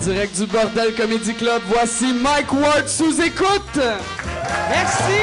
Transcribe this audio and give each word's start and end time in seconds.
Direct 0.00 0.36
du 0.36 0.46
Bordel 0.46 0.94
Comedy 0.94 1.34
Club, 1.34 1.62
voici 1.66 2.12
Mike 2.12 2.52
Ward 2.52 2.86
sous 2.86 3.20
écoute. 3.22 3.80
Merci. 4.68 5.20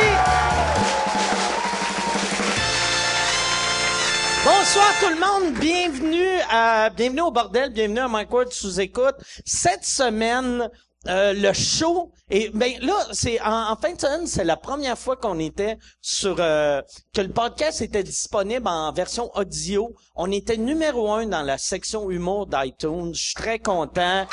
Bonsoir 4.44 4.94
tout 5.00 5.10
le 5.10 5.20
monde, 5.20 5.54
bienvenue 5.60 6.40
à 6.50 6.90
bienvenue 6.90 7.22
au 7.22 7.32
bordel, 7.32 7.72
bienvenue 7.72 8.00
à 8.00 8.08
Mike 8.08 8.32
Ward 8.32 8.52
sous 8.52 8.80
écoute. 8.80 9.16
Cette 9.46 9.86
semaine, 9.86 10.70
euh, 11.08 11.34
le 11.34 11.52
show 11.54 12.12
et 12.30 12.50
ben 12.54 12.72
là 12.82 12.96
c'est 13.12 13.40
en, 13.42 13.76
fin 13.76 13.94
de 13.94 14.00
semaine 14.00 14.26
c'est 14.26 14.46
la 14.46 14.56
première 14.56 14.98
fois 14.98 15.18
qu'on 15.18 15.38
était 15.40 15.78
sur 16.02 16.38
euh, 16.40 16.82
que 17.14 17.22
le 17.22 17.30
podcast 17.30 17.82
était 17.82 18.04
disponible 18.04 18.68
en 18.68 18.92
version 18.94 19.30
audio. 19.36 19.94
On 20.16 20.32
était 20.32 20.58
numéro 20.58 21.12
un 21.12 21.26
dans 21.28 21.42
la 21.42 21.58
section 21.58 22.10
humour 22.10 22.48
d'iTunes. 22.48 23.14
Je 23.14 23.22
suis 23.22 23.34
très 23.36 23.60
content. 23.60 24.26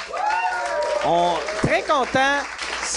On 1.06 1.34
très 1.62 1.82
content. 1.82 2.40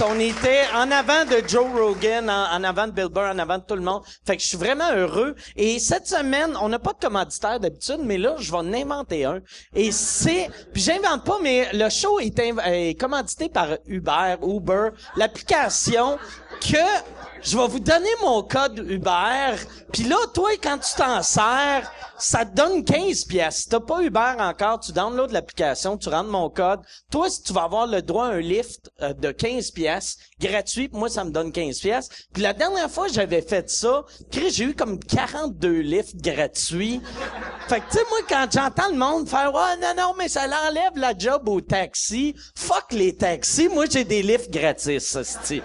On 0.02 0.20
était 0.20 0.64
en 0.76 0.90
avant 0.90 1.24
de 1.24 1.48
Joe 1.48 1.68
Rogan, 1.72 2.28
en, 2.28 2.64
avant 2.64 2.88
de 2.88 2.92
Bill 2.92 3.10
Burr, 3.10 3.30
en 3.32 3.38
avant 3.38 3.60
de 3.60 3.64
tout 3.64 3.76
le 3.76 3.82
monde. 3.82 4.02
Fait 4.26 4.36
que 4.36 4.42
je 4.42 4.48
suis 4.48 4.58
vraiment 4.58 4.92
heureux. 4.92 5.36
Et 5.56 5.78
cette 5.78 6.08
semaine, 6.08 6.58
on 6.60 6.68
n'a 6.70 6.80
pas 6.80 6.94
de 6.94 7.00
commanditaire 7.00 7.60
d'habitude, 7.60 8.00
mais 8.02 8.18
là, 8.18 8.36
je 8.40 8.52
vais 8.52 8.58
en 8.58 8.74
inventer 8.74 9.26
un. 9.26 9.40
Et 9.76 9.92
c'est, 9.92 10.50
puis 10.74 10.82
j'invente 10.82 11.24
pas, 11.24 11.38
mais 11.44 11.70
le 11.74 11.90
show 11.90 12.20
est, 12.20 12.38
est 12.40 13.00
commandité 13.00 13.50
par 13.50 13.68
Uber, 13.86 14.38
Uber, 14.42 14.90
l'application 15.16 16.18
que 16.60 16.78
je 17.44 17.58
vais 17.58 17.68
vous 17.68 17.80
donner 17.80 18.10
mon 18.22 18.42
code 18.42 18.86
Uber. 18.90 19.56
Puis 19.92 20.04
là, 20.04 20.16
toi, 20.34 20.50
quand 20.62 20.78
tu 20.78 20.96
t'en 20.96 21.22
sers, 21.22 21.92
ça 22.18 22.46
te 22.46 22.56
donne 22.56 22.84
15 22.86 23.26
pièces. 23.26 23.56
Si 23.58 23.70
t'as 23.70 23.80
pas 23.80 24.02
Uber 24.02 24.36
encore, 24.40 24.80
tu 24.80 24.94
downloads 24.94 25.32
l'application, 25.32 25.98
tu 25.98 26.10
rentres 26.10 26.30
mon 26.30 26.50
code. 26.50 26.80
Toi, 27.12 27.30
si 27.30 27.44
tu 27.44 27.54
vas 27.54 27.64
avoir 27.64 27.86
le 27.86 28.02
droit 28.02 28.28
à 28.28 28.32
un 28.32 28.40
lift 28.40 28.90
euh, 29.02 29.14
de 29.14 29.32
15 29.32 29.72
pièces 29.72 30.18
gratuit, 30.40 30.90
moi, 30.94 31.10
ça 31.10 31.24
me 31.26 31.32
donne 31.32 31.52
15 31.52 31.80
pièces. 31.80 32.10
Puis 32.34 32.42
la 32.42 32.54
dernière 32.54 32.90
fois, 32.90 33.08
j'avais 33.08 33.42
fait 33.42 33.70
ça. 33.70 34.06
J'ai 34.32 34.64
eu 34.64 34.74
comme 34.74 35.00
42 35.00 35.70
lifts 35.80 36.22
gratuits. 36.22 37.02
Fait 37.68 37.82
que, 37.82 37.86
tu 37.92 37.98
sais, 37.98 38.04
moi, 38.10 38.20
quand 38.28 38.48
j'entends 38.52 38.90
le 38.90 38.98
monde 38.98 39.28
faire 39.28 39.54
«Ouais, 39.54 39.78
non, 39.82 39.94
non, 39.98 40.14
mais 40.18 40.30
ça 40.30 40.48
l'enlève 40.48 40.96
la 40.96 41.18
job 41.18 41.48
au 41.50 41.60
taxi.» 41.62 42.36
Fuck 42.56 42.92
les 42.92 43.16
taxis. 43.16 43.68
Moi, 43.68 43.86
j'ai 43.90 44.04
des 44.06 44.24
lifts 44.24 44.50
gratis, 44.50 45.16
hostie. 45.16 45.62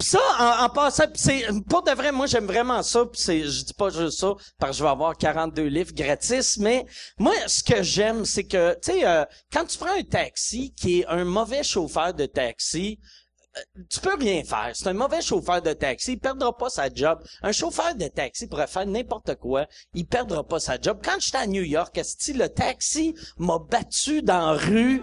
Ça, 0.00 0.20
en, 0.38 0.64
en 0.64 0.68
passant, 0.68 1.04
c'est 1.14 1.44
pour 1.68 1.82
de 1.82 1.90
vrai, 1.90 2.12
moi 2.12 2.26
j'aime 2.26 2.46
vraiment 2.46 2.82
ça. 2.84 3.04
Pis 3.06 3.20
c'est, 3.20 3.40
je 3.40 3.64
dis 3.64 3.74
pas 3.74 3.90
juste 3.90 4.20
ça 4.20 4.34
parce 4.58 4.72
que 4.72 4.78
je 4.78 4.84
vais 4.84 4.90
avoir 4.90 5.16
42 5.16 5.64
livres 5.64 5.92
gratis, 5.92 6.56
mais 6.58 6.86
moi 7.18 7.32
ce 7.48 7.64
que 7.64 7.82
j'aime, 7.82 8.24
c'est 8.24 8.44
que 8.44 8.74
tu 8.74 8.92
sais, 8.92 9.04
euh, 9.06 9.24
quand 9.52 9.64
tu 9.64 9.76
prends 9.76 9.98
un 9.98 10.04
taxi 10.04 10.72
qui 10.76 11.00
est 11.00 11.06
un 11.06 11.24
mauvais 11.24 11.64
chauffeur 11.64 12.14
de 12.14 12.26
taxi, 12.26 13.00
tu 13.88 14.00
peux 14.00 14.16
rien 14.18 14.42
faire. 14.44 14.70
C'est 14.74 14.88
un 14.88 14.92
mauvais 14.92 15.20
chauffeur 15.20 15.62
de 15.62 15.72
taxi. 15.72 16.12
Il 16.12 16.18
perdra 16.18 16.56
pas 16.56 16.68
sa 16.68 16.92
job. 16.92 17.18
Un 17.42 17.52
chauffeur 17.52 17.94
de 17.94 18.06
taxi 18.08 18.46
pourrait 18.46 18.66
faire 18.66 18.86
n'importe 18.86 19.34
quoi. 19.36 19.66
Il 19.94 20.06
perdra 20.06 20.44
pas 20.44 20.60
sa 20.60 20.80
job. 20.80 20.98
Quand 21.02 21.18
j'étais 21.18 21.38
à 21.38 21.46
New 21.46 21.62
York, 21.62 21.96
esti, 21.98 22.32
le 22.32 22.48
taxi 22.48 23.14
m'a 23.38 23.58
battu 23.58 24.22
dans 24.22 24.52
la 24.52 24.58
rue. 24.58 25.02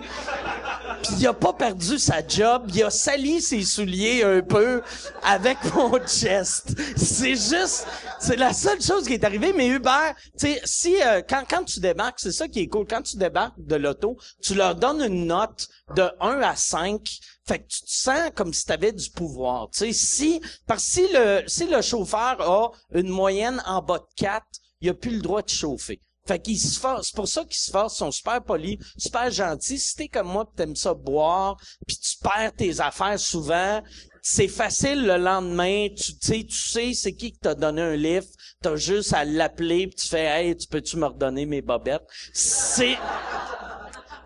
Puis 1.03 1.13
il 1.19 1.27
a 1.27 1.33
pas 1.33 1.53
perdu 1.53 1.97
sa 1.99 2.25
job. 2.25 2.69
Il 2.73 2.83
a 2.83 2.89
sali 2.89 3.41
ses 3.41 3.63
souliers 3.63 4.23
un 4.23 4.41
peu 4.41 4.81
avec 5.23 5.57
mon 5.75 5.97
chest. 6.05 6.75
C'est 6.95 7.35
juste, 7.35 7.87
c'est 8.19 8.37
la 8.37 8.53
seule 8.53 8.81
chose 8.81 9.05
qui 9.05 9.13
est 9.13 9.23
arrivée. 9.23 9.53
Mais 9.53 9.67
Uber, 9.67 10.11
tu 10.37 10.47
sais, 10.47 10.61
si 10.65 11.01
euh, 11.01 11.21
quand 11.27 11.43
quand 11.49 11.63
tu 11.63 11.79
débarques, 11.79 12.19
c'est 12.19 12.31
ça 12.31 12.47
qui 12.47 12.61
est 12.61 12.67
cool. 12.67 12.85
Quand 12.87 13.01
tu 13.01 13.17
débarques 13.17 13.55
de 13.57 13.75
l'auto, 13.75 14.17
tu 14.41 14.55
leur 14.55 14.75
donnes 14.75 15.01
une 15.01 15.27
note 15.27 15.67
de 15.93 16.09
1 16.19 16.41
à 16.41 16.55
5. 16.55 17.01
Fait 17.47 17.59
que 17.59 17.67
tu 17.67 17.81
te 17.81 17.91
sens 17.91 18.31
comme 18.33 18.53
si 18.53 18.65
tu 18.65 18.71
avais 18.71 18.91
du 18.91 19.09
pouvoir. 19.11 19.69
Tu 19.69 19.79
sais, 19.79 19.93
si 19.93 20.41
parce 20.65 20.83
que 20.83 20.91
si 20.91 21.07
le 21.13 21.43
si 21.47 21.65
le 21.65 21.81
chauffeur 21.81 22.41
a 22.41 22.71
une 22.93 23.09
moyenne 23.09 23.61
en 23.65 23.81
bas 23.81 23.99
de 23.99 24.07
4, 24.15 24.45
il 24.81 24.89
a 24.89 24.93
plus 24.93 25.11
le 25.11 25.21
droit 25.21 25.41
de 25.41 25.49
chauffer. 25.49 26.01
Fait 26.27 26.39
qu'ils 26.39 26.59
se 26.59 26.79
forcent, 26.79 27.09
c'est 27.09 27.15
pour 27.15 27.27
ça 27.27 27.43
qu'ils 27.43 27.57
se 27.57 27.69
forcent, 27.69 27.95
ils 27.95 27.97
sont 27.99 28.11
super 28.11 28.43
polis, 28.43 28.79
super 28.97 29.29
gentils. 29.29 29.77
Si 29.77 29.95
t'es 29.95 30.07
comme 30.07 30.27
moi 30.27 30.45
pis 30.45 30.55
t'aimes 30.55 30.75
ça 30.75 30.95
boire, 30.95 31.55
puis 31.85 31.97
tu 31.97 32.17
perds 32.17 32.53
tes 32.55 32.79
affaires 32.79 33.19
souvent, 33.19 33.83
c'est 34.23 34.47
facile 34.47 35.05
le 35.05 35.17
lendemain, 35.17 35.87
tu 35.95 36.13
sais, 36.19 36.43
tu 36.43 36.57
sais 36.57 36.93
c'est 36.95 37.13
qui 37.13 37.31
qui 37.31 37.37
t'a 37.37 37.53
donné 37.53 37.83
un 37.83 37.95
lift, 37.95 38.33
t'as 38.59 38.75
juste 38.75 39.13
à 39.13 39.23
l'appeler 39.23 39.85
puis 39.85 39.97
tu 39.97 40.07
fais 40.07 40.25
Hey, 40.25 40.57
tu 40.57 40.67
peux-tu 40.67 40.97
me 40.97 41.05
redonner 41.05 41.45
mes 41.45 41.61
bobettes? 41.61 42.07
C'est. 42.33 42.97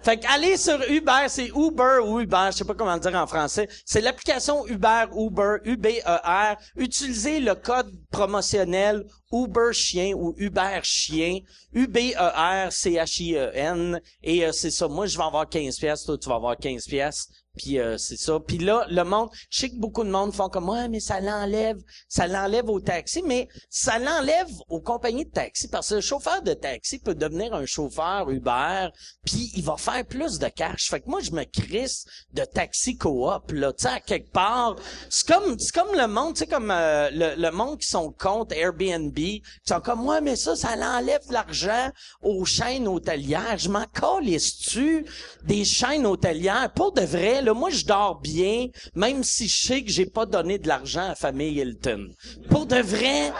Fait 0.02 0.18
que 0.18 0.26
allez 0.28 0.56
sur 0.56 0.82
Uber, 0.90 1.26
c'est 1.28 1.50
Uber 1.50 2.00
ou 2.06 2.22
Uber, 2.22 2.48
je 2.52 2.58
sais 2.58 2.64
pas 2.64 2.74
comment 2.74 2.94
le 2.94 3.02
dire 3.02 3.16
en 3.16 3.28
français. 3.28 3.68
C'est 3.86 4.00
l'application 4.02 4.66
Uber, 4.68 5.08
Uber, 5.14 5.58
U-B-E-R. 5.66 6.56
Utilisez 6.78 7.42
le 7.42 7.54
code 7.56 7.92
promotionnel 8.10 9.04
Uber 9.32 9.72
Chien 9.74 10.14
ou 10.16 10.34
Uber 10.38 10.80
Chien. 10.84 11.40
U-B-E-R-C-H-I-E-N. 11.74 14.00
Et 14.24 14.46
euh, 14.46 14.52
c'est 14.52 14.72
ça. 14.72 14.88
Moi, 14.88 15.06
je 15.06 15.16
vais 15.18 15.24
avoir 15.24 15.50
15 15.50 15.78
pièces. 15.78 16.06
Toi, 16.06 16.18
tu 16.18 16.30
vas 16.30 16.36
avoir 16.36 16.58
15 16.58 16.86
pièces. 16.86 17.28
Puis 17.58 17.80
euh, 17.80 17.98
c'est 17.98 18.18
ça. 18.18 18.40
Puis 18.40 18.58
là, 18.58 18.86
le 18.90 19.04
monde, 19.04 19.30
je 19.50 19.60
sais 19.60 19.70
que 19.70 19.76
beaucoup 19.76 20.04
de 20.04 20.10
monde 20.10 20.34
font 20.34 20.50
comme 20.50 20.70
ouais, 20.70 20.88
mais 20.88 21.00
ça 21.00 21.20
l'enlève, 21.20 21.78
ça 22.08 22.28
l'enlève 22.28 22.70
au 22.70 22.80
taxi, 22.80 23.22
mais 23.24 23.48
ça 23.70 24.00
l'enlève 24.00 24.48
aux 24.70 24.82
compagnies 24.82 25.26
de 25.26 25.32
taxi 25.32 25.68
parce 25.68 25.90
que 25.90 25.96
le 25.96 26.02
chauffeur 26.02 26.42
de 26.42 26.54
taxi 26.54 27.00
peut 27.00 27.16
devenir 27.16 27.54
un 27.54 27.66
chauffeur 27.66 28.30
Uber, 28.30 28.90
puis 29.26 29.52
il 29.56 29.64
va 29.64 29.78
faire 29.78 30.06
plus 30.06 30.40
de 30.40 30.48
cash. 30.48 30.90
Fait 30.90 31.02
que 31.02 31.10
moi, 31.10 31.22
je 31.22 31.32
me 31.32 31.44
crisse 31.44 32.06
de 32.34 32.46
taxi 32.46 32.98
coop 32.98 33.52
là, 33.52 33.74
tu 33.74 33.88
à 33.88 34.00
quelque 34.00 34.32
part. 34.32 34.76
C'est 35.10 35.28
comme, 35.28 35.58
c'est 35.58 35.74
comme 35.74 35.96
le 35.96 36.08
monde, 36.08 36.36
tu 36.36 36.40
sais, 36.40 36.48
comme 36.48 36.72
euh, 36.72 37.10
le, 37.12 37.36
le 37.36 37.52
monde 37.52 37.80
qui 37.80 37.88
sont 37.88 38.12
contre 38.12 38.56
Airbnb, 38.56 39.16
qui 39.16 39.44
sont 39.66 39.82
comme 39.82 40.06
ouais, 40.06 40.22
mais 40.22 40.36
ça, 40.36 40.56
ça 40.56 40.76
l'enlève 40.76 41.28
de 41.28 41.34
l'argent 41.34 41.90
aux 42.22 42.46
chaînes 42.46 42.88
hôtelières. 42.88 43.58
Je 43.58 43.70
m'en 43.70 43.86
calisse-tu 43.86 45.06
des 45.44 45.66
chaînes 45.66 46.06
hôtelières? 46.06 46.72
Pour 46.74 46.94
de 46.94 47.02
vrai 47.02 47.42
moi 47.52 47.70
je 47.70 47.86
dors 47.86 48.20
bien, 48.20 48.68
même 48.96 49.24
si 49.24 49.48
je 49.48 49.68
sais 49.68 49.84
que 49.84 49.92
j'ai 49.92 50.06
pas 50.06 50.26
donné 50.26 50.58
de 50.58 50.68
l'argent 50.68 51.02
à 51.02 51.10
la 51.10 51.16
famille 51.16 51.60
Hilton. 51.60 52.10
Pour 52.50 52.66
de 52.66 52.78
vrai, 52.78 53.32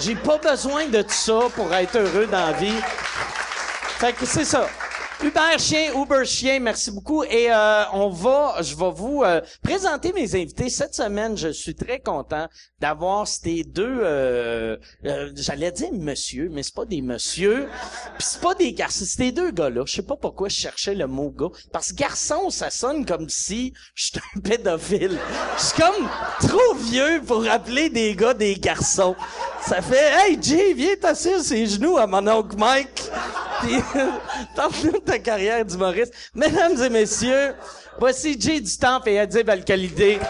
j'ai 0.00 0.14
pas 0.14 0.38
besoin 0.38 0.86
de 0.88 1.02
tout 1.02 1.10
ça 1.10 1.40
pour 1.54 1.72
être 1.74 1.96
heureux 1.96 2.26
dans 2.26 2.46
la 2.46 2.52
vie. 2.52 2.80
Fait 3.98 4.12
que 4.12 4.24
c'est 4.26 4.44
ça. 4.44 4.66
Uber 5.22 5.58
chien, 5.58 5.92
Uber 5.94 6.24
chien, 6.24 6.60
merci 6.60 6.90
beaucoup. 6.90 7.24
Et 7.24 7.52
euh, 7.52 7.84
on 7.92 8.08
va, 8.08 8.56
je 8.62 8.74
vais 8.74 8.90
vous 8.90 9.22
euh, 9.22 9.42
présenter 9.62 10.14
mes 10.14 10.34
invités 10.34 10.70
cette 10.70 10.94
semaine. 10.94 11.36
Je 11.36 11.48
suis 11.48 11.74
très 11.74 12.00
content 12.00 12.48
d'avoir 12.80 13.28
ces 13.28 13.62
deux, 13.62 14.00
euh, 14.02 14.78
euh, 15.04 15.30
j'allais 15.36 15.72
dire 15.72 15.92
monsieur, 15.92 16.48
mais 16.50 16.62
c'est 16.62 16.74
pas 16.74 16.86
des 16.86 17.02
monsieur, 17.02 17.68
puis 18.18 18.26
c'est 18.26 18.40
pas 18.40 18.54
des 18.54 18.72
garçons, 18.72 19.04
c'est 19.06 19.24
des 19.24 19.32
deux 19.32 19.50
gars-là. 19.50 19.82
Je 19.86 19.92
sais 19.92 20.02
pas 20.02 20.16
pourquoi 20.16 20.48
je 20.48 20.56
cherchais 20.56 20.94
le 20.94 21.06
mot 21.06 21.30
gars, 21.30 21.50
parce 21.70 21.92
que 21.92 21.96
garçon, 21.96 22.48
ça 22.48 22.70
sonne 22.70 23.04
comme 23.04 23.28
si 23.28 23.74
j'étais 23.94 24.20
un 24.34 24.40
pédophile. 24.40 25.18
Je 25.58 25.62
suis 25.62 25.82
comme 25.82 26.08
trop 26.48 26.74
vieux 26.76 27.20
pour 27.26 27.46
appeler 27.46 27.90
des 27.90 28.16
gars 28.16 28.32
des 28.32 28.54
garçons. 28.54 29.14
Ça 29.60 29.82
fait, 29.82 30.30
hey 30.30 30.38
Jay, 30.40 30.72
viens 30.72 30.96
t'asseoir 30.98 31.40
ses 31.40 31.66
genoux 31.66 31.98
à 31.98 32.06
mon 32.06 32.26
oncle 32.26 32.56
Mike. 32.56 33.10
Puis, 33.60 33.76
ta 35.10 35.18
carrière 35.18 35.64
d'humoriste. 35.64 36.14
Mesdames 36.34 36.80
et 36.80 36.88
messieurs, 36.88 37.54
voici 37.98 38.40
Jay 38.40 38.60
du 38.60 38.78
Temple 38.78 39.08
et 39.08 39.18
Adib 39.18 39.50
Al-Khalidé. 39.50 40.20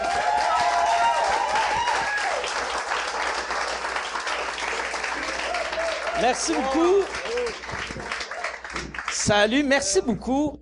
Merci 6.19 6.53
beaucoup. 6.53 7.03
Salut, 9.11 9.63
merci 9.63 10.01
beaucoup. 10.01 10.57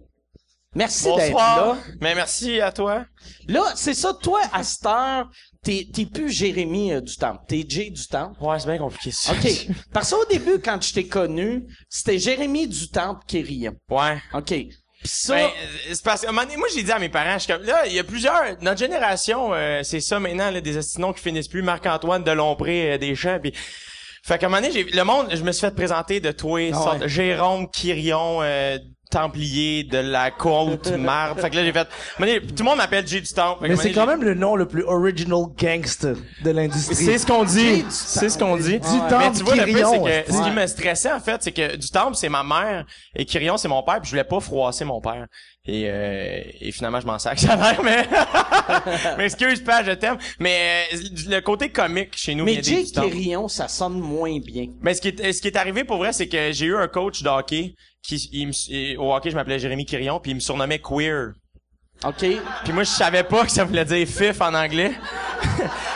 Merci 0.75 1.15
d'être 1.15 1.37
là. 1.37 1.77
Mais 2.01 2.13
merci 2.13 2.59
à 2.59 2.73
toi. 2.73 3.05
Là, 3.47 3.71
c'est 3.75 3.93
ça, 3.93 4.13
toi, 4.13 4.41
à 4.51 4.63
cette 4.63 4.85
heure, 4.85 5.29
t'es, 5.63 5.87
t'es 5.93 6.05
plus 6.05 6.29
Jérémy 6.31 6.93
euh, 6.93 7.01
du 7.01 7.15
Temple. 7.15 7.41
T'es 7.47 7.65
Jay 7.67 7.89
du 7.89 8.07
Temple. 8.07 8.35
Ouais, 8.41 8.59
c'est 8.59 8.67
bien 8.67 8.77
compliqué 8.77 9.11
ça. 9.11 9.33
OK. 9.33 9.67
Parce 9.93 10.11
qu'au 10.11 10.25
début, 10.25 10.59
quand 10.63 10.81
je 10.81 10.93
t'ai 10.93 11.07
connu, 11.07 11.63
c'était 11.89 12.17
Jérémy 12.19 12.67
du 12.67 12.89
Temple 12.89 13.21
qui 13.27 13.41
riait. 13.41 13.71
Ouais. 13.89 14.17
OK. 14.33 14.45
Puis 15.01 15.07
ça, 15.07 15.35
Ben, 15.35 15.45
euh, 15.45 15.49
c'est 15.93 16.03
parce 16.03 16.21
que, 16.21 16.27
à 16.27 16.29
un 16.29 16.33
moment 16.33 16.45
donné, 16.45 16.57
moi, 16.57 16.67
j'ai 16.75 16.83
dit 16.83 16.91
à 16.91 16.99
mes 16.99 17.07
parents, 17.09 17.33
je 17.35 17.43
suis 17.45 17.53
comme, 17.53 17.63
là, 17.63 17.85
il 17.87 17.93
y 17.93 17.99
a 17.99 18.03
plusieurs, 18.03 18.43
notre 18.61 18.79
génération, 18.79 19.53
euh, 19.53 19.81
c'est 19.83 20.01
ça 20.01 20.19
maintenant, 20.19 20.51
là, 20.51 20.59
des 20.59 20.77
estinons 20.77 21.13
qui 21.13 21.21
finissent 21.21 21.47
plus, 21.47 21.61
Marc-Antoine 21.61 22.23
de 22.23 22.31
Lompré, 22.31 22.91
euh, 22.93 22.97
des 22.97 23.15
champs, 23.15 23.39
puis 23.41 23.53
fait 24.25 24.37
qu'à 24.37 24.47
un 24.47 24.49
moment 24.49 24.61
donné, 24.61 24.73
j'ai, 24.73 24.83
le 24.83 25.03
monde, 25.03 25.27
je 25.33 25.41
me 25.43 25.53
suis 25.53 25.61
fait 25.61 25.73
présenter 25.73 26.19
de 26.19 26.31
toi, 26.33 26.59
Ah 26.73 26.75
sorte- 26.75 26.99
ouais. 26.99 27.07
Jérôme 27.07 27.69
Quirion, 27.71 28.39
euh, 28.41 28.77
Templier 29.09 29.83
de 29.83 29.97
la 29.97 30.29
côte 30.29 30.91
marde. 30.97 31.39
fait 31.39 31.49
que 31.49 31.55
là, 31.55 31.63
j'ai 31.63 31.73
fait, 31.73 31.85
tout 31.85 32.59
le 32.59 32.63
monde 32.63 32.77
m'appelle 32.77 33.07
J 33.07 33.21
du 33.21 33.33
Temple. 33.33 33.67
Mais 33.67 33.75
c'est 33.75 33.91
quand 33.91 34.05
même 34.05 34.23
le 34.23 34.35
nom 34.35 34.55
le 34.55 34.67
plus 34.67 34.83
original 34.83 35.45
gangster 35.57 36.15
de 36.43 36.51
l'industrie. 36.51 36.95
C'est 36.95 37.17
ce 37.17 37.25
qu'on 37.25 37.45
Jay 37.47 37.77
dit. 37.77 37.85
C'est 37.89 38.29
ce 38.29 38.37
qu'on 38.37 38.55
dit. 38.55 38.79
Du 38.79 38.87
Mais 38.87 39.09
temple 39.09 39.37
tu 39.37 39.43
vois, 39.43 39.55
le 39.55 39.65
c'est 39.65 39.73
que 39.73 40.33
ce 40.33 40.43
qui 40.43 40.51
me 40.51 40.67
stressait, 40.67 41.11
en 41.11 41.19
fait, 41.19 41.41
c'est 41.41 41.51
que 41.51 41.75
du 41.75 41.89
temple, 41.89 42.15
c'est 42.15 42.29
ma 42.29 42.43
mère 42.43 42.85
et 43.15 43.25
Quirion, 43.25 43.57
c'est 43.57 43.67
mon 43.67 43.81
père, 43.81 43.99
puis 43.99 44.05
je 44.05 44.11
voulais 44.11 44.23
pas 44.23 44.39
froisser 44.39 44.85
mon 44.85 45.01
père. 45.01 45.25
Et, 45.65 45.85
euh, 45.87 46.41
et 46.61 46.71
finalement, 46.71 46.99
je 46.99 47.05
m'en 47.05 47.19
sers 47.19 47.37
ça 47.37 47.55
l'air, 47.55 47.81
mais... 47.83 48.07
mais 49.17 49.25
excuse 49.25 49.63
pas, 49.63 49.83
je 49.83 49.91
t'aime. 49.91 50.17
Mais 50.39 50.85
euh, 50.93 50.97
le 51.27 51.39
côté 51.41 51.69
comique 51.69 52.15
chez 52.15 52.33
nous 52.33 52.45
Mais 52.45 52.57
distances. 52.57 53.05
Quirion, 53.05 53.47
ça 53.47 53.67
sonne 53.67 53.99
moins 53.99 54.39
bien. 54.39 54.67
Mais 54.81 54.93
ce 54.93 55.01
qui 55.01 55.09
est, 55.09 55.33
ce 55.33 55.41
qui 55.41 55.47
est 55.47 55.57
arrivé 55.57 55.83
pour 55.83 55.97
vrai, 55.97 56.13
c'est 56.13 56.27
que 56.27 56.51
j'ai 56.51 56.65
eu 56.67 56.75
un 56.75 56.87
coach 56.87 57.21
de 57.21 57.29
hockey 57.29 57.75
qui, 58.01 58.29
il 58.31 58.47
me- 58.47 58.53
il- 58.69 58.97
au 58.97 59.13
hockey, 59.13 59.29
je 59.31 59.35
m'appelais 59.35 59.59
Jérémy 59.59 59.85
Quirion, 59.85 60.19
puis 60.19 60.31
il 60.31 60.35
me 60.35 60.39
surnommait 60.39 60.79
queer. 60.79 61.33
OK? 62.05 62.25
Puis 62.63 62.73
moi, 62.73 62.83
je 62.83 62.89
savais 62.89 63.23
pas 63.23 63.43
que 63.43 63.51
ça 63.51 63.65
voulait 63.65 63.83
dire 63.85 64.07
fif 64.07 64.39
en 64.39 64.53
anglais. 64.53 64.93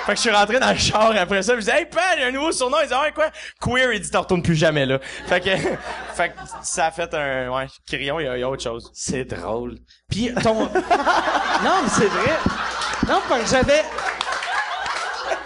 fait 0.06 0.12
que 0.12 0.16
je 0.16 0.22
suis 0.22 0.30
rentré 0.30 0.60
dans 0.60 0.72
le 0.72 0.78
char 0.78 1.14
après 1.18 1.42
ça, 1.42 1.54
je 1.56 1.60
disais, 1.62 1.80
hey, 1.80 1.86
Pat, 1.86 2.18
j'ai 2.18 2.26
un 2.26 2.32
nouveau 2.32 2.52
surnom. 2.52 2.78
Il 2.84 2.90
dit, 2.90 2.94
ouais, 2.94 3.12
quoi? 3.14 3.30
Queer, 3.62 3.94
il 3.94 4.02
dit, 4.02 4.10
t'en 4.12 4.22
retournes 4.22 4.44
plus 4.44 4.56
jamais, 4.56 4.86
là. 4.86 5.00
Fait 5.28 5.40
que, 5.40 5.50
fait 6.14 6.30
que 6.30 6.36
ça 6.62 6.88
a 6.88 6.92
fait 6.92 7.14
un, 7.14 7.50
ouais, 7.56 7.68
Quirion, 7.88 8.20
il 8.20 8.26
y 8.26 8.28
a, 8.28 8.38
il 8.38 8.42
y 8.42 8.44
a 8.44 8.50
autre 8.50 8.64
chose. 8.64 8.92
C'est 8.94 9.24
drôle. 9.24 9.78
Puis 10.10 10.34
ton... 10.44 10.54
non, 10.66 10.70
mais 11.84 11.90
c'est 11.90 12.08
vrai. 12.08 12.38
Non, 13.08 13.22
parce 13.30 13.44
que 13.44 13.50
j'avais... 13.50 13.84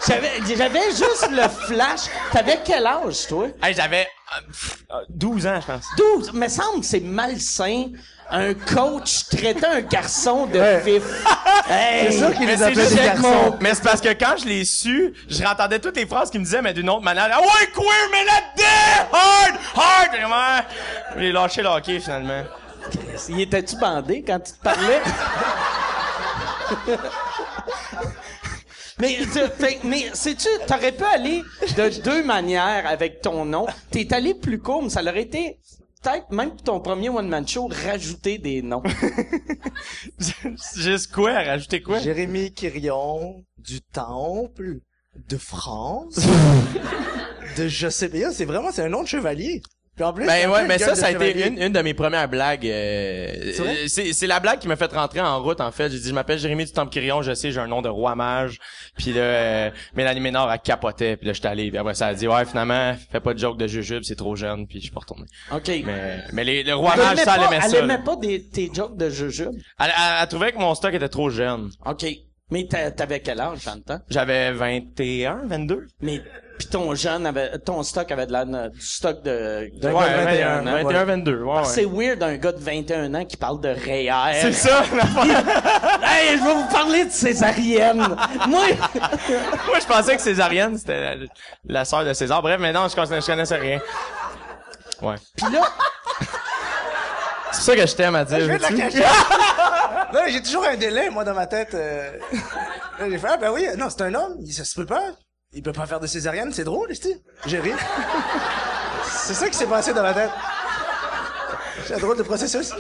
J'avais, 0.08 0.32
j'avais 0.56 0.90
juste 0.92 1.30
le 1.32 1.48
flash. 1.68 2.02
T'avais 2.32 2.60
quel 2.64 2.86
âge, 2.86 3.28
toi? 3.28 3.48
Hey, 3.62 3.74
j'avais 3.74 4.08
euh, 4.36 4.42
pff, 4.48 4.78
euh, 4.92 5.02
12 5.10 5.48
ans, 5.48 5.60
je 5.62 5.66
pense. 5.72 5.86
12. 5.98 6.34
Me 6.34 6.48
semble 6.48 6.80
que 6.82 6.86
c'est 6.86 7.00
malsain. 7.02 7.88
Un 8.30 8.54
coach 8.54 9.26
traitait 9.30 9.66
un 9.66 9.82
garçon 9.82 10.46
de 10.48 10.60
Ouais. 10.60 10.80
vif. 10.82 11.04
Hey, 11.70 12.12
C'est 12.14 12.20
ça 12.20 12.32
qu'il 12.32 12.48
les 12.48 12.56
juste 12.58 12.96
des 12.96 13.04
garçons. 13.04 13.58
Mais 13.60 13.74
c'est 13.74 13.84
parce 13.84 14.00
que 14.00 14.14
quand 14.14 14.38
je 14.38 14.46
l'ai 14.46 14.64
su, 14.64 15.14
je 15.30 15.44
rentendais 15.44 15.80
toutes 15.80 15.98
les 15.98 16.06
phrases 16.06 16.30
qu'il 16.32 16.40
me 16.40 16.46
disait, 16.46 16.62
mais 16.62 16.74
d'une 16.74 16.90
autre 16.90 17.02
manière. 17.02 17.28
Ah 17.34 17.42
ouais, 17.42 17.68
queer, 17.74 18.10
mais 18.12 18.24
là-dedans! 18.24 19.10
Hard! 19.12 19.56
Hard! 19.76 20.12
Vraiment! 20.12 20.62
J'ai 21.18 21.32
lâché 21.34 21.62
le 21.62 21.68
hockey, 21.68 22.00
finalement. 22.00 22.44
Il 23.28 23.42
était-tu 23.42 23.76
bandé 23.76 24.24
quand 24.26 24.40
tu 24.40 24.54
te 24.54 24.64
parlais? 24.64 25.02
mais, 29.00 29.18
tu- 29.22 29.40
fait- 29.58 29.80
mais 29.84 30.06
sais-tu, 30.14 30.48
t'aurais 30.68 30.92
pu 30.92 31.04
aller 31.04 31.44
de 31.76 32.02
deux 32.02 32.24
manières 32.24 32.86
avec 32.88 33.22
ton 33.22 33.46
nom. 33.46 33.66
T'es 33.92 34.14
allé 34.14 34.34
plus 34.34 34.60
court, 34.60 34.84
mais 34.84 34.90
ça 34.90 35.02
aurait 35.02 35.22
été 35.24 35.60
peut-être 36.04 36.30
même 36.32 36.52
pour 36.52 36.64
ton 36.64 36.80
premier 36.80 37.10
one-man 37.10 37.48
show, 37.48 37.68
rajouter 37.86 38.38
des 38.38 38.62
noms. 38.62 38.84
Juste 40.76 41.12
quoi? 41.12 41.34
Rajouter 41.34 41.82
quoi? 41.82 42.00
Jérémy 42.00 42.54
Quirion, 42.54 43.44
du 43.58 43.82
Temple, 43.82 44.80
de 45.30 45.38
France, 45.38 46.20
de 47.58 47.68
je 47.68 47.90
sais 47.90 48.10
pas, 48.10 48.32
c'est 48.32 48.46
vraiment, 48.46 48.72
c'est 48.72 48.84
un 48.84 48.90
nom 48.90 49.04
de 49.04 49.08
chevalier. 49.08 49.62
Puis 49.98 50.06
en 50.06 50.14
plus, 50.14 50.26
c'est 50.26 50.44
Ben 50.44 50.50
ouais, 50.52 50.66
mais 50.68 50.78
ça, 50.78 50.96
ça 50.96 51.08
a 51.08 51.12
été 51.12 51.48
une, 51.48 51.62
une 51.62 51.74
de 51.74 51.82
mes 51.82 51.94
premières 51.96 52.30
blagues. 52.30 52.66
euh, 52.68 53.52
C'est 53.88 54.08
euh, 54.10 54.14
c'est 54.14 54.28
la 54.28 54.40
blague 54.40 54.60
qui 54.60 54.68
m'a 54.68 54.76
fait 54.76 54.92
rentrer 54.94 55.20
en 55.22 55.42
route, 55.42 55.60
en 55.60 55.72
fait. 55.72 55.90
J'ai 55.90 56.00
dit, 56.00 56.08
je 56.10 56.14
m'appelle 56.14 56.38
Jérémy 56.38 56.66
du 56.66 56.72
Temple 56.72 56.92
Quirion, 56.92 57.22
je 57.24 57.34
sais, 57.34 57.52
j'ai 57.52 57.60
un 57.60 57.68
nom 57.68 57.82
de 57.82 57.90
roi 57.90 58.14
mage. 58.16 58.60
Puis 58.96 59.12
là, 59.12 59.22
euh, 59.22 59.72
Mélanie 59.96 60.20
Ménard, 60.22 60.50
a 60.50 60.58
capoté. 60.60 61.18
Puis 61.18 61.26
là, 61.28 61.34
j'étais 61.34 61.48
allé. 61.48 61.70
Puis 61.70 61.78
après, 61.80 61.96
ça 61.96 62.08
a 62.08 62.14
dit, 62.14 62.28
ouais, 62.28 62.46
finalement, 62.46 62.94
fais 63.12 63.20
pas 63.20 63.34
de 63.34 63.40
joke 63.40 63.58
de 63.58 63.66
jujube, 63.68 64.04
c'est 64.04 64.16
trop 64.16 64.36
jeune. 64.36 64.68
Puis 64.68 64.78
je 64.78 64.84
suis 64.84 64.92
pas 64.94 65.00
retourné. 65.02 65.26
OK. 65.52 65.68
Mais, 65.84 66.20
mais 66.32 66.44
les, 66.44 66.64
le 66.64 66.76
roi 66.76 66.92
Elle 66.94 67.00
mage, 67.02 67.12
aimait 67.14 67.24
ça, 67.26 67.36
elle 67.38 67.44
aimait 67.44 67.60
elle 67.66 67.72
ça. 67.72 67.78
aimait 67.80 67.88
là. 67.88 68.04
pas 68.04 68.16
des, 68.18 68.44
tes 68.44 68.70
jokes 68.72 68.98
de 68.98 69.10
jujube? 69.10 69.52
Elle, 69.80 69.88
elle- 69.88 69.92
elle 70.22 70.28
trouvait 70.28 70.52
que 70.52 70.58
mon 70.60 70.76
stock 70.76 70.94
était 70.94 71.10
trop 71.10 71.30
jeune. 71.32 71.70
OK. 71.86 72.06
Mais 72.52 72.66
t'a- 72.68 72.92
t'avais 72.92 73.20
quel 73.20 73.42
âge 73.42 73.66
dans 73.66 73.76
le 73.76 73.82
temps? 73.82 74.00
J'avais 74.10 74.52
21, 74.54 75.42
22. 75.48 75.88
Mais, 76.02 76.22
pis 76.58 76.68
ton 76.68 76.94
jeune 76.96 77.26
avait, 77.26 77.58
ton 77.60 77.84
stock 77.84 78.12
avait 78.12 78.26
de 78.26 78.32
la, 78.32 78.46
du 78.46 78.82
stock 78.82 79.22
de, 79.24 79.70
Ouais, 79.74 79.80
gars 79.80 79.90
de 79.90 79.94
21, 79.94 80.62
21 80.62 80.68
ans, 80.68 80.84
21, 80.84 81.04
22. 81.06 81.42
Ouais, 81.44 81.58
ouais. 81.58 81.64
C'est 81.66 81.86
weird 81.86 82.24
un 82.24 82.36
gars 82.38 82.52
de 82.52 82.60
21 82.60 83.14
ans 83.16 83.26
qui 83.26 83.38
parle 83.38 83.62
de 83.62 83.70
REER. 83.70 84.42
C'est 84.42 84.54
ça. 84.54 84.84
Hey, 86.10 86.38
je 86.38 86.44
vais 86.44 86.54
vous 86.54 86.68
parler 86.72 87.06
de 87.06 87.12
césarienne. 87.12 87.98
Moi, 88.48 88.66
Moi, 89.68 89.80
je 89.80 89.86
pensais 89.86 90.16
que 90.16 90.22
Césarienne, 90.22 90.78
c'était 90.78 91.16
la, 91.16 91.26
la 91.68 91.86
sœur 91.86 92.04
de 92.06 92.14
César. 92.14 92.42
Bref, 92.42 92.58
mais 92.60 92.72
non, 92.74 92.88
je 92.88 92.96
connaissais, 92.96 93.22
je 93.22 93.26
connaissais 93.26 93.56
rien. 93.58 93.80
Ouais. 95.02 95.16
pis 95.36 95.46
là, 95.52 95.62
C'est 97.52 97.62
ça 97.62 97.76
que 97.76 97.86
je 97.86 97.96
t'aime 97.96 98.16
à 98.16 98.26
dire. 98.26 98.40
Je 98.40 98.46
de 98.46 98.52
la 98.62 98.72
cacher. 98.72 99.00
non, 100.14 100.22
j'ai 100.28 100.42
toujours 100.42 100.66
un 100.66 100.76
délai, 100.76 101.10
moi, 101.10 101.24
dans 101.24 101.34
ma 101.34 101.46
tête. 101.46 101.74
euh. 101.74 102.12
Là, 103.00 103.10
j'ai 103.10 103.18
fait, 103.18 103.28
ah, 103.30 103.38
ben 103.38 103.52
oui, 103.52 103.68
non, 103.78 103.88
c'est 103.90 104.02
un 104.04 104.14
homme, 104.16 104.38
il, 104.40 104.52
se 104.54 104.76
peut 104.76 104.86
pas. 104.86 105.04
Il 105.58 105.64
peut 105.64 105.74
pas 105.74 105.88
faire 105.88 106.00
de 106.00 106.06
césarienne, 106.06 106.54
c'est 106.54 106.64
drôle, 106.64 106.88
J'ai 107.48 107.60
ri. 107.60 107.72
c'est 109.04 109.34
ça 109.34 109.50
qui 109.50 109.58
s'est 109.58 109.66
passé 109.66 109.92
dans 109.92 110.04
ma 110.04 110.14
tête. 110.14 110.30
C'est 111.88 111.94
un 111.96 111.98
drôle 112.00 112.18
de 112.18 112.24
processus. 112.24 112.72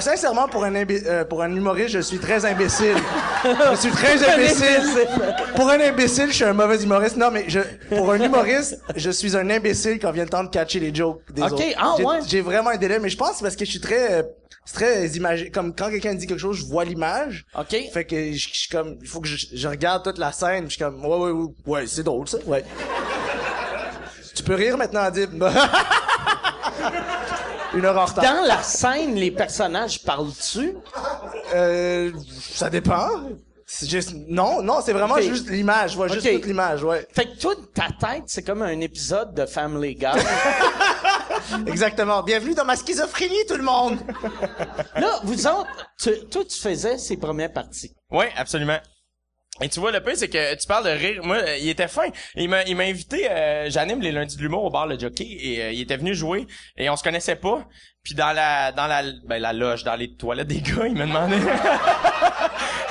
Sincèrement, 0.00 0.48
pour 0.48 0.64
un, 0.64 0.74
euh, 0.74 1.24
pour 1.24 1.42
un 1.42 1.54
humoriste, 1.54 1.90
je 1.90 2.00
suis 2.00 2.18
très 2.18 2.44
imbécile. 2.44 2.96
Je 3.44 3.76
suis 3.76 3.90
très 3.90 4.22
imbécile. 4.34 5.06
Pour 5.54 5.68
un 5.70 5.80
imbécile, 5.80 6.28
je 6.28 6.34
suis 6.34 6.44
un 6.44 6.52
mauvais 6.52 6.82
humoriste. 6.82 7.16
Non, 7.16 7.30
mais 7.30 7.44
je, 7.48 7.60
pour 7.88 8.10
un 8.12 8.20
humoriste, 8.20 8.80
je 8.96 9.10
suis 9.10 9.36
un 9.36 9.48
imbécile 9.50 9.98
quand 10.00 10.10
vient 10.10 10.24
le 10.24 10.30
temps 10.30 10.44
de 10.44 10.48
catcher 10.50 10.80
les 10.80 10.94
jokes 10.94 11.20
des 11.32 11.42
Ok, 11.42 11.52
autres. 11.52 11.62
ah, 11.78 11.94
J'ai- 11.96 12.04
ouais. 12.04 12.18
J'ai 12.26 12.40
vraiment 12.40 12.70
un 12.70 12.76
délai, 12.76 12.98
mais 12.98 13.08
je 13.08 13.16
pense 13.16 13.30
que 13.30 13.36
c'est 13.36 13.42
parce 13.44 13.56
que 13.56 13.64
je 13.64 13.70
suis 13.70 13.80
très, 13.80 14.14
euh, 14.14 14.22
c'est 14.64 14.74
très 14.74 15.06
imagé. 15.08 15.50
Comme 15.50 15.74
quand 15.74 15.88
quelqu'un 15.90 16.14
dit 16.14 16.26
quelque 16.26 16.40
chose, 16.40 16.56
je 16.56 16.64
vois 16.66 16.84
l'image. 16.84 17.44
OK. 17.58 17.76
Fait 17.92 18.04
que 18.04 18.32
je 18.32 18.48
suis 18.52 18.68
comme, 18.68 18.96
il 19.00 19.08
faut 19.08 19.20
que 19.20 19.28
je, 19.28 19.46
je 19.54 19.68
regarde 19.68 20.02
toute 20.02 20.18
la 20.18 20.32
scène, 20.32 20.64
je 20.64 20.70
suis 20.70 20.78
comme, 20.82 21.04
ouais, 21.04 21.16
ouais, 21.16 21.30
ouais, 21.30 21.48
ouais, 21.66 21.86
c'est 21.86 22.02
drôle 22.02 22.26
ça, 22.28 22.38
ouais. 22.46 22.64
tu 24.34 24.42
peux 24.42 24.54
rire 24.54 24.76
maintenant, 24.76 25.02
Adib. 25.02 25.42
Une 27.76 27.84
heure 27.84 27.98
en 27.98 28.04
retard. 28.06 28.24
dans 28.24 28.42
la 28.46 28.62
scène, 28.62 29.14
les 29.14 29.30
personnages 29.30 30.02
parlent-tu? 30.02 30.74
Euh, 31.54 32.10
ça 32.50 32.70
dépend. 32.70 33.08
C'est 33.68 33.88
juste, 33.90 34.14
non, 34.28 34.62
non, 34.62 34.78
c'est 34.84 34.92
vraiment 34.92 35.18
juste 35.20 35.50
l'image, 35.50 35.96
vois 35.96 36.06
juste 36.08 36.24
Ok. 36.26 36.32
toute 36.34 36.46
l'image, 36.46 36.84
ouais. 36.84 37.06
Fait 37.12 37.26
que 37.26 37.36
toi, 37.38 37.54
ta 37.74 37.88
tête, 37.88 38.22
c'est 38.26 38.42
comme 38.42 38.62
un 38.62 38.80
épisode 38.80 39.34
de 39.34 39.44
Family 39.44 39.96
Guy. 39.96 40.06
Exactement. 41.66 42.22
Bienvenue 42.22 42.54
dans 42.54 42.64
ma 42.64 42.76
schizophrénie, 42.76 43.44
tout 43.48 43.56
le 43.56 43.64
monde. 43.64 43.98
là, 44.94 45.18
vous 45.24 45.46
autres, 45.48 45.68
tu- 46.00 46.24
toi, 46.30 46.44
tu 46.44 46.58
faisais 46.58 46.96
ces 46.98 47.16
premières 47.16 47.52
parties. 47.52 47.92
Oui, 48.10 48.26
absolument. 48.36 48.78
Et 49.62 49.68
tu 49.68 49.80
vois, 49.80 49.90
le 49.90 50.00
pire, 50.00 50.16
c'est 50.16 50.28
que 50.28 50.54
tu 50.54 50.66
parles 50.66 50.84
de 50.84 50.90
rire. 50.90 51.24
Moi, 51.24 51.36
euh, 51.36 51.56
il 51.58 51.68
était 51.68 51.88
fin. 51.88 52.08
Il 52.34 52.48
m'a, 52.48 52.62
il 52.64 52.76
m'a 52.76 52.84
invité, 52.84 53.30
euh, 53.30 53.70
j'anime 53.70 54.00
les 54.00 54.12
lundis 54.12 54.36
de 54.36 54.42
l'humour 54.42 54.64
au 54.64 54.70
bar 54.70 54.86
Le 54.86 54.98
Jockey, 54.98 55.26
et 55.28 55.62
euh, 55.62 55.72
il 55.72 55.80
était 55.80 55.96
venu 55.96 56.14
jouer, 56.14 56.46
et 56.76 56.90
on 56.90 56.96
se 56.96 57.02
connaissait 57.02 57.36
pas. 57.36 57.66
Puis 58.02 58.14
dans 58.14 58.32
la, 58.32 58.72
dans 58.72 58.86
la, 58.86 59.02
ben, 59.24 59.40
la 59.40 59.52
loge, 59.52 59.82
dans 59.82 59.96
les 59.96 60.14
toilettes 60.14 60.48
des 60.48 60.60
gars, 60.60 60.86
il 60.86 60.94
m'a 60.94 61.06
demandé... 61.06 61.36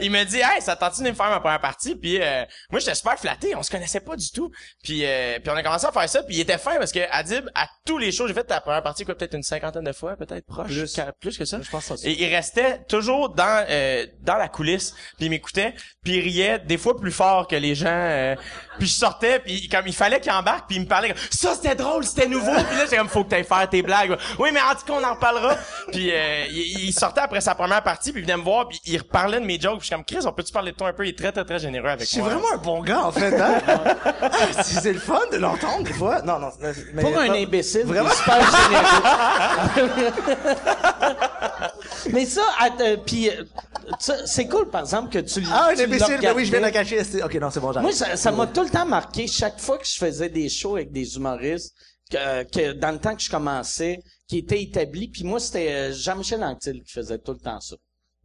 il 0.00 0.10
m'a 0.10 0.24
dit, 0.24 0.38
hey, 0.38 0.60
ça 0.60 0.76
tente 0.76 0.98
de 1.00 1.08
me 1.08 1.14
faire 1.14 1.30
ma 1.30 1.40
première 1.40 1.60
partie? 1.60 1.94
Puis 1.94 2.20
euh, 2.20 2.44
moi, 2.70 2.80
j'étais 2.80 2.94
super 2.94 3.18
flatté, 3.18 3.54
on 3.54 3.62
se 3.62 3.70
connaissait 3.70 4.00
pas 4.00 4.16
du 4.16 4.30
tout. 4.30 4.50
Puis, 4.82 5.04
euh, 5.04 5.38
puis 5.40 5.50
on 5.50 5.56
a 5.56 5.62
commencé 5.62 5.86
à 5.86 5.92
faire 5.92 6.08
ça, 6.08 6.22
puis 6.22 6.36
il 6.36 6.40
était 6.40 6.58
fin 6.58 6.76
parce 6.76 6.92
que 6.92 7.00
Adib, 7.10 7.48
à 7.54 7.68
tous 7.86 7.98
les 7.98 8.12
shows, 8.12 8.26
j'ai 8.28 8.34
fait 8.34 8.44
ta 8.44 8.60
première 8.60 8.82
partie, 8.82 9.04
quoi, 9.04 9.14
peut-être 9.14 9.34
une 9.34 9.42
cinquantaine 9.42 9.84
de 9.84 9.92
fois, 9.92 10.16
peut-être 10.16 10.46
proche, 10.46 10.66
Plus. 10.68 11.00
plus 11.20 11.38
que 11.38 11.44
ça. 11.44 11.60
Je 11.62 11.70
pense 11.70 11.88
que 11.88 11.96
ça. 11.96 12.08
Et 12.08 12.12
il 12.12 12.34
restait 12.34 12.80
toujours 12.88 13.30
dans 13.30 13.64
euh, 13.68 14.06
dans 14.22 14.36
la 14.36 14.48
coulisse, 14.48 14.92
puis 15.16 15.26
il 15.26 15.30
m'écoutait, 15.30 15.74
puis 16.02 16.16
il 16.16 16.20
riait 16.20 16.58
des 16.58 16.78
fois 16.78 16.96
plus 16.98 17.12
fort 17.12 17.46
que 17.48 17.56
les 17.56 17.74
gens. 17.74 18.34
Puis 18.78 18.88
je 18.88 18.94
sortais, 18.94 19.38
puis 19.40 19.68
comme 19.68 19.86
il 19.86 19.94
fallait 19.94 20.20
qu'il 20.20 20.32
embarque, 20.32 20.66
puis 20.68 20.76
il 20.76 20.82
me 20.82 20.86
parlait 20.86 21.08
comme, 21.08 21.18
ça 21.30 21.54
c'était 21.54 21.74
drôle, 21.74 22.04
c'était 22.04 22.26
nouveau. 22.28 22.52
puis 22.52 22.76
là 22.76 22.84
j'étais 22.84 22.96
comme 22.96 23.08
faut 23.08 23.24
que 23.24 23.30
t'ailles 23.30 23.44
faire 23.44 23.68
tes 23.68 23.82
blagues. 23.82 24.16
Oui, 24.38 24.50
mais 24.52 24.60
en 24.60 24.74
tout 24.74 24.84
cas 24.86 24.92
on 25.00 25.04
en 25.04 25.14
reparlera. 25.14 25.56
puis 25.92 26.10
euh, 26.12 26.44
il, 26.50 26.86
il 26.88 26.92
sortait 26.92 27.20
après 27.22 27.40
sa 27.40 27.54
première 27.54 27.82
partie, 27.82 28.12
puis 28.12 28.20
il 28.22 28.24
venait 28.24 28.36
me 28.36 28.42
voir, 28.42 28.68
puis 28.68 28.80
il 28.86 28.98
reparlait 28.98 29.40
de 29.40 29.44
mes 29.46 29.60
jokes. 29.60 29.78
Puis 29.78 29.82
je 29.82 29.86
suis 29.86 29.94
comme 29.94 30.04
Chris, 30.04 30.18
on 30.26 30.32
peut-tu 30.32 30.52
parler 30.52 30.72
de 30.72 30.76
toi 30.76 30.88
un 30.88 30.92
peu 30.92 31.06
Il 31.06 31.10
est 31.10 31.18
très 31.18 31.32
très 31.32 31.44
très 31.44 31.58
généreux 31.58 31.88
avec 31.88 32.02
Je 32.06 32.12
suis 32.12 32.20
moi. 32.20 32.28
vraiment 32.30 32.52
un 32.54 32.58
bon 32.58 32.82
gars, 32.82 33.04
en 33.06 33.12
fait, 33.12 33.38
hein? 33.40 33.54
Ah, 34.22 34.28
c'est 34.62 34.80
c'est 34.80 34.92
le 34.92 34.98
fun 35.00 35.20
de 35.32 35.36
l'entendre, 35.38 35.84
des 35.84 35.92
fois. 35.92 36.20
Non, 36.22 36.38
non. 36.38 36.50
mais- 36.92 37.02
Pour 37.02 37.18
un 37.18 37.28
non. 37.28 37.34
imbécile, 37.34 37.82
Vraiment? 37.86 38.10
super 38.10 38.38
généreux. 38.40 39.90
Mais 42.12 42.26
ça, 42.26 42.42
euh, 42.80 42.96
puis 42.96 43.30
euh, 43.30 43.44
c'est 44.24 44.48
cool, 44.48 44.68
par 44.70 44.82
exemple, 44.82 45.10
que 45.10 45.18
tu 45.18 45.42
Ah, 45.50 45.70
un 45.70 45.78
imbécile, 45.78 46.18
ben 46.20 46.34
oui, 46.34 46.44
je 46.44 46.50
viens 46.50 46.60
de 46.60 46.64
la 46.64 46.70
cacher. 46.70 47.00
Ok, 47.22 47.34
non, 47.34 47.50
c'est 47.50 47.60
bon, 47.60 47.72
j'arrête. 47.72 47.82
Moi, 47.82 47.92
ça 47.92 48.16
ça 48.16 48.32
m'a 48.32 48.46
tout 48.46 48.62
le 48.62 48.70
temps 48.70 48.86
marqué, 48.86 49.26
chaque 49.26 49.60
fois 49.60 49.78
que 49.78 49.86
je 49.86 49.96
faisais 49.96 50.28
des 50.28 50.48
shows 50.48 50.76
avec 50.76 50.92
des 50.92 51.16
humoristes, 51.16 51.74
que, 52.10 52.44
que 52.44 52.72
dans 52.72 52.92
le 52.92 52.98
temps 52.98 53.14
que 53.14 53.22
je 53.22 53.30
commençais, 53.30 54.02
qui 54.28 54.38
étaient 54.38 54.62
établis, 54.62 55.08
puis 55.08 55.24
moi, 55.24 55.40
c'était 55.40 55.72
euh, 55.72 55.92
Jean-Michel 55.92 56.42
Anctil 56.42 56.82
qui 56.82 56.92
faisait 56.92 57.18
tout 57.18 57.32
le 57.32 57.38
temps 57.40 57.60
ça. 57.60 57.76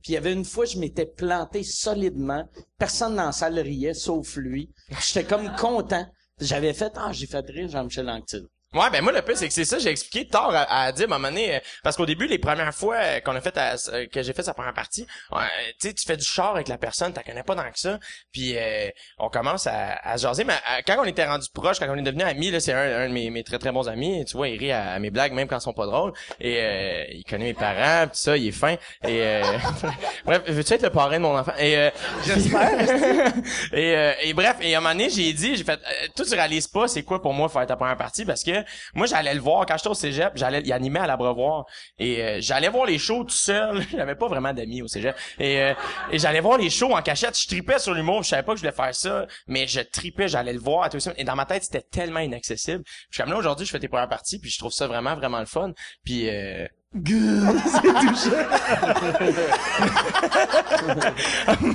Puis 0.02 0.14
il 0.14 0.16
y 0.16 0.18
avait 0.18 0.32
une 0.32 0.46
fois, 0.46 0.66
je 0.66 0.78
m'étais 0.80 1.06
planté 1.06 1.64
solidement. 1.64 2.48
Personne 2.78 3.16
dans 3.16 3.26
la 3.26 3.32
salle 3.34 3.60
riait, 3.60 3.94
sauf 3.94 4.38
lui. 4.38 4.70
J'étais 5.06 5.26
comme 5.26 5.54
content. 5.56 6.06
J'avais 6.40 6.74
fait, 6.74 6.94
ah, 6.96 7.12
j'ai 7.12 7.28
fait 7.28 7.46
rire 7.50 7.68
Jean-Michel 7.68 8.10
Anctil. 8.10 8.48
Ouais, 8.76 8.88
ben 8.92 9.02
moi 9.02 9.12
le 9.12 9.24
plus 9.24 9.36
c'est 9.36 9.48
que 9.48 9.54
c'est 9.54 9.66
ça, 9.66 9.80
j'ai 9.80 9.90
expliqué 9.90 10.28
tard 10.28 10.52
à, 10.54 10.84
à 10.84 10.92
dire 10.92 11.12
à 11.12 11.16
un 11.16 11.18
moment 11.18 11.30
donné, 11.30 11.56
euh, 11.56 11.60
parce 11.84 11.98
qu'au 11.98 12.06
début 12.06 12.28
les 12.28 12.38
premières 12.38 12.72
fois 12.72 12.98
euh, 12.98 13.20
qu'on 13.20 13.36
a 13.36 13.42
fait 13.42 13.58
à- 13.58 13.76
euh, 13.94 14.06
que 14.06 14.22
j'ai 14.22 14.32
fait 14.32 14.44
sa 14.44 14.54
première 14.54 14.76
partie, 14.76 15.08
ouais, 15.32 15.40
tu 15.82 15.88
sais 15.88 15.94
tu 15.96 16.06
fais 16.06 16.16
du 16.16 16.24
char 16.24 16.52
avec 16.52 16.68
la 16.68 16.78
personne, 16.78 17.12
t'en 17.12 17.24
connais 17.24 17.42
pas 17.42 17.56
tant 17.56 17.64
que 17.72 17.80
ça, 17.80 17.98
puis 18.32 18.56
euh, 18.56 18.90
on 19.18 19.30
commence 19.30 19.66
à, 19.66 19.94
à 20.04 20.18
se 20.20 20.22
jaser, 20.22 20.44
mais 20.44 20.54
quand 20.86 20.98
on 21.00 21.06
était 21.06 21.26
rendu 21.26 21.48
proche, 21.52 21.80
quand 21.80 21.88
on 21.90 21.98
est 21.98 22.04
devenu 22.04 22.22
amis, 22.22 22.52
là 22.52 22.60
c'est 22.60 22.74
un, 22.74 23.06
un 23.06 23.08
de 23.10 23.14
mes, 23.14 23.32
mes 23.32 23.44
très 23.44 23.58
très 23.58 23.72
bons 23.72 23.90
amis, 23.90 24.24
tu 24.26 24.38
vois 24.38 24.48
il 24.50 24.60
rit 24.60 24.72
à, 24.72 24.92
à 24.92 25.00
mes 25.00 25.10
blagues 25.10 25.34
même 25.34 25.48
quand 25.48 25.56
elles 25.56 25.62
sont 25.62 25.74
pas 25.74 25.88
drôles, 25.88 26.14
et 26.40 26.58
euh, 26.62 27.06
il 27.10 27.24
connaît 27.24 27.46
mes 27.46 27.54
parents, 27.56 28.06
tout 28.06 28.12
ça, 28.14 28.38
il 28.38 28.50
est 28.50 28.52
fin, 28.52 28.74
et 28.74 28.78
euh, 29.24 29.42
bref, 30.26 30.44
veux-tu 30.48 30.74
être 30.74 30.84
le 30.84 30.90
parrain 30.92 31.18
de 31.18 31.24
mon 31.24 31.36
enfant? 31.36 31.54
Et 31.58 31.76
euh, 31.76 31.90
J'espère. 32.24 32.80
et, 33.74 33.96
euh, 33.96 34.14
et 34.22 34.34
bref, 34.34 34.58
et 34.62 34.76
à 34.76 34.78
un 34.78 34.82
moment 34.82 34.94
donné, 34.94 35.10
j'ai 35.10 35.34
dit, 35.34 35.56
j'ai 35.56 35.64
fait, 35.64 35.80
euh, 35.80 36.08
toi 36.16 36.26
tu 36.26 36.36
réalises 36.36 36.68
pas 36.68 36.88
c'est 36.88 37.04
quoi 37.04 37.20
pour 37.22 37.34
moi 37.34 37.50
faire 37.50 37.66
ta 37.66 37.76
première 37.76 37.98
partie 37.98 38.26
parce 38.26 38.44
que 38.44 38.59
moi 38.94 39.08
j'allais 39.08 39.34
le 39.34 39.40
voir 39.40 39.66
quand 39.66 39.78
j'étais 39.78 39.90
au 39.90 39.94
cégep, 39.94 40.34
j'allais, 40.36 40.62
il 40.64 40.74
animait 40.74 41.00
à 41.00 41.08
l'abreuvoir 41.08 41.66
et 41.98 42.24
euh, 42.24 42.38
j'allais 42.42 42.70
voir 42.70 42.86
les 42.86 42.98
shows 42.98 43.24
tout 43.24 43.30
seul. 43.30 43.84
J'avais 43.92 44.16
pas 44.16 44.28
vraiment 44.28 44.54
d'amis 44.54 44.82
au 44.82 44.88
cégep 44.88 45.16
et, 45.40 45.62
euh, 45.62 45.74
et 46.12 46.20
j'allais 46.20 46.40
voir 46.40 46.58
les 46.58 46.70
shows 46.70 46.94
en 46.94 47.02
cachette. 47.02 47.38
Je 47.38 47.48
tripais 47.48 47.80
sur 47.80 47.94
l'humour, 47.94 48.24
je 48.24 48.30
savais 48.30 48.44
pas 48.44 48.54
que 48.54 48.58
je 48.58 48.62
voulais 48.62 48.76
faire 48.76 48.94
ça, 48.96 49.26
mais 49.48 49.68
je 49.68 49.82
tripais, 49.82 50.28
j'allais 50.28 50.54
le 50.54 50.60
voir 50.60 50.84
à 50.84 51.00
semaines. 51.00 51.18
et 51.18 51.24
dans 51.24 51.36
ma 51.36 51.46
tête 51.46 51.64
c'était 51.64 51.82
tellement 51.82 52.20
inaccessible. 52.20 52.84
Je 52.86 53.16
suis 53.16 53.24
comme 53.24 53.32
là 53.32 53.38
aujourd'hui, 53.38 53.66
je 53.66 53.72
fais 53.72 53.80
tes 53.80 53.88
premières 53.88 54.10
parties 54.10 54.40
puis 54.40 54.50
je 54.50 54.58
trouve 54.58 54.72
ça 54.72 54.88
vraiment 54.88 55.16
vraiment 55.16 55.40
le 55.40 55.46
fun. 55.46 55.74
Puis 56.04 56.30
euh, 56.30 56.68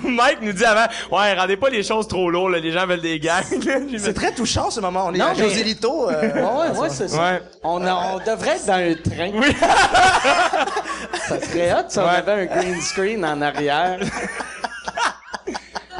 Mike 0.04 0.38
nous 0.42 0.52
dit 0.52 0.64
avant, 0.64 0.86
ouais, 1.12 1.34
rendez 1.34 1.56
pas 1.56 1.68
les 1.70 1.84
choses 1.84 2.08
trop 2.08 2.28
lourdes, 2.30 2.54
les 2.54 2.72
gens 2.72 2.84
veulent 2.86 3.00
des 3.00 3.20
gags. 3.20 3.44
C'est 3.96 4.14
très 4.14 4.32
touchant 4.34 4.70
ce 4.70 4.80
moment. 4.80 5.06
On 5.06 5.14
est 5.14 5.18
Non, 5.18 5.26
à 5.26 5.34
mais- 5.34 5.36
José 5.38 5.62
Lito. 5.62 6.10
euh, 6.10 6.32
Ouais, 6.32 6.70
ouais, 6.72 6.78
ouais, 6.78 6.88
c'est 6.90 7.06
ça. 7.08 7.16
Ouais. 7.22 7.42
On, 7.62 7.86
a- 7.86 8.14
on 8.14 8.18
devrait 8.18 8.56
être 8.56 8.66
dans 8.66 8.72
un 8.72 8.94
train. 8.94 9.30
Oui. 9.34 9.54
Ça 11.28 11.40
serait 11.40 11.72
hot 11.74 11.84
si 11.88 11.98
on 12.00 12.06
avait 12.06 12.32
un 12.32 12.46
green 12.46 12.80
screen 12.80 13.24
en 13.24 13.40
arrière. 13.40 13.98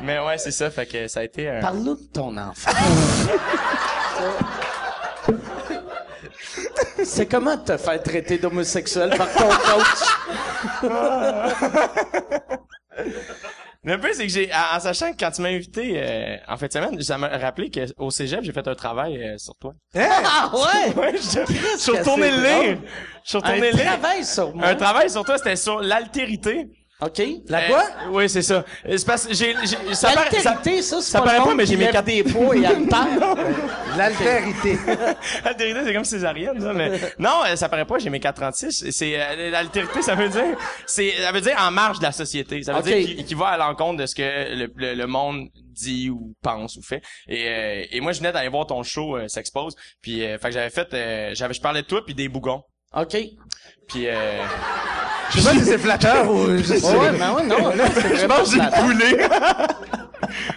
Mais 0.02 0.18
ouais, 0.18 0.36
c'est 0.38 0.50
ça, 0.50 0.70
fait 0.70 0.84
que 0.86 1.06
ça 1.08 1.20
a 1.20 1.22
été 1.22 1.48
un... 1.48 1.60
Parle-nous 1.60 1.94
de 1.94 2.02
ton 2.12 2.36
enfant. 2.36 2.72
C'est 7.04 7.26
comment 7.26 7.56
te 7.58 7.76
faire 7.76 8.02
traiter 8.02 8.38
d'homosexuel 8.38 9.10
par 9.16 9.32
ton 9.32 9.48
coach? 9.48 10.90
Le 13.86 14.00
peu, 14.00 14.08
c'est 14.14 14.22
que 14.26 14.32
j'ai, 14.32 14.50
en, 14.50 14.76
en 14.76 14.80
sachant 14.80 15.12
que 15.12 15.16
quand 15.18 15.30
tu 15.30 15.42
m'as 15.42 15.50
invité 15.50 15.92
euh, 15.96 16.36
en 16.48 16.56
fin 16.56 16.68
de 16.68 16.72
semaine, 16.72 17.02
ça 17.02 17.18
m'a 17.18 17.28
rappelé 17.28 17.70
qu'au 17.70 18.10
cégep, 18.10 18.40
j'ai 18.42 18.52
fait 18.52 18.66
un 18.66 18.74
travail 18.74 19.22
euh, 19.22 19.36
sur 19.36 19.54
toi. 19.56 19.74
hein? 19.94 20.08
Ah 20.24 20.50
ouais? 20.54 20.94
Ouais, 20.96 21.12
je 21.16 21.20
je 21.20 21.78
suis 21.78 21.92
retourné 21.92 22.30
le 22.30 22.36
lire. 22.38 22.78
Je 23.24 23.28
suis 23.28 23.36
Un 23.36 23.40
retourné 23.40 23.70
le 23.72 23.76
lire. 23.76 23.84
travail 23.98 24.24
sur 24.24 24.54
moi. 24.56 24.68
Un 24.68 24.74
travail 24.74 25.10
sur 25.10 25.22
toi, 25.24 25.36
c'était 25.36 25.56
sur 25.56 25.80
l'altérité. 25.82 26.68
OK? 27.00 27.22
La 27.48 27.62
quoi? 27.66 27.82
Euh, 27.82 28.08
oui, 28.10 28.28
c'est 28.28 28.40
ça. 28.42 28.64
Euh, 28.86 28.96
C'est 28.96 29.06
parce 29.06 29.26
que 29.26 29.34
j'ai, 29.34 29.54
j'ai, 29.64 29.94
ça 29.94 30.12
paraît- 30.12 30.30
ça- 30.40 30.50
L'altérité, 30.52 30.80
ça, 30.82 31.00
c'est 31.02 31.10
ça 31.10 31.18
pas 31.20 31.26
paraît 31.26 31.38
pas, 31.44 31.54
mais 31.54 31.66
j'ai 31.66 31.76
mes 31.76 31.90
quatre- 31.90 32.04
des 32.04 32.22
poids 32.22 32.56
et 32.56 32.64
altère. 32.64 33.34
L'altérité. 33.96 34.78
L'altérité, 35.44 35.80
c'est 35.84 35.92
comme 35.92 36.04
césarienne, 36.04 36.60
ça, 36.60 36.72
mais 36.72 37.00
non, 37.18 37.42
euh, 37.46 37.56
ça 37.56 37.68
paraît 37.68 37.84
pas, 37.84 37.98
j'ai 37.98 38.10
mes 38.10 38.20
436. 38.20 38.90
C'est 38.90 39.20
euh, 39.20 39.50
l'altérité, 39.50 40.02
ça 40.02 40.14
veut 40.14 40.28
dire, 40.28 40.56
c'est, 40.86 41.10
ça 41.20 41.32
veut 41.32 41.40
dire 41.40 41.56
en 41.58 41.70
marge 41.72 41.98
de 41.98 42.04
la 42.04 42.12
société. 42.12 42.62
Ça 42.62 42.72
veut 42.74 42.82
dire 42.82 43.04
qu'il 43.04 43.24
qu'il 43.24 43.36
va 43.36 43.48
à 43.48 43.56
l'encontre 43.58 44.00
de 44.00 44.06
ce 44.06 44.14
que 44.14 44.22
le, 44.54 44.72
le, 44.76 44.94
le 44.94 45.06
monde 45.06 45.48
dit 45.72 46.10
ou 46.10 46.34
pense 46.42 46.76
ou 46.76 46.82
fait. 46.82 47.02
Et, 47.28 47.48
euh, 47.48 47.84
et 47.90 48.00
moi, 48.00 48.12
je 48.12 48.18
venais 48.20 48.32
d'aller 48.32 48.48
voir 48.48 48.66
ton 48.66 48.82
show 48.84 49.16
euh, 49.16 49.26
s'expose, 49.28 49.74
puis 50.00 50.24
euh, 50.24 50.38
fait 50.38 50.48
que 50.48 50.54
j'avais 50.54 50.70
fait, 50.70 50.94
euh, 50.94 51.30
j'avais, 51.34 51.54
je 51.54 51.60
parlais 51.60 51.82
de 51.82 51.86
toi 51.86 52.02
puis 52.04 52.14
des 52.14 52.28
bougons. 52.28 52.62
OK. 52.96 53.16
Puis 53.88 54.06
euh, 54.06 54.42
Je 55.32 55.40
sais 55.40 55.44
pas 55.48 55.54
si 55.58 55.64
c'est 55.64 55.78
flatteur 55.78 56.30
ou 56.30 56.56
juste. 56.58 56.84
Ouais, 56.84 57.12
mais 57.12 57.28
ouais, 57.28 57.46
non, 57.46 57.58
non, 57.76 57.84
c'est 57.94 58.00
je 58.02 58.14
vraiment 58.26 58.34
pense 58.36 58.54
que 58.54 58.60
j'ai 58.60 58.80
coulé. 58.82 59.26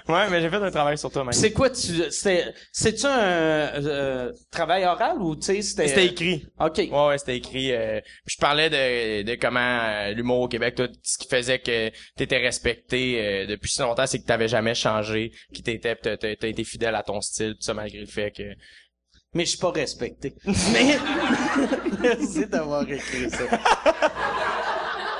ouais, 0.10 0.30
mais 0.30 0.42
j'ai 0.42 0.50
fait 0.50 0.56
un 0.58 0.72
travail 0.72 0.98
sur 0.98 1.12
toi, 1.12 1.24
même. 1.24 1.34
C'est 1.34 1.52
quoi 1.52 1.70
tu 1.70 2.12
c'est 2.12 2.54
c'est-tu 2.72 3.06
un 3.06 3.20
euh, 3.20 4.32
travail 4.52 4.86
oral 4.86 5.18
ou 5.20 5.36
tu 5.36 5.44
sais 5.44 5.62
c'était 5.62 5.88
C'était 5.88 6.06
écrit. 6.08 6.46
OK. 6.60 6.78
Ouais, 6.78 7.08
ouais, 7.08 7.18
c'était 7.18 7.38
écrit. 7.38 7.72
euh, 7.74 8.00
je 8.26 8.36
parlais 8.38 8.70
de, 8.70 9.24
de 9.24 9.36
comment 9.36 9.60
euh, 9.60 10.12
l'humour 10.14 10.42
au 10.42 10.48
Québec, 10.48 10.76
tout 10.76 10.90
ce 11.04 11.18
qui 11.18 11.28
faisait 11.28 11.60
que 11.60 11.92
t'étais 12.16 12.38
respecté 12.38 13.20
euh, 13.20 13.46
depuis 13.48 13.70
si 13.72 13.82
longtemps, 13.82 14.08
c'est 14.08 14.20
que 14.20 14.26
t'avais 14.26 14.48
jamais 14.48 14.76
changé, 14.76 15.32
qui 15.54 15.64
t'étais, 15.64 15.96
t'as, 15.96 16.18
t'as- 16.18 16.36
t'as 16.36 16.48
été 16.48 16.64
fidèle 16.64 16.96
à 16.96 17.04
ton 17.04 17.20
style, 17.22 17.52
tout 17.54 17.62
ça 17.62 17.74
malgré 17.74 18.00
le 18.00 18.06
fait 18.08 18.32
que. 18.32 18.44
Mais 19.34 19.44
je 19.44 19.50
suis 19.50 19.60
pas 19.60 19.72
respecté. 19.72 20.34
Mais 20.46 20.98
merci 22.02 22.48
d'avoir 22.48 22.84
écrit 22.90 23.30
ça. 23.30 23.44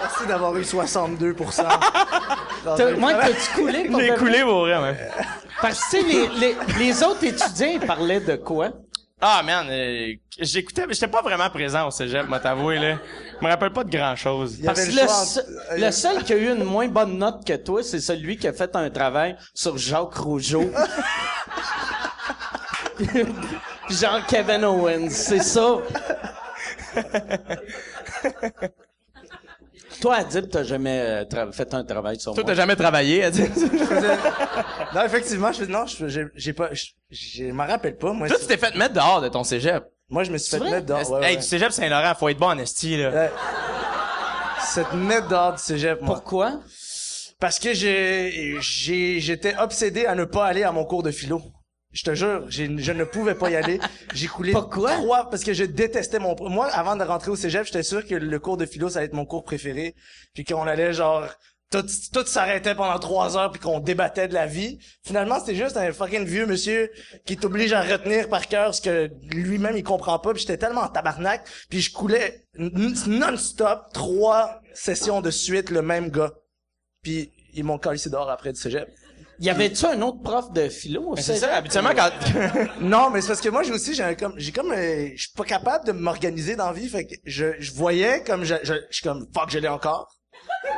Merci 0.02 0.28
d'avoir 0.28 0.56
eu 0.58 0.64
62 0.64 1.36
T'as- 2.76 2.92
Moi, 2.98 3.14
t'as-tu 3.14 3.52
coulé 3.56 3.84
pour 3.90 4.00
J'ai 4.00 4.14
coulé 4.16 4.42
pour 4.42 4.62
vrai. 4.66 5.10
Parce 5.62 5.80
que 5.80 5.98
tu 5.98 6.02
sais 6.02 6.08
les, 6.08 6.28
les 6.40 6.56
les 6.78 7.04
autres 7.04 7.24
étudiants 7.24 7.70
ils 7.74 7.80
parlaient 7.80 8.20
de 8.20 8.36
quoi? 8.36 8.70
Ah 9.20 9.42
man, 9.44 9.66
euh, 9.72 10.14
j'écoutais, 10.40 10.86
mais 10.86 10.94
j'étais 10.94 11.08
pas 11.08 11.24
vraiment 11.24 11.50
présent 11.50 11.88
au 11.88 11.92
cégep, 11.92 12.28
moi 12.28 12.40
t'avouer 12.40 12.78
là. 12.78 12.98
Je 13.40 13.46
me 13.46 13.50
rappelle 13.50 13.74
pas 13.74 13.84
de 13.84 13.90
grand 13.90 14.16
chose. 14.16 14.60
y 14.60 14.64
Parce 14.66 14.86
que 14.86 14.92
le 14.92 15.08
se- 15.08 15.40
euh, 15.40 15.78
le 15.78 15.92
seul 15.92 16.24
qui 16.24 16.34
a 16.34 16.36
eu 16.36 16.52
une 16.52 16.64
moins 16.64 16.88
bonne 16.88 17.18
note 17.18 17.44
que 17.44 17.54
toi, 17.54 17.82
c'est 17.82 18.00
celui 18.00 18.38
qui 18.38 18.48
a 18.48 18.54
fait 18.54 18.76
un 18.76 18.90
travail 18.92 19.36
sur 19.56 19.76
Jacques 19.78 20.14
Rougeau. 20.16 20.70
Genre 23.90 24.26
Kevin 24.28 24.66
Owens, 24.66 25.10
c'est 25.10 25.42
ça. 25.42 25.78
Toi, 30.02 30.16
Adib, 30.16 30.50
t'as 30.50 30.64
jamais 30.64 31.00
euh, 31.00 31.24
tra- 31.26 31.52
fait 31.52 31.74
un 31.74 31.84
travail 31.84 32.20
sur 32.20 32.34
Toi 32.34 32.44
moi? 32.44 32.52
t'as 32.52 32.56
jamais 32.56 32.76
travaillé, 32.76 33.30
dit. 33.32 33.44
Non, 34.94 35.04
effectivement, 35.06 35.52
je, 35.52 35.66
non, 35.66 35.86
je, 35.86 36.08
j'ai, 36.08 36.26
j'ai 36.36 36.54
pas, 36.54 36.70
je, 36.74 36.86
je 37.12 37.46
m'en 37.46 37.66
rappelle 37.66 37.98
pas, 37.98 38.14
moi. 38.14 38.28
Toi 38.28 38.38
tu 38.40 38.46
t'es 38.48 38.58
fait 38.58 38.76
mettre 38.76 38.94
dehors 38.94 39.22
de 39.22 39.28
ton 39.30 39.44
cégep. 39.44 39.84
Moi, 40.10 40.24
je 40.24 40.32
me 40.32 40.38
suis 40.38 40.52
fait 40.52 40.58
vrai? 40.60 40.72
mettre 40.72 40.86
dehors. 40.86 41.10
Ouais, 41.12 41.26
hey, 41.26 41.36
ouais. 41.36 41.42
du 41.42 41.48
cégep 41.48 41.72
Saint-Laurent, 41.72 42.14
faut 42.16 42.30
être 42.30 42.38
bon 42.38 42.48
en 42.48 42.58
esti 42.60 42.98
là. 42.98 43.10
Ouais. 43.10 43.32
Cette 44.64 44.94
mettre 44.94 45.28
dehors 45.28 45.54
du 45.54 45.62
cégep, 45.62 46.02
moi. 46.02 46.16
Pourquoi? 46.16 46.60
Parce 47.40 47.60
que 47.60 47.74
j'ai, 47.74 48.56
j'ai, 48.62 49.20
j'étais 49.20 49.56
obsédé 49.58 50.06
à 50.06 50.16
ne 50.16 50.26
pas 50.26 50.46
aller 50.46 50.64
à 50.64 50.72
mon 50.72 50.86
cours 50.86 51.04
de 51.04 51.12
philo. 51.12 51.42
Je 51.98 52.04
te 52.04 52.14
jure, 52.14 52.46
je 52.48 52.92
ne 52.92 53.04
pouvais 53.06 53.34
pas 53.34 53.50
y 53.50 53.56
aller. 53.56 53.80
J'ai 54.14 54.28
coulé 54.28 54.52
Pourquoi? 54.52 54.98
trois 54.98 55.32
parce 55.32 55.44
que 55.44 55.54
je 55.54 55.64
détestais 55.64 56.20
mon. 56.20 56.36
Moi, 56.48 56.68
avant 56.68 56.96
de 56.96 57.04
rentrer 57.04 57.32
au 57.32 57.36
cégep, 57.36 57.66
j'étais 57.66 57.82
sûr 57.82 58.06
que 58.06 58.14
le 58.14 58.40
cours 58.40 58.56
de 58.56 58.68
philo 58.68 58.88
ça 58.88 59.00
allait 59.00 59.08
être 59.08 59.14
mon 59.14 59.26
cours 59.26 59.44
préféré, 59.44 59.96
puis 60.36 60.44
qu'on 60.44 60.68
allait 60.68 60.94
genre 60.94 61.28
tout, 61.72 61.84
tout 62.14 62.26
s'arrêtait 62.28 62.76
pendant 62.76 63.00
trois 63.00 63.36
heures 63.36 63.52
puis 63.52 63.60
qu'on 63.60 63.80
débattait 63.80 64.28
de 64.28 64.36
la 64.36 64.46
vie. 64.46 64.78
Finalement, 65.04 65.40
c'était 65.40 65.56
juste 65.56 65.76
un 65.76 65.92
fucking 65.92 66.24
vieux 66.24 66.46
monsieur 66.46 66.92
qui 67.26 67.36
t'oblige 67.36 67.74
à 67.74 67.82
retenir 67.82 68.30
par 68.30 68.48
cœur 68.48 68.76
ce 68.76 68.82
que 68.82 69.10
lui-même 69.32 69.76
il 69.76 69.84
comprend 69.84 70.20
pas. 70.20 70.34
Puis 70.34 70.42
j'étais 70.42 70.58
tellement 70.58 70.82
en 70.82 70.90
tabarnak, 70.90 71.50
puis 71.68 71.82
je 71.82 71.92
coulais 71.92 72.46
non-stop 72.60 73.88
trois 73.92 74.62
sessions 74.76 75.22
de 75.22 75.32
suite 75.32 75.72
le 75.72 75.82
même 75.82 76.12
gars. 76.12 76.32
Puis 77.02 77.32
ils 77.56 77.64
m'ont 77.64 77.80
collé 77.80 78.00
dehors 78.06 78.30
après 78.30 78.54
du 78.54 78.60
cégep. 78.60 78.88
Y 79.40 79.50
avait-tu 79.50 79.86
un 79.86 80.02
autre 80.02 80.22
prof 80.24 80.52
de 80.52 80.68
philo? 80.68 81.10
au 81.10 81.16
C'est 81.16 81.36
ça, 81.36 81.56
habituellement 81.56 81.92
quand. 81.96 82.10
Non, 82.82 83.10
mais 83.12 83.22
c'est 83.22 83.28
parce 83.28 83.42
que 83.42 83.50
moi 83.50 83.64
j'ai 83.64 83.72
aussi 83.72 83.94
j'ai 83.94 84.04
un 84.04 84.16
comme 84.16 84.34
j'ai 84.38 84.52
comme 84.52 84.72
euh, 84.72 85.10
je 85.16 85.22
suis 85.22 85.34
pas 85.36 85.44
capable 85.44 85.86
de 85.86 85.92
m'organiser 85.92 86.56
dans 86.56 86.68
la 86.68 86.74
vie, 86.74 86.90
fait 86.90 87.06
que 87.06 87.16
je 87.24 87.54
je 87.60 87.72
voyais 87.74 88.24
comme 88.24 88.44
je 88.44 88.56
je 88.64 88.74
je 88.74 88.80
suis 88.96 89.04
comme 89.04 89.28
fuck, 89.34 89.50
je 89.50 89.60
l'ai 89.60 89.68
encore. 89.68 90.10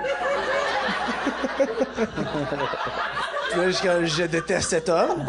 Puis 3.52 3.60
là, 3.60 3.68
je, 3.68 3.72
suis 3.72 3.88
comme, 3.88 4.06
je 4.06 4.24
déteste 4.24 4.70
cet 4.70 4.90
homme. 4.90 5.26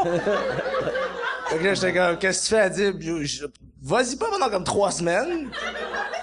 Fait 1.49 1.59
que 1.59 1.65
là, 1.65 1.75
j'étais 1.75 1.95
comme, 1.95 2.19
qu'est-ce 2.19 2.43
que 2.43 2.45
tu 2.45 2.51
fais? 2.51 2.61
À 2.61 2.69
dire? 2.69 2.93
Vas-y 3.83 4.17
pas 4.17 4.29
pendant 4.31 4.51
comme 4.51 4.65
trois 4.65 4.91
semaines. 4.91 5.49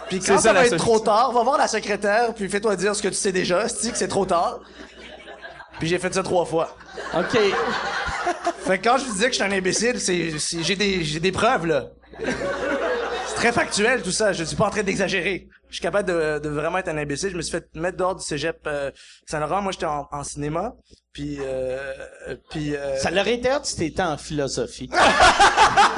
Puis 0.08 0.20
quand 0.20 0.38
ça, 0.38 0.54
va 0.54 0.62
être 0.62 0.70
solution. 0.70 0.86
trop 0.86 1.00
tard, 1.00 1.32
va 1.32 1.44
voir 1.44 1.58
la 1.58 1.68
secrétaire, 1.68 2.34
puis 2.34 2.48
fais-toi 2.48 2.76
dire 2.76 2.96
ce 2.96 3.02
que 3.02 3.10
tu 3.10 3.16
sais 3.16 3.32
déjà, 3.32 3.68
si 3.68 3.92
que 3.92 3.98
c'est 3.98 4.08
trop 4.08 4.26
tard? 4.26 4.62
Puis 5.79 5.88
j'ai 5.88 6.00
fait 6.00 6.13
ça 6.13 6.24
trois 6.24 6.46
fois. 6.46 6.75
OK. 7.15 7.38
Fait 8.65 8.79
que 8.79 8.84
quand 8.84 8.98
je 8.98 9.05
vous 9.05 9.13
disais 9.13 9.27
que 9.27 9.34
j'étais 9.34 9.46
un 9.46 9.51
imbécile, 9.51 10.00
c'est, 10.00 10.38
c'est- 10.39 10.62
j'ai 10.63 10.75
des, 10.75 11.03
j'ai 11.03 11.19
des 11.22 11.31
preuves, 11.31 11.65
là. 11.67 11.86
C'est 12.19 13.36
très 13.36 13.51
factuel, 13.53 14.01
tout 14.01 14.12
ça. 14.12 14.34
Je 14.34 14.43
suis 14.43 14.55
pas 14.57 14.65
en 14.65 14.69
train 14.69 14.84
d'exagérer. 14.84 15.48
Je 15.69 15.75
suis 15.75 15.81
capable 15.81 16.07
de, 16.10 16.39
de 16.39 16.50
vraiment 16.50 16.77
être 16.79 16.88
un 16.89 16.98
imbécile. 16.98 17.29
Je 17.31 17.38
me 17.38 17.41
suis 17.41 17.51
fait 17.51 17.65
mettre 17.75 17.98
dehors 17.98 18.15
du 18.15 18.24
cégep 18.24 18.57
euh, 18.67 18.89
Saint-Laurent. 19.25 19.62
Moi, 19.62 19.72
j'étais 19.72 19.86
en, 19.86 20.07
en 20.12 20.24
cinéma. 20.24 20.74
Puis, 21.13 21.38
euh, 21.39 21.77
puis, 22.50 22.75
euh, 22.75 22.98
Ça 22.98 23.12
l'aurait 23.12 23.36
été 23.36 23.50
si 23.63 23.75
t'étais 23.77 24.01
en 24.01 24.17
philosophie. 24.17 24.89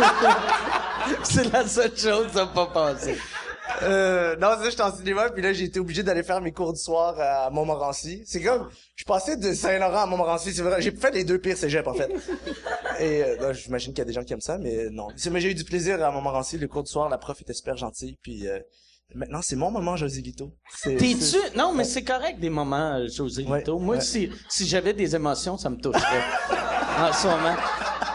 c'est 1.24 1.52
la 1.52 1.68
seule 1.68 1.98
chose 1.98 2.36
à 2.38 2.46
pas 2.48 2.68
passer. 2.68 3.18
Euh, 3.84 4.36
non, 4.38 4.50
c'est 4.62 4.72
j'étais 4.72 4.82
en 4.84 4.96
cinéma, 4.96 5.30
puis 5.30 5.42
là, 5.42 5.54
j'ai 5.54 5.66
été 5.66 5.80
obligé 5.80 6.04
d'aller 6.04 6.24
faire 6.24 6.42
mes 6.42 6.52
cours 6.52 6.74
du 6.74 6.80
soir 6.80 7.16
à 7.20 7.50
Montmorency. 7.50 8.24
C'est 8.26 8.42
comme, 8.42 8.70
je 8.96 9.04
passais 9.06 9.38
de 9.38 9.54
Saint-Laurent 9.54 10.02
à 10.02 10.06
Montmorency, 10.06 10.54
c'est 10.54 10.62
vrai, 10.62 10.82
j'ai 10.82 10.92
fait 10.92 11.12
les 11.12 11.24
deux 11.24 11.38
pires 11.40 11.58
cégeps, 11.58 11.88
en 11.88 11.94
fait. 11.94 12.10
Et, 13.00 13.24
euh, 13.24 13.54
j'imagine 13.54 13.94
qu'il 13.94 14.00
y 14.00 14.02
a 14.02 14.06
des 14.06 14.14
gens 14.14 14.24
qui 14.24 14.34
aiment 14.34 14.42
ça, 14.42 14.58
mais 14.58 14.90
non. 14.90 15.08
C'est- 15.16 15.30
Mais 15.30 15.40
j'ai 15.40 15.52
eu 15.52 15.56
du 15.56 15.64
plaisir 15.64 16.04
à 16.04 16.12
Montmorency, 16.12 16.58
le 16.58 16.68
cours 16.68 16.84
du 16.84 16.92
soir, 16.92 17.08
la 17.10 17.18
prof 17.18 17.40
était 17.42 17.54
super 17.54 17.78
gentille, 17.78 18.18
puis 18.22 18.48
euh, 18.48 18.60
maintenant, 19.16 19.42
c'est 19.42 19.56
mon 19.56 19.72
moment, 19.72 19.96
José 19.96 20.22
Lito. 20.22 20.52
T'es-tu? 20.84 21.38
Non, 21.58 21.74
mais 21.74 21.84
c'est 21.86 22.04
correct 22.04 22.40
des 22.40 22.50
moments, 22.50 22.96
euh, 22.96 23.08
José 23.08 23.44
Ouais, 23.46 23.60
Lito. 23.60 23.80
Moi, 23.80 23.96
ouais. 23.96 24.02
si, 24.02 24.30
si 24.50 24.68
j'avais 24.68 24.94
des 24.94 25.16
émotions, 25.16 25.58
ça 25.58 25.70
me 25.70 25.78
toucherait. 25.78 26.02
en 27.00 27.14
ce 27.14 27.28
moment. 27.28 27.56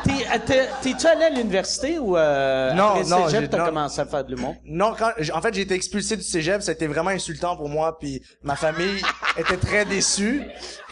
T'es, 0.04 0.38
t'es- 0.44 0.68
T'es-tu 0.82 1.06
allé 1.06 1.24
à 1.24 1.30
l'université 1.30 1.98
ou 1.98 2.14
euh, 2.16 2.72
Non, 2.74 2.88
après 2.90 3.04
non, 3.04 3.26
cégep, 3.28 3.48
t'as 3.50 3.64
commencé 3.64 4.00
à 4.00 4.04
faire 4.04 4.22
de 4.24 4.34
l'humour? 4.34 4.54
Non, 4.66 4.92
quand, 4.98 5.10
en 5.32 5.40
fait, 5.40 5.54
j'ai 5.54 5.62
été 5.62 5.74
expulsé 5.74 6.16
du 6.16 6.22
cégep, 6.22 6.60
ça 6.60 6.72
a 6.72 6.74
été 6.74 6.86
vraiment 6.86 7.08
insultant 7.10 7.56
pour 7.56 7.70
moi, 7.70 7.98
puis 7.98 8.20
ma 8.42 8.54
famille 8.54 9.00
était 9.38 9.56
très 9.56 9.86
déçue, 9.86 10.42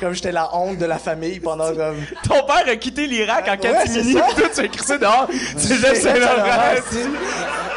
comme 0.01 0.15
j'étais 0.15 0.33
la 0.33 0.55
honte 0.57 0.79
de 0.79 0.87
la 0.87 0.97
famille 0.99 1.41
pendant 1.41 1.69
comme... 1.77 1.97
Ton 2.27 2.43
père 2.47 2.65
a 2.67 2.77
quitté 2.77 3.07
l'Irak 3.07 3.47
en 3.49 3.51
Ouais, 3.53 3.59
catimini, 3.59 4.15
pis 4.15 4.35
tout, 4.35 4.49
tu 4.55 4.61
as 4.61 4.65
écrit 4.65 4.85
ça 4.87 4.97
dehors. 4.97 5.29
C'est 5.59 5.75
Jeff 5.77 6.01
Saint-Laurent. 6.01 6.81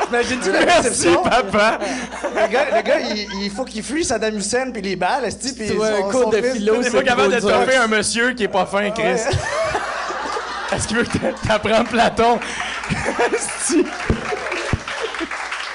Imagine-tu 0.09 0.51
la 0.51 0.65
Merci, 0.65 0.87
réception? 0.87 1.23
papa. 1.23 1.79
Le 2.23 2.51
gars, 2.51 2.65
le 2.77 2.81
gars 2.81 2.99
il, 2.99 3.27
il 3.43 3.49
faut 3.49 3.65
qu'il 3.65 3.83
fuit 3.83 4.05
Saddam 4.05 4.37
Hussein 4.37 4.69
puis 4.71 4.81
les 4.81 4.95
balles, 4.95 5.25
esti, 5.25 5.53
puis 5.53 5.71
Ouais, 5.71 5.87
un 5.89 5.97
son, 5.97 6.09
cours 6.09 6.23
son 6.23 6.29
de 6.29 6.37
fils- 6.41 6.53
philo, 6.53 6.75
c'est 6.83 6.91
pas 6.91 7.03
capable 7.03 7.33
de 7.35 7.39
toffer 7.41 7.75
un 7.75 7.87
monsieur 7.87 8.33
qui 8.33 8.43
est 8.43 8.47
pas 8.47 8.65
fin, 8.67 8.89
Chris. 8.91 9.19
Est-ce 10.75 10.87
qu'il 10.87 10.97
veut 10.97 11.03
que 11.03 11.89
Platon? 11.89 12.39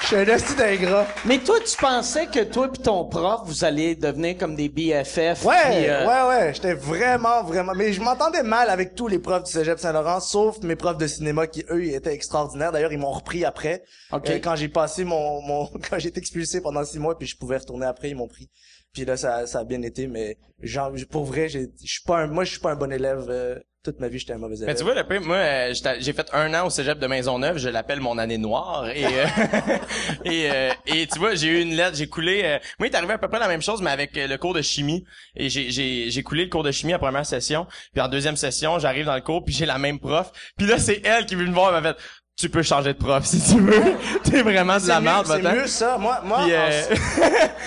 Je 0.02 0.06
suis 0.06 0.16
un 0.16 0.34
esti 0.34 0.54
d'ingrat. 0.56 1.06
Mais 1.24 1.38
toi, 1.38 1.56
tu 1.60 1.76
pensais 1.76 2.26
que 2.26 2.42
toi 2.42 2.68
et 2.74 2.78
ton 2.82 3.04
prof, 3.04 3.42
vous 3.44 3.64
alliez 3.64 3.94
devenir 3.94 4.36
comme 4.38 4.56
des 4.56 4.68
BFF. 4.68 5.44
Ouais, 5.44 5.88
euh, 5.88 6.06
ouais, 6.06 6.28
ouais, 6.28 6.54
j'étais 6.54 6.74
vraiment, 6.74 7.44
vraiment... 7.44 7.74
Mais 7.76 7.92
je 7.92 8.00
m'entendais 8.00 8.42
mal 8.42 8.70
avec 8.70 8.94
tous 8.96 9.06
les 9.06 9.20
profs 9.20 9.44
du 9.44 9.52
cégep 9.52 9.78
Saint-Laurent, 9.78 10.18
sauf 10.20 10.58
mes 10.62 10.74
profs 10.74 10.98
de 10.98 11.06
cinéma 11.06 11.46
qui, 11.46 11.64
eux, 11.70 11.84
ils 11.84 11.94
étaient 11.94 12.12
extraordinaires. 12.14 12.72
D'ailleurs, 12.72 12.92
ils 12.92 12.98
m'ont 12.98 13.12
repris 13.12 13.44
après. 13.44 13.84
OK. 14.10 14.28
Euh, 14.30 14.38
quand 14.42 14.56
j'ai 14.56 14.68
passé 14.68 15.04
mon... 15.04 15.42
mon 15.42 15.66
quand 15.90 15.98
j'ai 15.98 16.08
été 16.08 16.18
expulsé 16.18 16.60
pendant 16.60 16.84
six 16.84 16.98
mois, 16.98 17.16
puis 17.16 17.28
je 17.28 17.36
pouvais 17.36 17.58
retourner 17.58 17.86
après, 17.86 18.10
ils 18.10 18.16
m'ont 18.16 18.28
pris. 18.28 18.48
Puis 18.92 19.04
là, 19.04 19.16
ça, 19.16 19.46
ça 19.46 19.60
a 19.60 19.64
bien 19.64 19.82
été, 19.82 20.08
mais 20.08 20.38
genre, 20.60 20.90
pour 21.10 21.24
vrai, 21.24 21.48
j'ai- 21.48 21.70
je 21.84 21.92
suis 21.92 22.02
pas 22.04 22.18
un... 22.18 22.26
Moi, 22.26 22.42
je 22.44 22.50
suis 22.50 22.60
pas 22.60 22.72
un 22.72 22.76
bon 22.76 22.90
élève. 22.92 23.26
euh, 23.28 23.56
toute 23.82 23.98
ma 23.98 24.08
vie, 24.08 24.18
j'étais 24.18 24.34
un 24.34 24.38
mauvais 24.38 24.56
élève. 24.56 24.68
Mais 24.68 24.74
tu 24.74 24.84
vois, 24.84 24.94
le 24.94 25.04
pire, 25.04 25.22
moi, 25.22 25.36
euh, 25.36 25.74
j'ai 26.00 26.12
fait 26.12 26.28
un 26.34 26.52
an 26.54 26.66
au 26.66 26.70
cégep 26.70 26.98
de 26.98 27.06
Maisonneuve, 27.06 27.56
je 27.56 27.68
l'appelle 27.70 28.00
mon 28.00 28.18
année 28.18 28.36
noire. 28.36 28.88
Et, 28.90 29.04
euh, 29.06 29.26
et, 30.24 30.50
euh, 30.50 30.70
et 30.86 31.06
tu 31.06 31.18
vois, 31.18 31.34
j'ai 31.34 31.48
eu 31.48 31.62
une 31.62 31.74
lettre, 31.74 31.96
j'ai 31.96 32.06
coulé... 32.06 32.42
euh, 32.44 32.58
moi, 32.78 32.88
il 32.88 32.92
est 32.92 32.96
arrivé 32.96 33.14
à 33.14 33.18
peu 33.18 33.28
près 33.28 33.38
la 33.38 33.48
même 33.48 33.62
chose, 33.62 33.80
mais 33.80 33.90
avec 33.90 34.16
euh, 34.18 34.26
le 34.26 34.36
cours 34.36 34.52
de 34.52 34.60
chimie. 34.60 35.04
Et 35.34 35.48
j'ai 35.48 36.22
coulé 36.22 36.44
le 36.44 36.50
cours 36.50 36.62
de 36.62 36.70
chimie 36.70 36.92
à 36.92 36.98
première 36.98 37.24
session. 37.24 37.66
Puis 37.92 38.02
en 38.02 38.08
deuxième 38.08 38.36
session, 38.36 38.78
j'arrive 38.78 39.06
dans 39.06 39.14
le 39.14 39.22
cours, 39.22 39.44
puis 39.44 39.54
j'ai 39.54 39.66
la 39.66 39.78
même 39.78 39.98
prof. 39.98 40.30
Puis 40.58 40.66
là, 40.66 40.78
c'est 40.78 41.00
elle 41.04 41.24
qui 41.24 41.34
veut 41.34 41.46
me 41.46 41.52
voir, 41.54 41.74
elle 41.74 41.82
m'a 41.82 41.94
fait... 41.94 42.00
Tu 42.40 42.48
peux 42.48 42.62
changer 42.62 42.94
de 42.94 42.98
prof 42.98 43.22
si 43.26 43.38
tu 43.42 43.60
veux. 43.60 43.82
T'es 44.24 44.40
vraiment 44.40 44.78
de 44.78 44.88
la 44.88 44.98
merde, 45.00 45.26
C'est 45.28 45.42
mieux 45.42 45.66
ça. 45.66 45.98
Moi, 45.98 46.20
moi, 46.24 46.38
euh, 46.48 46.82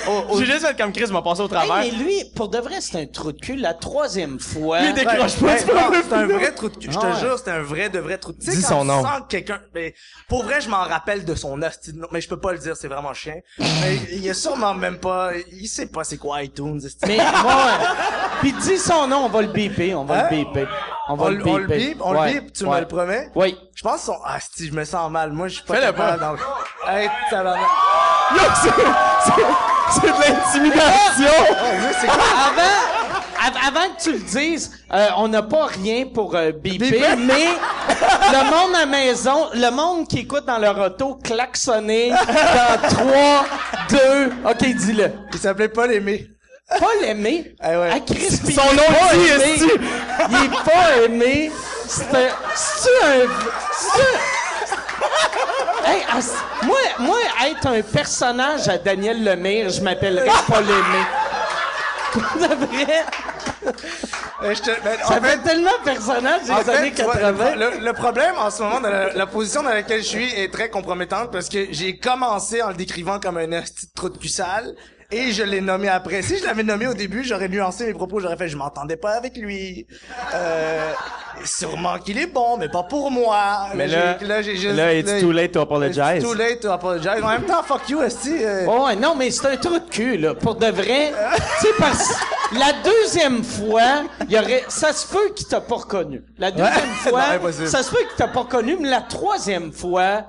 au- 0.31 0.39
j'ai 0.39 0.45
juste 0.47 0.65
fait 0.65 0.75
comme 0.75 0.91
Chris 0.91 1.11
m'a 1.11 1.21
passé 1.21 1.41
au 1.41 1.45
Hey, 1.45 1.49
travers. 1.51 1.75
mais 1.77 1.91
lui, 1.91 2.23
pour 2.35 2.49
de 2.49 2.57
vrai, 2.57 2.77
c'est 2.81 2.97
un 2.99 3.05
trou 3.05 3.31
de 3.33 3.39
cul. 3.39 3.55
La 3.55 3.75
troisième 3.75 4.39
fois. 4.39 4.79
Lui, 4.81 4.87
il 4.89 4.93
décroche 4.95 5.35
pas, 5.35 5.45
Ouais, 5.45 5.63
tu 5.63 5.71
ouais, 5.71 6.01
c'est 6.09 6.15
un 6.15 6.25
vrai 6.25 6.51
trou 6.55 6.69
de 6.69 6.77
cul. 6.77 6.87
Je 6.91 6.97
te 6.97 7.05
Ah 7.05 7.09
ouais. 7.13 7.19
jure, 7.19 7.37
c'est 7.37 7.51
un 7.51 7.61
vrai 7.61 7.89
de 7.89 7.99
vrai 7.99 8.17
trou 8.17 8.31
de 8.31 8.37
cul. 8.43 8.49
Dis 8.49 8.61
quand 8.63 8.67
son 8.69 8.81
tu 8.81 8.87
nom. 8.87 9.03
sens 9.03 9.19
que 9.21 9.27
quelqu'un, 9.27 9.59
mais, 9.75 9.93
pour 10.27 10.43
vrai, 10.43 10.59
je 10.59 10.69
m'en 10.69 10.81
rappelle 10.83 11.23
de 11.23 11.35
son 11.35 11.61
hostie 11.61 11.93
mais 12.11 12.21
je 12.21 12.27
peux 12.27 12.39
pas 12.39 12.51
le 12.53 12.57
dire, 12.57 12.75
c'est 12.75 12.87
vraiment 12.87 13.13
chien. 13.13 13.35
mais 13.59 13.97
il 14.11 14.27
est 14.27 14.33
sûrement 14.33 14.73
même 14.73 14.97
pas, 14.97 15.31
il 15.51 15.67
sait 15.67 15.85
pas 15.85 16.03
c'est 16.03 16.17
quoi 16.17 16.41
iTunes. 16.41 16.81
Mais, 17.05 17.17
ouais. 17.19 17.23
Puis 18.41 18.53
dis 18.53 18.79
son 18.79 19.07
nom, 19.07 19.25
on 19.25 19.29
va 19.29 19.41
le 19.43 19.49
biper, 19.49 19.93
on 19.93 20.03
va 20.05 20.25
Hein? 20.25 20.27
le 20.31 20.37
biper. 20.37 20.67
On 21.13 21.15
va 21.15 21.25
on, 21.25 21.29
le 21.29 21.47
on 21.47 21.57
le 21.57 21.67
bip, 21.67 21.97
on 22.03 22.15
Ouais, 22.15 22.33
le 22.33 22.39
bip, 22.41 22.53
tu 22.53 22.65
ouais. 22.65 22.75
me 22.75 22.79
le 22.81 22.87
promets? 22.87 23.29
Oui. 23.35 23.57
Je 23.75 23.83
pense 23.83 24.01
son, 24.03 24.15
ah, 24.25 24.37
si, 24.39 24.67
je 24.67 24.73
me 24.73 24.83
sens 24.85 25.09
mal. 25.11 25.31
Moi, 25.31 25.47
je 25.47 25.55
suis 25.55 25.63
pas 25.63 25.75
Fais-le 25.75 25.85
capable 25.93 26.19
pas. 26.19 26.25
dans- 26.25 26.91
Hey, 26.91 27.09
tabarnak. 27.29 27.61
Yo, 28.33 28.39
c'est, 28.61 28.69
c'est, 29.25 29.45
c'est 29.91 30.01
de 30.01 30.33
l'intimidation! 30.33 31.33
Oh, 31.51 31.53
Dieu, 31.79 31.89
c'est 32.01 32.07
quoi? 32.07 32.15
Avant, 32.47 33.47
av- 33.47 33.67
avant 33.67 33.93
que 33.95 34.01
tu 34.01 34.11
le 34.13 34.19
dises, 34.19 34.71
euh, 34.91 35.07
on 35.17 35.27
n'a 35.27 35.43
pas 35.43 35.65
rien 35.67 36.05
pour 36.13 36.35
euh, 36.35 36.51
biper, 36.51 36.89
Biper? 36.91 37.15
mais 37.17 37.45
le 38.31 38.43
monde 38.49 38.75
à 38.75 38.79
la 38.79 38.85
maison, 38.87 39.49
le 39.53 39.69
monde 39.69 40.07
qui 40.07 40.19
écoute 40.19 40.45
dans 40.45 40.57
leur 40.57 40.79
auto, 40.79 41.15
klaxonner 41.23 42.09
dans 42.11 42.89
3, 42.89 43.45
2, 43.89 43.97
ok, 44.49 44.57
dis-le. 44.77 45.11
Il 45.33 45.39
s'appelait 45.39 45.69
Paul 45.69 45.91
Aimé. 45.91 46.27
Paul 46.79 47.03
aimé. 47.05 47.55
Ah 47.59 47.79
ouais. 47.79 47.89
Ah, 47.93 47.99
Chris, 47.99 48.39
puis 48.43 48.53
Son 48.53 48.73
nom 48.73 48.83
pas 48.87 49.15
dit, 49.15 49.27
aimé. 49.29 49.79
Il 50.29 50.35
est 50.45 50.63
pas 50.63 51.03
aimé. 51.05 51.51
C'est 51.87 52.03
un, 52.03 52.29
c'est 52.55 53.03
un, 53.03 53.27
c'est 53.77 54.01
un- 54.01 54.19
Hey, 55.85 56.01
moi, 56.63 56.77
moi, 56.99 57.17
être 57.45 57.67
un 57.67 57.81
personnage 57.81 58.67
à 58.69 58.77
Daniel 58.77 59.23
Lemire, 59.23 59.69
je 59.69 59.81
m'appellerais 59.81 60.29
Paul 60.47 60.63
aimé. 60.63 61.03
De 62.13 62.65
vrai, 62.65 63.05
Euh, 64.43 64.53
je 64.55 64.61
te- 64.61 64.81
ben, 64.83 64.97
en 65.03 65.07
ça 65.07 65.21
fait, 65.21 65.27
fait 65.29 65.37
tellement 65.39 65.71
personnage 65.83 66.43
des 66.43 66.51
En 66.51 66.57
fait, 66.57 66.71
années 66.75 66.91
vois, 66.91 67.15
80. 67.15 67.55
le, 67.55 67.79
le 67.85 67.93
problème 67.93 68.35
en 68.37 68.49
ce 68.51 68.61
moment, 68.61 68.79
dans 68.81 68.89
la, 68.89 69.11
la 69.13 69.25
position 69.25 69.63
dans 69.63 69.69
laquelle 69.71 70.01
je 70.03 70.07
suis 70.07 70.31
est 70.33 70.51
très 70.53 70.69
compromettante 70.69 71.31
parce 71.31 71.49
que 71.49 71.67
j'ai 71.71 71.97
commencé 71.97 72.61
en 72.61 72.69
le 72.69 72.75
décrivant 72.75 73.19
comme 73.19 73.37
un 73.37 73.47
de 73.47 73.61
trou 73.95 74.09
de 74.09 74.17
cul 74.17 74.27
sale 74.29 74.73
et 75.13 75.31
je 75.31 75.43
l'ai 75.43 75.61
nommé 75.61 75.87
après. 75.89 76.21
Si 76.21 76.37
je 76.37 76.43
l'avais 76.45 76.63
nommé 76.63 76.87
au 76.87 76.93
début, 76.93 77.23
j'aurais 77.23 77.47
nuancé 77.49 77.85
mes 77.87 77.93
propos, 77.93 78.19
j'aurais 78.19 78.37
fait 78.37 78.47
je 78.47 78.57
m'entendais 78.57 78.97
pas 78.97 79.11
avec 79.11 79.37
lui. 79.37 79.85
Euh, 80.33 80.91
sûrement 81.45 81.97
qu'il 81.99 82.17
est 82.17 82.27
bon, 82.27 82.57
mais 82.57 82.69
pas 82.69 82.83
pour 82.83 83.11
moi. 83.11 83.67
Mais 83.75 83.87
j'ai- 83.89 84.25
là, 84.25 84.41
j'ai 84.41 84.55
juste- 84.55 84.75
là, 84.75 84.93
it's 84.93 85.19
too 85.19 85.31
late 85.31 85.51
to 85.51 85.61
apologize. 85.61 86.17
It's 86.17 86.23
too 86.23 86.33
late 86.33 86.59
to 86.61 86.69
apologize. 86.71 87.21
En 87.23 87.29
même 87.29 87.43
temps, 87.45 87.63
fuck 87.63 87.87
you, 87.89 88.01
esti. 88.01 88.43
euh, 88.43 88.65
Oh, 88.67 88.85
ouais, 88.85 88.95
non, 88.95 89.15
mais 89.15 89.31
c'est 89.31 89.47
un 89.47 89.57
trou 89.57 89.79
de 89.79 89.89
cul, 89.89 90.17
là. 90.17 90.33
Pour 90.35 90.55
de 90.55 90.67
vrai. 90.67 91.11
tu 91.59 91.67
sais, 91.67 91.73
parce 91.79 92.13
la 92.53 92.71
deuxième 92.83 93.43
fois, 93.43 94.03
il 94.27 94.31
y 94.35 94.37
aurait, 94.39 94.63
ça 94.67 94.93
se 94.93 95.07
peut 95.07 95.29
qu'il 95.35 95.47
t'a 95.47 95.61
pas 95.61 95.75
reconnu. 95.75 96.21
La 96.37 96.51
deuxième 96.51 96.73
Ouais. 96.75 97.09
fois, 97.09 97.21
Non, 97.41 97.67
ça 97.67 97.83
se 97.83 97.89
peut 97.91 97.97
qu'il 98.07 98.15
t'a 98.17 98.27
pas 98.27 98.41
reconnu, 98.41 98.77
mais 98.79 98.89
la 98.89 99.01
troisième 99.01 99.71
fois, 99.71 100.25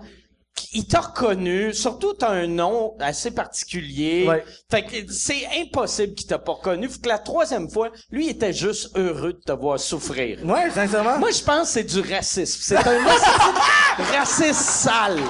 il 0.73 0.87
t'a 0.87 1.01
reconnu. 1.01 1.73
Surtout, 1.73 2.15
t'as 2.15 2.31
un 2.31 2.47
nom 2.47 2.95
assez 3.01 3.31
particulier. 3.31 4.27
Ouais. 4.27 4.45
Fait 4.71 4.83
que 4.83 5.13
c'est 5.13 5.47
impossible 5.61 6.15
qu'il 6.15 6.27
t'a 6.27 6.39
pas 6.39 6.53
reconnu. 6.53 6.89
Faut 6.89 7.01
que 7.01 7.09
la 7.09 7.19
troisième 7.19 7.71
fois, 7.71 7.91
lui, 8.11 8.27
il 8.27 8.31
était 8.31 8.53
juste 8.53 8.97
heureux 8.97 9.33
de 9.35 9.41
te 9.41 9.53
voir 9.53 9.79
souffrir. 9.79 10.39
Ouais, 10.45 10.71
sincèrement. 10.71 11.19
Moi, 11.19 11.31
je 11.31 11.43
pense 11.43 11.69
que 11.69 11.75
c'est 11.75 11.85
du 11.85 12.01
racisme. 12.01 12.61
C'est 12.61 12.77
un 12.77 13.05
racisme 14.13 14.53
sale. 14.53 15.21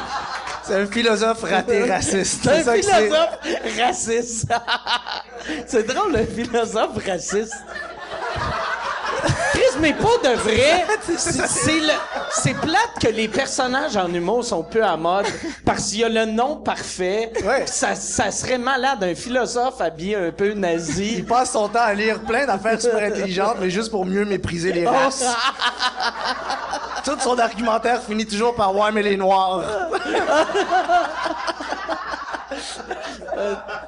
c'est 0.62 0.74
un 0.74 0.86
philosophe 0.86 1.42
raté 1.42 1.84
raciste. 1.84 2.40
C'est 2.42 2.68
un 2.68 2.74
philosophe 2.74 3.38
raciste. 3.78 4.48
c'est 5.66 5.86
drôle, 5.86 6.16
un 6.16 6.26
philosophe 6.26 7.04
raciste. 7.06 7.54
Chris, 9.74 9.80
mais 9.80 9.92
pas 9.92 10.28
de 10.28 10.34
vrai. 10.36 10.86
C'est 11.16 11.46
c'est 11.46 11.80
le, 11.80 11.92
c'est 12.30 12.54
plate 12.54 12.98
que 13.00 13.08
les 13.08 13.28
personnages 13.28 13.96
en 13.96 14.12
humour 14.12 14.44
sont 14.44 14.62
peu 14.62 14.82
à 14.82 14.96
mode 14.96 15.26
parce 15.64 15.90
qu'il 15.90 16.00
y 16.00 16.04
a 16.04 16.08
le 16.08 16.24
nom 16.24 16.56
parfait. 16.56 17.32
Ouais. 17.44 17.66
Ça, 17.66 17.94
ça 17.94 18.30
serait 18.30 18.58
malade, 18.58 19.04
un 19.04 19.14
philosophe 19.14 19.80
habillé 19.80 20.16
un 20.16 20.30
peu 20.30 20.52
nazi. 20.54 21.16
Il 21.18 21.24
passe 21.24 21.52
son 21.52 21.68
temps 21.68 21.82
à 21.82 21.94
lire 21.94 22.20
plein 22.20 22.46
d'affaires 22.46 22.80
super 22.80 23.02
intelligentes, 23.02 23.56
mais 23.60 23.70
juste 23.70 23.90
pour 23.90 24.06
mieux 24.06 24.24
mépriser 24.24 24.72
les 24.72 24.86
races. 24.86 25.24
Tout 27.04 27.18
son 27.20 27.38
argumentaire 27.38 28.02
finit 28.02 28.26
toujours 28.26 28.54
par 28.54 28.74
ouais, 28.74 28.90
mais 28.92 29.02
les 29.02 29.16
noirs. 29.16 29.62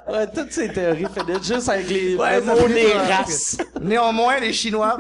Ouais, 0.09 0.27
toutes 0.35 0.53
ces 0.53 0.73
théories 0.73 1.07
finissent 1.15 1.47
juste 1.47 1.69
avec 1.69 1.89
les 1.89 2.17
Ouais, 2.17 2.41
le 2.41 2.47
ça 2.47 2.53
mot 2.55 2.61
finit 2.67 2.75
les 2.75 2.91
par- 2.93 3.19
races. 3.19 3.59
Néanmoins, 3.81 4.39
les 4.41 4.53
Chinois. 4.53 4.97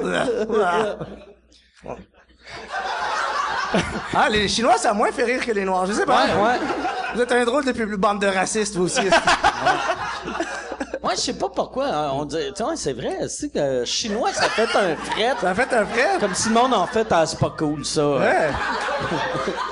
ah, 4.14 4.28
les 4.30 4.48
Chinois, 4.48 4.76
ça 4.78 4.90
a 4.90 4.94
moins 4.94 5.12
fait 5.12 5.24
rire 5.24 5.44
que 5.44 5.52
les 5.52 5.64
Noirs. 5.64 5.86
Je 5.86 5.92
sais 5.92 6.06
pas. 6.06 6.24
Ouais, 6.26 6.32
ouais. 6.42 6.58
Vous 7.14 7.20
êtes 7.22 7.32
un 7.32 7.44
drôle 7.44 7.64
de 7.64 7.72
public 7.72 7.98
bande 7.98 8.20
de 8.20 8.26
racistes, 8.26 8.76
vous 8.76 8.84
aussi. 8.84 9.00
Moi, 11.02 11.12
je 11.14 11.20
sais 11.20 11.34
pas 11.34 11.48
pourquoi. 11.48 11.86
hein, 11.86 12.10
on 12.14 12.24
dit, 12.24 12.36
tu 12.56 12.62
vois, 12.64 12.74
c'est 12.76 12.92
vrai, 12.92 13.16
c'est 13.28 13.48
que 13.52 13.84
chinois, 13.84 14.32
ça 14.32 14.48
fait 14.48 14.62
un 14.76 14.96
fret. 14.96 15.34
Ça 15.40 15.54
fait 15.54 15.72
un 15.74 15.86
frère. 15.86 16.18
Comme 16.18 16.34
si 16.34 16.48
le 16.48 16.54
monde 16.54 16.74
en 16.74 16.86
fait, 16.86 17.06
ah, 17.10 17.24
c'est 17.26 17.38
pas 17.38 17.54
cool, 17.56 17.84
ça. 17.84 18.08
Ouais. 18.08 18.48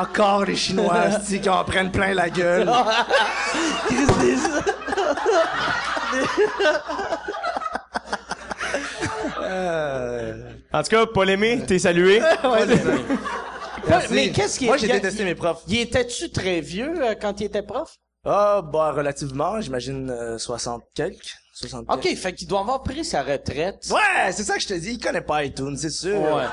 Encore 0.00 0.44
les 0.44 0.56
Chinois, 0.56 1.06
esti, 1.08 1.40
qui 1.40 1.48
en 1.48 1.64
prennent 1.64 1.92
plein 1.92 2.14
la 2.14 2.28
gueule. 2.30 2.68
En 10.72 10.82
tout 10.82 10.90
cas, 10.90 11.06
Paul 11.06 11.30
Aimé, 11.30 11.62
t'es 11.66 11.78
salué. 11.78 12.20
Ouais, 12.44 12.66
c'est 12.66 12.76
ça. 12.78 12.90
Merci. 13.86 14.08
Mais 14.12 14.32
qu'est-ce 14.32 14.58
qu'il 14.58 14.66
Moi, 14.66 14.76
j'ai 14.76 14.88
détesté 14.88 15.24
mes 15.24 15.34
profs. 15.36 15.62
Il 15.68 15.78
était-tu 15.78 16.30
très 16.30 16.60
vieux 16.60 16.94
euh, 17.00 17.14
quand 17.20 17.40
il 17.40 17.44
était 17.44 17.62
prof? 17.62 17.94
Ah, 18.24 18.60
bah, 18.62 18.90
relativement, 18.92 19.60
j'imagine 19.60 20.10
euh, 20.10 20.38
60 20.38 20.82
quelques. 20.94 21.34
60 21.52 21.84
OK, 21.88 22.00
quelques. 22.00 22.18
fait 22.18 22.32
qu'il 22.34 22.48
doit 22.48 22.60
avoir 22.60 22.82
pris 22.82 23.04
sa 23.04 23.22
retraite. 23.22 23.86
Ouais, 23.90 24.32
c'est 24.32 24.42
ça 24.42 24.56
que 24.56 24.62
je 24.62 24.68
te 24.68 24.74
dis, 24.74 24.94
il 24.94 24.98
connaît 24.98 25.20
pas 25.20 25.44
iTunes, 25.44 25.76
c'est 25.76 25.90
sûr. 25.90 26.20
Ouais. 26.20 26.46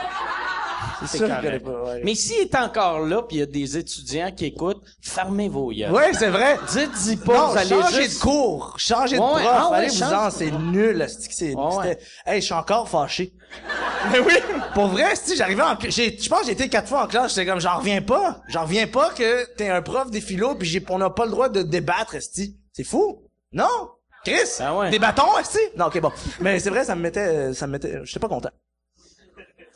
C'est 1.06 1.18
sûr 1.18 1.26
qu'il 1.28 1.36
correct. 1.36 1.44
connaît 1.44 1.60
pas, 1.60 1.84
ouais. 1.84 2.02
Mais 2.04 2.16
s'il 2.16 2.40
est 2.42 2.56
encore 2.56 3.00
là, 3.02 3.22
puis 3.24 3.38
il 3.38 3.40
y 3.40 3.44
a 3.44 3.46
des 3.46 3.78
étudiants 3.78 4.32
qui 4.32 4.46
écoutent, 4.46 4.82
fermez 5.02 5.50
vos 5.50 5.72
yeux. 5.72 5.90
Ouais, 5.92 6.12
c'est 6.14 6.30
vrai. 6.30 6.58
Dites-y 6.72 7.18
pas, 7.18 7.38
Non, 7.38 7.48
vous 7.48 7.58
allez 7.58 7.70
changez 7.70 8.04
juste... 8.04 8.18
de 8.18 8.22
cours, 8.22 8.76
changez 8.78 9.16
de 9.18 9.22
Ouais, 9.22 9.28
prof, 9.28 9.46
ah 9.46 9.70
ouais, 9.72 9.90
change- 9.90 10.32
c'est 10.34 10.52
nul, 10.52 11.08
c'est, 11.08 11.56
Ouais, 11.56 11.98
hey, 12.26 12.40
je 12.42 12.46
suis 12.46 12.54
encore 12.54 12.88
fâché. 12.90 13.34
Mais 14.12 14.20
oui. 14.20 14.34
Pour 14.74 14.88
vrai, 14.88 15.16
si 15.16 15.36
j'arrivais 15.36 15.62
en, 15.62 15.78
j'ai, 15.90 16.18
je 16.18 16.30
pense 16.30 16.42
que 16.42 16.46
j'ai 16.48 16.52
été 16.54 16.70
quatre 16.70 16.88
fois 16.88 17.04
en 17.04 17.08
classe, 17.08 17.36
j'étais 17.36 17.46
comme, 17.46 17.60
j'en 17.60 17.78
reviens 17.78 18.02
pas, 18.02 18.42
j'en 18.48 18.64
reviens 18.64 18.88
pas 18.88 19.10
que 19.10 19.46
t'es 19.56 19.70
un 19.70 19.82
prof 19.82 20.10
des 20.10 20.22
philo 20.22 20.56
pis 20.56 20.66
j'ai, 20.66 20.84
on 20.90 20.98
n'a 20.98 21.10
pas 21.10 21.26
le 21.26 21.32
droit 21.32 21.50
de 21.50 21.62
débattre, 21.62 22.16
esti. 22.16 22.58
C'est 22.74 22.84
fou. 22.86 23.24
Non? 23.52 23.68
Chris? 24.24 24.58
Ah 24.60 24.76
ouais. 24.78 24.90
Débattons, 24.90 25.38
esti? 25.40 25.60
Non, 25.76 25.88
ok, 25.88 26.00
bon. 26.00 26.12
Mais 26.40 26.60
c'est 26.60 26.70
vrai, 26.70 26.86
ça 26.86 26.96
me 26.96 27.02
mettait, 27.02 27.54
ça 27.54 27.68
me 27.68 27.74
mettait, 27.74 28.00
j'étais 28.04 28.20
pas 28.20 28.30
content. 28.30 28.50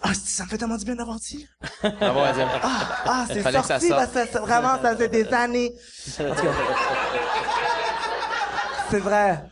Ah, 0.08 0.12
ça 0.14 0.44
me 0.44 0.50
fait 0.50 0.58
tellement 0.58 0.78
du 0.78 0.86
bien 0.86 0.96
d'avoir 0.96 1.18
dit. 1.20 1.48
Bravo, 1.82 2.20
Adèle. 2.20 2.48
Ah, 2.62 3.26
c'est 3.28 3.42
ça 3.42 3.52
sorti, 3.64 3.88
sorte. 3.88 4.14
parce 4.14 4.28
que 4.28 4.34
ça- 4.34 4.40
vraiment, 4.42 4.80
ça 4.82 4.96
fait 4.96 5.10
des 5.10 5.28
années. 5.34 5.74
En 6.20 6.36
tout 6.36 6.42
cas. 6.44 6.50
C'est 8.92 9.00
vrai. 9.00 9.44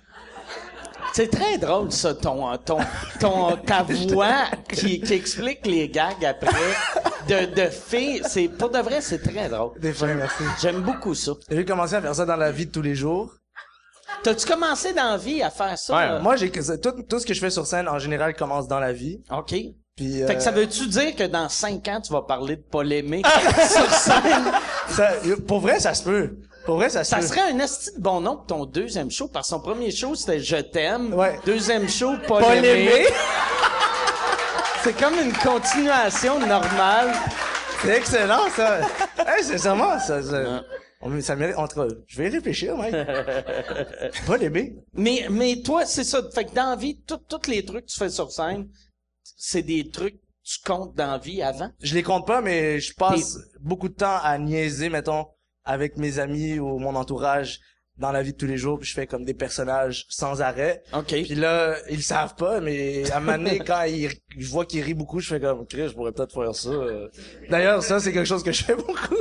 C'est 1.13 1.29
très 1.29 1.57
drôle, 1.59 1.91
ça, 1.91 2.13
ton, 2.15 2.57
ton, 2.57 2.77
ton, 3.19 3.55
ta 3.57 3.83
voix 4.11 4.45
qui, 4.67 4.99
qui 4.99 5.13
explique 5.13 5.65
les 5.65 5.87
gags 5.89 6.25
après 6.25 6.51
de, 7.27 7.45
de 7.53 7.69
filles. 7.69 8.21
C'est, 8.27 8.47
pour 8.47 8.69
de 8.71 8.79
vrai, 8.79 8.99
c'est 9.01 9.19
très 9.19 9.47
drôle. 9.47 9.79
Des 9.79 9.93
fois, 9.93 10.07
merci. 10.13 10.43
J'aime 10.61 10.81
beaucoup 10.81 11.13
ça. 11.13 11.33
J'ai 11.51 11.65
commencé 11.65 11.93
à 11.95 12.01
faire 12.01 12.15
ça 12.15 12.25
dans 12.25 12.35
la 12.35 12.51
vie 12.51 12.65
de 12.65 12.71
tous 12.71 12.81
les 12.81 12.95
jours. 12.95 13.31
T'as-tu 14.23 14.47
commencé 14.47 14.93
dans 14.93 15.11
la 15.11 15.17
vie 15.17 15.43
à 15.43 15.49
faire 15.51 15.77
ça? 15.77 15.95
Ouais? 16.15 16.19
Moi, 16.21 16.35
j'ai 16.35 16.49
tout, 16.51 16.91
tout 17.07 17.19
ce 17.19 17.25
que 17.25 17.33
je 17.33 17.39
fais 17.39 17.49
sur 17.51 17.67
scène, 17.67 17.87
en 17.89 17.99
général, 17.99 18.33
commence 18.35 18.67
dans 18.67 18.79
la 18.79 18.93
vie. 18.93 19.21
OK. 19.31 19.53
Puis, 19.95 20.23
Fait 20.25 20.35
que 20.35 20.41
ça 20.41 20.49
euh, 20.49 20.53
veut-tu 20.53 20.87
dire 20.87 21.15
que 21.15 21.23
dans 21.23 21.49
cinq 21.49 21.87
ans, 21.87 22.01
tu 22.01 22.11
vas 22.11 22.23
parler 22.23 22.55
de 22.55 22.63
polémique 22.63 23.27
sur 23.69 23.93
scène? 23.93 24.51
ça- 24.89 25.11
pour 25.47 25.59
vrai, 25.59 25.79
ça 25.79 25.93
se 25.93 26.03
peut. 26.03 26.37
Pour 26.65 26.77
vrai, 26.77 26.89
ça 26.89 27.03
se 27.03 27.11
Ça 27.11 27.17
peut. 27.17 27.27
serait 27.27 27.41
un 27.51 27.59
esti 27.59 27.91
de 27.95 28.01
bon 28.01 28.21
nom 28.21 28.37
pour 28.37 28.45
ton 28.47 28.65
deuxième 28.65 29.11
show, 29.11 29.27
parce 29.27 29.47
que 29.47 29.55
son 29.55 29.59
premier 29.59 29.91
show, 29.91 30.15
c'était 30.15 30.39
Je 30.39 30.55
t'aime. 30.55 31.13
Ouais. 31.13 31.39
Deuxième 31.45 31.87
show, 31.87 32.13
polémique. 32.27 32.61
Polémique. 32.61 33.13
C'est 34.83 34.93
comme 34.99 35.13
une 35.13 35.31
continuation 35.33 36.39
normale. 36.39 37.11
C'est 37.83 37.95
excellent, 37.97 38.49
ça. 38.55 38.79
hey, 39.27 39.43
sincèrement, 39.43 39.99
ça, 39.99 40.21
ça, 40.23 40.63
on- 41.01 41.21
ça 41.21 41.35
mérite, 41.35 41.57
en 41.57 41.67
tout 41.67 41.75
cas, 41.81 41.87
je 42.07 42.17
vais 42.21 42.29
réfléchir, 42.29 42.75
mec. 42.77 42.93
Pas 44.25 44.37
l'aimer. 44.37 44.75
Mais, 44.93 45.27
mais 45.29 45.61
toi, 45.61 45.85
c'est 45.85 46.03
ça. 46.03 46.21
Fait 46.33 46.45
que 46.45 46.53
dans 46.55 46.71
la 46.71 46.75
vie, 46.77 46.99
tous 47.05 47.19
les 47.47 47.63
trucs 47.63 47.85
que 47.85 47.91
tu 47.91 47.97
fais 47.99 48.09
sur 48.09 48.31
scène, 48.31 48.67
c'est 49.23 49.63
des 49.63 49.89
trucs 49.89 50.15
que 50.15 50.25
tu 50.43 50.59
comptes 50.65 50.95
dans 50.95 51.11
la 51.11 51.17
vie 51.17 51.41
avant? 51.41 51.71
Je 51.81 51.95
les 51.95 52.03
compte 52.03 52.27
pas, 52.27 52.41
mais 52.41 52.79
je 52.79 52.93
passe 52.93 53.37
beaucoup 53.59 53.89
de 53.89 53.95
temps 53.95 54.17
à 54.21 54.37
niaiser, 54.37 54.89
mettons, 54.89 55.25
avec 55.63 55.97
mes 55.97 56.19
amis 56.19 56.59
ou 56.59 56.79
mon 56.79 56.95
entourage 56.95 57.59
dans 57.97 58.11
la 58.11 58.23
vie 58.23 58.33
de 58.33 58.37
tous 58.37 58.47
les 58.47 58.57
jours, 58.57 58.79
puis 58.79 58.89
je 58.89 58.93
fais 58.93 59.05
comme 59.05 59.23
des 59.23 59.35
personnages 59.35 60.05
sans 60.09 60.41
arrêt. 60.41 60.81
OK. 60.93 61.09
Puis 61.09 61.35
là, 61.35 61.75
ils 61.91 62.01
savent 62.01 62.33
pas, 62.35 62.59
mais 62.59 63.09
à 63.11 63.17
un 63.17 63.19
moment 63.19 63.37
donné, 63.37 63.59
quand 63.65 63.83
ils, 63.83 64.09
je 64.35 64.47
vois 64.47 64.65
qu'ils 64.65 64.81
rient 64.81 64.95
beaucoup, 64.95 65.19
je 65.19 65.29
fais 65.29 65.39
comme, 65.39 65.67
Chris, 65.67 65.89
je 65.89 65.93
pourrais 65.93 66.11
peut-être 66.11 66.33
faire 66.33 66.55
ça. 66.55 66.71
D'ailleurs, 67.49 67.83
ça, 67.83 67.99
c'est 67.99 68.11
quelque 68.11 68.27
chose 68.27 68.43
que 68.43 68.51
je 68.53 68.63
fais 68.63 68.75
beaucoup. 68.75 69.15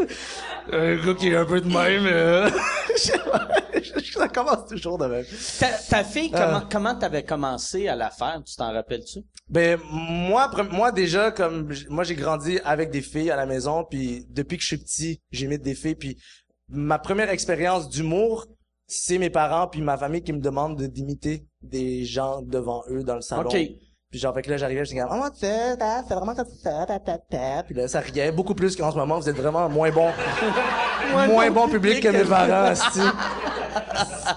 Un 0.71 0.97
gars 1.05 1.15
qui 1.15 1.29
est 1.29 1.37
un 1.37 1.45
peu 1.45 1.61
de 1.61 1.69
même, 1.69 2.07
euh, 2.07 2.51
ça 4.15 4.29
commence 4.29 4.67
toujours 4.69 4.99
de 4.99 5.07
même. 5.07 5.25
Ta, 5.59 5.69
ta 5.71 6.05
fille, 6.05 6.31
Ah. 6.35 6.45
comment, 6.47 6.69
comment 6.71 6.99
t'avais 6.99 7.23
commencé 7.25 7.89
à 7.89 7.97
la 7.97 8.11
faire? 8.11 8.43
Tu 8.45 8.55
t'en 8.57 8.73
rappelles-tu? 8.73 9.21
Ben 9.49 9.79
moi 9.91 10.51
moi 10.71 10.93
déjà 10.93 11.31
comme 11.31 11.73
moi 11.91 12.05
j'ai 12.05 12.15
grandi 12.15 12.59
avec 12.65 12.91
des 12.91 13.03
filles 13.03 13.31
à 13.31 13.37
la 13.37 13.45
maison 13.47 13.85
puis 13.85 14.25
depuis 14.31 14.57
que 14.57 14.63
je 14.63 14.69
suis 14.69 14.79
petit, 14.79 15.21
j'imite 15.31 15.63
des 15.63 15.75
filles 15.75 15.95
puis 15.97 16.17
ma 16.69 16.99
première 16.99 17.29
expérience 17.29 17.89
d'humour, 17.89 18.47
c'est 18.87 19.19
mes 19.19 19.31
parents 19.31 19.67
puis 19.69 19.83
ma 19.83 19.97
famille 19.99 20.23
qui 20.23 20.33
me 20.33 20.41
demandent 20.41 20.79
de 20.79 20.87
d'imiter 20.87 21.47
des 21.61 22.05
gens 22.05 22.41
devant 22.43 22.83
eux 22.89 23.03
dans 23.05 23.17
le 23.17 23.21
salon. 23.21 23.49
OK. 23.51 23.57
Puis 24.13 24.21
genre 24.21 24.33
fait 24.35 24.43
que 24.43 24.51
là 24.51 24.59
j'arrivais, 24.59 24.85
j'étais 24.85 25.01
comme 25.01 25.09
oh 25.11 25.17
mon 25.17 25.29
dieu, 25.31 25.49
ah, 25.81 26.03
c'est 26.07 26.15
vraiment 26.15 26.35
comme 26.37 26.47
ça, 26.63 26.85
ta, 26.87 27.01
ta, 27.01 27.19
ta. 27.19 27.63
Puis 27.65 27.75
là 27.75 27.89
ça 27.89 27.99
riait 28.01 28.31
beaucoup 28.31 28.55
plus 28.55 28.77
qu'en 28.77 28.93
ce 28.93 28.97
moment, 28.97 29.19
vous 29.19 29.29
êtes 29.29 29.37
vraiment 29.37 29.69
moins 29.69 29.91
bon 29.91 30.11
moins 31.29 31.51
bon 31.51 31.67
public 31.69 32.01
que 32.03 32.09
mes 32.09 32.23
parents. 32.25 32.75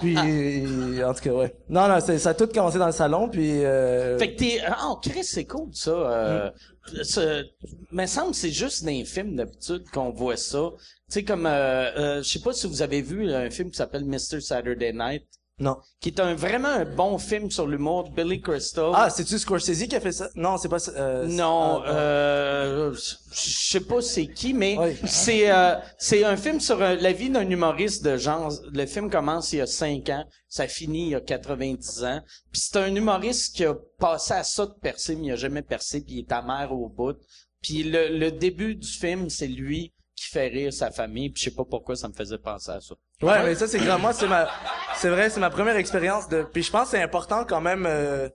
Puis 0.00 1.02
en 1.04 1.14
tout 1.14 1.20
cas 1.22 1.30
ouais. 1.32 1.54
Non 1.68 1.88
non, 1.88 1.98
c'est 2.04 2.18
ça 2.18 2.30
a 2.30 2.34
tout 2.34 2.46
commencé 2.46 2.78
dans 2.78 2.86
le 2.86 2.92
salon 2.92 3.28
puis 3.28 3.64
euh, 3.64 4.18
Fait 4.18 4.32
que 4.34 4.38
t'es... 4.38 4.60
Oh, 4.84 4.96
Chris, 5.02 5.24
c'est 5.24 5.44
cool, 5.44 5.68
ça. 5.72 5.90
Euh, 5.90 6.50
Mm. 6.92 7.02
ce- 7.02 7.44
Mais 7.90 8.04
me 8.04 8.06
semble 8.06 8.30
que 8.30 8.36
c'est 8.36 8.50
juste 8.52 8.84
dans 8.84 8.90
les 8.92 9.04
films 9.04 9.34
d'habitude 9.34 9.82
qu'on 9.92 10.10
voit 10.10 10.36
ça. 10.36 10.70
Tu 10.78 10.84
sais, 11.08 11.24
comme... 11.24 11.44
Euh, 11.44 11.50
euh, 11.98 12.22
je 12.22 12.28
sais 12.28 12.38
pas 12.38 12.52
si 12.52 12.68
vous 12.68 12.80
avez 12.80 13.02
vu 13.02 13.28
un 13.34 13.50
film 13.50 13.70
qui 13.72 13.76
s'appelle 13.76 14.04
Mr. 14.04 14.40
Saturday 14.40 14.92
Night, 14.92 15.24
non. 15.58 15.76
qui 16.00 16.10
est 16.10 16.20
un 16.20 16.34
vraiment 16.34 16.68
un 16.68 16.84
bon 16.84 17.18
film 17.18 17.50
sur 17.50 17.66
l'humour 17.66 18.10
de 18.10 18.14
Billy 18.14 18.40
Crystal. 18.40 18.90
Ah, 18.94 19.10
c'est-tu 19.10 19.38
Scorsese 19.38 19.86
qui 19.88 19.96
a 19.96 20.00
fait 20.00 20.12
ça? 20.12 20.28
Non, 20.34 20.56
c'est 20.58 20.68
pas 20.68 20.78
ça. 20.78 20.92
euh, 20.92 21.26
Non, 21.26 21.82
ah, 21.84 21.88
euh, 21.90 22.94
je 22.94 23.10
sais 23.32 23.80
pas 23.80 24.00
c'est 24.02 24.26
qui, 24.26 24.52
mais 24.54 24.76
Oui. 24.78 24.96
c'est 25.06 25.50
euh, 25.50 25.76
c'est 25.98 26.24
un 26.24 26.36
film 26.36 26.60
sur 26.60 26.80
euh, 26.82 26.96
la 26.96 27.12
vie 27.12 27.30
d'un 27.30 27.48
humoriste 27.48 28.04
de 28.04 28.16
genre. 28.16 28.52
Le 28.72 28.86
film 28.86 29.10
commence 29.10 29.52
il 29.52 29.58
y 29.58 29.60
a 29.60 29.66
5 29.66 30.08
ans, 30.10 30.24
ça 30.48 30.68
finit 30.68 31.06
il 31.06 31.10
y 31.10 31.14
a 31.14 31.20
90 31.20 32.04
ans. 32.04 32.20
Puis 32.52 32.60
c'est 32.62 32.76
un 32.78 32.94
humoriste 32.94 33.56
qui 33.56 33.64
a 33.64 33.74
passé 33.98 34.34
à 34.34 34.44
ça 34.44 34.66
de 34.66 34.74
percer, 34.82 35.16
mais 35.16 35.28
il 35.28 35.32
a 35.32 35.36
jamais 35.36 35.62
percé, 35.62 36.00
puis 36.02 36.14
il 36.14 36.18
est 36.20 36.32
amer 36.32 36.70
au 36.72 36.88
bout. 36.88 37.16
Puis 37.62 37.82
le, 37.82 38.08
le 38.16 38.30
début 38.30 38.74
du 38.76 38.86
film, 38.88 39.28
c'est 39.30 39.46
lui 39.48 39.92
qui 40.16 40.26
fait 40.28 40.48
rire 40.48 40.72
sa 40.72 40.90
famille. 40.90 41.28
Puis 41.30 41.44
je 41.44 41.50
sais 41.50 41.54
pas 41.54 41.64
pourquoi 41.68 41.94
ça 41.94 42.08
me 42.08 42.14
faisait 42.14 42.38
penser 42.38 42.70
à 42.72 42.80
ça. 42.80 42.94
Ouais, 43.22 43.42
mais 43.44 43.54
ça, 43.54 43.68
c'est 43.68 43.78
grand. 43.78 43.98
Moi, 43.98 44.12
c'est 44.12 44.26
ma, 44.26 44.48
c'est 44.96 45.10
vrai, 45.10 45.28
c'est 45.30 45.40
ma 45.40 45.50
première 45.50 45.76
expérience 45.76 46.28
de, 46.28 46.42
puis 46.42 46.62
je 46.62 46.70
pense 46.70 46.84
que 46.90 46.96
c'est 46.96 47.02
important 47.02 47.44
quand 47.48 47.60
même, 47.60 47.84
euh, 47.86 48.28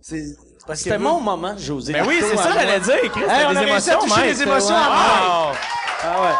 c'est, 0.00 0.22
parce 0.66 0.78
que 0.80 0.84
C'était 0.84 0.96
vous- 0.98 1.04
mon 1.04 1.20
moment, 1.20 1.56
José. 1.56 1.92
Ben 1.94 2.06
oui, 2.06 2.18
c'est 2.20 2.36
ça, 2.36 2.52
j'allais 2.52 2.80
dire, 2.80 3.10
Chris. 3.12 3.22
Hey, 3.28 3.46
on 3.46 3.50
des 3.52 3.56
a 3.56 3.60
réussi 3.60 3.90
à 3.90 3.94
émotions, 3.94 4.14
toucher 4.14 4.26
les 4.26 4.42
émotions 4.42 4.74
Ah 4.76 5.52
ouais. 6.22 6.34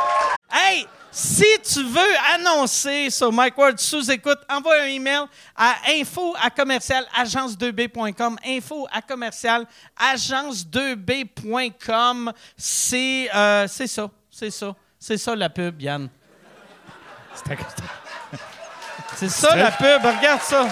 Hey, 0.59 0.87
si 1.11 1.45
tu 1.63 1.83
veux 1.85 2.15
annoncer 2.35 3.11
sur 3.11 3.31
Mike 3.33 3.57
Ward 3.59 3.79
sous 3.79 4.11
écoute, 4.11 4.39
envoie 4.49 4.81
un 4.81 4.87
email 4.87 5.25
à 5.57 5.75
info 5.91 6.35
à 6.43 6.49
commercial 6.51 7.05
agence2b.com. 7.21 8.37
Info 8.47 8.87
à 8.93 9.03
commercial 9.03 9.67
agence2b.com. 11.07 12.33
C'est 12.57 13.29
euh, 13.35 13.67
c'est 13.69 13.87
ça, 13.87 14.09
c'est 14.43 14.51
ça, 14.51 14.75
c'est 14.99 15.19
ça 15.19 15.37
la 15.37 15.49
pub, 15.49 15.81
Yann. 15.81 16.09
C'est 19.15 19.29
ça 19.29 19.55
la 19.55 19.71
pub, 19.71 20.05
regarde 20.05 20.41
ça. 20.41 20.67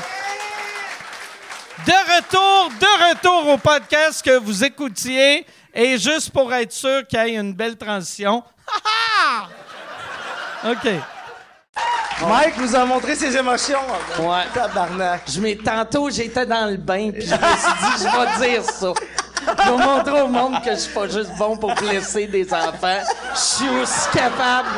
De 1.87 2.16
retour, 2.16 2.70
de 2.80 3.11
retour 3.11 3.48
au 3.48 3.59
podcast 3.59 4.24
que 4.24 4.38
vous 4.38 4.64
écoutiez. 4.64 5.46
Et 5.72 5.96
juste 5.98 6.30
pour 6.33 6.52
être 6.52 6.72
sûr 6.72 7.06
qu'il 7.06 7.20
y 7.20 7.37
ait 7.37 7.37
une 7.37 7.52
belle 7.52 7.76
transition. 7.76 8.42
Ha, 8.66 9.48
ha! 10.64 10.70
OK. 10.72 10.88
Mike 12.28 12.59
nous 12.59 12.74
a 12.74 12.85
montré 12.85 13.14
ses 13.14 13.37
émotions. 13.37 13.78
Ouais. 14.18 14.46
Tabarnak. 14.52 15.22
Je 15.28 15.40
m'ai, 15.40 15.56
tantôt, 15.56 16.11
j'étais 16.11 16.44
dans 16.44 16.68
le 16.68 16.76
bain, 16.76 17.12
puis 17.12 17.22
je 17.22 17.35
me 17.35 17.37
suis 17.37 17.38
dit, 17.38 18.04
je 18.04 18.48
vais 18.48 18.48
dire 18.48 18.64
ça. 18.64 18.92
Je 19.46 19.70
vais 19.70 19.85
montrer 19.85 20.20
au 20.22 20.29
monde 20.29 20.62
que 20.62 20.70
je 20.70 20.76
suis 20.76 20.92
pas 20.94 21.09
juste 21.09 21.31
bon 21.38 21.57
pour 21.57 21.74
blesser 21.74 22.26
des 22.26 22.53
enfants. 22.53 23.00
Je 23.35 23.38
suis 23.38 23.68
aussi 23.81 24.09
capable 24.12 24.68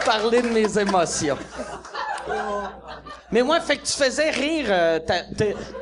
de 0.00 0.04
parler 0.04 0.42
de 0.42 0.48
mes 0.48 0.78
émotions. 0.78 1.38
Mais 3.32 3.42
moi, 3.42 3.60
fait 3.60 3.76
que 3.76 3.84
tu 3.86 3.92
faisais 3.92 4.30
rire, 4.30 4.66
euh, 4.70 5.00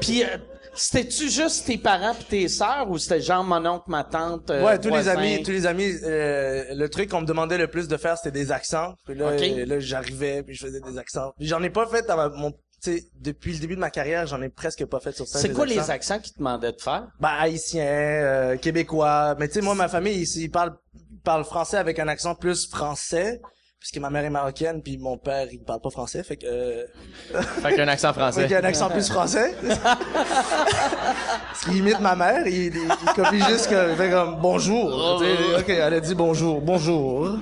puis 0.00 0.22
euh, 0.24 0.26
c'était-tu 0.74 1.28
juste 1.28 1.66
tes 1.66 1.76
parents 1.78 2.14
puis 2.14 2.24
tes 2.24 2.48
sœurs, 2.48 2.90
ou 2.90 2.98
c'était 2.98 3.20
genre 3.20 3.44
mon 3.44 3.64
oncle, 3.66 3.84
ma 3.88 4.02
tante, 4.02 4.50
euh, 4.50 4.64
Ouais, 4.64 4.78
tous 4.78 4.88
les 4.88 5.08
amis, 5.08 5.42
tous 5.42 5.50
les 5.52 5.66
amis, 5.66 5.92
euh, 6.04 6.64
le 6.74 6.88
truc 6.88 7.10
qu'on 7.10 7.20
me 7.20 7.26
demandait 7.26 7.58
le 7.58 7.68
plus 7.68 7.86
de 7.86 7.96
faire, 7.96 8.16
c'était 8.16 8.30
des 8.32 8.50
accents. 8.50 8.94
Puis 9.04 9.14
là, 9.14 9.36
là, 9.66 9.78
j'arrivais, 9.78 10.42
puis 10.42 10.54
je 10.54 10.66
faisais 10.66 10.80
des 10.80 10.98
accents. 10.98 11.32
Puis 11.38 11.46
j'en 11.46 11.62
ai 11.62 11.70
pas 11.70 11.86
fait 11.86 12.08
ma- 12.08 12.30
mon, 12.30 12.52
sais, 12.84 13.04
depuis 13.20 13.52
le 13.52 13.58
début 13.58 13.74
de 13.74 13.80
ma 13.80 13.90
carrière, 13.90 14.26
j'en 14.26 14.40
ai 14.42 14.48
presque 14.48 14.84
pas 14.86 15.00
fait 15.00 15.12
sur 15.12 15.26
scène. 15.26 15.40
C'est 15.40 15.52
quoi 15.52 15.64
accents. 15.64 15.80
les 15.80 15.90
accents 15.90 16.18
qu'ils 16.18 16.32
te 16.32 16.38
demandaient 16.38 16.72
de 16.72 16.80
faire? 16.80 17.06
Ben, 17.20 17.30
haïtien, 17.38 17.84
euh, 17.84 18.56
québécois. 18.56 19.34
Mais 19.38 19.48
tu 19.48 19.54
sais, 19.54 19.60
moi, 19.60 19.74
ma 19.74 19.88
famille, 19.88 20.16
ils, 20.20 20.42
ils 20.42 20.50
parlent, 20.50 20.76
ils 21.10 21.18
parlent 21.20 21.44
français 21.44 21.76
avec 21.76 21.98
un 21.98 22.08
accent 22.08 22.34
plus 22.34 22.68
français. 22.68 23.40
Puisque 23.80 23.98
ma 23.98 24.08
mère 24.08 24.24
est 24.24 24.30
marocaine, 24.30 24.80
puis 24.82 24.96
mon 24.96 25.18
père, 25.18 25.46
il 25.52 25.62
parle 25.62 25.82
pas 25.82 25.90
français, 25.90 26.22
fait 26.22 26.38
que... 26.38 26.46
Euh, 26.46 26.86
Fait 27.62 27.74
qu'un 27.74 27.86
accent 27.86 28.14
fait 28.14 28.20
français. 28.20 28.42
qu'il 28.44 28.52
y 28.52 28.54
a 28.54 28.60
un 28.60 28.64
accent 28.64 28.88
plus 28.88 29.10
français. 29.10 29.54
Parce 29.68 31.64
qu'il 31.64 31.76
imite 31.76 32.00
ma 32.00 32.16
mère, 32.16 32.46
il, 32.46 32.74
il, 32.74 32.76
il 32.76 33.12
copie 33.14 33.42
juste 33.42 33.68
que, 33.68 33.90
il 33.90 33.96
fait 33.96 34.08
comme 34.08 34.36
bonjour. 34.40 35.18
Tu 35.20 35.26
sais, 35.26 35.60
ok, 35.60 35.68
elle 35.68 35.92
a 35.94 36.00
dit 36.00 36.14
bonjour, 36.14 36.62
bonjour. 36.62 37.36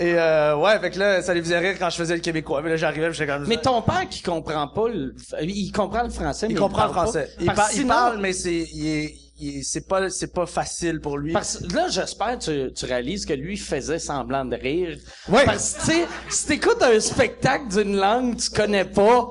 Et 0.00 0.14
euh, 0.14 0.56
ouais, 0.56 0.78
fait 0.78 0.90
que 0.90 0.98
là, 0.98 1.22
ça 1.22 1.34
les 1.34 1.42
faisait 1.42 1.58
rire 1.58 1.76
quand 1.78 1.90
je 1.90 1.96
faisais 1.96 2.14
le 2.14 2.20
québécois. 2.20 2.62
Mais 2.62 2.70
là, 2.70 2.76
j'arrivais, 2.76 3.12
j'étais 3.12 3.26
comme 3.26 3.46
Mais 3.48 3.56
ton 3.60 3.82
père 3.82 4.08
qui 4.08 4.22
comprend 4.22 4.68
pas 4.68 4.88
le, 4.88 5.14
il 5.42 5.72
comprend 5.72 6.02
le 6.04 6.10
français, 6.10 6.46
mais 6.48 6.54
il 6.54 6.58
comprend 6.58 6.86
le 6.86 6.92
parle 6.92 7.06
pas. 7.06 7.12
français. 7.12 7.30
Il, 7.40 7.46
par- 7.46 7.68
que 7.68 7.72
il 7.74 7.78
sinon- 7.78 7.88
parle, 7.88 8.18
mais 8.20 8.32
c'est, 8.32 8.68
il 8.72 8.86
est, 8.86 9.14
il 9.40 9.56
est- 9.58 9.62
c'est 9.62 9.88
pas, 9.88 10.08
c'est 10.08 10.32
pas 10.32 10.46
facile 10.46 11.00
pour 11.00 11.18
lui. 11.18 11.32
Parce 11.32 11.58
que 11.58 11.74
là, 11.74 11.88
j'espère 11.88 12.38
que 12.38 12.68
tu, 12.68 12.72
tu 12.74 12.84
réalises 12.84 13.26
que 13.26 13.32
lui 13.32 13.56
faisait 13.56 13.98
semblant 13.98 14.44
de 14.44 14.54
rire. 14.56 14.96
Ouais. 15.28 15.44
Parce 15.44 15.74
que, 15.74 15.92
si 16.30 16.46
t'écoutes 16.46 16.82
un 16.82 17.00
spectacle 17.00 17.68
d'une 17.68 17.96
langue 17.96 18.36
que 18.36 18.42
tu 18.42 18.50
connais 18.50 18.84
pas, 18.84 19.30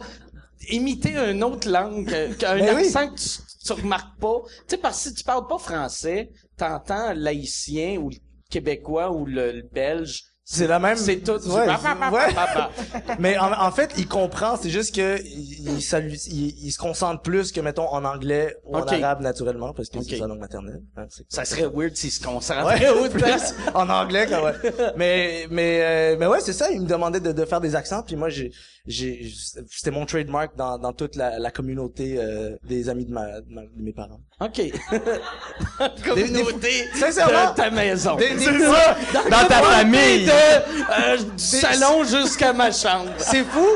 imiter 0.69 1.15
une 1.17 1.43
autre 1.43 1.69
langue, 1.69 2.07
qu'un 2.37 2.57
Ben 2.57 2.75
oui. 2.75 2.87
accent 2.87 3.07
que 3.09 3.15
tu, 3.19 3.29
tu 3.65 3.73
remarques 3.73 4.19
pas. 4.19 4.35
Tu 4.67 4.75
sais, 4.75 4.77
parce 4.77 5.01
que 5.03 5.09
si 5.09 5.15
tu 5.15 5.23
parles 5.23 5.47
pas 5.47 5.57
français, 5.57 6.29
t'entends 6.57 7.13
l'haïtien 7.15 7.97
ou 7.99 8.09
le 8.09 8.17
québécois 8.49 9.11
ou 9.11 9.25
le, 9.25 9.51
le 9.51 9.63
belge. 9.71 10.23
C'est 10.49 10.65
la 10.65 10.79
même. 10.79 10.95
C'est 10.95 11.17
tout. 11.17 11.45
Ouais, 11.49 11.67
ouais. 11.67 12.35
Mais 13.19 13.37
en, 13.37 13.51
en 13.51 13.69
fait, 13.71 13.91
il 13.97 14.07
comprend, 14.07 14.55
c'est 14.55 14.69
juste 14.69 14.95
que 14.95 15.19
il, 15.21 15.77
il, 15.77 16.17
il- 16.27 16.65
il 16.67 16.71
se 16.71 16.77
concentre 16.77 17.21
plus 17.21 17.51
que 17.51 17.59
mettons 17.59 17.89
en 17.89 18.05
anglais 18.05 18.55
ou 18.63 18.77
Ok. 18.77 18.93
en 18.93 19.03
arabe 19.03 19.19
naturellement 19.21 19.73
parce 19.73 19.89
que 19.89 20.01
c'est 20.01 20.15
sa 20.17 20.25
langue 20.25 20.39
maternelle. 20.39 20.81
hein, 20.95 21.03
Ça 21.27 21.43
serait 21.43 21.67
weird 21.67 21.97
s'il 21.97 22.11
se 22.11 22.23
concentrait 22.23 22.89
Ouais, 22.89 23.09
plus 23.09 23.23
en 23.73 23.89
anglais 23.89 24.25
quand 24.29 24.41
ouais. 24.41 24.53
Mais 24.95 25.47
mais 25.51 25.79
euh, 25.81 26.15
mais 26.17 26.27
ouais, 26.27 26.39
c'est 26.39 26.53
ça, 26.53 26.71
il 26.71 26.79
me 26.79 26.87
demandait 26.87 27.19
de, 27.19 27.33
de 27.33 27.45
faire 27.45 27.59
des 27.59 27.75
accents 27.75 28.01
puis 28.01 28.15
moi 28.15 28.29
j'ai 28.29 28.53
j'ai 28.87 29.29
c'était 29.69 29.91
mon 29.91 30.05
trademark 30.05 30.55
dans 30.55 30.77
dans 30.77 30.93
toute 30.93 31.15
la, 31.15 31.39
la 31.39 31.51
communauté 31.51 32.15
euh, 32.17 32.55
des 32.63 32.87
amis 32.89 33.05
de 33.05 33.11
ma, 33.11 33.41
de 33.41 33.45
ma- 33.53 33.61
de 33.63 33.69
mes 33.81 33.91
parents. 33.93 34.21
OK. 34.39 34.61
Communauté 36.05 36.85
Sincèrement, 36.95 37.51
de 37.51 37.55
ta 37.55 37.69
maison. 37.69 38.15
des- 38.15 38.29
des- 38.35 38.39
C'est 38.45 38.59
ça! 38.59 38.97
Dans 39.29 39.47
ta 39.47 39.61
famille! 39.61 40.25
De, 40.25 40.31
euh, 40.31 41.17
du 41.17 41.43
salon 41.43 42.03
jusqu'à 42.03 42.53
ma 42.53 42.71
chambre. 42.71 43.11
C'est 43.17 43.43
fou. 43.43 43.67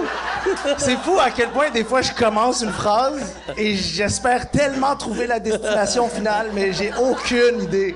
C'est 0.78 0.98
fou 0.98 1.18
à 1.20 1.30
quel 1.32 1.50
point 1.50 1.70
des 1.70 1.84
fois 1.84 2.02
je 2.02 2.12
commence 2.14 2.62
une 2.62 2.72
phrase 2.72 3.36
et 3.58 3.76
j'espère 3.76 4.50
tellement 4.52 4.96
trouver 4.96 5.28
la 5.28 5.40
destination 5.40 6.08
finale, 6.08 6.50
mais 6.54 6.74
j'ai 6.74 6.92
aucune 6.94 7.64
idée. 7.64 7.96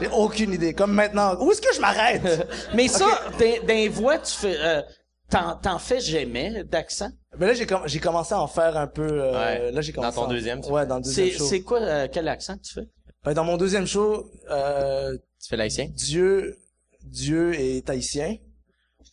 J'ai 0.00 0.08
aucune 0.08 0.52
idée. 0.54 0.72
Comme 0.74 0.92
maintenant, 0.92 1.36
où 1.40 1.52
est-ce 1.52 1.60
que 1.60 1.74
je 1.74 1.80
m'arrête? 1.80 2.48
Mais 2.74 2.88
ça, 2.88 3.06
d'un 3.38 3.62
d'un 3.66 3.88
voix, 3.90 4.18
tu 4.18 4.32
fais... 4.32 4.56
Euh, 4.58 4.82
T'en, 5.30 5.56
t'en 5.56 5.78
fais 5.78 6.00
jamais 6.00 6.64
d'accent? 6.64 7.10
Mais 7.38 7.46
là 7.46 7.54
j'ai 7.54 7.66
com- 7.66 7.82
j'ai 7.86 8.00
commencé 8.00 8.34
à 8.34 8.40
en 8.40 8.48
faire 8.48 8.76
un 8.76 8.86
peu. 8.88 9.02
euh, 9.06 9.32
Ouais. 9.32 9.70
Là 9.72 9.80
j'ai 9.80 9.92
Dans 9.92 10.02
commencé. 10.02 10.16
ton 10.16 10.22
à 10.22 10.26
en- 10.26 10.28
deuxième, 10.30 10.60
tu 10.60 10.70
Ouais, 10.70 10.86
dans 10.86 10.96
le 10.96 11.02
deuxième 11.02 11.28
C'est, 11.30 11.36
show. 11.38 11.44
c'est 11.46 11.60
quoi, 11.60 11.80
euh, 11.80 12.08
quel 12.12 12.26
accent 12.28 12.56
tu 12.58 12.74
fais? 12.74 12.86
Ben, 13.24 13.32
dans 13.34 13.44
mon 13.44 13.56
deuxième 13.56 13.86
show, 13.86 14.30
euh, 14.50 15.16
Tu 15.42 15.48
fais 15.48 15.56
l'haïtien? 15.56 15.88
Dieu, 15.94 16.56
Dieu 17.02 17.54
est 17.54 17.88
haïtien. 17.88 18.36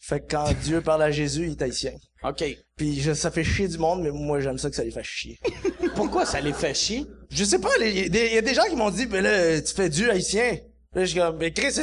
Fait 0.01 0.19
que 0.21 0.25
quand 0.31 0.49
Dieu 0.63 0.81
parle 0.81 1.03
à 1.03 1.11
Jésus, 1.11 1.45
il 1.47 1.51
est 1.51 1.61
haïtien. 1.61 1.91
OK. 2.23 2.43
Puis 2.77 2.99
je- 3.01 3.13
ça 3.13 3.29
fait 3.31 3.43
chier 3.43 3.67
du 3.67 3.77
monde, 3.77 4.01
mais 4.01 4.11
moi 4.11 4.39
j'aime 4.39 4.57
ça 4.57 4.69
que 4.69 4.75
ça 4.75 4.83
les 4.83 4.91
fasse 4.91 5.05
chier. 5.05 5.37
Pourquoi 5.95 6.25
ça 6.25 6.39
les 6.41 6.53
fait 6.53 6.73
chier? 6.73 7.05
Je 7.29 7.43
sais 7.43 7.59
pas, 7.59 7.69
il 7.81 7.97
y, 7.97 8.05
a 8.05 8.09
des- 8.09 8.27
y 8.33 8.37
a 8.37 8.41
des 8.41 8.53
gens 8.53 8.63
qui 8.69 8.75
m'ont 8.75 8.89
dit, 8.89 9.05
ben 9.05 9.21
là, 9.23 9.61
tu 9.61 9.73
fais 9.73 9.89
Dieu 9.89 10.09
haïtien. 10.11 10.57
Là, 10.93 11.03
je 11.03 11.11
suis 11.11 11.19
comme, 11.19 11.37
ben 11.37 11.51
Chris, 11.53 11.73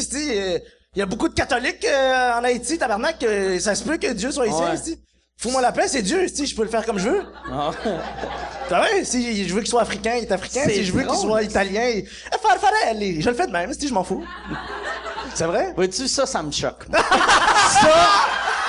il 0.95 0.99
y 1.01 1.03
a 1.03 1.07
beaucoup 1.07 1.29
de 1.29 1.35
catholiques 1.35 1.85
euh, 1.85 2.39
en 2.39 2.45
Haïti, 2.45 2.79
tabarnak, 2.79 3.23
euh, 3.25 3.59
ça 3.59 3.75
se 3.75 3.83
peut 3.85 3.97
que 3.97 4.13
Dieu 4.13 4.31
soit 4.31 4.45
haïtien, 4.45 4.69
Ouais. 4.69 4.75
esti. 4.75 4.99
Fous-moi 5.37 5.61
la 5.61 5.73
paix, 5.73 5.89
c'est 5.89 6.03
Dieu, 6.03 6.23
esti, 6.23 6.47
je 6.47 6.55
peux 6.55 6.63
le 6.63 6.69
faire 6.69 6.87
comme 6.87 6.99
je 6.99 7.09
veux. 7.09 7.25
Ah. 7.53 7.71
T'as 8.69 8.79
vrai, 8.79 9.05
si 9.05 9.47
je 9.47 9.53
veux 9.53 9.61
qu'il 9.61 9.69
soit 9.71 9.83
africain, 9.83 10.15
il 10.17 10.23
est 10.25 10.33
africain, 10.33 10.63
C'est 10.65 10.75
si 10.75 10.85
je 10.85 10.93
veux 10.93 11.01
qu'il 11.01 11.09
drôle. 11.09 11.21
soit 11.29 11.43
italien, 11.43 11.89
il... 11.89 12.05
Eh, 12.07 12.89
allez, 12.89 13.21
je 13.21 13.29
le 13.29 13.35
fais 13.35 13.47
de 13.47 13.53
même, 13.53 13.71
esti, 13.71 13.89
je 13.89 13.95
m'en 13.95 14.05
fous. 14.05 14.25
C'est 15.35 15.47
vrai? 15.47 15.73
Vois-tu, 15.75 16.07
ça, 16.07 16.27
ça 16.27 16.43
me 16.43 16.53
choque. 16.53 16.85
ça, 16.93 17.89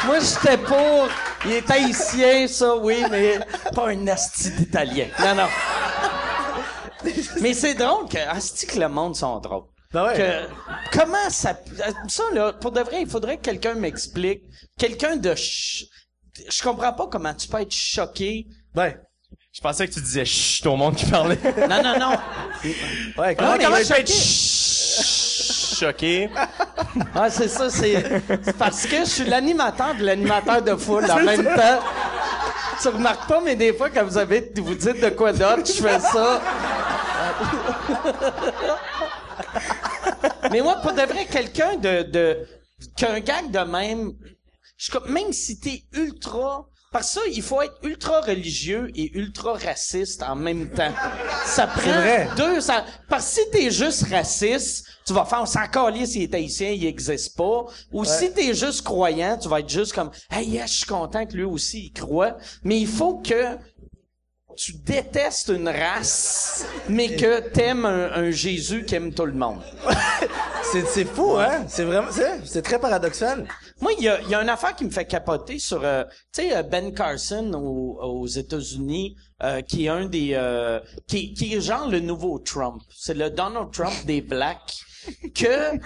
moi, 0.06 0.18
j'étais 0.20 0.58
pour... 0.58 1.08
Il 1.46 1.52
est 1.52 1.70
haïtien, 1.70 2.48
ça, 2.48 2.76
oui, 2.78 3.04
mais 3.12 3.40
pas 3.76 3.90
un 3.90 4.08
asti 4.08 4.50
d'italien. 4.52 5.06
Non, 5.20 5.36
non. 5.36 5.48
mais 7.42 7.54
c'est 7.54 7.76
drôle 7.76 8.10
que... 8.10 8.18
Asti 8.18 8.66
que 8.66 8.80
le 8.80 8.90
monde 8.90 9.16
sont 9.16 9.38
drôles. 9.40 9.66
Ben 9.96 10.04
ouais. 10.08 10.14
Que, 10.18 10.98
comment 11.00 11.30
ça... 11.30 11.58
Ça, 12.10 12.24
là, 12.34 12.52
pour 12.52 12.72
de 12.72 12.82
vrai, 12.82 13.02
il 13.04 13.08
faudrait 13.10 13.38
que 13.38 13.44
quelqu'un 13.44 13.76
m'explique. 13.76 14.42
Quelqu'un 14.78 15.16
de... 15.16 15.30
ch- 15.30 15.86
Je 16.50 16.62
comprends 16.62 16.92
pas 16.92 17.08
comment 17.08 17.34
tu 17.34 17.48
peux 17.48 17.62
être 17.62 17.72
choqué. 17.74 18.46
Ben, 18.74 18.94
Je 19.54 19.62
pensais 19.62 19.88
que 19.88 19.94
tu 19.94 20.02
disais 20.02 20.26
chut 20.26 20.66
au 20.68 20.76
monde 20.76 20.96
qui 20.98 21.06
parlait. 21.06 21.40
Non, 21.70 21.82
non, 21.82 21.98
non. 21.98 22.12
ouais, 23.18 23.36
Comment, 23.36 23.56
je 23.56 23.88
peux 23.88 24.00
être 24.02 25.80
choqué. 25.80 26.30
Ah, 27.16 27.30
c'est 27.30 27.48
ça, 27.48 27.70
c'est 27.70 28.22
parce 28.60 28.86
que 28.86 28.98
je 28.98 29.06
suis 29.10 29.24
l'animateur 29.26 29.96
de 29.96 30.04
l'animateur 30.04 30.62
de 30.62 30.76
foule 30.76 31.10
en 31.10 31.24
même 31.24 31.46
temps. 31.46 31.80
Tu 32.82 32.90
remarques 32.90 33.30
pas, 33.30 33.40
mais 33.40 33.56
des 33.56 33.74
fois, 33.74 33.90
quand 33.90 34.04
vous 34.04 34.18
avez, 34.18 34.52
vous 34.58 34.76
dites 34.76 35.00
de 35.02 35.10
quoi 35.12 35.32
d'autre, 35.32 35.66
je 35.66 35.82
fais 35.82 36.00
ça. 36.02 36.42
Mais 40.56 40.62
moi, 40.62 40.78
pour 40.78 40.94
de 40.94 41.02
vrai, 41.02 41.26
quelqu'un 41.26 41.76
de, 41.76 42.04
de, 42.04 42.48
qu'un 42.96 43.20
gag 43.20 43.52
de 43.52 43.60
même, 43.70 44.14
je, 44.78 44.90
même 45.10 45.34
si 45.34 45.60
t'es 45.60 45.84
ultra, 45.92 46.66
parce 46.94 47.14
que 47.14 47.20
ça, 47.20 47.28
il 47.30 47.42
faut 47.42 47.62
être 47.62 47.78
ultra 47.84 48.22
religieux 48.22 48.90
et 48.96 49.12
ultra 49.18 49.56
raciste 49.56 50.24
en 50.24 50.38
même 50.38 50.70
temps. 50.70 50.94
Ça 51.46 51.68
prend 51.68 51.92
vrai. 51.92 52.30
deux, 52.38 52.62
ça, 52.62 52.86
parce 53.10 53.26
que 53.26 53.42
si 53.42 53.50
t'es 53.52 53.70
juste 53.70 54.08
raciste, 54.08 54.88
tu 55.06 55.12
vas 55.12 55.26
faire, 55.26 55.42
on 55.42 55.46
s'en 55.46 55.68
calisse 55.68 56.12
s'il 56.12 56.22
est 56.22 56.34
haïtien, 56.34 56.70
il 56.70 56.86
existe 56.86 57.36
pas. 57.36 57.66
Ou 57.92 58.06
si 58.06 58.32
t'es 58.32 58.54
juste 58.54 58.82
croyant, 58.84 59.38
tu 59.38 59.50
vas 59.50 59.60
être 59.60 59.68
juste 59.68 59.92
comme, 59.92 60.10
hey, 60.32 60.48
yes, 60.48 60.72
je 60.72 60.78
suis 60.78 60.86
content 60.86 61.26
que 61.26 61.34
lui 61.34 61.44
aussi, 61.44 61.88
il 61.88 61.92
croit. 61.92 62.38
Mais 62.64 62.80
il 62.80 62.88
faut 62.88 63.18
que 63.18 63.58
tu 64.56 64.74
détestes 64.74 65.50
une 65.50 65.70
race, 65.70 66.66
mais 66.90 67.16
que 67.16 67.40
t'aimes 67.50 67.86
un, 67.86 68.12
un 68.14 68.32
Jésus 68.32 68.86
qui 68.86 68.96
aime 68.96 69.14
tout 69.14 69.26
le 69.26 69.34
monde. 69.34 69.62
c'est, 70.64 71.06
fou, 71.06 71.38
hein? 71.38 71.66
C'est 71.68 71.84
vraiment, 71.84 72.10
c'est, 72.44 72.62
très 72.62 72.80
paradoxal. 72.80 73.48
Moi, 73.82 73.92
il 73.98 74.04
y 74.04 74.10
a, 74.10 74.22
y 74.22 74.36
a 74.36 74.42
une 74.42 74.50
affaire 74.50 74.76
qui 74.76 74.86
me 74.86 74.90
fait 74.90 75.06
capoter 75.06 75.60
sur, 75.60 75.84
euh, 75.84 76.04
tu 76.34 76.44
sais, 76.44 76.56
euh, 76.56 76.64
Ben 76.64 76.94
Carson 76.94 77.52
aux, 77.54 78.00
aux 78.02 78.28
États-Unis, 78.28 79.16
euh, 79.44 79.62
qui 79.62 79.86
est 79.86 79.90
un 79.90 80.06
des, 80.06 80.32
euh, 80.34 80.80
qui, 81.08 81.34
qui 81.34 81.54
est 81.54 81.62
genre 81.62 81.90
le 81.90 82.00
nouveau 82.00 82.40
Trump. 82.40 82.82
C'est 82.90 83.14
le 83.14 83.30
Donald 83.30 83.72
Trump 83.72 83.94
des 84.06 84.22
blacks. 84.22 84.85
Que 85.34 85.78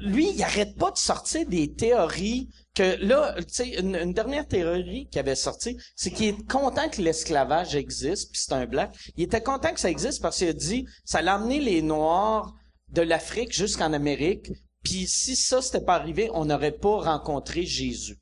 lui, 0.00 0.30
il 0.34 0.42
arrête 0.42 0.76
pas 0.76 0.90
de 0.90 0.98
sortir 0.98 1.46
des 1.46 1.72
théories 1.72 2.48
que 2.74 2.96
là, 3.04 3.34
tu 3.38 3.44
sais, 3.48 3.80
une, 3.80 4.12
dernière 4.12 4.48
théorie 4.48 5.08
qui 5.10 5.18
avait 5.18 5.36
sorti, 5.36 5.76
c'est 5.94 6.10
qu'il 6.10 6.26
est 6.26 6.50
content 6.50 6.88
que 6.88 7.00
l'esclavage 7.00 7.76
existe, 7.76 8.32
puis 8.32 8.40
c'est 8.44 8.52
un 8.52 8.66
black. 8.66 8.94
Il 9.16 9.24
était 9.24 9.42
content 9.42 9.72
que 9.72 9.78
ça 9.80 9.90
existe 9.90 10.20
parce 10.20 10.38
qu'il 10.38 10.48
a 10.48 10.52
dit, 10.52 10.86
ça 11.04 11.22
l'a 11.22 11.34
amené 11.34 11.60
les 11.60 11.82
Noirs 11.82 12.52
de 12.88 13.02
l'Afrique 13.02 13.52
jusqu'en 13.52 13.92
Amérique, 13.92 14.50
puis 14.82 15.06
si 15.06 15.36
ça 15.36 15.62
c'était 15.62 15.84
pas 15.84 15.94
arrivé, 15.94 16.30
on 16.34 16.44
n'aurait 16.44 16.72
pas 16.72 16.96
rencontré 16.96 17.64
Jésus. 17.64 18.18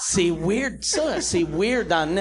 C'est 0.00 0.30
weird 0.30 0.82
ça, 0.82 1.20
c'est 1.20 1.44
weird 1.44 1.92
en. 1.92 2.16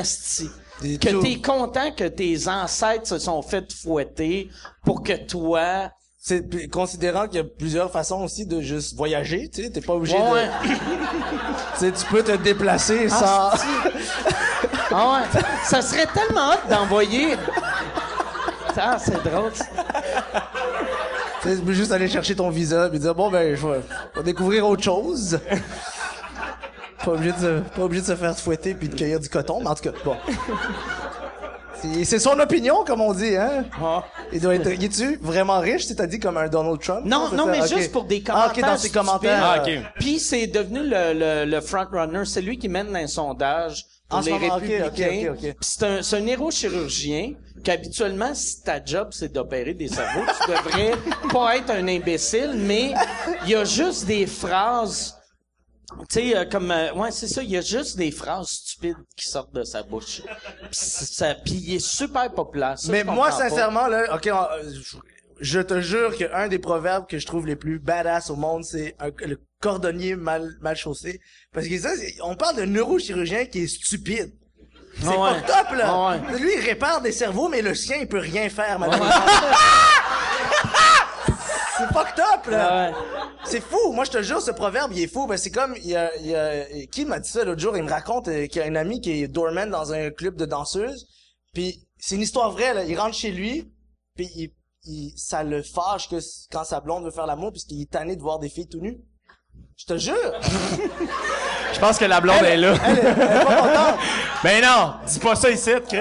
Que 0.82 1.22
t'es 1.22 1.41
content 1.41 1.91
que 1.91 2.08
tes 2.08 2.48
ancêtres 2.48 3.08
se 3.08 3.20
sont 3.20 3.41
fait 3.41 3.72
fouetter 3.72 4.50
pour 4.84 5.04
que 5.04 5.13
toi... 5.13 5.91
C'est, 6.24 6.70
considérant 6.70 7.26
qu'il 7.28 7.38
y 7.38 7.39
a 7.39 7.44
plusieurs 7.44 7.91
façons 7.91 8.24
aussi 8.24 8.46
de 8.46 8.62
juste 8.62 8.96
voyager, 8.96 9.50
tu 9.50 9.63
sais, 9.63 9.70
t'es 9.72 9.82
pas 9.82 9.94
obligé 9.94 10.15
Ouais, 10.15 10.48
de, 11.82 11.89
tu 12.00 12.06
peux 12.12 12.22
te 12.22 12.36
déplacer 12.38 13.10
sans, 13.10 13.50
Ah 14.91 15.24
ouais. 15.34 15.41
Ça 15.63 15.82
serait 15.82 16.06
tellement 16.08 16.52
hot 16.52 16.70
d'envoyer... 16.70 17.36
Ah, 18.78 18.98
c'est 19.00 19.22
drôle. 19.24 19.52
tu 21.41 21.58
peux 21.58 21.74
juste 21.74 21.91
aller 21.91 22.08
chercher 22.08 22.36
ton 22.36 22.50
visa 22.50 22.89
et 22.94 23.00
dire, 23.00 23.15
bon, 23.15 23.30
ben, 23.30 23.56
je 23.56 23.67
vais 23.67 24.24
découvrir 24.24 24.67
autre 24.67 24.84
chose. 24.84 25.39
Pas 27.04 27.12
obligé 27.12 27.32
de, 27.34 27.38
se- 27.38 27.60
pas 27.76 27.82
obligé 27.84 28.02
de 28.02 28.08
se 28.08 28.16
faire 28.16 28.38
fouetter 28.38 28.74
puis 28.74 28.90
de 28.90 28.96
cueillir 28.96 29.20
du 29.20 29.30
coton, 29.30 29.60
mais 29.62 29.68
en 29.68 29.76
tout 29.76 29.84
cas, 29.84 29.92
bon. 30.06 30.16
C'est, 31.82 32.06
c'est 32.06 32.20
son 32.20 32.40
opinion, 32.40 32.84
comme 32.86 33.02
on 33.02 33.12
dit, 33.14 33.36
hein? 33.36 33.66
Ah. 33.82 34.04
Il 34.32 34.40
doit 34.40 34.54
être, 34.54 34.70
il 34.72 34.84
est-tu 34.84 35.18
vraiment 35.22 35.60
riche, 35.60 35.88
dit 35.88 36.20
comme 36.20 36.38
un 36.38 36.48
Donald 36.48 36.80
Trump? 36.80 37.02
Non, 37.06 37.30
non, 37.34 37.48
mais 37.48 37.68
juste 37.68 37.92
pour 37.92 38.04
des 38.04 38.24
Ah, 38.28 38.52
commentaires. 38.52 38.52
ok, 38.52 38.62
dans 38.70 38.78
ses 38.78 38.88
stupides. 38.90 38.94
commentaires. 39.08 39.40
Ah, 39.44 39.64
euh, 39.68 39.80
ok. 39.80 39.86
Puis 40.00 40.20
c'est 40.20 40.46
devenu 40.48 40.80
le, 40.84 41.14
le, 41.14 41.46
le 41.50 41.62
front-runner. 41.62 42.24
C'est 42.26 42.42
lui 42.42 42.60
qui 42.60 42.70
mène 42.70 42.96
un 42.96 43.08
sondage 43.08 43.84
pour 44.08 44.20
En 44.20 44.22
les 44.22 44.32
moment, 44.32 44.56
républicains. 44.56 45.32
ok, 45.32 45.38
ok, 45.40 45.44
ok. 45.44 45.56
Puis 45.56 45.56
c'est 45.62 45.84
un, 45.86 46.02
c'est 46.04 46.18
un 46.18 46.20
neurochirurgien 46.20 47.34
qu'habituellement, 47.64 48.32
si 48.36 48.62
ta 48.62 48.84
job, 48.84 49.08
c'est 49.12 49.32
d'opérer 49.34 49.74
des 49.74 49.88
cerveaux, 49.88 50.26
tu 50.46 50.52
devrais 50.52 50.92
pas 51.34 51.58
être 51.58 51.72
un 51.72 51.88
imbécile, 51.88 52.52
mais 52.58 52.94
il 53.46 53.50
y 53.52 53.56
a 53.56 53.64
juste 53.64 54.06
des 54.06 54.28
phrases... 54.28 55.16
Tu 56.10 56.20
sais, 56.30 56.36
euh, 56.38 56.46
comme... 56.46 56.72
euh, 56.72 56.94
ouais, 56.94 57.12
c'est 57.12 57.28
ça, 57.28 57.44
il 57.44 57.50
y 57.52 57.58
a 57.58 57.62
juste 57.62 57.96
des 57.98 58.12
phrases 58.12 58.48
stupides 58.50 58.98
qui 59.16 59.30
sortent 59.30 59.54
de 59.54 59.64
sa 59.64 59.84
bouche. 59.84 60.22
Puis 60.24 60.70
ça, 60.72 61.36
puis 61.36 61.54
il 61.54 61.76
est 61.76 61.86
super 61.86 62.32
populaire. 62.34 62.78
Ça, 62.78 62.92
Mais 62.92 63.04
moi, 63.04 63.30
pas. 63.30 63.38
sincèrement, 63.50 63.88
là, 63.88 64.16
ok, 64.16 64.30
on- 64.34 64.56
euh, 64.58 64.64
je- 64.74 64.98
je 65.40 65.60
te 65.60 65.80
jure 65.82 66.18
que 66.18 66.26
un 66.34 66.48
des 66.48 66.60
proverbes 66.60 67.08
que 67.08 67.18
je 67.18 67.26
trouve 67.26 67.46
les 67.48 67.56
plus 67.56 67.80
badass 67.80 68.30
au 68.30 68.36
monde, 68.36 68.64
c'est 68.64 68.96
le 69.26 69.40
cordonnier 69.60 70.16
mal, 70.16 70.52
mal 70.62 70.76
chaussé. 70.76 71.20
Parce 71.54 71.68
que 71.68 71.78
ça, 71.80 71.90
on 72.24 72.36
parle 72.36 72.58
de 72.58 72.64
neurochirurgien 72.66 73.46
qui 73.46 73.64
est 73.64 73.68
stupide. 73.68 74.32
C'est 75.00 75.08
ouais. 75.08 75.16
pas 75.16 75.42
top, 75.42 75.78
là. 75.78 76.10
Ouais. 76.10 76.40
Lui, 76.40 76.52
il 76.58 76.66
répare 76.66 77.02
des 77.02 77.12
cerveaux, 77.14 77.48
mais 77.48 77.62
le 77.62 77.74
sien, 77.76 77.98
il 78.02 78.08
peut 78.08 78.20
rien 78.20 78.50
faire, 78.50 78.78
malheureusement. 78.78 79.06
c'est 81.88 81.94
fucked 81.94 82.20
up, 82.20 82.46
là. 82.48 82.67
Ah 82.70 82.89
ouais. 82.89 82.96
C'est 83.46 83.62
fou. 83.62 83.91
Moi, 83.94 84.06
je 84.06 84.12
te 84.12 84.22
jure, 84.22 84.41
ce 84.41 84.52
proverbe, 84.52 84.91
il 84.94 85.02
est 85.04 85.08
fou. 85.12 85.28
Ben, 85.28 85.38
c'est 85.38 85.52
comme, 85.52 85.76
il 85.78 85.88
y 85.89 85.96
a, 85.96 86.15
il 86.17 86.28
y 86.28 86.36
a- 86.36 86.86
qui 86.91 87.06
m'a 87.06 87.20
dit 87.20 87.30
ça 87.30 87.44
l'autre 87.44 87.60
jour? 87.62 87.76
Il 87.78 87.84
me 87.84 87.89
raconte 87.89 88.28
euh, 88.28 88.48
qu'il 88.48 88.62
y 88.62 88.65
a 88.65 88.67
un 88.67 88.76
ami 88.76 89.02
qui 89.02 89.24
est 89.24 89.28
doorman 89.28 89.70
dans 89.70 89.94
un 89.94 90.10
club 90.12 90.36
de 90.36 90.46
danseuses. 90.46 91.08
Puis, 91.54 91.88
c'est 91.98 92.15
une 92.15 92.22
histoire 92.22 92.52
vraie, 92.52 92.74
là. 92.74 92.84
Il 92.86 92.98
rentre 93.00 93.15
chez 93.15 93.32
lui, 93.32 93.72
puis 94.15 94.30
il, 94.36 94.52
il- 94.86 95.13
ça 95.17 95.44
le 95.44 95.62
fâche 95.63 96.10
que 96.10 96.17
quand 96.52 96.63
sa 96.63 96.80
blonde 96.80 97.04
veut 97.06 97.12
faire 97.12 97.28
l'amour, 97.28 97.52
puisqu'il 97.52 97.82
est 97.82 97.91
tanné 97.91 98.15
de 98.15 98.22
voir 98.22 98.39
des 98.39 98.50
filles 98.50 98.67
tout 98.70 98.80
nues. 98.82 99.00
Je 99.78 99.86
te 99.86 99.98
jure. 99.98 100.15
Je 101.74 101.80
pense 101.80 101.98
que 101.98 102.06
la 102.06 102.22
blonde 102.22 102.44
est 102.44 102.58
là. 102.58 102.76
Elle, 102.86 102.98
est- 102.98 103.02
elle 103.02 103.08
est 103.41 103.46
pas 103.46 103.56
contente. 103.62 104.00
Ben 104.44 104.60
non, 104.63 104.94
dis 105.08 105.20
pas 105.20 105.36
ça 105.36 105.52
ici, 105.52 105.70
Chris. 105.88 106.00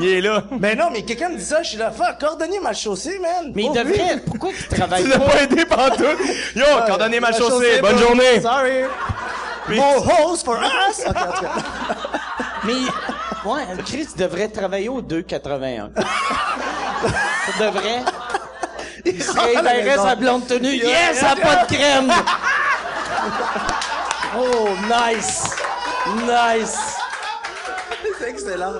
Il 0.00 0.08
est 0.08 0.20
là. 0.20 0.42
Mais 0.58 0.74
non, 0.74 0.88
mais 0.92 1.02
quelqu'un 1.02 1.28
me 1.28 1.36
dit 1.36 1.44
ça, 1.44 1.62
je 1.62 1.70
suis 1.70 1.78
là, 1.78 1.90
fuck, 1.90 2.18
cordonnier 2.18 2.60
mal 2.60 2.74
chaussé, 2.74 3.18
man. 3.18 3.52
Mais 3.54 3.64
il 3.64 3.72
devrait, 3.72 4.14
oui. 4.14 4.20
pourquoi 4.26 4.50
qu'il 4.52 4.66
travaille 4.66 5.02
Tu 5.02 5.08
l'as 5.08 5.18
pas? 5.18 5.24
pas 5.30 5.42
aidé 5.42 5.64
pantoute. 5.64 6.18
Yo, 6.56 6.64
coordonnez 6.86 7.20
ma 7.20 7.32
chaussée. 7.32 7.80
Bonne 7.80 7.98
journée. 7.98 8.40
Sorry. 8.40 8.84
More 9.68 10.04
hoes 10.06 10.42
for 10.44 10.56
us. 10.56 11.00
Ok, 11.06 11.16
en 11.16 11.32
tout 11.32 11.42
cas. 11.42 11.50
Mais, 12.64 12.72
ouais, 13.44 13.62
Chris 13.86 14.08
devrait 14.16 14.48
travailler 14.48 14.88
au 14.88 15.00
2,81. 15.02 15.90
Ça 15.96 17.64
devrait. 17.64 18.02
Il 19.04 19.22
se 19.22 19.32
réveillerait 19.38 19.96
sa 19.96 20.14
blonde 20.14 20.46
tenue. 20.46 20.74
Yes, 20.74 21.18
ça 21.18 21.30
a 21.30 21.36
pas 21.36 21.64
de 21.64 21.74
crème! 21.74 22.12
Oh, 24.38 24.68
nice! 24.88 25.44
Nice! 26.24 26.78
C'est 28.18 28.28
excellent. 28.28 28.72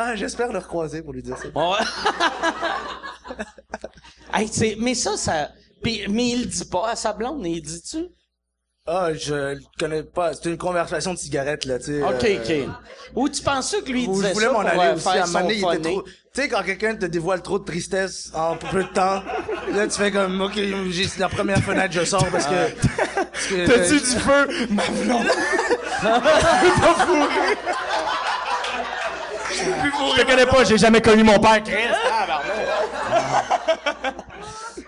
Ah, 0.00 0.14
j'espère 0.14 0.52
le 0.52 0.60
recroiser 0.60 1.02
pour 1.02 1.12
lui 1.12 1.24
dire 1.24 1.36
ça. 1.36 1.48
Ouais. 1.48 3.34
hey, 4.32 4.46
c'est- 4.46 4.76
mais 4.78 4.94
ça, 4.94 5.16
ça. 5.16 5.48
Puis, 5.82 6.04
mais 6.08 6.28
il 6.28 6.40
le 6.42 6.46
dit 6.46 6.64
pas 6.66 6.90
à 6.90 6.94
sa 6.96 7.12
blonde, 7.12 7.44
il 7.44 7.60
dit-tu? 7.60 8.06
Ah, 8.86 9.12
je 9.12 9.34
le 9.34 9.60
connais 9.76 10.04
pas. 10.04 10.34
C'était 10.34 10.50
une 10.50 10.56
conversation 10.56 11.14
de 11.14 11.18
cigarette, 11.18 11.64
là, 11.64 11.80
tu 11.80 11.86
sais. 11.86 12.02
Ok, 12.02 12.24
euh, 12.24 12.68
ok. 12.68 12.74
Ou 13.16 13.28
tu 13.28 13.42
pensais 13.42 13.82
que 13.82 13.90
lui 13.90 14.04
il 14.04 14.08
Où 14.08 14.14
disait 14.14 14.28
je 14.28 14.34
voulais 14.34 14.46
ça 14.46 14.52
m'en 14.52 14.60
pour 14.60 14.68
aller 14.68 14.80
euh, 14.80 14.94
aussi. 14.94 15.08
À 15.08 15.12
faire 15.12 15.24
un 15.24 15.26
moment 15.26 15.40
donné, 15.40 15.60
son 15.60 15.72
il 15.72 15.74
était 15.74 15.82
funny? 15.88 15.94
trop... 15.96 16.08
Tu 16.08 16.42
sais, 16.42 16.48
quand 16.48 16.62
quelqu'un 16.62 16.94
te 16.94 17.06
dévoile 17.06 17.42
trop 17.42 17.58
de 17.58 17.64
tristesse 17.64 18.30
en 18.34 18.56
peu 18.56 18.84
de 18.84 18.88
temps, 18.88 19.22
là, 19.72 19.88
tu 19.88 19.98
fais 19.98 20.12
comme, 20.12 20.40
OK, 20.40 20.54
j'ai 20.54 21.06
la 21.18 21.28
première 21.28 21.58
fenêtre, 21.58 21.92
je 21.92 22.04
sors 22.04 22.24
parce 22.30 22.46
que... 22.46 22.70
parce 23.14 23.46
que- 23.48 23.66
T'as-tu 23.66 23.98
du 23.98 24.20
feu? 24.20 24.48
Ma 24.70 24.86
blonde. 24.86 25.26
Je 30.16 30.20
te 30.20 30.26
connais 30.26 30.46
pas, 30.46 30.64
j'ai 30.64 30.78
jamais 30.78 31.00
connu 31.00 31.22
mon 31.22 31.38
père, 31.38 31.62
Chris. 31.62 31.74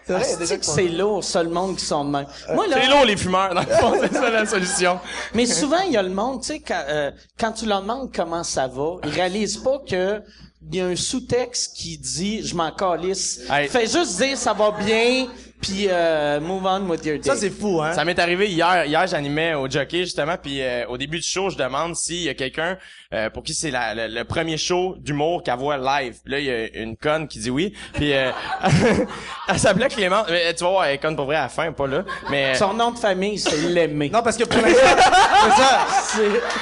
C'est 0.07 0.12
vrai, 0.12 0.27
il 0.27 0.31
y 0.31 0.35
a 0.35 0.37
des 0.37 0.46
gens 0.46 0.55
C'est 0.61 0.64
c'est 0.64 0.88
lourd, 0.88 1.23
ça, 1.23 1.42
le 1.42 1.51
monde 1.51 1.77
qui 1.77 1.85
sont 1.85 2.05
de 2.05 2.11
même. 2.11 2.27
Moi, 2.55 2.66
là, 2.66 2.79
C'est 2.81 2.88
lourd, 2.88 3.05
les 3.05 3.16
fumeurs. 3.16 3.55
Dans 3.55 3.61
le 3.61 3.66
fond, 3.66 3.94
c'est 4.01 4.12
ça 4.12 4.31
la 4.31 4.46
solution. 4.46 4.99
Mais 5.35 5.46
souvent, 5.46 5.81
il 5.87 5.92
y 5.92 5.96
a 5.96 6.03
le 6.03 6.11
monde, 6.11 6.40
tu 6.40 6.49
sais, 6.49 6.61
quand, 6.61 6.83
euh, 6.88 7.11
quand 7.38 7.53
tu 7.53 7.66
leur 7.66 7.83
demandes 7.83 8.11
comment 8.14 8.42
ça 8.42 8.66
va, 8.66 8.96
ils 9.05 9.11
réalisent 9.11 9.59
pas 9.59 9.79
que 9.88 10.20
il 10.68 10.77
y 10.77 10.81
a 10.81 10.87
un 10.87 10.96
sous-texte 10.96 11.75
qui 11.77 11.96
dit 11.96 12.42
«je 12.46 12.55
m'en 12.55 12.70
calisse 12.70 13.40
Hey. 13.51 13.68
Fais 13.68 13.87
juste 13.87 14.18
dire 14.18 14.37
«ça 14.38 14.53
va 14.53 14.73
bien», 14.73 15.27
puis 15.61 15.87
euh, 15.88 16.40
«move 16.40 16.64
on 16.64 16.88
with 16.88 17.05
your 17.05 17.18
day». 17.18 17.23
Ça, 17.29 17.37
c'est 17.37 17.51
fou, 17.51 17.81
hein? 17.83 17.92
Ça 17.92 18.05
m'est 18.05 18.18
arrivé 18.18 18.49
hier. 18.49 18.85
Hier, 18.87 19.07
j'animais 19.07 19.55
au 19.55 19.68
jockey, 19.68 20.01
justement, 20.05 20.37
puis 20.42 20.61
euh, 20.62 20.87
au 20.88 20.96
début 20.96 21.18
du 21.18 21.27
show, 21.27 21.51
je 21.51 21.57
demande 21.57 21.94
s'il 21.96 22.23
y 22.23 22.29
a 22.29 22.35
quelqu'un 22.35 22.79
euh, 23.12 23.29
pour 23.31 23.42
qui 23.42 23.55
c'est 23.55 23.70
la- 23.70 23.94
le, 23.94 24.07
le 24.14 24.25
premier 24.25 24.57
show 24.57 24.94
d'humour 24.99 25.42
qu'elle 25.42 25.57
voit 25.59 25.77
live. 25.77 26.16
Là, 26.27 26.38
il 26.38 26.44
y 26.44 26.51
a 26.51 26.66
une 26.83 26.96
conne 26.96 27.27
qui 27.29 27.38
dit 27.38 27.51
oui. 27.51 27.75
Puis 27.94 28.12
euh, 28.14 28.31
elle 29.49 29.59
s'appelait 29.59 29.88
Clément. 29.88 30.23
Mais, 30.29 30.55
tu 30.55 30.64
vas 30.64 30.70
voir, 30.70 30.85
elle 30.87 30.94
est 30.94 30.99
conne 30.99 31.16
pour 31.16 31.25
vrai 31.27 31.37
à 31.37 31.42
la 31.42 31.49
fin, 31.49 31.73
pas 31.73 31.87
là. 31.87 32.05
Mais 32.31 32.55
Son 32.55 32.75
nom 32.75 32.90
de 32.92 32.99
famille, 32.99 33.38
c'est 33.38 33.57
l'aimer. 33.57 34.11
Non, 34.11 34.23
parce 34.23 34.37
que 34.37 34.44
pour 34.44 34.61
l'instant, 34.62 34.81
c'est 35.42 35.62
ça. 35.62 35.87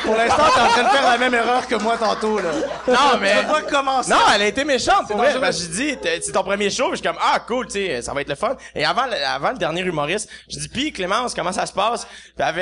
Pour 0.05 0.15
l'instant, 0.17 0.43
t'es 0.55 0.61
en 0.61 0.67
train 0.69 0.83
de 0.85 0.89
faire 0.89 1.11
la 1.11 1.19
même 1.19 1.35
erreur 1.35 1.67
que 1.67 1.75
moi 1.77 1.97
tantôt, 1.99 2.39
là. 2.39 2.51
non, 2.87 3.19
mais 3.21 3.35
pas 3.47 3.63
commencer. 3.63 4.11
non, 4.11 4.19
elle 4.35 4.43
a 4.43 4.47
été 4.47 4.65
méchante 4.65 5.07
pour 5.09 5.17
vrai. 5.19 5.35
Parce 5.41 5.59
que 5.59 5.63
j'ai 5.75 5.95
dit, 5.95 5.99
c'est 6.23 6.33
ton 6.33 6.43
premier 6.43 6.71
show. 6.71 6.85
Puis 6.89 6.93
je 6.93 6.97
suis 7.03 7.07
comme 7.09 7.19
ah 7.21 7.39
cool, 7.47 7.67
tu 7.67 7.73
sais, 7.75 8.03
ça 8.03 8.13
va 8.15 8.21
être 8.23 8.29
le 8.29 8.35
fun. 8.35 8.57
Et 8.75 8.85
avant, 8.89 9.07
avant 9.27 9.51
le 9.53 9.59
dernier 9.59 9.83
humoriste, 9.83 10.29
je 10.49 10.59
dis 10.59 10.69
puis 10.69 10.93
Clémence, 10.93 11.35
comment 11.35 11.53
ça 11.53 11.67
se 11.67 11.73
passe? 11.73 12.05
Puis 12.05 12.47
elle 12.47 12.55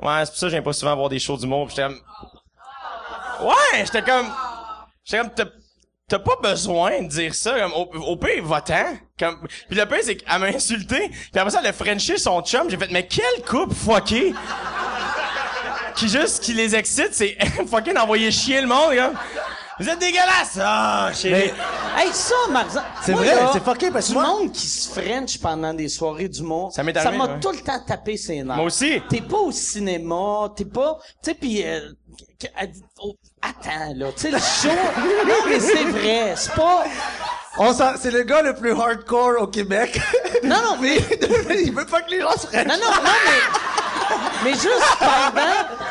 ouais, 0.00 0.24
c'est 0.24 0.30
pour 0.30 0.36
ça 0.38 0.46
que 0.46 0.50
j'aime 0.50 0.64
pas 0.64 0.72
souvent 0.72 0.96
voir 0.96 1.08
des 1.08 1.18
shows 1.18 1.36
d'humour. 1.36 1.66
Puis 1.66 1.76
j'étais 1.76 1.88
comme 1.88 2.00
ouais, 3.48 3.84
j'étais 3.84 4.02
comme 4.02 4.26
j'étais 5.04 5.18
comme 5.22 5.30
t'as- 6.08 6.18
pas 6.18 6.36
besoin 6.42 7.00
de 7.02 7.08
dire 7.08 7.34
ça. 7.34 7.58
Comme, 7.58 7.72
au, 7.72 7.84
au 8.12 8.16
pire, 8.16 8.44
va-t'en. 8.44 8.96
Puis 9.16 9.76
le 9.78 9.86
pire, 9.86 9.98
c'est 10.02 10.16
qu'elle 10.16 10.38
m'a 10.40 10.46
insulté. 10.46 11.08
Puis 11.08 11.30
après 11.40 11.50
ça, 11.50 11.60
elle 11.60 11.68
a 11.68 11.72
frenché 11.72 12.18
son 12.18 12.42
chum. 12.42 12.68
J'ai 12.68 12.76
fait, 12.76 12.90
mais 12.90 13.06
quelle 13.06 13.42
coupe 13.48 13.72
fuckée! 13.72 14.34
qui 15.94 16.08
juste, 16.08 16.42
qui 16.42 16.52
les 16.54 16.74
excite, 16.74 17.12
c'est 17.12 17.36
fucking 17.70 17.96
envoyer 17.96 18.30
chier 18.30 18.60
le 18.60 18.66
monde, 18.66 18.94
comme. 18.94 19.14
Vous 19.80 19.88
êtes 19.88 19.98
dégueulasse! 19.98 20.58
Ah, 20.60 21.10
chérie. 21.14 21.52
Mais- 21.96 22.02
Hey, 22.04 22.10
ça, 22.12 22.34
Marzan... 22.50 22.80
C'est 23.04 23.12
vrai, 23.12 23.34
c'est 23.52 23.62
fucké, 23.64 23.90
parce 23.90 24.06
que 24.06 24.12
Du 24.12 24.18
moi- 24.18 24.26
monde 24.26 24.52
qui 24.52 24.66
se 24.66 24.88
french 24.90 25.38
pendant 25.38 25.74
des 25.74 25.88
soirées 25.88 26.28
d'humour, 26.28 26.72
Ça 26.72 26.82
m'est 26.82 26.98
ça 26.98 27.10
m'a 27.10 27.26
ouais. 27.26 27.40
tout 27.40 27.50
le 27.52 27.58
temps 27.58 27.80
tapé 27.86 28.16
ses 28.16 28.42
nerfs. 28.42 28.56
Moi 28.56 28.64
aussi. 28.66 29.02
T'es 29.08 29.20
pas 29.20 29.36
au 29.38 29.52
cinéma, 29.52 30.50
t'es 30.56 30.64
pas... 30.64 30.98
Tu 31.22 31.30
sais, 31.30 31.34
pis... 31.34 31.62
euh, 31.64 31.80
oh, 33.02 33.14
attends, 33.42 33.92
là, 33.94 34.06
tu 34.16 34.22
sais, 34.22 34.30
le 34.30 34.38
show... 34.38 34.68
non, 35.26 35.34
mais 35.48 35.60
c'est 35.60 35.84
vrai, 35.84 36.34
c'est 36.36 36.54
pas... 36.54 36.84
On 37.58 37.74
c'est 37.74 38.10
le 38.10 38.22
gars 38.22 38.40
le 38.40 38.54
plus 38.54 38.72
hardcore 38.72 39.42
au 39.42 39.46
Québec. 39.46 40.00
Non, 40.42 40.56
non, 40.62 40.76
mais... 40.80 40.96
il 41.62 41.72
veut 41.74 41.84
pas 41.86 42.00
que 42.00 42.10
les 42.10 42.20
gens 42.20 42.32
se 42.32 42.46
Non, 42.56 42.62
non, 42.64 42.90
non, 42.90 43.02
mais... 43.02 43.81
Mais 44.44 44.52
juste 44.52 44.96
pendant... 44.98 45.42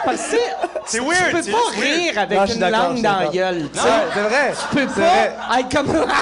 Parce 0.05 0.17
que 0.21 0.37
C'est 0.85 0.97
tu 0.99 1.03
weird, 1.05 1.31
peux 1.31 1.41
c'est 1.43 1.51
pas 1.51 1.57
rire 1.79 2.13
avec 2.17 2.39
Non, 2.39 2.45
une 2.45 2.69
langue 2.69 3.01
dans 3.01 3.19
la 3.19 3.27
gueule, 3.27 3.69
tu 3.73 3.79
sais. 3.79 3.85
Ouais, 3.85 3.91
c'est 4.13 4.21
vrai. 4.21 4.53
Tu 4.59 4.65
peux 4.75 4.87
C'est 4.95 5.01
vrai. 5.01 5.35
pas 5.49 5.59
être 5.59 5.71
comme... 5.75 6.05
Ah, 6.09 6.13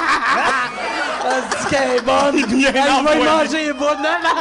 c'est 1.60 1.68
qu'elle 1.70 1.92
est 1.98 2.02
bonne. 2.02 2.36
Il 2.38 2.46
vient 2.46 2.72
Ah, 2.76 3.02
je 3.06 3.10
vais 3.10 3.20
y 3.20 3.24
manger 3.26 3.66
les 3.68 3.74
boules. 3.74 3.98
Non, 4.02 4.18
non. 4.24 4.36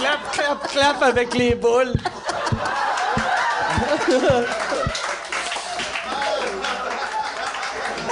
clap, 0.00 0.20
clap, 0.32 0.58
clap 0.72 1.02
avec 1.02 1.34
les 1.34 1.54
boules. 1.54 1.92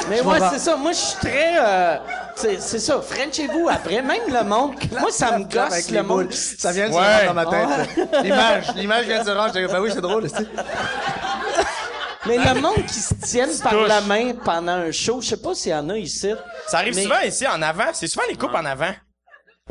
Mais 0.08 0.20
moi, 0.22 0.37
c'est 0.52 0.58
ça. 0.58 0.76
Moi, 0.76 0.92
je 0.92 0.96
suis 0.98 1.16
très... 1.18 1.54
euh, 1.58 1.96
c'est 2.36 2.60
c'est 2.60 2.78
ça. 2.78 3.00
Frenchez-vous 3.00 3.68
après. 3.68 4.02
Même 4.02 4.22
le 4.28 4.44
monde... 4.44 4.74
moi, 5.00 5.10
ça 5.10 5.38
me 5.38 5.44
gosse, 5.44 5.90
le 5.90 6.02
monde... 6.02 6.32
Ça 6.32 6.72
vient 6.72 6.88
de 6.88 6.92
se 6.92 6.98
Ouais. 6.98 7.26
rendre 7.26 7.26
dans 7.26 7.34
ma 7.34 7.46
tête. 7.46 8.08
L'image, 8.22 8.64
l'image 8.76 9.06
vient 9.06 9.22
de 9.22 9.26
se 9.28 9.30
rendre. 9.30 9.52
Ben 9.54 9.80
oui, 9.80 9.90
c'est 9.92 10.00
drôle, 10.00 10.24
tu 10.30 10.36
sais. 10.36 10.46
Mais 12.26 12.38
le 12.38 12.58
monde 12.60 12.86
qui 12.86 12.94
se 13.00 13.12
tienne 13.14 13.50
par 13.62 13.74
la 13.74 14.00
main 14.00 14.32
pendant 14.42 14.72
un 14.72 14.90
show, 14.90 15.20
je 15.20 15.28
sais 15.28 15.36
pas 15.36 15.54
s'il 15.54 15.72
y 15.72 15.74
en 15.74 15.90
a 15.90 15.98
ici. 15.98 16.32
Ça 16.66 16.78
arrive 16.78 16.94
Mais- 16.94 17.02
souvent 17.02 17.20
ici 17.20 17.46
en 17.46 17.60
avant. 17.60 17.84
C'est 17.92 18.06
souvent 18.06 18.24
les 18.28 18.36
coupes 18.36 18.54
en 18.54 18.64
avant. 18.64 18.92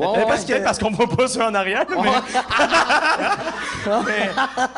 Ouais, 0.00 0.06
ouais. 0.08 0.24
parce, 0.26 0.44
que, 0.44 0.64
parce 0.64 0.78
qu'on 0.78 0.90
voit 0.90 1.08
pas 1.08 1.28
ceux 1.28 1.42
en 1.42 1.54
arrière, 1.54 1.84
mais... 1.88 2.10
mais 4.06 4.30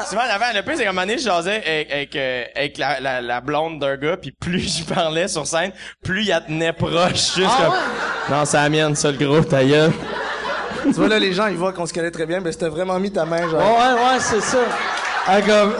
souvent 0.05 0.21
en 0.23 0.35
avant. 0.35 0.45
Le 0.55 0.61
pire, 0.63 0.75
c'est 0.77 0.83
qu'à 0.83 0.91
un 0.91 0.93
moment 0.93 1.07
donné, 1.07 1.17
je 1.17 1.25
jasais 1.25 1.63
avec, 1.65 1.91
avec, 1.91 2.17
euh, 2.17 2.45
avec 2.55 2.77
la, 2.77 3.01
la, 3.01 3.21
la 3.23 3.41
blonde 3.41 3.79
d'un 3.79 3.97
gars, 3.97 4.19
puis 4.19 4.33
plus 4.33 4.59
j'y 4.61 4.83
parlais 4.83 5.27
sur 5.29 5.47
scène, 5.47 5.73
plus 6.05 6.25
il 6.25 6.29
la 6.29 6.43
tenait 6.43 6.75
proche. 6.75 7.35
Juste 7.35 7.47
Ah 7.47 7.63
comme... 7.63 7.73
ouais? 7.73 8.37
Non, 8.39 8.45
c'est 8.45 8.59
la 8.59 8.69
mienne, 8.69 8.95
ça, 8.95 9.11
le 9.11 9.17
gros, 9.17 9.41
ta 9.41 9.65
gueule. 9.65 9.93
Tu 10.83 10.91
vois, 10.91 11.09
là, 11.09 11.19
les 11.19 11.33
gens, 11.33 11.47
ils 11.47 11.57
voient 11.57 11.73
qu'on 11.73 11.87
se 11.87 11.95
connaît 11.95 12.11
très 12.11 12.27
bien, 12.27 12.41
mais 12.41 12.53
c'était 12.53 12.69
vraiment 12.69 12.99
mis 13.01 13.11
ta 13.11 13.25
main, 13.25 13.49
genre. 13.49 13.61
Ouais, 13.61 13.95
ouais, 13.95 14.21
c'est 14.21 14.43
ça. 14.43 14.59
Ah, 15.27 15.41
comme. 15.41 15.73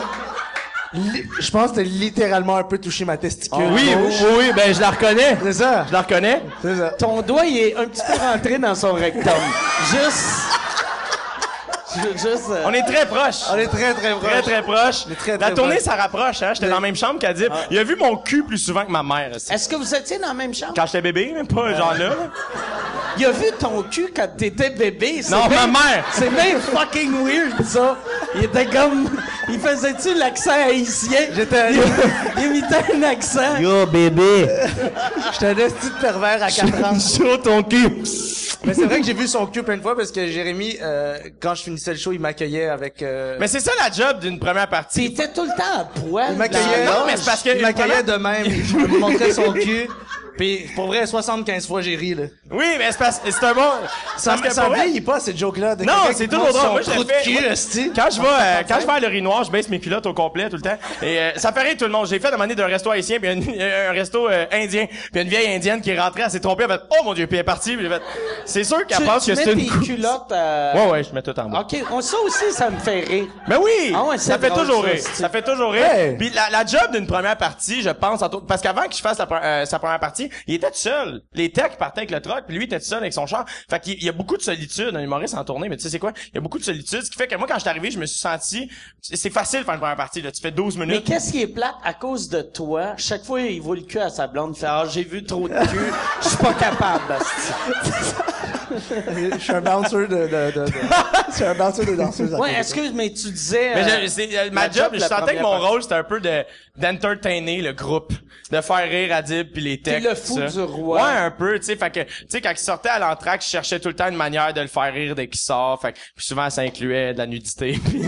Je 1.41 1.51
pense 1.51 1.71
que 1.71 1.77
t'as 1.77 1.83
littéralement 1.83 2.57
un 2.57 2.65
peu 2.65 2.79
touché 2.79 3.05
ma 3.05 3.17
testicule. 3.17 3.65
Oui, 3.73 3.91
oui, 3.97 4.15
oui, 4.39 4.45
ben 4.55 4.75
je 4.75 4.81
la 4.81 4.91
reconnais. 4.91 5.37
C'est 5.43 5.53
ça. 5.53 5.85
Je 5.89 5.93
la 5.93 6.03
reconnais. 6.03 6.43
C'est 6.63 6.77
ça. 6.77 6.91
Ton 6.91 7.23
doigt, 7.23 7.45
il 7.45 7.59
est 7.59 7.77
un 7.77 7.87
petit 7.87 8.03
peu 8.07 8.19
rentré 8.19 8.59
dans 8.59 8.75
son 8.75 8.93
rectum. 8.95 9.33
Juste. 9.91 10.56
Juste. 12.13 12.45
euh, 12.51 12.63
On 12.65 12.73
est 12.73 12.83
très 12.83 13.07
proches. 13.07 13.43
On 13.53 13.57
est 13.57 13.67
très, 13.67 13.95
très 13.95 14.11
proches. 14.15 14.23
Très, 14.31 14.43
très 14.43 14.63
proches. 14.63 15.07
très, 15.19 15.39
la 15.39 15.51
tournée, 15.51 15.75
proches. 15.77 15.85
ça 15.85 15.95
rapproche, 15.95 16.43
hein. 16.43 16.53
J'étais 16.55 16.69
dans 16.69 16.77
la 16.77 16.81
même 16.81 16.97
chambre 16.97 17.19
qu'elle 17.19 17.35
dit. 17.35 17.47
Il 17.71 17.79
a 17.79 17.85
vu 17.85 17.97
mon 17.97 18.17
cul 18.17 18.43
plus 18.45 18.59
souvent 18.59 18.85
que 18.85 18.91
ma 18.91 19.03
mère, 19.03 19.33
aussi. 19.37 19.53
Est-ce 19.53 19.69
que 19.69 19.77
vous 19.77 19.95
étiez 19.95 20.19
dans 20.19 20.29
la 20.29 20.35
même 20.35 20.55
chambre? 20.55 20.73
Quand 20.75 20.87
j'étais 20.87 21.03
bébé, 21.03 21.33
même 21.35 21.47
pas 21.47 21.75
genre 21.75 21.93
là. 21.95 22.09
là. 22.09 22.15
Il 23.19 23.25
a 23.25 23.31
vu 23.31 23.47
ton 23.59 23.83
cul 23.85 24.09
quand 24.15 24.29
t'étais 24.37 24.71
bébé. 24.71 25.21
c'est 25.23 25.31
Non, 25.33 25.47
bien- 25.47 25.67
ma 25.67 25.79
mère. 25.81 26.05
C'est 26.13 26.29
bien 26.29 26.59
fucking 26.61 27.25
weird, 27.25 27.65
ça. 27.65 27.97
Il 28.35 28.45
était 28.45 28.67
comme. 28.67 29.09
Il 29.49 29.59
faisait-tu 29.59 30.15
l'accent 30.19 30.51
haïtien? 30.51 31.21
J'étais, 31.35 31.73
Il, 31.73 31.81
il 32.39 32.45
imitait 32.47 32.85
un 32.95 33.03
accent. 33.05 33.57
Yo, 33.59 33.87
bébé. 33.87 34.49
j'étais 35.33 35.47
un 35.47 35.57
esti 35.57 35.87
de 35.89 36.01
pervers 36.01 36.43
à 36.43 36.51
4 36.51 36.85
ans. 36.85 36.99
Chaud 36.99 37.37
ton 37.39 37.63
cul. 37.63 38.03
Mais 38.65 38.75
c'est 38.75 38.85
vrai 38.85 39.01
que 39.01 39.07
j'ai 39.07 39.13
vu 39.15 39.29
son 39.29 39.47
cul 39.47 39.63
plein 39.63 39.77
de 39.77 39.83
fois 39.83 39.97
parce 39.97 40.11
que 40.11 40.27
Jérémy, 40.27 40.77
euh, 40.83 41.17
quand 41.41 41.55
je 41.55 41.63
finissais 41.63 41.86
le 41.93 41.97
show, 41.99 42.13
il 42.13 42.21
m'accueillait 42.21 42.69
avec... 42.69 43.03
Euh... 43.03 43.37
Mais 43.41 43.49
c'est 43.49 43.61
ça 43.61 43.73
la 43.79 43.91
job 43.91 44.21
d'une 44.21 44.39
première 44.39 44.69
partie. 44.69 45.13
T'étais 45.15 45.33
tout 45.33 45.43
le 45.45 45.51
temps 45.57 45.81
à 45.81 45.85
poil. 45.85 46.29
Il 46.33 46.39
m'accueillait. 46.39 46.85
Non, 46.87 47.05
mais 47.07 47.17
c'est 47.17 47.25
parce 47.27 47.43
que- 47.43 47.57
Il 47.57 47.63
m'accueillait 47.63 48.03
de 48.03 48.13
même. 48.15 48.45
Il 48.47 48.77
me 48.77 48.99
montrait 48.99 49.33
son 49.33 49.53
cul. 49.53 49.89
Puis 50.37 50.69
pour 50.75 50.87
vrai, 50.89 51.07
75 51.07 51.67
fois 51.67 51.81
j'ai 51.83 51.97
ri 51.97 52.15
là. 52.15 52.25
Oui, 52.51 52.65
mais 52.79 52.91
c'est 52.93 52.99
parce 52.99 53.21
c'est 53.25 53.45
un 53.45 53.55
bon. 53.55 53.63
Ça, 54.17 54.37
parce 54.43 54.55
ça 54.55 54.69
vieillit 54.69 55.01
pas 55.01 55.21
cette 55.21 55.37
joke 55.39 55.59
là. 55.59 55.75
Non, 55.77 55.93
c'est 56.15 56.29
toujours 56.29 56.49
drôle. 56.53 56.71
Moi, 56.73 56.81
je 56.83 56.91
le 56.91 57.05
fais. 57.05 57.23
Cul, 57.23 57.33
Moi, 57.33 57.43
esti. 57.53 57.93
Quand 57.95 58.09
je 58.11 58.21
vais, 58.21 58.29
euh, 58.29 58.63
quand 58.69 58.79
je 58.81 58.87
vais 58.87 58.93
à 58.93 59.01
l'urinoir, 59.01 59.45
je 59.45 59.51
baisse 59.51 59.69
mes 59.69 59.81
culottes 59.81 60.07
au 60.07 60.15
complet 60.15 60.49
tout 60.49 60.57
le 60.57 60.63
temps. 60.63 60.77
Et 61.03 61.19
euh, 61.19 61.31
ça 61.37 61.53
fait 61.53 61.63
rire 61.63 61.77
tout 61.79 61.85
le 61.85 61.91
monde. 61.91 62.07
J'ai 62.07 62.19
fait 62.19 62.31
demander 62.31 62.55
d'un 62.55 62.67
resto 62.67 62.91
haïtien 62.91 63.19
puis 63.19 63.29
un, 63.29 63.41
un 63.91 63.93
resto 63.93 64.29
euh, 64.29 64.47
indien. 64.53 64.87
Puis 65.13 65.23
une 65.23 65.29
vieille 65.29 65.55
indienne 65.55 65.81
qui 65.81 65.91
est 65.91 66.01
rentrée, 66.01 66.23
elle 66.25 66.31
s'est 66.31 66.41
trompée, 66.41 66.65
elle 66.65 66.73
a 66.73 66.79
fait 66.79 66.85
«Oh 67.01 67.05
mon 67.05 67.15
Dieu!» 67.15 67.27
Puis 67.29 67.37
elle 67.37 67.41
est 67.41 67.45
partie. 67.45 67.77
Puis 67.77 67.89
fait 67.89 68.03
«C'est 68.45 68.65
sûr 68.65 68.87
qu'elle 68.87 69.05
pense 69.05 69.25
tu 69.25 69.33
que 69.35 69.37
c'est 69.37 69.53
une 69.53 69.67
couche. 69.67 69.87
culottes. 69.87 70.33
euh, 70.33 70.75
Ouais, 70.75 70.91
ouais, 70.93 71.05
je 71.05 71.13
mets 71.15 71.23
tout 71.23 71.39
en 71.39 71.49
bas. 71.49 71.61
OK, 71.61 71.77
on, 71.91 72.01
ça 72.01 72.17
aussi, 72.25 72.53
ça 72.53 72.71
me 72.71 72.79
fait 72.79 73.01
rire. 73.01 73.27
Mais 73.49 73.57
oui! 73.57 73.93
Ah 73.95 74.05
ouais, 74.05 74.19
ça 74.19 74.39
fait 74.39 74.49
drôle, 74.51 74.67
toujours 74.67 74.85
ça, 74.85 74.91
rire. 74.91 75.03
Ça 75.15 75.29
fait 75.29 75.43
toujours 75.43 75.73
rire. 75.73 76.15
Puis 76.19 76.31
la, 76.31 76.51
la 76.51 76.65
job 76.67 76.93
d'une 76.93 77.07
première 77.07 77.37
partie, 77.37 77.83
je 77.83 77.91
pense, 77.91 78.21
parce 78.47 78.61
qu'avant 78.63 78.83
que 78.87 78.95
je 78.95 79.01
fasse 79.01 79.19
la 79.19 79.27
euh, 79.43 79.65
sa 79.65 79.79
première 79.79 79.99
partie, 80.01 80.26
il 80.47 80.55
était 80.55 80.69
seul. 80.73 81.23
Les 81.33 81.51
techs 81.51 81.77
partaient 81.79 82.01
avec 82.01 82.11
le 82.11 82.21
truck, 82.21 82.45
puis 82.47 82.57
lui 82.57 82.65
était 82.65 82.81
seul 82.81 82.99
avec 82.99 83.13
son 83.13 83.27
char. 83.27 83.45
Fait 83.69 83.81
qu'il 83.81 83.95
il 83.95 84.05
y 84.05 84.09
a 84.09 84.13
beaucoup 84.13 84.37
de 84.37 84.43
solitude, 84.43 84.95
un 84.95 85.01
humoriste 85.03 85.35
en 85.35 85.45
tournée, 85.45 85.69
mais 85.69 85.77
tu 85.77 85.83
sais 85.85 85.91
c'est 85.91 85.99
quoi? 85.99 86.13
Il 86.29 86.35
y 86.35 86.39
a 86.39 86.41
beaucoup 86.41 86.59
de 86.59 86.65
solitude, 86.65 87.03
ce 87.03 87.11
qui 87.11 87.17
fait 87.17 87.27
que 87.27 87.37
moi, 87.37 87.47
quand 87.49 87.55
je 87.55 87.61
suis 87.61 87.69
arrivé, 87.69 87.91
je 87.91 87.99
me 87.99 88.07
suis 88.07 88.19
senti... 88.19 88.71
C'est 89.01 89.31
facile 89.31 89.61
de 89.61 89.65
faire 89.65 89.75
une 89.75 89.81
première 89.81 89.97
partie, 89.97 90.21
là. 90.23 90.31
Tu 90.33 90.41
fais 90.41 90.51
12 90.51 90.77
Mais 90.79 90.87
minutes. 90.87 91.05
qu'est-ce 91.05 91.33
qui 91.33 91.43
est 91.43 91.47
plate 91.47 91.77
à 91.85 91.95
cause 91.95 92.29
de 92.29 92.43
toi? 92.43 92.95
Chaque 92.97 93.25
fois, 93.25 93.41
il 93.41 93.61
voit 93.61 93.77
le 93.77 93.83
cul 93.83 93.99
à 93.99 94.11
sa 94.11 94.27
blonde, 94.27 94.55
il 94.57 94.61
fait, 94.61 94.67
ah, 94.67 94.85
j'ai 94.91 95.05
vu 95.05 95.25
trop 95.25 95.49
de 95.49 95.55
cul, 95.55 95.93
je 96.23 96.29
suis 96.29 96.37
pas 96.39 96.55
capable. 96.55 97.15
Je 99.33 99.39
suis 99.39 99.53
un 99.53 99.61
bouncer 99.61 99.97
de, 99.97 100.05
de, 100.07 100.27
de, 100.27 100.65
de- 100.67 100.73
je 101.31 101.35
suis 101.35 101.45
un 101.45 101.55
bouncer 101.55 101.85
de 101.87 101.95
danseuse. 101.97 102.33
Ouais, 102.35 102.55
excuse, 102.59 102.93
mais 102.95 103.09
tu 103.13 103.31
disais... 103.31 103.73
Mais 103.75 103.85
euh, 103.85 104.01
je- 104.03 104.07
c'est, 104.09 104.39
euh, 104.39 104.51
ma 104.53 104.67
la 104.69 104.73
job, 104.73 104.85
job, 104.85 104.95
je 104.95 104.99
sentais 105.01 105.37
que 105.37 105.43
mon 105.43 105.59
rôle, 105.59 105.83
c'était 105.83 105.95
un 105.97 106.05
peu 106.05 106.21
de 106.21 106.45
d'entertainer 106.77 107.63
le 107.63 107.73
groupe, 107.73 108.13
de 108.51 108.61
faire 108.61 108.87
rire 108.89 109.15
Adib 109.17 109.51
puis 109.51 109.63
les 109.63 109.81
techs. 109.81 110.05
le 110.05 110.15
fou 110.15 110.35
ça. 110.37 110.47
du 110.49 110.61
roi. 110.61 111.03
Ouais, 111.03 111.09
un 111.09 111.31
peu, 111.31 111.59
tu 111.59 111.65
sais, 111.65 111.77
fait 111.77 111.91
que 111.91 112.01
tu 112.01 112.27
sais 112.29 112.41
quand 112.43 112.51
il 112.51 112.59
sortait 112.59 112.91
à 112.91 112.99
l'entraque, 112.99 113.43
je 113.43 113.49
cherchais 113.49 113.81
tout 113.81 113.89
le 113.89 113.97
temps 113.97 114.09
une 114.09 114.15
manière 114.17 114.53
de 114.53 114.61
le 114.61 114.67
faire 114.67 114.93
rire 114.93 115.15
dès 115.15 115.27
qu'il 115.27 115.41
sort, 115.41 115.81
fait 115.81 115.93
que 115.95 115.99
puis 116.15 116.27
souvent 116.27 116.51
ça 116.51 116.61
incluait 116.61 117.15
de 117.15 117.19
la 117.19 117.27
nudité. 117.27 117.79
puis 117.89 118.03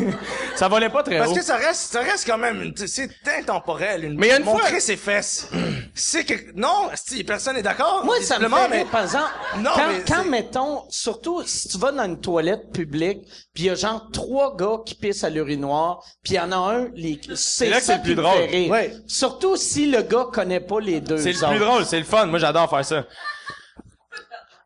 ça 0.55 0.69
volait 0.69 0.91
pas 0.91 1.03
très 1.03 1.17
Parce 1.17 1.31
haut. 1.31 1.35
que 1.35 1.43
ça 1.43 1.57
reste, 1.57 1.93
ça 1.93 2.01
reste 2.01 2.27
quand 2.27 2.37
même, 2.37 2.63
une- 2.63 2.87
c'est 2.87 3.09
intemporel. 3.41 4.05
Une, 4.05 4.19
Mais 4.19 4.27
il 4.27 4.31
y 4.31 4.33
a 4.35 4.39
une 4.39 4.45
montrer 4.45 4.69
fois- 4.69 4.81
ses 4.81 4.97
fesses. 4.99 5.49
c'est 5.95 6.25
que, 6.25 6.35
non, 6.55 6.91
si 6.95 7.25
personne 7.25 7.57
n'est 7.57 7.63
d'accord. 7.63 8.03
Moi, 8.05 8.17
ça 8.21 8.39
me 8.39 8.49
fait 8.51 8.69
mais 8.71 8.85
par 8.85 9.05
exemple, 9.05 9.25
Non, 9.61 9.71
quand, 9.75 9.87
mais 9.89 10.03
quand 10.07 10.25
mettons, 10.59 10.83
surtout 10.91 11.43
si 11.47 11.69
tu 11.69 11.79
vas 11.79 11.93
dans 11.93 12.05
une 12.05 12.21
toilette 12.21 12.73
publique, 12.73 13.19
puis 13.55 13.65
il 13.65 13.67
y 13.67 13.71
a 13.71 13.75
genre 13.75 14.09
trois 14.13 14.57
gars 14.57 14.79
qui 14.85 14.95
pissent 14.95 15.25
à 15.25 15.31
l'urinoir, 15.31 16.03
puis 16.23 16.35
il 16.35 16.37
y 16.37 16.41
en 16.41 16.53
a 16.53 16.57
un, 16.57 16.89
les, 16.95 17.21
c'est 17.35 17.69
là 17.71 17.79
que 17.79 17.85
ça 17.85 17.93
c'est 17.95 17.99
le 17.99 17.99
qui 17.99 18.05
plus 18.05 18.17
me 18.17 18.23
drôle. 18.23 18.39
fait 18.39 18.47
rire. 18.47 18.71
Ouais. 18.71 18.93
Surtout 19.07 19.57
si 19.57 19.91
le 19.91 20.03
gars 20.03 20.27
connaît 20.33 20.61
pas 20.61 20.81
les 20.81 21.01
deux 21.01 21.19
C'est 21.19 21.33
le 21.33 21.49
plus 21.49 21.59
drôle, 21.59 21.85
c'est 21.85 21.99
le 21.99 22.05
fun. 22.05 22.27
Moi, 22.27 22.39
j'adore 22.39 22.69
faire 22.69 22.85
ça. 22.85 23.05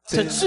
T'as-tu 0.08 0.46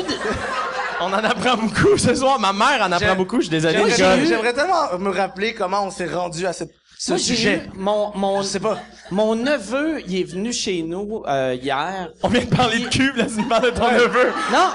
On 1.02 1.06
en 1.06 1.14
apprend 1.14 1.58
beaucoup 1.58 1.98
ce 1.98 2.14
soir. 2.16 2.40
Ma 2.40 2.54
mère 2.54 2.82
en 2.88 2.92
apprend 2.92 3.16
beaucoup. 3.16 3.38
Je 3.38 3.44
suis 3.44 3.50
désolé, 3.50 3.74
J'aimerais- 3.96 4.26
j'ai 4.26 4.54
tellement 4.54 4.98
me 5.00 5.10
rappeler 5.10 5.54
comment 5.54 5.84
on 5.86 5.92
s'est 5.92 6.06
rendu 6.14 6.46
à 6.46 6.54
cette, 6.54 6.72
ce 6.98 7.12
Moi, 7.12 7.20
sujet. 7.20 7.64
eu 7.66 7.78
mon, 7.78 8.12
mon, 8.16 8.42
Je 8.42 8.48
sais 8.48 8.60
pas. 8.60 8.80
mon 9.12 9.36
neveu, 9.36 10.02
il 10.08 10.20
est 10.20 10.24
venu 10.24 10.54
chez 10.54 10.82
nous, 10.84 11.24
euh, 11.28 11.56
hier. 11.62 12.10
On 12.24 12.28
vient 12.30 12.42
de 12.46 12.56
parler 12.56 12.80
de 12.80 12.88
cube, 12.88 13.16
là, 13.18 13.26
tu 13.26 13.42
me 13.42 13.50
parles 13.50 13.66
de 13.74 13.78
ton 13.78 13.92
neveu. 13.92 14.32
Non! 14.52 14.70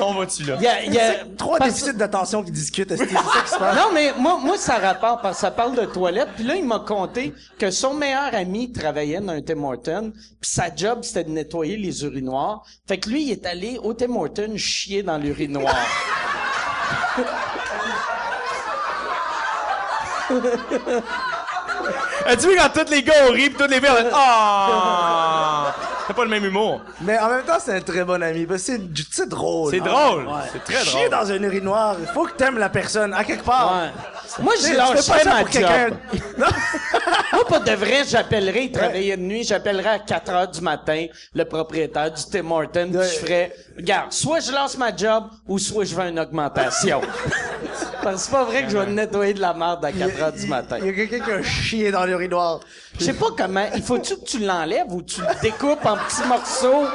On 0.00 0.14
va-tu, 0.14 0.42
là? 0.44 0.56
Il 0.58 0.62
y 0.64 0.66
a, 0.66 0.82
il 0.84 0.92
y 0.94 0.98
a, 0.98 1.24
Trois 1.38 1.58
parce- 1.58 1.70
déficits 1.74 1.94
d'attention 1.96 2.42
qui 2.42 2.50
discutent, 2.50 2.90
c'est 2.90 2.98
ça 2.98 3.06
qui 3.06 3.50
se 3.50 3.58
passe? 3.58 3.76
Non, 3.76 3.90
mais 3.94 4.12
moi, 4.18 4.38
moi, 4.42 4.56
ça 4.58 4.78
rapporte 4.78 5.22
parce 5.22 5.36
que 5.36 5.40
ça 5.42 5.50
parle 5.50 5.74
de 5.76 5.84
toilette. 5.86 6.28
Puis 6.36 6.44
là, 6.44 6.56
il 6.56 6.64
m'a 6.64 6.80
conté 6.80 7.32
que 7.58 7.70
son 7.70 7.94
meilleur 7.94 8.34
ami 8.34 8.72
travaillait 8.72 9.20
dans 9.20 9.32
un 9.32 9.42
Tim 9.42 9.62
Horton. 9.62 10.12
Puis 10.40 10.50
sa 10.50 10.74
job, 10.74 11.00
c'était 11.02 11.24
de 11.24 11.30
nettoyer 11.30 11.76
les 11.76 12.04
urinoirs. 12.04 12.62
Fait 12.88 12.98
que 12.98 13.08
lui, 13.08 13.22
il 13.24 13.30
est 13.32 13.46
allé 13.46 13.78
au 13.82 13.94
Tim 13.94 14.14
Horton 14.16 14.54
chier 14.56 15.02
dans 15.02 15.18
l'urinoir. 15.18 15.74
As-tu 22.26 22.48
vu 22.48 22.56
quand 22.56 22.68
tous 22.84 22.90
les 22.90 23.02
gars 23.02 23.12
ont 23.28 23.32
ri 23.32 23.50
pis 23.50 23.56
tous 23.56 23.66
les 23.66 23.80
filles 23.80 23.90
ont 23.90 23.96
fait 23.96 24.10
Ah! 24.14 25.74
C'est 26.06 26.14
pas 26.16 26.24
le 26.24 26.30
même 26.30 26.44
humour. 26.44 26.80
Mais 27.00 27.18
en 27.18 27.28
même 27.28 27.44
temps, 27.44 27.58
c'est 27.60 27.74
un 27.76 27.80
très 27.80 28.04
bon 28.04 28.22
ami, 28.22 28.44
parce 28.46 28.62
que 28.62 28.72
c'est, 28.72 28.80
c'est 29.10 29.28
drôle. 29.28 29.70
C'est 29.72 29.80
drôle. 29.80 30.26
ouais. 30.26 30.32
C'est 30.52 30.64
très 30.64 30.84
Chier 30.84 31.08
drôle. 31.08 31.20
dans 31.26 31.30
un 31.32 31.42
urinoir, 31.42 31.96
il 32.00 32.06
faut 32.08 32.24
que 32.24 32.32
t'aimes 32.32 32.58
la 32.58 32.68
personne, 32.68 33.14
à 33.14 33.22
quelque 33.24 33.44
part. 33.44 33.72
Ouais. 33.82 34.42
Moi, 34.42 34.54
je 34.60 34.74
lâcherais 34.76 35.24
ma 35.24 35.44
job. 35.50 35.96
Non. 36.38 36.46
Moi, 37.32 37.44
pas 37.46 37.58
de 37.60 37.72
vrai, 37.72 38.02
j'appellerais, 38.08 38.64
il 38.64 38.72
travaillait 38.72 39.16
de 39.16 39.22
nuit, 39.22 39.44
j'appellerais 39.44 39.88
à 39.90 39.98
4 39.98 40.30
heures 40.30 40.48
du 40.48 40.60
matin 40.60 41.06
le 41.34 41.44
propriétaire 41.44 42.10
du 42.10 42.22
Tim 42.30 42.50
Horton, 42.50 42.90
puis 42.92 43.00
je 43.02 43.18
ferais, 43.18 43.52
regarde, 43.76 44.12
soit 44.12 44.40
je 44.40 44.50
lance 44.52 44.76
ma 44.78 44.94
job, 44.94 45.24
ou 45.46 45.58
soit 45.58 45.84
je 45.84 45.94
veux 45.94 46.04
une 46.08 46.18
augmentation. 46.18 47.00
Parce 48.02 48.16
que 48.16 48.20
c'est 48.22 48.30
pas 48.32 48.44
vrai 48.44 48.64
que 48.64 48.70
je 48.70 48.78
vais 48.78 48.86
nettoyer 48.86 49.32
de 49.34 49.40
la 49.40 49.54
merde 49.54 49.84
à 49.84 49.92
4 49.92 50.22
heures 50.22 50.32
du 50.32 50.46
matin. 50.46 50.76
Il 50.80 50.86
y 50.86 50.88
a 50.88 50.92
quelqu'un 50.92 51.20
qui 51.24 51.30
a 51.30 51.42
chié 51.42 51.90
dans 51.92 52.04
l'urinoir. 52.04 52.60
Je 52.98 53.04
sais 53.04 53.12
pas 53.12 53.26
comment. 53.36 53.64
Il 53.76 53.82
faut-tu 53.82 54.16
que 54.16 54.24
tu 54.24 54.38
l'enlèves 54.40 54.90
ou 54.92 55.02
tu 55.02 55.20
le 55.20 55.40
découpes 55.40 55.86
en 55.92 55.96
petits 55.96 56.24
morceaux 56.26 56.86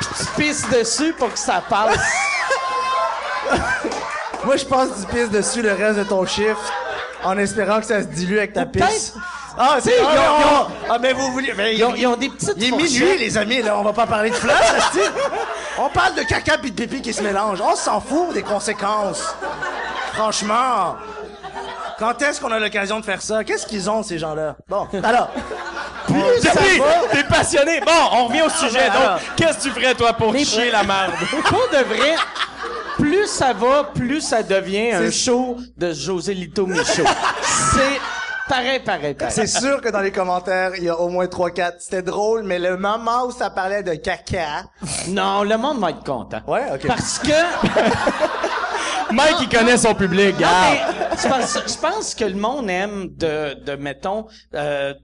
pis 0.00 0.08
tu 0.18 0.24
pisses 0.42 0.68
dessus 0.70 1.12
pour 1.14 1.32
que 1.32 1.38
ça 1.38 1.62
passe? 1.68 1.96
Moi, 4.44 4.56
je 4.56 4.64
pense 4.64 4.88
que 4.88 5.00
tu 5.00 5.06
pisses 5.14 5.30
dessus 5.30 5.62
le 5.62 5.72
reste 5.72 5.98
de 5.98 6.04
ton 6.04 6.26
chiffre 6.26 6.60
en 7.24 7.38
espérant 7.38 7.80
que 7.80 7.86
ça 7.86 8.00
se 8.02 8.06
dilue 8.08 8.38
avec 8.38 8.52
ta 8.52 8.66
pisse. 8.66 9.14
Ah, 9.56 9.76
c'est 9.80 9.90
T'sais, 9.90 10.00
ah, 10.02 10.10
ils 10.14 10.18
ont- 10.18 10.66
ils. 10.70 10.90
Ah, 10.90 10.98
mais 11.00 11.12
vous 11.12 11.30
voulez. 11.30 11.52
mais 11.56 11.76
Ils 11.76 11.84
ont, 11.84 11.94
ils 11.94 12.06
ont 12.06 12.16
des 12.16 12.30
petites 12.30 12.54
Il 12.56 12.64
est 12.64 12.70
minuit, 12.76 13.18
les 13.18 13.36
amis, 13.36 13.62
là. 13.62 13.76
On 13.78 13.82
va 13.82 13.92
pas 13.92 14.06
parler 14.06 14.30
de 14.30 14.34
flash. 14.34 14.56
On 15.78 15.88
parle 15.90 16.14
de 16.14 16.22
caca 16.22 16.58
pis 16.58 16.70
de 16.70 16.76
pipi 16.84 17.02
qui 17.02 17.12
se 17.12 17.22
mélangent. 17.22 17.60
On 17.60 17.76
s'en 17.76 18.00
fout 18.00 18.32
des 18.32 18.42
conséquences. 18.42 19.22
Franchement. 20.14 20.96
Quand 21.98 22.20
est-ce 22.22 22.40
qu'on 22.40 22.50
a 22.50 22.58
l'occasion 22.58 22.98
de 22.98 23.04
faire 23.04 23.22
ça? 23.22 23.44
Qu'est-ce 23.44 23.66
qu'ils 23.66 23.88
ont, 23.88 24.02
ces 24.02 24.18
gens-là? 24.18 24.56
Bon, 24.68 24.88
alors. 25.04 25.30
Plus 26.12 26.40
ça 26.42 26.52
va. 26.54 27.08
t'es 27.10 27.24
passionné. 27.24 27.80
Bon, 27.80 27.92
on 28.12 28.26
revient 28.26 28.42
au 28.42 28.48
sujet. 28.50 28.88
ben, 28.88 29.00
alors. 29.00 29.18
Donc, 29.18 29.22
qu'est-ce 29.36 29.58
que 29.58 29.62
tu 29.62 29.70
ferais, 29.70 29.94
toi, 29.94 30.12
pour 30.12 30.32
Mais- 30.32 30.44
chier 30.44 30.70
la 30.70 30.82
merde? 30.82 31.12
Pas 31.42 31.78
de 31.78 31.84
vrai. 31.84 32.14
Plus 32.98 33.26
ça 33.26 33.52
va, 33.52 33.84
plus 33.94 34.20
ça 34.20 34.42
devient 34.42 34.92
un 34.92 35.10
show 35.10 35.56
de 35.76 35.92
José 35.92 36.34
Lito 36.34 36.66
Michaud. 36.66 37.04
C'est 37.74 38.00
pareil, 38.48 38.80
pareil, 38.80 39.14
pareil. 39.14 39.32
C'est 39.34 39.46
sûr 39.48 39.80
que 39.80 39.88
dans 39.88 40.00
les 40.00 40.12
commentaires, 40.12 40.72
il 40.76 40.84
y 40.84 40.88
a 40.88 40.96
au 40.96 41.08
moins 41.08 41.24
3-4. 41.26 41.76
C'était 41.80 42.02
drôle, 42.02 42.42
mais 42.44 42.58
le 42.58 42.76
moment 42.76 43.24
où 43.26 43.32
ça 43.32 43.50
parlait 43.50 43.82
de 43.82 43.94
caca. 43.94 44.64
Non, 45.08 45.42
le 45.42 45.56
monde 45.56 45.80
va 45.80 45.90
être 45.90 46.04
content. 46.04 46.40
Ouais, 46.46 46.64
ok. 46.74 46.86
Parce 46.86 47.18
que... 47.18 47.32
Mike, 49.10 49.36
il 49.42 49.48
connaît 49.48 49.76
son 49.76 49.94
public, 49.94 50.34
Non, 50.36 50.40
gars. 50.40 50.70
mais 50.70 51.16
que 51.16 51.68
je 51.72 51.78
pense 51.78 52.14
que 52.14 52.24
le 52.24 52.34
monde 52.36 52.70
aime 52.70 53.08
de, 53.16 53.54
de 53.62 53.74
mettons, 53.76 54.26
euh, 54.54 54.94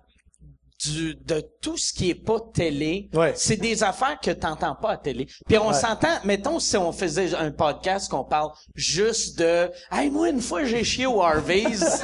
du, 0.85 1.15
de 1.15 1.43
tout 1.61 1.77
ce 1.77 1.93
qui 1.93 2.11
est 2.11 2.15
pas 2.15 2.39
télé. 2.55 3.09
Ouais. 3.13 3.33
C'est 3.37 3.57
des 3.57 3.83
affaires 3.83 4.19
que 4.23 4.31
t'entends 4.31 4.75
pas 4.77 4.93
à 4.93 4.97
télé. 4.97 5.27
Puis 5.47 5.59
on 5.59 5.73
s'entend, 5.73 6.09
mettons, 6.25 6.61
si 6.61 6.77
on 6.77 6.93
faisait 6.93 7.35
un 7.35 7.51
podcast 7.51 8.11
qu'on 8.11 8.25
parle 8.25 8.51
juste 8.75 9.39
de, 9.39 9.71
hey, 9.93 10.09
moi, 10.11 10.29
une 10.29 10.41
fois, 10.41 10.65
j'ai 10.65 10.85
chié 10.85 11.07
au 11.07 11.21
Harvey's. 11.23 11.85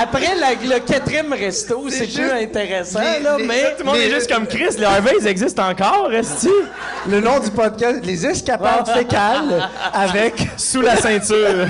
Après 0.00 0.34
la- 0.36 0.54
le 0.54 0.78
quatrième 0.80 1.32
resto, 1.32 1.90
c'est 1.90 2.06
plus 2.06 2.30
intéressant, 2.30 3.00
les- 3.00 3.20
là, 3.22 3.36
les- 3.38 3.46
mais... 3.46 3.62
Tout 3.76 3.80
le 3.80 3.84
monde 3.84 3.96
est 3.96 4.10
juste 4.10 4.32
comme 4.32 4.46
Chris. 4.46 4.76
Les 4.78 4.84
Harveys 4.84 5.26
existent 5.26 5.68
encore, 5.68 6.06
resti 6.08 6.48
Le 7.08 7.20
nom 7.20 7.40
du 7.40 7.50
podcast, 7.50 8.00
les 8.04 8.24
escapades 8.26 8.88
fécales 8.88 9.68
avec 9.92 10.48
Sous 10.56 10.80
la 10.80 10.96
ceinture. 10.96 11.66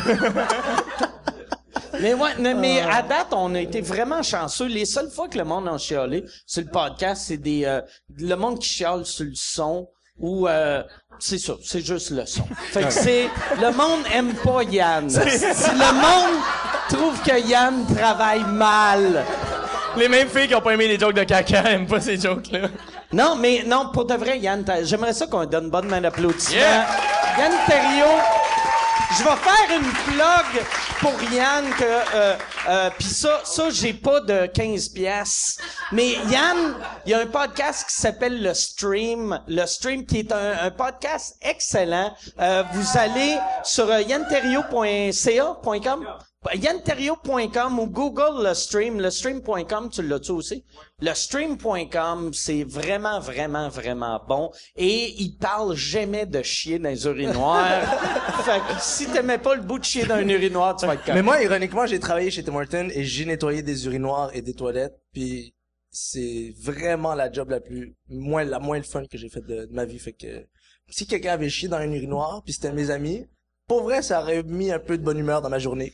Mais 2.01 2.15
ouais, 2.15 2.31
mais, 2.39 2.55
mais 2.55 2.83
Euh. 2.83 2.91
à 2.91 3.03
date, 3.03 3.29
on 3.33 3.55
a 3.55 3.61
été 3.61 3.81
vraiment 3.81 4.23
chanceux. 4.23 4.67
Les 4.67 4.85
seules 4.85 5.11
fois 5.11 5.29
que 5.29 5.39
le 5.39 5.45
monde 5.45 5.69
a 5.69 5.77
chialé 5.79 6.25
sur 6.47 6.63
le 6.63 6.69
podcast, 6.71 7.25
c'est 7.27 7.37
des 7.37 7.65
euh, 7.65 7.81
le 8.19 8.35
monde 8.35 8.59
qui 8.59 8.69
chiale 8.69 9.05
sur 9.05 9.25
le 9.25 9.35
son 9.35 9.89
ou 10.19 10.47
euh, 10.49 10.83
c'est 11.19 11.39
ça, 11.39 11.55
c'est 11.65 11.85
juste 11.85 12.11
le 12.11 12.27
son. 12.27 12.45
Fait 12.73 12.83
que 12.85 12.91
c'est 12.91 13.29
le 13.61 13.71
monde 13.73 14.01
aime 14.13 14.35
pas 14.35 14.63
Yann. 14.63 15.09
Si 15.11 15.71
le 15.71 15.93
monde 15.95 16.41
trouve 16.89 17.21
que 17.23 17.41
Yann 17.49 17.85
travaille 17.97 18.45
mal. 18.45 19.25
les 19.97 20.09
mêmes 20.09 20.29
filles 20.29 20.49
qui 20.49 20.55
ont 20.55 20.61
pas 20.61 20.73
aimé 20.75 20.89
les 20.89 20.99
jokes 20.99 21.15
de 21.15 21.25
caca 21.25 21.63
aiment 21.73 21.87
pas 21.87 22.01
ces 22.01 22.19
jokes-là. 22.19 22.69
Non, 23.13 23.35
mais 23.37 23.65
non, 23.67 23.91
pour 23.93 24.05
de 24.05 24.15
vrai, 24.15 24.39
Yann, 24.39 24.65
j'aimerais 24.85 25.13
ça 25.13 25.27
qu'on 25.27 25.45
donne 25.45 25.65
une 25.65 25.71
bonne 25.71 25.89
main 25.89 26.01
d'applaudissement. 26.01 26.57
Yeah! 26.59 26.87
Yann 27.39 27.53
Terriot, 27.67 28.19
je 29.19 29.25
vais 29.25 29.37
faire 29.37 29.79
une 29.79 29.91
plug 30.13 30.65
pour 31.01 31.33
Yann 31.33 31.69
que 31.71 31.85
euh, 31.85 32.37
euh, 32.69 32.91
puis 32.99 33.09
ça 33.09 33.41
ça 33.45 33.71
j'ai 33.71 33.95
pas 33.95 34.21
de 34.21 34.47
15 34.47 34.91
pièces. 34.91 35.59
Mais 35.93 36.13
Yann, 36.29 36.77
il 37.07 37.13
y 37.13 37.15
a 37.15 37.21
un 37.21 37.27
podcast 37.27 37.89
qui 37.89 37.95
s'appelle 37.95 38.43
le 38.43 38.55
Stream, 38.55 39.41
le 39.49 39.67
Stream 39.67 40.07
qui 40.07 40.21
est 40.21 40.33
un, 40.33 40.71
podcast 40.71 41.37
excellent. 41.43 42.15
Euh, 42.39 42.63
vous 42.73 42.99
allez 42.99 43.39
sur 43.65 43.91
euh, 43.91 44.01
yanterio.com 46.55 47.79
ou 47.79 47.87
Google 47.87 48.43
le 48.47 48.55
stream, 48.55 48.99
le 49.01 49.11
stream.com, 49.11 49.91
tu 49.91 50.03
l'as-tu 50.03 50.33
aussi? 50.33 50.65
Le 51.01 51.13
stream.com, 51.13 52.33
c'est 52.33 52.65
vraiment, 52.65 53.21
vraiment, 53.21 53.69
vraiment 53.69 54.21
bon. 54.27 54.51
Et 54.75 55.15
il 55.21 55.37
parle 55.37 55.75
jamais 55.77 56.25
de 56.25 56.43
chier 56.43 56.79
dans 56.79 56.89
les 56.89 57.05
urinoirs. 57.05 57.83
fait 58.45 58.61
que 58.61 58.81
si 58.81 59.07
t'aimais 59.07 59.39
pas 59.39 59.55
le 59.55 59.63
bout 59.63 59.79
de 59.79 59.85
chier 59.85 60.07
dans 60.07 60.15
un 60.15 60.29
urinoir, 60.29 60.77
tu 60.77 60.87
vas 60.87 60.95
être 60.95 61.07
Mais 61.09 61.23
moi, 61.23 61.43
ironiquement, 61.43 61.87
j'ai 61.87 62.01
travaillé 62.01 62.31
chez 62.31 62.43
Tim 62.43 62.55
Hortons 62.55 62.89
et 62.91 63.05
j'ai 63.05 63.27
nettoyé 63.27 63.63
des 63.63 63.87
urinoirs 63.87 64.31
et 64.35 64.41
des 64.41 64.55
toilettes, 64.55 64.99
puis 65.13 65.55
c'est 65.91 66.55
vraiment 66.59 67.15
la 67.15 67.31
job 67.31 67.51
la 67.51 67.61
plus 67.61 67.97
moins 68.09 68.45
la 68.45 68.61
moins 68.61 68.79
le 68.79 68.85
fun 68.85 69.05
que 69.05 69.19
j'ai 69.19 69.29
fait 69.29 69.41
de, 69.41 69.67
de 69.67 69.73
ma 69.73 69.85
vie. 69.85 69.99
Fait 69.99 70.13
que 70.13 70.47
si 70.89 71.07
quelqu'un 71.07 71.33
avait 71.33 71.51
chié 71.51 71.69
dans 71.69 71.79
un 71.79 71.91
urinoir, 71.91 72.43
puis 72.45 72.55
c'était 72.55 72.73
mes 72.73 72.91
amis, 72.91 73.27
pour 73.71 73.85
vrai, 73.85 74.03
ça 74.03 74.21
aurait 74.21 74.43
mis 74.43 74.73
un 74.73 74.81
peu 74.81 74.99
de 74.99 75.03
bonne 75.05 75.19
humeur 75.19 75.41
dans 75.41 75.49
ma 75.49 75.61
journée. 75.61 75.93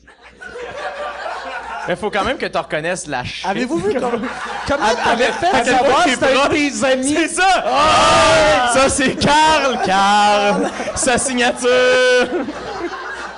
Mais 1.86 1.94
faut 1.94 2.10
quand 2.10 2.24
même 2.24 2.38
que 2.38 2.46
tu 2.46 2.56
reconnaisses 2.56 3.06
la 3.06 3.22
shit. 3.22 3.44
Avez-vous 3.46 3.76
vu 3.76 3.92
comme 4.00 4.26
Comment 4.66 4.86
t'avais 5.04 5.26
fait 5.26 5.62
savoir 5.62 6.04
t'es 6.04 6.70
si 6.70 6.80
tes 6.80 6.86
amis? 6.86 7.14
C'est 7.14 7.28
ça! 7.28 7.64
Ah! 7.66 8.70
Ça, 8.72 8.88
c'est 8.88 9.14
Carl! 9.16 9.78
Carl! 9.84 10.70
Sa 10.94 11.18
signature! 11.18 11.68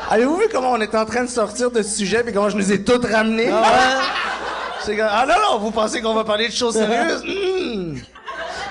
Avez-vous 0.09 0.37
vu 0.37 0.45
comment 0.53 0.71
on 0.71 0.81
était 0.83 0.99
en 0.99 1.05
train 1.05 1.25
de 1.25 1.29
sortir 1.29 1.73
de 1.73 1.83
ce 1.83 1.97
sujet 1.97 2.23
puis 2.23 2.33
comment 2.33 2.49
je 2.49 2.59
nous 2.59 2.73
ai 2.73 2.85
toutes 2.85 3.07
ramenés? 3.07 3.51
C'est 4.85 4.97
comme, 4.97 5.09
ah 5.11 5.27
non, 5.27 5.35
non, 5.35 5.59
vous 5.59 5.73
pensez 5.73 6.01
qu'on 6.01 6.15
va 6.15 6.23
parler 6.23 6.47
de 6.47 6.53
choses 6.53 6.75
sérieuses? 6.75 7.25
Hmm. 7.25 7.97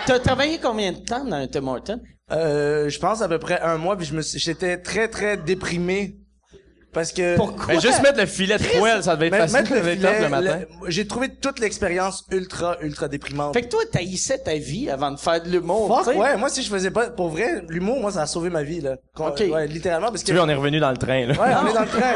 T'as 0.05 0.20
travaillé 0.20 0.59
combien 0.63 0.93
de 0.93 0.99
temps 0.99 1.26
dans 1.26 1.36
un 1.36 1.47
Tim 1.47 1.68
Hortons? 1.68 1.99
Euh, 2.32 2.89
je 2.89 2.99
pense 2.99 3.21
à 3.21 3.30
peu 3.30 3.39
près 3.39 3.59
un 3.61 3.78
mois 3.78 3.95
puis 3.95 4.05
je 4.05 4.13
me 4.13 4.21
suis- 4.21 4.38
j'étais 4.38 4.78
très 4.78 5.07
très 5.07 5.38
déprimé 5.38 6.17
parce 6.91 7.13
que 7.13 7.38
Pourquoi? 7.38 7.75
Ben, 7.75 7.80
juste 7.80 8.01
mettre 8.01 8.19
le 8.19 8.25
filet 8.25 8.57
de 8.57 8.63
poêle, 8.80 9.01
ça 9.01 9.15
devait 9.15 9.28
être 9.28 9.32
Mettre- 9.34 9.49
facile 9.51 9.61
mettre 9.61 9.73
le 9.86 9.89
le 9.91 9.95
filet, 9.95 10.21
le 10.23 10.30
matin. 10.30 10.59
le- 10.84 10.89
j'ai 10.89 11.07
trouvé 11.07 11.30
toute 11.30 11.59
l'expérience 11.59 12.25
ultra 12.32 12.75
ultra 12.82 13.07
déprimante. 13.07 13.53
Fait 13.53 13.61
que 13.61 13.69
toi, 13.69 13.82
t'haïssais 13.89 14.39
ta 14.39 14.55
vie 14.55 14.89
avant 14.89 15.11
de 15.11 15.19
faire 15.19 15.41
de 15.41 15.49
l'humour, 15.49 15.88
Fuck, 15.88 16.07
tu 16.07 16.11
sais. 16.13 16.17
ouais, 16.19 16.36
moi 16.36 16.49
si 16.49 16.63
je 16.63 16.69
faisais 16.69 16.91
pas 16.91 17.09
pour 17.11 17.30
vrai, 17.30 17.63
l'humour 17.69 18.01
moi 18.01 18.11
ça 18.11 18.23
a 18.23 18.25
sauvé 18.25 18.49
ma 18.49 18.63
vie 18.63 18.82
là. 18.82 18.97
Quand- 19.15 19.30
Ok. 19.30 19.43
Ouais, 19.49 19.65
littéralement 19.67 20.07
parce 20.09 20.21
que 20.21 20.28
Tu 20.28 20.34
vois, 20.34 20.43
on 20.43 20.49
est 20.49 20.53
revenu 20.55 20.80
dans 20.82 20.91
le 20.91 20.97
train, 20.97 21.28
là. 21.28 21.34
Ouais, 21.34 21.55
on 21.63 21.67
est 21.69 21.73
dans 21.73 21.82
le 21.82 21.88
train. 21.88 22.13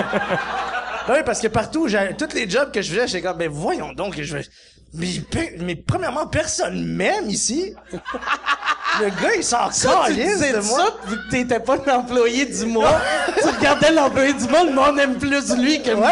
Ben 1.07 1.14
oui, 1.16 1.20
parce 1.26 1.39
que 1.41 1.47
partout, 1.47 1.88
j'ai, 1.88 2.09
tous 2.18 2.34
les 2.36 2.49
jobs 2.49 2.72
que 2.72 2.82
je 2.82 2.91
faisais, 2.91 3.07
j'étais 3.07 3.22
comme, 3.28 3.38
ben 3.38 3.49
voyons 3.49 3.91
donc, 3.93 4.20
je 4.22 4.36
vais, 4.38 4.43
mais, 4.94 5.76
premièrement, 5.76 6.28
personne 6.28 6.86
m'aime 6.86 7.30
ici. 7.30 7.74
Le 9.00 9.06
gars, 9.08 9.34
il 9.38 9.44
s'en 9.44 9.72
Ça, 9.72 10.02
tu 10.06 10.16
calisse 10.16 10.39
de 10.42 10.62
ça, 10.62 10.88
vu 11.08 11.16
que 11.16 11.30
t'étais 11.32 11.62
pas 11.62 11.78
l'employé 11.88 12.46
du 12.46 12.66
mois. 12.66 13.00
tu 13.42 13.48
regardais 13.48 13.92
l'employé 13.94 14.34
du 14.34 14.44
mois, 14.50 14.64
le 14.66 14.74
monde 14.74 15.00
aime 15.00 15.16
plus 15.18 15.56
lui 15.56 15.82
que 15.82 15.92
Ouais. 15.92 15.96
moi. 15.96 16.12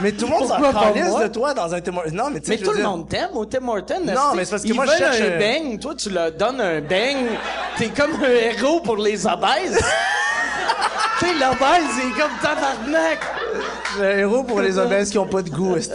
Mais 0.00 0.12
tout 0.12 0.26
le 0.26 0.30
monde 0.30 0.46
s'en 0.48 0.72
calisse 0.72 1.06
moi? 1.08 1.22
de 1.24 1.28
toi 1.28 1.54
dans 1.54 1.74
un 1.74 1.80
témoin. 1.80 2.04
Non, 2.12 2.30
mais 2.30 2.38
tu 2.40 2.46
sais, 2.46 2.52
Mais 2.52 2.58
tout 2.64 2.70
le 2.70 2.76
dire- 2.78 2.88
monde 2.88 3.08
t'aime 3.08 3.30
au 3.34 3.44
Tim 3.44 3.66
Hortons. 3.66 4.00
Non, 4.04 4.34
mais 4.36 4.44
c'est 4.44 4.50
parce 4.52 4.62
que 4.62 4.68
Ils 4.68 4.74
moi, 4.74 4.86
je 4.86 4.92
cherche 4.96 5.20
un 5.20 5.38
beigne. 5.38 5.78
Toi, 5.80 5.94
tu 5.96 6.10
leur 6.10 6.30
donnes 6.32 6.60
un 6.60 6.80
beigne. 6.80 7.26
T'es 7.76 7.88
comme 7.88 8.12
un 8.22 8.28
héros 8.28 8.78
pour 8.80 8.96
les 8.96 9.26
obèses. 9.26 9.76
tu 11.18 11.26
sais, 11.26 11.32
l'obèse, 11.32 11.90
il 12.00 12.10
est 12.10 12.20
comme 12.20 12.30
tabarnak. 12.40 13.18
Un 14.00 14.18
héros 14.18 14.44
pour 14.44 14.60
les 14.60 14.78
obèses 14.84 15.10
qui 15.10 15.18
ont 15.18 15.26
pas 15.28 15.42
de 15.42 15.50
goût, 15.50 15.76
esti. 15.76 15.92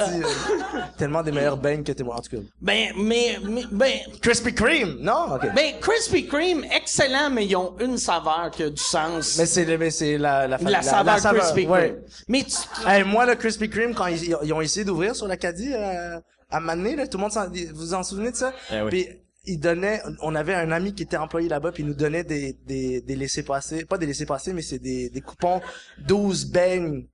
Tellement 0.98 1.24
des 1.24 1.32
meilleurs 1.32 1.58
beignes 1.58 1.84
que 1.84 1.92
témoins, 1.92 2.18
en 2.18 2.22
tout 2.22 2.38
cas. 2.38 2.44
Ben, 2.62 2.90
mais, 2.98 3.38
mais 3.44 3.64
ben, 3.72 3.92
Krispy 4.22 4.54
Kreme! 4.54 4.98
Non? 5.00 5.34
Ok. 5.36 5.48
ben, 5.56 5.74
Krispy 5.80 6.28
Kreme, 6.28 6.64
excellent, 6.76 7.30
mais 7.30 7.46
ils 7.46 7.56
ont 7.56 7.76
une 7.80 7.98
saveur 7.98 8.52
qui 8.52 8.64
a 8.64 8.70
du 8.70 8.82
sens. 8.82 9.38
Mais 9.38 9.46
c'est, 9.46 9.66
le- 9.66 9.78
mais 9.78 9.92
c'est 9.92 10.18
la, 10.18 10.48
la, 10.48 10.58
la, 10.58 10.82
saveur 10.82 11.18
Krispy 11.18 11.66
Kreme. 11.66 11.72
ouais. 11.72 12.00
Mais 12.28 12.44
tu, 12.44 12.56
Hey, 12.88 13.04
moi, 13.04 13.26
le 13.26 13.36
Krispy 13.36 13.70
Kreme, 13.70 13.94
quand 13.94 14.08
ils, 14.08 14.36
ils 14.44 14.54
ont 14.54 14.62
essayé 14.62 14.86
d'ouvrir 14.86 15.16
sur 15.16 15.28
l'Acadie, 15.28 15.72
euh, 15.74 16.20
à 16.50 16.60
Mané, 16.60 16.96
là, 16.96 17.08
tout 17.08 17.18
le 17.18 17.22
monde 17.24 17.32
s'en, 17.32 17.48
vous 17.48 17.54
vous 17.74 17.94
en 17.94 18.04
souvenez 18.04 18.32
de 18.32 18.36
ça? 18.36 18.54
Eh 18.72 18.82
oui. 18.82 18.90
Puis, 18.90 19.08
ils 19.46 19.60
donnaient, 19.60 20.02
on 20.22 20.36
avait 20.36 20.54
un 20.54 20.72
ami 20.72 20.94
qui 20.94 21.04
était 21.04 21.18
employé 21.18 21.48
là-bas, 21.48 21.72
puis 21.72 21.82
il 21.84 21.88
nous 21.88 21.96
donnait 21.96 22.24
des, 22.24 22.58
des, 22.68 23.02
des 23.02 23.16
laissés-passer, 23.16 23.86
pas 23.86 23.98
des 23.98 24.06
laissés-passer, 24.06 24.52
mais 24.54 24.62
c'est 24.62 24.80
des, 24.80 25.10
des 25.10 25.22
coupons 25.22 25.62
12 26.00 26.52
beignes 26.52 27.06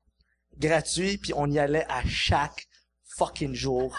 gratuits, 0.60 1.18
puis 1.18 1.34
on 1.36 1.50
y 1.50 1.60
allait 1.60 1.86
à 1.90 2.02
chaque 2.08 2.66
fucking 3.18 3.54
jour. 3.54 3.96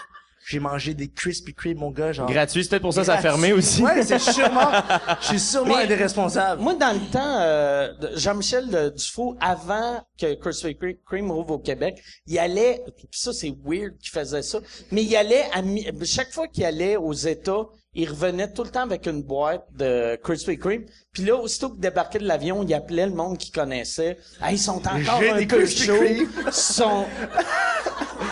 J'ai 0.49 0.59
mangé 0.61 0.93
des 0.93 1.09
Krispy 1.09 1.53
Kreme, 1.53 1.79
mon 1.79 1.91
gars, 1.91 2.13
genre. 2.13 2.29
Gratuit, 2.31 2.63
c'est 2.63 2.69
peut-être 2.69 2.81
pour 2.83 2.93
ça 2.93 3.01
que 3.01 3.07
ça 3.07 3.15
a 3.15 3.21
Gratuit. 3.21 3.31
fermé 3.41 3.51
aussi. 3.53 3.81
Ouais, 3.83 4.01
c'est 4.01 4.17
sûrement, 4.17 4.71
je 5.19 5.25
suis 5.27 5.39
sûrement 5.41 5.75
Mais- 5.75 5.83
un 5.83 5.87
des 5.87 5.95
responsables. 5.95 6.61
Moi, 6.61 6.75
dans 6.75 6.93
le 6.93 7.11
temps, 7.11 7.39
euh, 7.41 7.91
de- 7.97 8.15
Jean-Michel 8.15 8.93
Dufault, 8.95 9.35
avant 9.41 10.01
que 10.17 10.35
Krispy 10.35 10.69
Kre- 10.69 10.97
Kreme 11.05 11.31
rouvre 11.31 11.55
au 11.55 11.59
Québec, 11.59 12.01
il 12.27 12.39
allait, 12.39 12.81
pis 13.11 13.19
ça 13.19 13.33
c'est 13.33 13.53
weird 13.65 13.97
qu'il 13.97 14.11
faisait 14.11 14.41
ça, 14.41 14.59
mais 14.93 15.03
il 15.03 15.13
allait 15.17 15.43
à 15.53 15.61
mi- 15.61 15.85
chaque 16.05 16.31
fois 16.31 16.47
qu'il 16.47 16.63
allait 16.63 16.95
aux 16.95 17.11
États, 17.11 17.65
il 17.97 18.07
revenait 18.07 18.51
tout 18.53 18.63
le 18.63 18.69
temps 18.69 18.83
avec 18.83 19.07
une 19.07 19.23
boîte 19.23 19.65
de 19.75 20.15
Krispy 20.23 20.57
Kreme. 20.59 20.83
Puis 21.11 21.23
là, 21.23 21.35
aussitôt 21.35 21.69
qu'il 21.69 21.79
débarquait 21.79 22.19
de 22.19 22.27
l'avion, 22.27 22.63
il 22.63 22.71
appelait 22.75 23.07
le 23.07 23.13
monde 23.13 23.39
qu'il 23.39 23.51
connaissait. 23.51 24.19
Hey, 24.39 24.53
ils 24.53 24.59
sont 24.59 24.77
encore 24.77 25.21
un 25.33 25.39
des 25.39 25.47
peu 25.47 25.57
Krispy 25.57 25.85
chauds. 25.85 25.95
Kreme. 25.95 26.29
Ils 26.45 26.53
sont... 26.53 27.05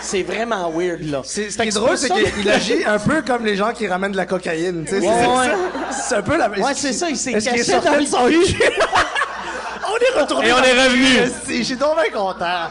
c'est 0.01 0.21
vraiment 0.21 0.69
weird, 0.69 1.01
là. 1.01 1.21
C'est, 1.25 1.49
ce 1.49 1.57
qui 1.57 1.67
est 1.67 1.71
drôle, 1.71 1.97
c'est 1.97 2.11
qu'il 2.11 2.47
agit 2.47 2.85
un 2.85 2.99
peu 2.99 3.23
comme 3.23 3.43
les 3.43 3.55
gens 3.55 3.73
qui 3.73 3.87
ramènent 3.87 4.11
de 4.11 4.17
la 4.17 4.27
cocaïne, 4.27 4.85
tu 4.85 4.91
sais. 4.91 4.99
Ouais, 4.99 5.07
c'est, 5.07 5.27
ouais. 5.27 5.55
c'est 5.91 6.15
un 6.15 6.21
peu 6.21 6.37
la 6.37 6.49
Ouais, 6.51 6.73
c'est 6.75 6.93
ça, 6.93 7.09
il 7.09 7.17
s'est 7.17 7.31
Est-ce 7.31 7.49
qu'il 7.49 7.59
est 7.59 7.65
caché 7.65 7.83
dans 7.83 7.95
le 7.95 8.05
son 8.05 8.29
est 10.05 10.21
retourné. 10.21 10.47
Et 10.47 10.53
on 10.53 10.57
est 10.63 10.83
revenu. 10.83 11.31
Si, 11.43 11.57
Je 11.59 11.63
suis 11.63 11.75
donc 11.75 11.95
bien 11.95 12.11
content. 12.11 12.67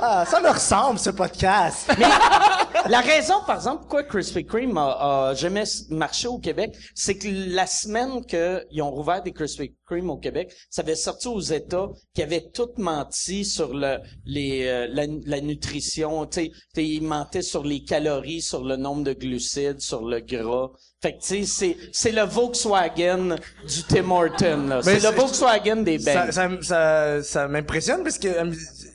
Ah, 0.00 0.24
ça 0.26 0.40
me 0.40 0.48
ressemble, 0.48 0.98
ce 0.98 1.10
podcast. 1.10 1.90
La 2.88 3.00
raison, 3.00 3.42
par 3.46 3.56
exemple, 3.56 3.80
pourquoi 3.80 4.04
Krispy 4.04 4.44
Kreme 4.46 4.76
a, 4.78 5.28
a 5.30 5.34
jamais 5.34 5.64
marché 5.90 6.28
au 6.28 6.38
Québec, 6.38 6.74
c'est 6.94 7.16
que 7.18 7.28
la 7.54 7.66
semaine 7.66 8.24
qu'ils 8.24 8.82
ont 8.82 8.90
rouvert 8.90 9.22
des 9.22 9.32
Krispy 9.32 9.74
Kreme 9.88 10.10
au 10.10 10.18
Québec, 10.18 10.52
ça 10.70 10.82
avait 10.82 10.94
sorti 10.94 11.28
aux 11.28 11.40
États 11.40 11.88
qui 12.14 12.22
avaient 12.22 12.48
tout 12.52 12.68
menti 12.76 13.44
sur 13.44 13.74
le 13.74 13.98
les 14.26 14.66
euh, 14.66 14.86
la, 14.90 15.06
la 15.26 15.40
nutrition, 15.40 16.26
tu 16.26 16.40
sais, 16.42 16.48
tu 16.50 16.60
sais, 16.74 16.86
ils 16.86 17.02
mentaient 17.02 17.42
sur 17.42 17.64
les 17.64 17.82
calories, 17.84 18.42
sur 18.42 18.64
le 18.64 18.76
nombre 18.76 19.04
de 19.04 19.12
glucides, 19.14 19.80
sur 19.80 20.04
le 20.04 20.20
gras. 20.20 20.70
Fait 21.00 21.12
que 21.16 21.20
tu 21.22 21.44
sais, 21.44 21.44
c'est 21.44 21.76
c'est 21.92 22.12
le 22.12 22.22
Volkswagen 22.22 23.36
du 23.66 23.82
Tim 23.88 24.10
Horton 24.10 24.66
là. 24.68 24.82
C'est 24.82 25.00
le 25.00 25.14
Volkswagen 25.14 25.76
des 25.82 25.98
Ça, 25.98 26.22
beignes. 26.24 26.32
ça, 26.32 26.48
ça, 26.62 27.22
ça 27.22 27.48
m'impressionne 27.48 28.02
parce 28.02 28.18
que 28.18 28.28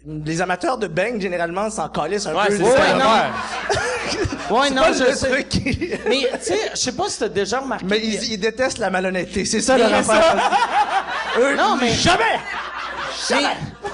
les 0.05 0.41
amateurs 0.41 0.77
de 0.77 0.87
bang, 0.87 1.19
généralement, 1.21 1.69
s'en 1.69 1.87
calissent 1.89 2.25
un 2.27 2.35
Ouais, 2.35 2.47
peu. 2.47 2.57
c'est. 2.57 2.63
Ouais, 2.63 2.77
ça. 2.77 2.93
non. 4.49 4.55
Ouais, 4.57 4.69
non, 4.71 4.81
pas 4.81 4.91
je 4.93 5.03
le 5.05 5.13
sais. 5.13 5.29
truc 5.29 5.49
qui- 5.49 5.91
Mais 6.07 6.29
tu 6.39 6.43
sais, 6.45 6.59
je 6.73 6.77
sais 6.77 6.91
pas 6.91 7.07
si 7.07 7.19
t'as 7.19 7.29
déjà 7.29 7.59
remarqué. 7.59 7.85
Mais 7.89 7.99
ils, 8.03 8.33
ils 8.33 8.37
détestent 8.37 8.79
la 8.79 8.89
malhonnêteté. 8.89 9.45
C'est 9.45 9.61
ça 9.61 9.75
Mais 9.77 9.83
leur 9.89 9.93
affaire. 9.93 10.35
Eux, 11.39 11.55
Non, 11.55 11.77
mais- 11.79 11.89
jamais! 11.93 12.39
Mais, 13.31 13.43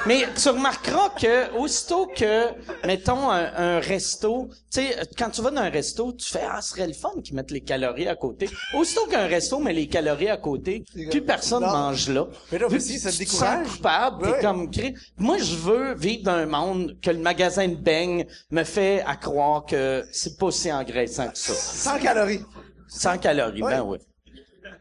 mais 0.06 0.28
tu 0.42 0.50
remarqueras 0.50 1.10
que 1.10 1.56
aussitôt 1.58 2.08
que, 2.08 2.46
mettons, 2.86 3.30
un, 3.30 3.52
un 3.56 3.80
resto, 3.80 4.48
tu 4.72 4.82
sais, 4.82 4.96
quand 5.18 5.30
tu 5.30 5.42
vas 5.42 5.52
dans 5.52 5.62
un 5.62 5.70
resto, 5.70 6.14
tu 6.14 6.30
fais, 6.30 6.42
ah, 6.50 6.62
ce 6.62 6.70
serait 6.72 6.88
le 6.88 6.94
fun 6.94 7.12
qu'ils 7.24 7.36
mettent 7.36 7.52
les 7.52 7.62
calories 7.62 8.08
à 8.08 8.16
côté. 8.16 8.50
Aussitôt 8.74 9.06
qu'un 9.08 9.28
resto 9.28 9.60
met 9.60 9.74
les 9.74 9.88
calories 9.88 10.30
à 10.30 10.38
côté, 10.38 10.84
plus 11.12 11.22
personne 11.22 11.64
Non. 11.64 11.70
mange 11.72 12.10
là. 12.10 12.28
Mais 12.52 12.58
là, 12.60 12.68
aussi, 12.68 12.98
ça 13.00 13.12
te 13.12 13.18
tu 13.18 13.26
te 13.26 13.32
décourage. 13.32 13.66
sens 13.68 13.76
coupable, 13.78 14.24
t'es 14.32 14.40
comme, 14.42 14.70
cri- 14.72 14.96
moi, 15.18 15.38
je 15.38 15.56
veux 15.56 15.94
vivre 15.96 16.24
dans 16.24 16.32
un 16.34 16.46
monde 16.46 16.98
que 17.02 17.12
le 17.12 17.20
magasin 17.20 17.68
de 17.68 17.76
beignes 17.76 18.26
me 18.52 18.64
fait 18.64 19.04
à 19.06 19.16
croire 19.16 19.66
que 19.66 20.04
c'est 20.12 20.38
pas 20.38 20.52
si 20.52 20.72
engraissant 20.72 21.30
que 21.30 21.38
ça. 21.38 21.54
100 21.54 22.00
calories. 22.00 22.44
100 22.88 23.18
calories, 23.20 23.62
ben 23.62 23.82
oui. 23.82 23.98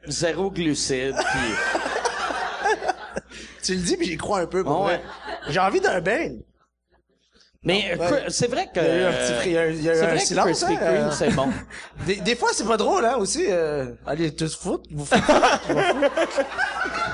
Zéro 0.07 0.51
glucides, 0.51 1.17
puis... 1.17 1.81
Tu 3.69 3.75
le 3.75 3.83
dis, 3.83 3.97
puis 3.99 4.07
j'y 4.07 4.17
crois 4.17 4.41
un 4.41 4.47
peu. 4.47 4.65
Pour 4.65 4.81
Ouais. 4.81 4.97
vrai. 4.97 5.03
J'ai 5.49 5.61
envie 5.61 5.81
d'un 5.81 6.01
bang. 6.01 6.39
Mais 7.65 7.95
ouais. 7.99 8.01
euh, 8.01 8.21
c'est 8.29 8.47
vrai 8.47 8.71
que... 8.73 8.81
Il 8.81 8.87
y 8.87 8.89
a 8.89 8.97
eu 8.99 9.05
un 9.05 9.13
petit 9.13 9.33
fri- 9.35 9.49
il 9.49 9.53
y 9.53 9.59
a 9.59 9.67
eu- 9.67 9.89
un 9.91 10.07
vrai 10.07 10.19
que 10.19 10.25
silence, 10.25 10.63
hein, 10.63 10.77
euh. 10.81 11.11
c'est 11.11 11.31
bon. 11.35 11.49
Des, 12.07 12.15
des 12.17 12.35
fois, 12.37 12.49
c'est 12.55 12.65
pas 12.67 12.77
drôle, 12.79 13.05
hein, 13.05 13.17
aussi. 13.19 13.45
Euh, 13.49 13.87
allez 14.07 14.35
tous 14.35 14.57
foutre. 14.57 14.89
Vous 14.93 15.05
foutre. 15.05 15.23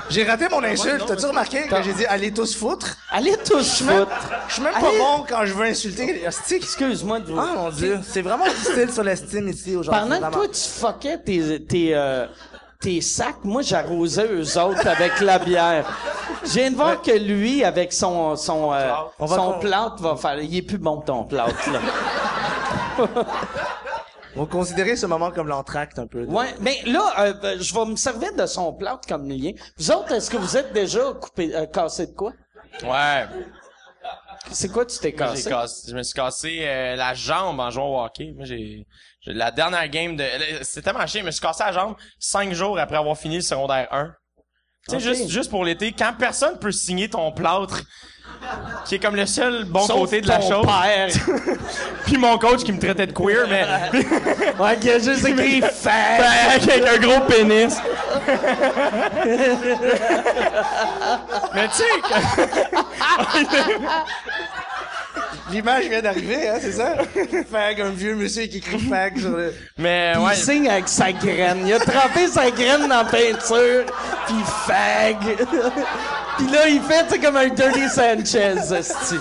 J'ai 0.09 0.23
raté 0.23 0.47
mon 0.49 0.63
insulte. 0.63 1.05
T'as-tu 1.07 1.25
remarqué 1.25 1.63
que 1.63 1.81
j'ai 1.83 1.93
dit 1.93 2.05
allez 2.05 2.31
tous 2.31 2.55
foutre? 2.55 2.95
Allez 3.11 3.35
tous 3.43 3.81
foutre. 3.81 4.29
Je 4.47 4.53
suis 4.53 4.61
même 4.61 4.71
pas 4.73 4.87
Allez. 4.87 4.97
bon 4.99 5.25
quand 5.27 5.45
je 5.45 5.53
veux 5.53 5.65
insulter. 5.65 6.23
Excuse-moi 6.51 7.19
de 7.21 7.31
vous... 7.33 7.39
Ah 7.39 7.53
mon 7.55 7.69
dieu, 7.71 7.99
c'est 8.07 8.21
vraiment 8.21 8.45
difficile 8.45 8.91
sur 8.93 9.03
l'estime 9.03 9.49
ici 9.49 9.75
aujourd'hui. 9.75 10.01
Pendant 10.09 10.29
que 10.29 10.33
toi, 10.33 10.47
tu 10.47 10.61
fuckais 10.61 11.17
tes, 11.17 11.65
tes, 11.65 11.95
euh, 11.95 12.27
tes 12.85 13.01
sacs, 13.01 13.43
moi, 13.43 13.61
j'arrosais 13.63 14.27
eux 14.27 14.57
autres 14.59 14.87
avec 14.87 15.19
la 15.19 15.39
bière. 15.39 15.85
Je 16.43 16.51
viens 16.53 16.69
de 16.71 16.75
voir 16.75 17.01
que 17.01 17.11
lui, 17.11 17.63
avec 17.63 17.91
son 17.91 18.35
son 18.35 18.71
euh, 18.73 18.91
On 19.17 19.25
va 19.25 19.35
son 19.37 19.53
con- 19.53 19.59
plâtre, 19.59 19.95
va 20.03 20.15
faire. 20.15 20.39
Il 20.39 20.55
est 20.55 20.61
plus 20.61 20.77
bon 20.77 21.01
ton 21.01 21.23
plâtre 21.23 21.69
là. 21.71 21.79
On 24.37 24.41
va 24.41 24.45
considérer 24.47 24.95
ce 24.97 25.05
moment 25.05 25.31
comme 25.31 25.47
l'entracte 25.47 25.97
un 25.97 26.07
peu. 26.07 26.25
de- 26.25 26.31
Ouais, 26.31 26.53
mais 26.59 26.77
là, 26.85 27.11
euh, 27.19 27.33
ben, 27.33 27.59
je 27.61 27.73
vais 27.73 27.85
me 27.85 27.95
servir 27.95 28.33
de 28.35 28.45
son 28.45 28.73
plâtre 28.73 29.07
comme 29.07 29.27
lien. 29.29 29.51
Vous 29.77 29.91
autres, 29.91 30.11
est-ce 30.11 30.29
que 30.29 30.37
vous 30.37 30.57
êtes 30.57 30.73
déjà 30.73 31.11
coupé, 31.13 31.55
euh, 31.55 31.65
cassé 31.65 32.07
de 32.07 32.11
quoi? 32.11 32.33
Ouais. 32.83 33.25
C'est 34.51 34.71
quoi 34.71 34.85
tu 34.85 34.99
t'es 34.99 35.15
Moi, 35.17 35.27
cassé 35.29 35.43
j'ai 35.43 35.49
cassé- 35.49 35.89
je 35.89 35.95
me 35.95 36.03
suis 36.03 36.13
cassé 36.13 36.57
euh, 36.61 36.95
la 36.97 37.13
jambe 37.15 37.59
en 37.59 37.71
jouant 37.71 37.87
au 37.87 38.05
hockey. 38.05 38.33
Moi, 38.35 38.45
j'ai, 38.45 38.57
j'ai- 38.57 38.87
la 39.25 39.51
dernière 39.51 39.87
game 39.89 40.15
de, 40.15 40.23
c'était 40.61 40.81
tellement 40.91 41.05
chiant, 41.07 41.21
je 41.21 41.25
me 41.25 41.31
suis 41.31 41.41
cassé 41.41 41.63
la 41.63 41.71
jambe 41.71 41.95
cinq 42.19 42.53
jours 42.53 42.77
après 42.79 42.97
avoir 42.97 43.17
fini 43.17 43.35
le 43.37 43.41
secondaire 43.41 43.87
1. 43.91 44.13
Tu 44.87 44.91
sais, 44.91 44.99
juste, 44.99 45.29
juste 45.29 45.49
pour 45.49 45.65
l'été, 45.65 45.91
quand 45.97 46.13
personne 46.17 46.59
peut 46.59 46.71
signer 46.71 47.09
ton 47.09 47.31
plâtre, 47.31 47.81
qui 48.85 48.95
est 48.95 48.99
comme 48.99 49.15
le 49.15 49.25
seul 49.25 49.63
bon 49.65 49.79
Sauf 49.87 49.97
côté 49.97 50.21
de 50.21 50.27
la 50.27 50.41
chose. 50.41 50.65
père. 50.65 51.07
Puis 52.05 52.17
mon 52.17 52.37
coach 52.37 52.63
qui 52.63 52.71
me 52.71 52.79
traitait 52.79 53.07
de 53.07 53.11
queer, 53.11 53.47
mais 53.49 53.65
ouais, 54.59 54.77
qui 54.77 54.91
a 54.91 54.99
juste 54.99 55.25
écrit 55.27 55.61
fait. 55.61 55.89
avec 56.69 56.85
un 56.87 56.97
gros 56.99 57.21
pénis. 57.21 57.75
mais 61.55 61.67
tu 61.69 61.75
sais, 61.75 61.83
L'image 65.51 65.85
vient 65.85 66.01
d'arriver, 66.01 66.49
hein, 66.49 66.57
c'est 66.59 66.71
ça? 66.71 66.95
Fag, 67.51 67.79
un 67.81 67.89
vieux 67.91 68.15
monsieur 68.15 68.47
qui 68.47 68.57
écrit 68.57 68.79
fag 68.79 69.19
sur 69.19 69.29
le... 69.29 69.53
mais 69.77 70.13
Puis 70.15 70.23
ouais. 70.23 70.31
il 70.35 70.43
signe 70.43 70.69
avec 70.69 70.87
sa 70.87 71.11
graine. 71.11 71.67
Il 71.67 71.73
a 71.73 71.79
trempé 71.79 72.27
sa 72.27 72.49
graine 72.49 72.81
dans 72.87 73.03
la 73.03 73.05
peinture, 73.05 73.85
puis 74.25 74.35
fag. 74.65 75.17
puis 76.37 76.47
là, 76.51 76.67
il 76.67 76.81
fait, 76.81 77.05
c'est 77.09 77.19
comme 77.19 77.35
un 77.37 77.47
Dirty 77.49 77.87
Sanchez, 77.89 78.55
esti. 78.75 79.15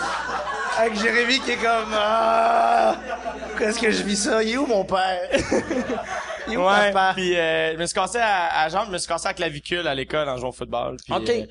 Avec 0.78 0.98
Jérémy 0.98 1.40
qui 1.40 1.52
est 1.52 1.56
comme... 1.56 1.92
Ah! 1.94 2.96
Qu'est-ce 3.58 3.78
que 3.78 3.90
je 3.90 4.02
vis 4.02 4.16
ça? 4.24 4.42
Il 4.42 4.50
est 4.52 4.56
où 4.56 4.66
mon 4.66 4.84
père? 4.84 5.28
Il 6.48 6.54
est 6.54 6.56
où 6.56 6.60
Ouais, 6.66 6.90
papa? 6.92 7.12
puis 7.14 7.36
euh, 7.36 7.72
je 7.74 7.78
me 7.78 7.86
suis 7.86 7.94
cassé 7.94 8.18
à, 8.18 8.46
à 8.46 8.64
la 8.64 8.68
jambe, 8.70 8.86
je 8.88 8.92
me 8.92 8.98
suis 8.98 9.08
cassé 9.08 9.26
à 9.26 9.30
la 9.30 9.34
clavicule 9.34 9.86
à 9.86 9.94
l'école 9.94 10.28
en 10.28 10.36
jouant 10.36 10.48
au 10.50 10.52
football. 10.52 10.96
OK. 11.10 11.28
euh, 11.30 11.46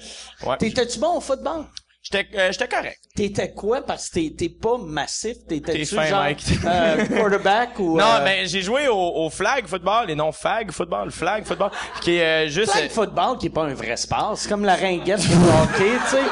ouais. 0.45 0.57
T'étais-tu 0.57 0.99
bon 0.99 1.17
au 1.17 1.21
football? 1.21 1.65
J'étais 2.03 2.27
euh, 2.37 2.51
j'étais 2.51 2.67
correct. 2.67 2.99
T'étais 3.15 3.53
quoi? 3.53 3.81
Parce 3.81 4.09
que 4.09 4.15
t'es- 4.15 4.33
t'es 4.37 4.49
pas 4.49 4.77
massif. 4.77 5.37
T'étais-tu 5.47 5.79
T'es 5.79 5.85
fin, 5.95 6.05
genre 6.05 6.19
Mike. 6.19 6.43
euh, 6.65 7.05
quarterback 7.17 7.79
ou... 7.79 7.97
Non, 7.97 8.05
euh, 8.05 8.23
mais 8.25 8.45
j'ai 8.45 8.61
joué 8.61 8.89
au, 8.89 8.97
au 8.97 9.29
flag 9.29 9.65
football 9.67 10.09
et 10.11 10.15
non 10.15 10.33
fag 10.33 10.71
football, 10.71 11.11
flag 11.11 11.45
football, 11.45 11.71
qui 12.01 12.17
est 12.17 12.47
euh, 12.47 12.49
juste 12.49 12.71
Flag 12.73 12.85
euh, 12.85 12.89
football 12.89 13.37
qui 13.37 13.45
est 13.47 13.49
pas 13.51 13.63
un 13.63 13.73
vrai 13.73 13.95
sport. 13.95 14.33
C'est 14.35 14.49
comme 14.49 14.65
la 14.65 14.75
ringuette 14.75 15.21
du 15.21 15.33
hockey, 15.33 15.91
tu 16.09 16.09
sais. 16.17 16.23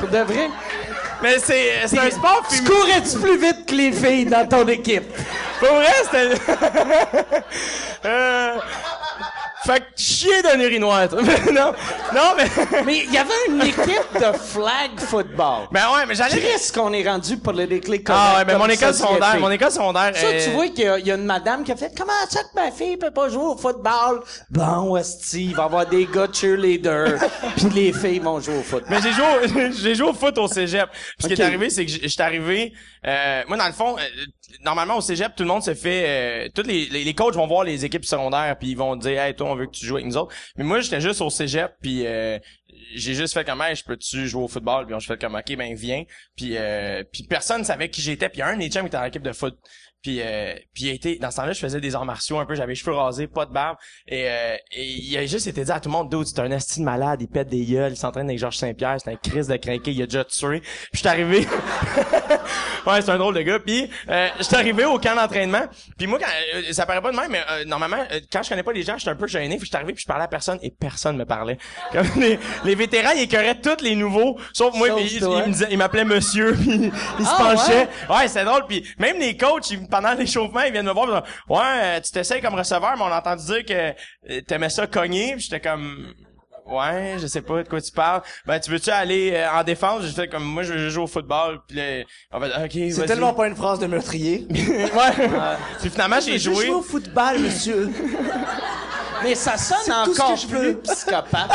Pour 0.00 0.08
de 0.08 0.18
vrai. 0.18 0.48
mais 1.22 1.38
c'est 1.38 1.86
c'est 1.86 1.98
un 1.98 2.10
sport 2.10 2.42
Tu 2.48 2.64
courais-tu 2.64 3.18
plus 3.18 3.38
vite 3.38 3.66
que 3.66 3.74
les 3.74 3.92
filles 3.92 4.24
dans 4.26 4.46
ton 4.48 4.66
équipe? 4.68 5.04
Pour 5.58 5.68
vrai, 5.68 5.92
c'était 6.02 6.52
euh, 8.06 8.56
fait 9.64 9.80
que 9.80 9.84
chier 9.96 10.42
d'un 10.42 10.58
urinoir. 10.60 11.08
non, 11.52 11.72
non 12.14 12.34
mais 12.36 12.44
Mais 12.84 12.98
il 13.04 13.12
y 13.12 13.18
avait 13.18 13.30
une 13.48 13.62
équipe 13.62 14.14
de 14.14 14.36
flag 14.36 14.98
football. 14.98 15.68
ben 15.72 15.82
ouais, 15.94 16.06
mais 16.06 16.14
j'allais 16.14 16.38
Chris 16.40 16.70
qu'on 16.74 16.92
est 16.92 17.08
rendu 17.08 17.36
politically 17.38 18.02
correct. 18.02 18.22
Ah 18.24 18.38
ouais, 18.38 18.44
mais 18.46 18.56
mon 18.58 18.66
école 18.68 18.94
secondaire, 18.94 19.36
mon 19.40 19.50
école 19.50 19.70
secondaire 19.70 20.12
Ça, 20.16 20.26
tu 20.44 20.50
vois 20.50 20.68
qu'il 20.68 20.84
y, 20.84 20.88
a- 20.88 20.98
il 20.98 21.06
y 21.06 21.10
a 21.12 21.14
une 21.14 21.24
madame 21.24 21.64
qui 21.64 21.72
a 21.72 21.76
fait 21.76 21.92
«Comment 21.96 22.12
ça 22.28 22.40
que 22.42 22.48
ma 22.54 22.70
fille 22.70 22.96
peut 22.96 23.10
pas 23.10 23.28
jouer 23.28 23.44
au 23.44 23.56
football?» 23.56 24.22
Bon, 24.50 24.96
esti, 24.96 25.46
il 25.46 25.54
va 25.56 25.62
y 25.62 25.66
avoir 25.66 25.86
des 25.86 26.06
gars 26.06 26.28
cheerleaders, 26.32 27.18
puis 27.56 27.68
les 27.70 27.92
filles 27.92 28.18
vont 28.20 28.40
jouer 28.40 28.58
au 28.58 28.62
football. 28.62 28.88
Mais 28.90 29.00
j'ai 29.02 29.12
joué, 29.12 29.72
j'ai 29.82 29.94
joué 29.94 30.08
au 30.08 30.14
foot 30.14 30.36
au 30.38 30.48
cégep. 30.48 30.88
Puis 30.90 31.00
Ce 31.20 31.26
qui 31.28 31.32
est 31.34 31.44
arrivé, 31.44 31.70
c'est 31.70 31.84
que 31.86 31.90
j'étais 31.92 32.22
arrivé. 32.22 32.72
Euh, 33.06 33.42
moi, 33.48 33.56
dans 33.56 33.66
le 33.66 33.72
fond, 33.72 33.98
euh, 33.98 34.02
normalement 34.62 34.96
au 34.96 35.00
cégep, 35.00 35.34
tout 35.36 35.42
le 35.42 35.48
monde 35.48 35.62
se 35.62 35.74
fait. 35.74 36.04
Euh, 36.46 36.48
tous 36.54 36.62
les, 36.62 36.86
les, 36.86 37.04
les 37.04 37.14
coachs 37.14 37.34
vont 37.34 37.46
voir 37.46 37.64
les 37.64 37.84
équipes 37.84 38.04
secondaires, 38.04 38.56
puis 38.58 38.70
ils 38.70 38.76
vont 38.76 38.96
dire, 38.96 39.20
hey, 39.20 39.34
toi, 39.34 39.50
on 39.50 39.54
veut 39.54 39.66
que 39.66 39.72
tu 39.72 39.84
joues 39.84 39.96
avec 39.96 40.06
nous 40.06 40.16
autres. 40.16 40.34
Mais 40.56 40.64
moi, 40.64 40.80
j'étais 40.80 41.00
juste 41.00 41.20
au 41.20 41.30
cégep, 41.30 41.74
puis 41.82 42.06
euh, 42.06 42.38
j'ai 42.94 43.14
juste 43.14 43.34
fait 43.34 43.44
comme, 43.44 43.60
hey, 43.60 43.74
je 43.74 43.84
peux-tu 43.84 44.26
jouer 44.26 44.44
au 44.44 44.48
football? 44.48 44.86
Puis 44.86 44.94
on 44.94 45.00
fait 45.00 45.20
comme, 45.20 45.34
ok, 45.34 45.56
ben 45.56 45.74
viens. 45.74 46.04
Puis 46.36 46.56
euh, 46.56 47.04
puis 47.12 47.24
personne 47.24 47.64
savait 47.64 47.90
qui 47.90 48.00
j'étais. 48.00 48.28
Puis 48.28 48.42
un 48.42 48.56
des 48.56 48.70
chums 48.70 48.86
était 48.86 48.96
dans 48.96 49.04
l'équipe 49.04 49.22
de 49.22 49.32
foot. 49.32 49.56
Puis, 50.04 50.20
euh, 50.20 50.52
puis 50.74 50.84
il 50.84 50.90
a 50.90 50.92
été, 50.92 51.16
dans 51.16 51.30
ce 51.30 51.36
temps-là, 51.38 51.52
je 51.54 51.60
faisais 51.60 51.80
des 51.80 51.94
arts 51.94 52.04
martiaux 52.04 52.38
un 52.38 52.44
peu, 52.44 52.54
j'avais 52.54 52.72
les 52.72 52.74
cheveux 52.76 52.94
rasés, 52.94 53.26
pas 53.26 53.46
de 53.46 53.52
barbe. 53.52 53.78
Et, 54.06 54.28
euh, 54.28 54.54
et 54.72 54.84
il 54.84 55.16
a 55.16 55.24
juste 55.24 55.46
été 55.46 55.64
dit 55.64 55.72
à 55.72 55.80
tout 55.80 55.88
le 55.88 55.94
monde, 55.94 56.10
dude, 56.10 56.26
c'est 56.26 56.38
un 56.40 56.50
esti 56.50 56.80
de 56.80 56.84
malade, 56.84 57.22
il 57.22 57.28
pète 57.28 57.48
des 57.48 57.64
gueules, 57.64 57.92
il 57.92 57.96
s'entraîne 57.96 58.26
avec 58.28 58.38
Georges 58.38 58.58
Saint-Pierre, 58.58 58.98
c'est 59.02 59.10
un 59.10 59.16
crise 59.16 59.48
de 59.48 59.56
craqué, 59.56 59.92
il 59.92 60.02
a 60.02 60.06
déjà 60.06 60.22
tué. 60.24 60.60
Puis 60.60 60.70
je 60.92 60.98
suis 60.98 61.08
arrivé, 61.08 61.48
ouais, 62.86 63.00
c'est 63.02 63.10
un 63.10 63.16
drôle 63.18 63.34
de 63.34 63.40
gars. 63.40 63.58
Puis 63.58 63.88
euh, 64.10 64.28
je 64.38 64.42
suis 64.44 64.56
arrivé 64.56 64.84
au 64.84 64.98
camp 64.98 65.14
d'entraînement. 65.16 65.62
Puis 65.96 66.06
moi, 66.06 66.18
quand, 66.18 66.26
euh, 66.56 66.72
ça 66.72 66.86
paraît 66.86 67.00
pas 67.00 67.10
de 67.10 67.16
même, 67.16 67.30
mais 67.30 67.40
euh, 67.50 67.64
normalement, 67.64 68.04
euh, 68.12 68.20
quand 68.32 68.42
je 68.42 68.50
connais 68.50 68.62
pas 68.62 68.72
les 68.72 68.82
gens, 68.82 68.98
j'étais 68.98 69.10
un 69.10 69.16
peu 69.16 69.26
gêné. 69.26 69.56
Puis 69.56 69.64
je 69.64 69.68
suis 69.68 69.76
arrivé, 69.76 69.92
puis 69.94 70.02
je 70.02 70.06
parlais 70.06 70.24
à 70.24 70.28
personne 70.28 70.58
et 70.62 70.70
personne 70.70 71.16
me 71.16 71.24
parlait. 71.24 71.56
Comme 71.92 72.06
les, 72.16 72.38
les 72.64 72.74
vétérans, 72.74 73.12
ils 73.16 73.22
écœuraient 73.22 73.58
tous 73.60 73.82
les 73.82 73.94
nouveaux, 73.94 74.38
sauf 74.52 74.74
moi. 74.76 74.88
Sauf 74.88 74.96
puis 74.98 75.20
ils, 75.46 75.66
ils 75.70 75.78
m'appelaient 75.78 76.04
monsieur, 76.04 76.52
puis 76.60 76.90
ils 77.18 77.24
se 77.24 77.30
Ah, 77.30 77.54
penchaient. 77.54 77.88
Ouais, 78.10 78.28
c'est 78.28 78.44
drôle. 78.44 78.66
Puis 78.68 78.84
même 78.98 79.18
les 79.18 79.36
coachs, 79.36 79.70
ils- 79.70 79.88
pendant 79.94 80.14
l'échauffement, 80.14 80.62
ils 80.62 80.72
viennent 80.72 80.86
me 80.86 80.92
voir. 80.92 81.06
Ils 81.08 81.12
disent, 81.22 81.56
ouais, 81.56 82.00
tu 82.00 82.10
t'essayes 82.10 82.40
comme 82.40 82.54
receveur, 82.54 82.94
mais 82.96 83.02
on 83.02 83.12
a 83.12 83.18
entendu 83.18 83.44
dire 83.44 83.64
que 83.64 83.72
euh, 84.32 84.40
t'aimais 84.46 84.68
ça 84.70 84.86
cogner. 84.88 85.36
J'étais 85.38 85.60
comme, 85.60 86.12
ouais, 86.66 87.16
je 87.20 87.26
sais 87.28 87.42
pas 87.42 87.62
de 87.62 87.68
quoi 87.68 87.80
tu 87.80 87.92
parles. 87.92 88.22
Ben, 88.44 88.58
tu 88.58 88.70
veux-tu 88.72 88.90
aller 88.90 89.32
euh, 89.34 89.50
en 89.52 89.62
défense? 89.62 90.02
J'ai 90.02 90.12
fait 90.12 90.28
comme, 90.28 90.42
moi, 90.44 90.64
je 90.64 90.72
veux 90.72 90.88
jouer 90.90 91.04
au 91.04 91.06
football. 91.06 91.60
Puis 91.68 91.76
là, 91.76 92.02
on 92.32 92.40
va 92.40 92.48
dire, 92.48 92.60
ok, 92.64 92.92
C'est 92.92 93.06
tellement 93.06 93.34
pas 93.34 93.46
une 93.46 93.54
phrase 93.54 93.78
de 93.78 93.86
meurtrier. 93.86 94.46
ouais. 94.50 95.28
Puis 95.80 95.90
finalement, 95.90 96.18
j'ai 96.20 96.38
Je 96.38 96.50
joué. 96.50 96.66
joue 96.66 96.78
au 96.78 96.82
football, 96.82 97.38
monsieur. 97.38 97.90
Mais 99.22 99.34
ça 99.36 99.56
sonne 99.56 99.78
C'est 99.84 99.92
tout 100.04 100.14
ce 100.14 100.20
encore 100.20 100.34
que 100.34 100.40
je 100.40 100.46
plus 100.48 100.76
psychopathe. 100.82 101.52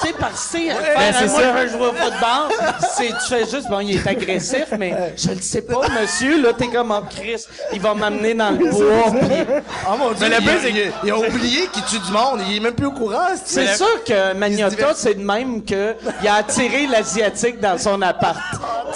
Tu 0.00 0.06
sais, 0.08 0.14
parce 0.18 0.46
que, 0.48 0.58
faire, 0.58 0.76
Ben, 0.96 1.14
c'est 1.18 1.26
moi, 1.26 1.40
ça. 1.40 1.46
je 1.46 1.58
veux 1.62 1.68
jouer 1.68 1.86
au 1.88 1.92
football, 1.92 2.68
c'est, 2.96 3.08
tu 3.08 3.28
fais 3.28 3.40
juste, 3.50 3.68
bon, 3.68 3.80
il 3.80 3.96
est 3.96 4.06
agressif, 4.08 4.66
mais 4.78 5.12
je 5.16 5.30
le 5.30 5.40
sais 5.40 5.62
pas, 5.62 5.80
monsieur, 6.00 6.42
là, 6.42 6.52
t'es 6.52 6.68
comme 6.68 6.90
en 6.90 7.02
Christ, 7.02 7.48
il 7.72 7.80
va 7.80 7.94
m'amener 7.94 8.34
dans 8.34 8.50
le 8.50 8.70
bois, 8.70 9.10
pis- 9.20 9.62
Oh 9.90 9.96
mon 9.98 10.12
dieu, 10.12 10.28
Mais 10.28 10.36
le 10.36 10.42
il, 10.42 10.44
pire, 10.46 10.52
a- 10.56 10.60
c'est 10.62 10.70
il 10.70 10.80
a- 10.80 10.92
il 11.04 11.10
a 11.10 11.18
oublié 11.18 11.66
qu'il 11.72 11.84
tue 11.84 11.98
du 11.98 12.10
monde. 12.12 12.40
Il 12.48 12.56
est 12.56 12.60
même 12.60 12.74
plus 12.74 12.86
au 12.86 12.92
courant. 12.92 13.28
c'est- 13.44 13.54
C'est 13.66 13.70
le- 13.70 13.76
sûr 13.76 14.04
que 14.04 14.32
Magnota, 14.34 14.92
c'est 14.94 15.14
de 15.14 15.24
même 15.24 15.64
que 15.64 15.94
il 16.22 16.28
a 16.28 16.36
attiré 16.36 16.86
l'Asiatique 16.86 17.60
dans 17.60 17.78
son 17.78 18.00
appart. 18.02 18.36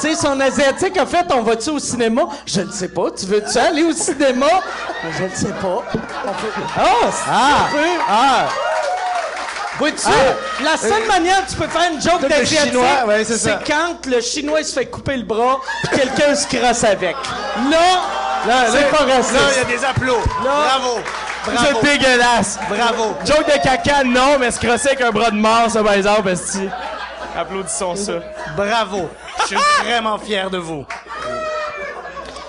Tu 0.01 0.09
sais, 0.09 0.15
son 0.15 0.39
Asiatique 0.41 0.97
a 0.97 1.07
fait, 1.07 1.27
on 1.35 1.43
va-tu 1.43 1.71
au 1.71 1.79
cinéma? 1.79 2.23
Je 2.47 2.61
ne 2.63 2.71
sais 2.71 2.89
pas. 2.89 3.11
Tu 3.19 3.27
veux-tu 3.27 3.59
aller 3.59 3.83
au 3.83 3.93
cinéma? 3.93 4.47
Je 5.19 5.25
ne 5.25 5.29
sais 5.35 5.53
pas. 5.61 5.83
Oh, 5.95 6.31
c'est 7.11 7.31
Ah! 7.31 7.69
Ah! 8.09 8.49
Vois-tu? 9.79 10.09
La 10.65 10.77
seule 10.77 11.07
manière 11.07 11.45
que 11.47 11.51
tu 11.51 11.57
peux 11.57 11.69
faire 11.69 11.91
une 11.93 12.01
joke 12.01 12.23
d'Asiatique, 12.23 12.71
Chinois, 12.73 13.05
ouais, 13.07 13.25
c'est 13.25 13.65
quand 13.65 14.07
le 14.07 14.21
Chinois 14.21 14.63
se 14.65 14.73
fait 14.73 14.87
couper 14.87 15.17
le 15.17 15.23
bras 15.23 15.61
pis 15.83 15.89
quelqu'un 15.97 16.35
se 16.35 16.47
crosse 16.47 16.85
avec. 16.85 17.17
Là, 18.47 18.67
c'est 18.71 18.91
pas 18.91 19.05
raciste. 19.05 19.33
Là, 19.35 19.41
il 19.53 19.59
y 19.59 19.61
a 19.61 19.79
des 19.79 19.85
applaudissements. 19.85 20.43
Bravo. 20.43 21.01
Bravo. 21.45 21.81
C'est 21.83 21.99
dégueulasse. 21.99 22.59
Bravo. 22.69 23.17
Joke 23.25 23.47
de 23.47 23.63
caca, 23.63 24.05
non, 24.05 24.39
mais 24.39 24.51
se 24.51 24.59
crosser 24.59 24.89
avec 24.89 25.01
un 25.01 25.11
bras 25.11 25.31
de 25.31 25.37
mort, 25.37 25.71
ça, 25.71 25.83
par 25.83 25.95
exemple. 25.95 26.33
Applaudissons 27.37 27.95
ça. 27.97 28.13
Bravo. 28.57 29.09
Je 29.43 29.47
suis 29.47 29.57
vraiment 29.85 30.19
fier 30.19 30.51
de 30.51 30.59
vous. 30.59 30.85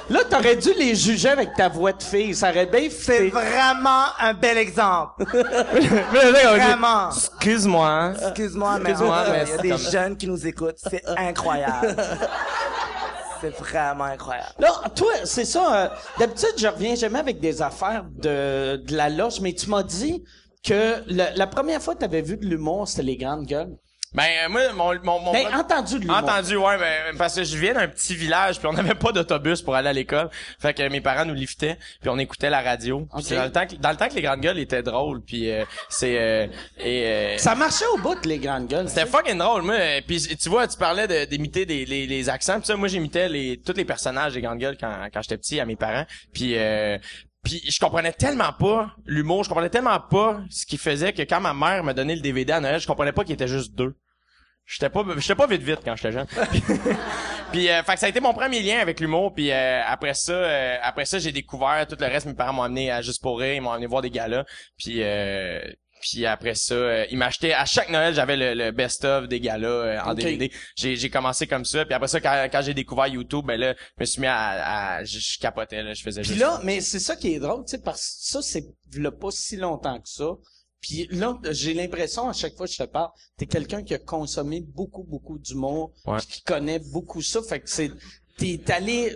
Là, 0.09 0.21
t'aurais 0.29 0.55
dû 0.55 0.73
les 0.73 0.95
juger 0.95 1.29
avec 1.29 1.53
ta 1.53 1.69
voix 1.69 1.93
de 1.93 2.01
fille. 2.01 2.33
Ça 2.33 2.49
aurait 2.49 2.65
bien 2.65 2.81
C'est 2.89 2.89
fait. 2.89 3.29
vraiment 3.29 4.05
un 4.19 4.33
bel 4.33 4.57
exemple. 4.57 5.23
Vraiment. 6.11 7.09
Excuse-moi. 7.11 8.13
Excuse-moi, 8.21 8.79
mais 8.79 8.89
Excuse-moi, 8.91 9.23
mais 9.29 9.33
il 9.33 9.37
y 9.37 9.41
a 9.41 9.45
c'est 9.55 9.61
des 9.61 9.69
comme- 9.69 9.91
jeunes 9.91 10.17
qui 10.17 10.27
nous 10.27 10.47
écoutent. 10.47 10.77
C'est 10.89 11.03
incroyable. 11.17 11.95
C'est 13.41 13.55
vraiment 13.57 14.03
incroyable. 14.03 14.49
Là, 14.59 14.69
toi, 14.93 15.13
c'est 15.23 15.45
ça. 15.45 15.73
euh, 15.85 15.87
D'habitude, 16.19 16.49
je 16.57 16.67
reviens 16.67 16.95
jamais 16.95 17.19
avec 17.19 17.39
des 17.39 17.61
affaires 17.61 18.03
de, 18.17 18.75
de 18.75 18.93
la 18.97 19.07
loge, 19.09 19.39
mais 19.39 19.53
tu 19.53 19.69
m'as 19.69 19.81
dit 19.83 20.25
que 20.61 20.95
le- 21.07 21.37
la 21.37 21.47
première 21.47 21.81
fois 21.81 21.93
que 21.95 21.99
t'avais 21.99 22.21
vu 22.21 22.35
de 22.35 22.45
l'humour, 22.45 22.85
c'était 22.89 23.03
les 23.03 23.15
grandes 23.15 23.45
gueules. 23.45 23.77
Ben, 24.13 24.23
euh, 24.45 24.49
moi, 24.49 24.61
mon, 24.73 24.95
mon, 25.03 25.19
mon 25.25 25.31
Ben, 25.33 25.53
entendu 25.53 25.95
de 25.95 25.99
l'humour. 26.01 26.17
Entendu, 26.17 26.55
ouais, 26.57 26.77
ben, 26.79 27.15
parce 27.17 27.35
que 27.35 27.43
je 27.43 27.55
viens 27.57 27.73
d'un 27.75 27.87
petit 27.87 28.15
village, 28.15 28.57
puis 28.57 28.67
on 28.67 28.73
n'avait 28.73 28.95
pas 28.95 29.11
d'autobus 29.11 29.61
pour 29.61 29.75
aller 29.75 29.89
à 29.89 29.93
l'école. 29.93 30.29
Fait 30.59 30.73
que 30.73 30.87
mes 30.89 30.99
parents 31.01 31.25
nous 31.25 31.33
liftaient, 31.35 31.77
puis 32.01 32.09
on 32.09 32.17
écoutait 32.17 32.49
la 32.49 32.61
radio. 32.61 33.01
Puis 33.01 33.19
Ok. 33.19 33.23
c'est 33.23 33.35
dans 33.35 33.43
le 33.45 33.51
temps 33.51 33.67
que 33.67 33.75
dans 33.75 33.91
le 33.91 33.95
temps 33.97 34.07
que 34.09 34.15
les 34.15 34.21
grandes 34.23 34.41
gueules 34.41 34.57
étaient 34.59 34.81
drôles, 34.81 35.21
puis 35.21 35.51
euh, 35.51 35.63
c'est 35.89 36.17
euh, 36.19 36.47
et 36.79 37.05
euh, 37.05 37.37
Ça 37.37 37.53
marchait 37.55 37.85
au 37.93 37.97
bout, 37.99 38.17
les 38.25 38.39
grandes 38.39 38.67
gueules. 38.67 38.89
c'était 38.89 39.05
fucking 39.05 39.37
drôle, 39.37 39.61
moi. 39.61 39.75
euh, 39.75 40.01
Puis 40.05 40.21
tu 40.41 40.49
vois, 40.49 40.67
tu 40.67 40.77
parlais 40.77 41.07
de- 41.07 41.25
d'imiter 41.25 41.65
des 41.67 41.85
les, 41.85 42.07
les 42.07 42.29
accents, 42.29 42.57
puis 42.57 42.65
ça, 42.65 42.75
moi 42.75 42.87
j'imitais 42.87 43.29
les 43.29 43.61
tous 43.63 43.73
les 43.77 43.85
personnages 43.85 44.33
des 44.33 44.41
grandes 44.41 44.59
gueules 44.59 44.77
quand 44.79 45.07
quand 45.13 45.21
j'étais 45.21 45.37
petit 45.37 45.59
à 45.59 45.65
mes 45.65 45.75
parents. 45.75 46.05
Puis 46.33 46.53
euh, 46.57 46.97
puis 47.49 47.63
je 47.67 47.79
comprenais 47.79 48.13
tellement 48.13 48.53
pas 48.53 48.91
l'humour, 49.07 49.43
je 49.43 49.49
comprenais 49.49 49.71
tellement 49.71 49.99
pas 49.99 50.39
ce 50.51 50.67
qui 50.67 50.77
faisait 50.77 51.13
que 51.13 51.23
quand 51.23 51.41
ma 51.41 51.55
mère 51.55 51.83
me 51.83 51.93
donnait 51.93 52.13
le 52.15 52.21
DVD 52.21 52.53
à 52.53 52.59
Noël, 52.59 52.79
je 52.79 52.85
comprenais 52.85 53.11
pas 53.11 53.23
qu'il 53.23 53.33
était 53.33 53.47
juste 53.47 53.73
deux. 53.73 53.95
J'étais 54.67 54.91
pas, 54.91 55.03
j'étais 55.17 55.33
pas 55.33 55.47
vite 55.47 55.63
vite 55.63 55.79
quand 55.83 55.95
j'étais 55.95 56.11
jeune. 56.11 56.27
puis, 57.51 57.71
euh, 57.71 57.81
fait 57.81 57.93
que 57.95 57.99
ça 57.99 58.05
a 58.05 58.09
été 58.09 58.19
mon 58.19 58.35
premier 58.35 58.61
lien 58.61 58.77
avec 58.77 58.99
l'humour. 58.99 59.33
Puis 59.33 59.51
euh, 59.51 59.81
après 59.83 60.13
ça, 60.13 60.31
euh, 60.33 60.77
après 60.83 61.05
ça, 61.05 61.17
j'ai 61.17 61.31
découvert 61.31 61.87
tout 61.87 61.97
le 61.99 62.05
reste. 62.05 62.27
Mes 62.27 62.35
parents 62.35 62.53
m'ont 62.53 62.61
amené 62.61 62.91
à 62.91 63.01
Juste 63.01 63.19
pour 63.19 63.39
rire, 63.39 63.55
ils 63.55 63.61
m'ont 63.61 63.71
amené 63.71 63.87
voir 63.87 64.03
des 64.03 64.11
galas. 64.11 64.45
Puis 64.77 65.01
euh, 65.01 65.59
puis 66.01 66.25
après 66.25 66.55
ça, 66.55 66.73
euh, 66.73 67.05
ils 67.11 67.17
m'achetaient 67.17 67.53
à 67.53 67.65
chaque 67.65 67.89
Noël, 67.89 68.13
j'avais 68.13 68.37
le, 68.37 68.53
le 68.53 68.71
best-of 68.71 69.27
des 69.27 69.39
galas 69.39 69.67
euh, 69.67 69.99
en. 70.01 70.13
DVD. 70.13 70.51
J'ai, 70.75 70.95
j'ai 70.95 71.09
commencé 71.09 71.47
comme 71.47 71.65
ça. 71.65 71.85
Puis 71.85 71.93
après 71.93 72.07
ça, 72.07 72.19
quand, 72.21 72.47
quand 72.51 72.61
j'ai 72.61 72.73
découvert 72.73 73.07
YouTube, 73.07 73.45
ben 73.45 73.59
là, 73.59 73.75
je 73.97 74.01
me 74.01 74.05
suis 74.05 74.21
mis 74.21 74.27
à, 74.27 74.95
à 74.97 75.03
je, 75.03 75.19
je 75.19 75.39
capotais 75.39 75.83
là, 75.83 75.93
je 75.93 76.01
faisais 76.03 76.21
Puis 76.21 76.29
juste. 76.31 76.41
là, 76.41 76.59
mais 76.63 76.81
c'est 76.81 76.99
ça 76.99 77.15
qui 77.15 77.33
est 77.33 77.39
drôle, 77.39 77.63
tu 77.65 77.71
sais, 77.71 77.81
parce 77.81 78.01
que 78.01 78.07
ça, 78.31 78.41
c'est 78.41 78.65
là 78.95 79.11
pas 79.11 79.31
si 79.31 79.55
longtemps 79.57 79.99
que 79.99 80.07
ça. 80.09 80.29
Puis 80.81 81.07
là, 81.11 81.37
j'ai 81.51 81.73
l'impression, 81.73 82.29
à 82.29 82.33
chaque 82.33 82.55
fois 82.55 82.65
que 82.65 82.71
je 82.71 82.77
te 82.77 82.83
parle, 82.87 83.09
t'es 83.37 83.45
quelqu'un 83.45 83.83
qui 83.83 83.93
a 83.93 83.97
consommé 83.99 84.61
beaucoup, 84.61 85.03
beaucoup 85.03 85.37
d'humour, 85.37 85.91
Ouais. 86.05 86.19
qui 86.21 86.41
connaît 86.43 86.79
beaucoup 86.79 87.21
ça. 87.21 87.41
Fait 87.43 87.59
que 87.59 87.69
c'est, 87.69 87.91
t'es 88.37 88.61
allé, 88.71 89.15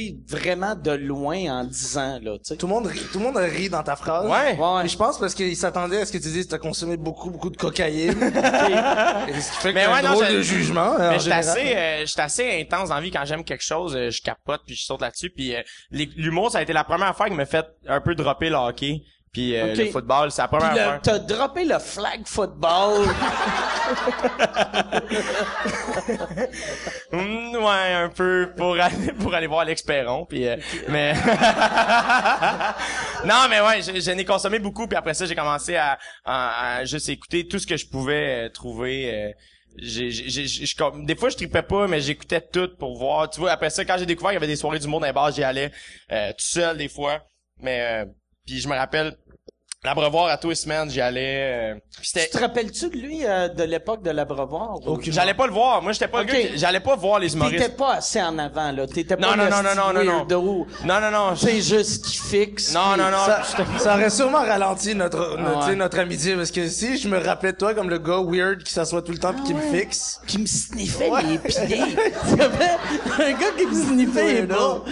sais, 0.00 0.16
vraiment 0.28 0.74
de 0.74 0.90
loin 0.92 1.36
en 1.60 1.64
10 1.64 1.98
ans, 1.98 2.18
là, 2.22 2.32
tu 2.38 2.44
sais. 2.44 2.56
Tout 2.56 2.66
le 2.66 2.72
monde 2.72 2.86
rit, 2.86 3.00
tout 3.12 3.18
le 3.18 3.24
monde 3.24 3.36
rit 3.36 3.68
dans 3.68 3.82
ta 3.82 3.96
phrase. 3.96 4.24
Ouais. 4.26 4.56
Ouais. 4.58 4.82
Mais 4.82 4.88
je 4.88 4.96
pense 4.96 5.18
parce 5.18 5.34
qu'il 5.34 5.56
s'attendait 5.56 6.00
à 6.02 6.06
ce 6.06 6.12
que 6.12 6.18
tu 6.18 6.28
dises 6.28 6.46
que 6.46 6.50
t'as 6.52 6.58
consommé 6.58 6.96
beaucoup, 6.96 7.30
beaucoup 7.30 7.50
de 7.50 7.56
cocaïne. 7.56 8.10
Et 9.28 9.40
ce 9.40 9.50
qui 9.52 9.56
fait 9.58 9.68
que 9.70 9.74
Mais 9.74 9.84
t'as 9.84 9.92
ouais, 9.92 9.98
un 9.98 10.02
non, 10.02 10.12
drôle 10.14 10.26
je- 10.28 10.36
de 10.36 10.42
jugement. 10.42 10.92
en 10.92 10.98
Mais 10.98 11.18
j'étais 11.18 11.42
général. 11.42 11.48
assez, 11.48 11.76
euh, 11.76 12.06
j'étais 12.06 12.20
assez 12.22 12.60
intense 12.60 12.88
dans 12.88 12.94
la 12.96 13.00
vie 13.00 13.10
quand 13.10 13.24
j'aime 13.24 13.44
quelque 13.44 13.64
chose, 13.64 13.94
euh, 13.96 14.10
je 14.10 14.20
capote 14.22 14.62
puis 14.66 14.74
je 14.76 14.84
saute 14.84 15.00
là-dessus. 15.00 15.30
Puis 15.30 15.54
euh, 15.54 15.60
l'humour, 15.90 16.50
ça 16.50 16.58
a 16.58 16.62
été 16.62 16.72
la 16.72 16.84
première 16.84 17.08
affaire 17.08 17.26
qui 17.26 17.34
m'a 17.34 17.46
fait 17.46 17.66
un 17.86 18.00
peu 18.00 18.14
dropper 18.14 18.48
le 18.50 18.56
hockey. 18.56 19.02
Puis 19.32 19.56
euh, 19.56 19.74
le 19.74 19.86
football, 19.86 20.30
c'est 20.30 20.42
la 20.42 20.48
première 20.48 20.72
affaire. 20.72 21.00
t'as 21.02 21.18
droppé 21.18 21.64
le 21.64 21.78
flag 21.78 22.20
football. 22.26 23.06
Hmm, 27.12 27.54
ouais, 27.56 27.92
un 27.94 28.08
peu 28.08 28.52
pour 28.56 28.78
aller 28.80 29.12
pour 29.20 29.34
aller 29.34 29.46
voir 29.46 29.64
l'expéron 29.66 30.24
puis 30.24 30.46
euh, 30.48 30.56
mais 30.88 31.12
Non, 33.24 33.46
mais 33.50 33.60
ouais, 33.60 33.82
je- 33.82 34.00
j'en 34.00 34.16
ai 34.16 34.24
consommé 34.24 34.58
beaucoup 34.58 34.86
puis 34.86 34.96
après 34.96 35.14
ça, 35.14 35.26
j'ai 35.26 35.34
commencé 35.34 35.76
à, 35.76 35.98
à, 36.24 36.76
à 36.78 36.84
juste 36.84 37.08
écouter 37.08 37.46
tout 37.46 37.58
ce 37.58 37.66
que 37.66 37.76
je 37.76 37.86
pouvais 37.86 38.46
euh, 38.46 38.48
trouver 38.48 39.14
euh, 39.14 39.30
j'ai, 39.76 40.10
j'ai, 40.10 40.28
j'ai- 40.46 40.66
je- 40.66 40.76
comme- 40.76 41.04
des 41.04 41.14
fois 41.16 41.28
je 41.28 41.36
tripais 41.36 41.62
pas 41.62 41.86
mais 41.86 42.00
j'écoutais 42.00 42.40
tout 42.40 42.70
pour 42.78 42.98
voir 42.98 43.28
tu 43.30 43.40
vois 43.40 43.52
après 43.52 43.70
ça 43.70 43.84
quand 43.84 43.96
j'ai 43.98 44.06
découvert 44.06 44.30
qu'il 44.30 44.36
y 44.36 44.42
avait 44.42 44.46
des 44.46 44.56
soirées 44.56 44.78
du 44.78 44.88
monde 44.88 45.02
dans 45.02 45.06
les 45.06 45.12
bars 45.12 45.30
j'y 45.32 45.44
allais 45.44 45.70
euh, 46.10 46.30
tout 46.30 46.44
seul 46.46 46.76
des 46.78 46.88
fois 46.88 47.20
mais 47.58 48.02
euh, 48.02 48.06
puis 48.46 48.60
je 48.60 48.68
me 48.68 48.74
rappelle 48.74 49.16
l'abreuvoir 49.84 50.28
à 50.28 50.36
tous 50.36 50.50
les 50.50 50.54
semaines 50.54 50.88
j'y 50.90 51.00
allais 51.00 51.72
euh, 51.74 51.74
tu 52.00 52.12
te 52.30 52.38
rappelles-tu 52.38 52.88
de 52.88 52.96
lui, 52.96 53.26
euh, 53.26 53.48
de 53.48 53.64
l'époque 53.64 54.02
de 54.04 54.10
l'abreuvoir? 54.10 54.78
j'allais 55.08 55.34
pas 55.34 55.46
le 55.48 55.52
voir 55.52 55.82
moi 55.82 55.90
j'étais 55.90 56.06
pas 56.06 56.20
Ok. 56.22 56.28
le 56.28 56.32
gars 56.32 56.48
qui- 56.50 56.58
j'allais 56.58 56.78
pas 56.80 56.94
voir 56.94 57.18
les 57.18 57.34
humoristes 57.34 57.58
T'étais 57.64 57.76
pas 57.76 57.94
assez 57.94 58.22
en 58.22 58.38
avant, 58.38 58.70
là. 58.70 58.86
T'étais 58.86 59.16
Non, 59.16 59.30
pas 59.30 59.36
non, 59.36 59.44
le 59.44 59.50
non, 59.50 59.56
non, 59.56 59.74
non, 59.74 59.92
non, 59.92 60.04
non. 60.04 60.66
non 60.84 61.00
non 61.00 61.10
non 61.10 61.34
je- 61.34 61.40
C'est 61.46 61.60
juste 61.60 62.04
qui 62.06 62.16
fixe. 62.16 62.72
Non, 62.72 62.96
non, 62.96 63.10
non. 63.10 63.26
Ça, 63.26 63.42
ça 63.78 63.94
aurait 63.94 64.10
sûrement 64.10 64.38
ralenti 64.42 64.94
notre, 64.94 65.36
notre, 65.36 65.42
Ah 65.48 65.54
tu 65.58 65.64
sais, 65.64 65.70
ouais. 65.70 65.76
notre 65.76 65.98
amitié 65.98 66.34
parce 66.36 66.50
que 66.52 66.68
si 66.68 66.96
je 66.98 67.08
me 67.08 67.18
rappelais 67.18 67.52
de 67.52 67.56
toi 67.58 67.74
comme 67.74 67.90
le 67.90 67.98
gars 67.98 68.20
weird 68.24 68.62
qui 68.62 68.72
s'assoit 68.72 69.02
tout 69.02 69.12
le 69.12 69.18
temps 69.18 69.32
puis 69.34 69.42
qui 69.42 69.54
me 69.54 69.60
fixe. 69.60 70.20
Qui 70.28 70.38
me 70.38 70.46
sniffait 70.46 71.10
les 71.28 71.38
pieds. 71.38 71.58
Un 73.18 73.32
gars 73.32 73.52
qui 73.58 73.66
me 73.66 73.74
sniffait 73.74 74.32
les 74.34 74.42
bras. 74.42 74.84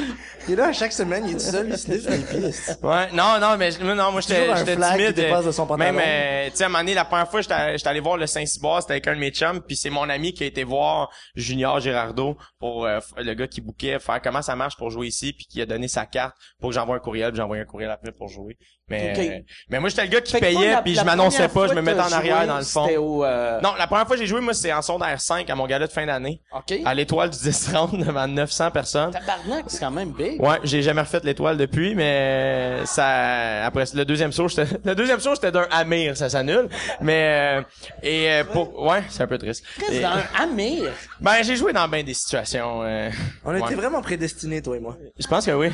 Est 0.51 0.57
là 0.57 0.67
à 0.69 0.73
chaque 0.73 0.93
semaine, 0.93 1.25
il 1.27 1.33
est 1.33 1.35
tout 1.35 1.41
seul, 1.41 1.69
il 1.69 1.79
sniffe 1.79 2.09
les 2.09 2.19
pieds. 2.19 2.51
Ouais, 2.83 3.13
non, 3.13 3.39
non, 3.41 3.57
mais 3.57 3.71
non, 3.79 4.11
moi 4.11 4.21
j'étais 4.21 4.49
j'étais 4.57 4.77
timide. 4.77 5.15
qui 5.15 5.47
de 5.47 5.53
son 5.53 5.67
pantalon. 5.67 5.93
Même, 5.93 6.03
euh, 6.05 6.51
tu 6.51 6.57
sais, 6.57 6.65
à 6.65 6.67
un 6.67 6.71
moment 6.71 6.81
donné, 6.81 6.95
la 6.95 7.05
première 7.05 7.31
fois, 7.31 7.41
j'étais 7.41 7.79
j'étais 7.79 7.89
allé 7.89 8.01
voir 8.01 8.17
le 8.17 8.27
Saint-Cyboire, 8.27 8.81
c'était 8.81 8.95
avec 8.95 9.07
un 9.07 9.15
de 9.15 9.21
mes 9.21 9.31
chums, 9.31 9.61
puis 9.61 9.77
c'est 9.77 9.91
mon 9.91 10.09
ami 10.09 10.33
qui 10.33 10.43
a 10.43 10.47
été 10.47 10.65
voir 10.65 11.11
Junior 11.37 11.79
Girardeau 11.81 12.37
pour 12.59 12.87
euh, 12.87 12.99
le 13.19 13.35
gars 13.35 13.47
qui 13.47 13.61
bouquait, 13.61 13.99
faire 14.01 14.21
comment 14.23 14.43
ça 14.43 14.57
marche 14.57 14.77
pour 14.77 14.91
jouer 14.91 15.07
ici, 15.07 15.33
puis 15.33 15.47
qui 15.47 15.61
a 15.63 15.67
donné 15.67 15.89
sa 15.89 16.07
carte 16.07 16.37
pour 16.59 16.71
que 16.71 16.75
j'envoie 16.75 16.97
un 16.97 17.01
courriel, 17.01 17.31
puis 17.31 17.37
j'ai 17.37 17.43
envoyé 17.43 17.63
un 17.63 17.67
courriel 17.67 17.91
après 17.91 18.13
pour 18.13 18.29
jouer. 18.29 18.57
Mais, 18.91 19.45
mais 19.71 19.79
moi 19.81 19.89
j'étais 19.89 20.03
le 20.03 20.09
gars 20.09 20.21
qui 20.21 20.33
Fait 20.33 20.41
payait, 20.41 20.77
puis 20.85 20.95
je 20.95 21.03
m'annonçais 21.05 21.49
pas, 21.49 21.69
je 21.69 21.75
me 21.75 21.81
mettais 21.83 22.01
en 22.01 22.13
arrière 22.13 22.39
joué, 22.39 22.47
dans 22.49 22.59
le 22.59 22.65
fond. 22.65 22.89
Au, 22.99 23.25
euh, 23.25 23.61
Non, 23.61 23.71
la 23.79 23.87
première 23.87 24.07
fois 24.07 24.17
que 24.17 24.21
j'ai 24.23 24.27
joué, 24.27 24.41
moi, 24.41 24.53
c'est 24.53 24.73
en 24.73 24.83
secondaire 24.83 25.21
5 25.21 25.49
à 25.49 25.55
mon 25.55 25.67
gala 25.67 25.87
de 25.87 25.93
fin 25.93 26.05
d'année, 26.07 26.41
OK. 26.53 26.75
à 26.85 26.95
l'étoile 26.95 27.31
du 27.31 27.37
10-30 27.39 28.05
devant 28.05 28.27
900 28.27 28.71
personnes. 28.73 29.13
Tabarnak, 29.13 29.65
c'est 29.69 29.79
quand 29.81 29.91
même 29.91 30.11
big. 30.11 30.41
Ouais, 30.43 30.59
j'ai 30.65 30.83
jamais 30.83 31.01
refait 31.03 31.21
l'étoile 31.23 31.57
depuis, 31.57 31.95
mais 31.95 32.79
ça 32.85 33.65
après 33.65 33.85
le 33.95 34.05
deuxième 34.05 34.33
show, 34.33 34.49
j'étais 34.49 34.67
le 34.85 34.95
deuxième 34.95 35.21
show 35.21 35.35
c'était 35.35 35.53
d'un 35.53 35.67
Amir, 35.71 36.17
ça 36.17 36.29
s'annule. 36.29 36.69
Mais 37.01 37.59
euh, 37.61 37.63
et 38.03 38.31
euh, 38.31 38.45
pour 38.45 38.83
ouais, 38.83 39.03
c'est 39.09 39.23
un 39.23 39.27
peu 39.27 39.39
triste. 39.39 39.65
Qu'est-ce 39.79 40.05
Amir? 40.43 40.93
ben 41.21 41.43
j'ai 41.43 41.57
joué 41.57 41.73
dans 41.73 41.87
bien 41.89 42.03
des 42.03 42.15
situations. 42.15 42.83
euh, 42.83 43.11
On 43.45 43.55
était 43.55 43.65
ouais. 43.69 43.75
vraiment 43.75 44.01
prédestinés, 44.03 44.63
toi 44.63 44.77
et 44.77 44.81
moi. 44.81 44.97
Je 45.19 45.27
pense 45.27 45.47
que 45.47 45.51
oui. 45.53 45.71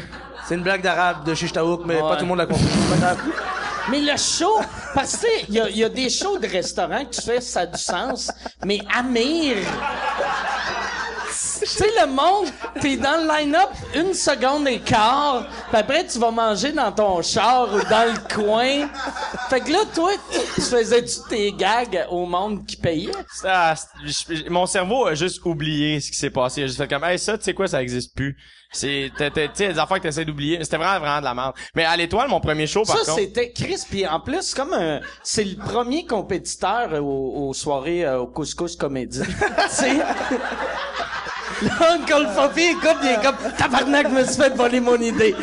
C'est 0.47 0.55
une 0.55 0.63
blague 0.63 0.83
d'arabe 0.83 1.25
de 1.25 1.35
Chichtaouk, 1.35 1.83
mais 1.87 1.97
Ouais. 1.97 2.01
pas 2.03 2.17
tout 2.17 2.23
le 2.23 2.29
monde 2.29 2.39
l'a 2.39 2.47
compris. 2.47 2.65
Mais 3.91 4.01
le 4.01 4.17
show, 4.17 4.61
parce 4.95 5.17
que 5.17 5.27
il 5.49 5.77
y 5.77 5.85
a 5.85 5.89
des 5.89 6.11
shows 6.11 6.39
de 6.39 6.49
restaurants 6.49 7.05
que 7.05 7.15
tu 7.15 7.23
fais, 7.23 7.41
ça 7.41 7.61
a 7.61 7.67
du 7.67 7.79
sens, 7.79 8.31
mais 8.65 8.81
Amir... 8.93 9.57
Tu 11.61 11.67
sais, 11.67 11.87
le 12.01 12.07
monde, 12.09 12.47
t'es 12.81 12.97
dans 12.97 13.23
le 13.23 13.29
line-up 13.29 13.71
une 13.95 14.13
seconde 14.15 14.69
et 14.69 14.81
quart, 14.81 15.47
puis 15.69 15.77
après, 15.79 16.07
tu 16.07 16.19
vas 16.19 16.31
manger 16.31 16.73
dans 16.73 16.93
ton 16.93 17.23
char 17.23 17.69
ou 17.73 17.79
dans 17.89 18.13
le 18.13 18.35
coin. 18.35 18.89
Fait 19.49 19.61
que 19.61 19.71
là, 19.73 19.79
toi, 19.95 20.11
tu 20.55 20.61
faisais-tu 20.61 21.17
tes 21.29 21.53
gags 21.53 22.07
au 22.11 22.27
monde 22.27 22.67
qui 22.67 22.77
payait? 22.77 23.13
Ça, 23.35 23.75
je- 24.05 24.49
mon 24.51 24.67
cerveau 24.67 25.07
a 25.07 25.15
juste 25.15 25.45
oublié 25.45 26.01
ce 26.01 26.11
qui 26.11 26.17
s'est 26.17 26.31
passé. 26.31 26.61
Il 26.61 26.65
a 26.65 26.67
juste 26.67 26.79
fait 26.79 26.89
comme 26.89 27.05
hey 27.05 27.19
ça, 27.19 27.37
tu 27.39 27.45
sais 27.45 27.55
quoi, 27.55 27.67
ça 27.69 27.83
existe 27.83 28.15
plus. 28.15 28.37
C'est 28.73 29.11
tu 29.17 29.25
sais 29.55 29.69
des 29.73 29.79
affaires 29.79 29.99
que 29.99 30.03
t'essaies 30.03 30.25
d'oublier. 30.25 30.59
C'était 30.63 30.77
vraiment 30.77 30.99
vraiment 30.99 31.21
de 31.21 31.25
la 31.25 31.35
merde. 31.35 31.55
Mais 31.75 31.85
à 31.85 31.97
l'étoile, 31.97 32.29
mon 32.29 32.41
premier 32.41 32.67
show 32.67 32.83
par 32.85 32.99
Ça, 32.99 33.05
contre. 33.13 33.21
c'était 33.21 33.53
Chris, 33.53 33.81
puis 33.89 34.07
en 34.07 34.21
plus, 34.21 34.55
comme 34.55 34.73
un... 34.75 35.01
C'est 35.23 35.45
le 35.45 35.57
premier 35.57 36.05
compétiteur 36.05 36.93
aux, 37.03 37.49
aux 37.49 37.55
soirées 37.55 38.05
euh, 38.05 38.19
au 38.21 38.27
Couscous 38.27 38.75
Comédie. 38.77 39.23
tu 39.23 39.69
sais... 39.71 39.97
Là, 41.63 41.93
Uncle 41.93 42.27
Fofi, 42.35 42.61
écoute, 42.73 42.97
il 43.03 43.09
est 43.09 43.23
comme, 43.23 43.37
tabarnak, 43.57 44.09
je 44.11 44.15
me 44.15 44.25
suis 44.25 44.35
fait 44.37 44.51
voler 44.51 44.81
mon 44.81 44.97
idée. 45.01 45.35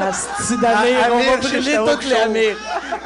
Asti 0.00 0.56
d'Amir, 0.56 0.96
Ah, 1.04 1.08
on 1.12 1.18
va 1.18 1.36
brûler 1.36 1.76
toutes 1.76 2.04
les 2.04 2.10
Show. 2.16 2.22
Amir. 2.24 2.56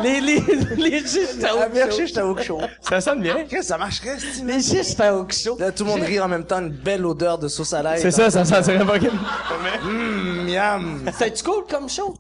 Les, 0.03 0.21
les, 0.21 0.41
les 0.77 1.01
Chichtaouk 1.07 1.63
Amir 1.63 1.91
Show. 1.91 1.97
Chichtaouk 1.99 2.43
Show. 2.43 2.61
Ça 2.81 3.01
sonne 3.01 3.21
bien. 3.23 3.35
Qu'est-ce 3.35 3.51
que 3.61 3.63
ça 3.63 3.79
marcherait, 3.79 4.19
ce 4.19 4.45
Les 4.45 4.61
Chichtaouk 4.63 5.33
Show. 5.33 5.57
Là, 5.59 5.73
tout 5.73 5.85
le 5.85 5.91
monde 5.91 6.03
rit 6.03 6.21
en 6.21 6.29
même 6.29 6.45
temps, 6.45 6.61
une 6.61 6.71
belle 6.71 7.05
odeur 7.05 7.39
de 7.39 7.49
sauce 7.49 7.73
à 7.73 7.83
l'ail. 7.83 8.01
C'est 8.01 8.11
ça, 8.13 8.31
ça 8.31 8.45
sentirait 8.45 8.85
pas. 8.85 8.99
Mmh, 8.99 10.47
miam. 10.51 11.03
C'était-tu 11.13 11.43
cool 11.45 11.65
comme 11.69 11.89
show? 11.89 12.15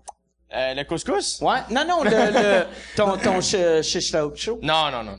Euh, 0.57 0.75
le 0.75 0.85
couscous? 0.85 1.41
Ouais. 1.41 1.59
Non, 1.71 1.85
non, 1.89 2.03
le, 2.05 2.11
le, 2.11 2.65
ton, 2.97 3.17
ton 3.19 3.41
chi- 3.41 3.83
Chichtaouk 3.83 4.37
Show. 4.37 4.59
Non, 4.63 4.91
non, 4.91 5.03
non, 5.05 5.13
non. 5.13 5.19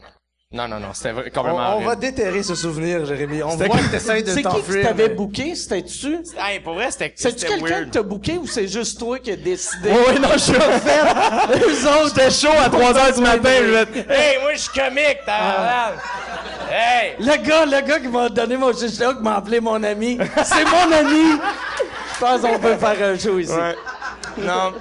Non, 0.56 0.70
non, 0.70 0.80
non, 0.80 0.94
c'était 0.94 1.12
vra- 1.12 1.24
On, 1.28 1.30
complètement 1.32 1.78
on 1.78 1.82
va 1.82 1.96
déterrer 1.98 2.42
ce 2.42 2.56
souvenir, 2.56 3.06
Jérémy. 3.06 3.44
On 3.44 3.58
voit 3.58 3.68
que- 3.68 3.92
t'essayes 3.92 4.24
de 4.24 4.30
C'est 4.30 4.42
qui 4.42 4.62
qui 4.62 4.82
t'avait 4.82 5.10
mais- 5.10 5.14
booké? 5.14 5.54
C'était-tu? 5.54 6.20
Hey, 6.40 6.62
pour 6.62 6.76
vrai, 6.76 6.90
c'était 6.92 7.12
C'est-tu 7.14 7.46
quelqu'un 7.46 7.84
qui 7.84 7.90
t'a 7.90 8.02
booké 8.02 8.38
ou 8.38 8.48
c'est 8.48 8.66
juste 8.70 8.98
toi 8.98 9.20
qui 9.20 9.32
as 9.32 9.36
décidé? 9.36 9.90
Oh, 9.92 9.98
oui, 10.10 10.18
non, 10.18 10.30
je 10.32 10.38
suis 10.38 10.54
fait. 10.54 11.60
Eux 11.60 11.88
autres, 11.90 12.16
j'étais 12.16 12.32
chaud 12.32 12.56
à 12.58 12.70
3 12.70 12.98
heures 12.98 13.14
du 13.14 13.20
matin. 13.20 13.50
Je 13.54 14.14
hey, 14.14 14.38
moi, 14.42 14.54
je 14.54 14.60
suis 14.60 14.70
comique, 14.80 15.20
t'as 15.26 15.92
Hey! 16.72 17.16
Le 17.20 17.36
gars, 17.46 17.66
le 17.66 17.86
gars 17.86 18.00
qui 18.00 18.08
m'a 18.08 18.30
donné 18.30 18.56
mon 18.56 18.72
chichta, 18.72 19.14
qui 19.14 19.22
m'a 19.22 19.36
appelé 19.36 19.60
mon 19.60 19.84
ami. 19.84 20.18
C'est 20.46 20.64
mon 20.64 20.90
ami! 20.90 21.38
Je 22.16 22.20
pense 22.22 22.42
qu'on 22.42 22.60
peut 22.60 22.78
faire 22.78 23.10
un 23.10 23.20
show 23.20 23.38
ici. 23.40 23.52
Ouais. 23.52 23.76
Non. 24.38 24.72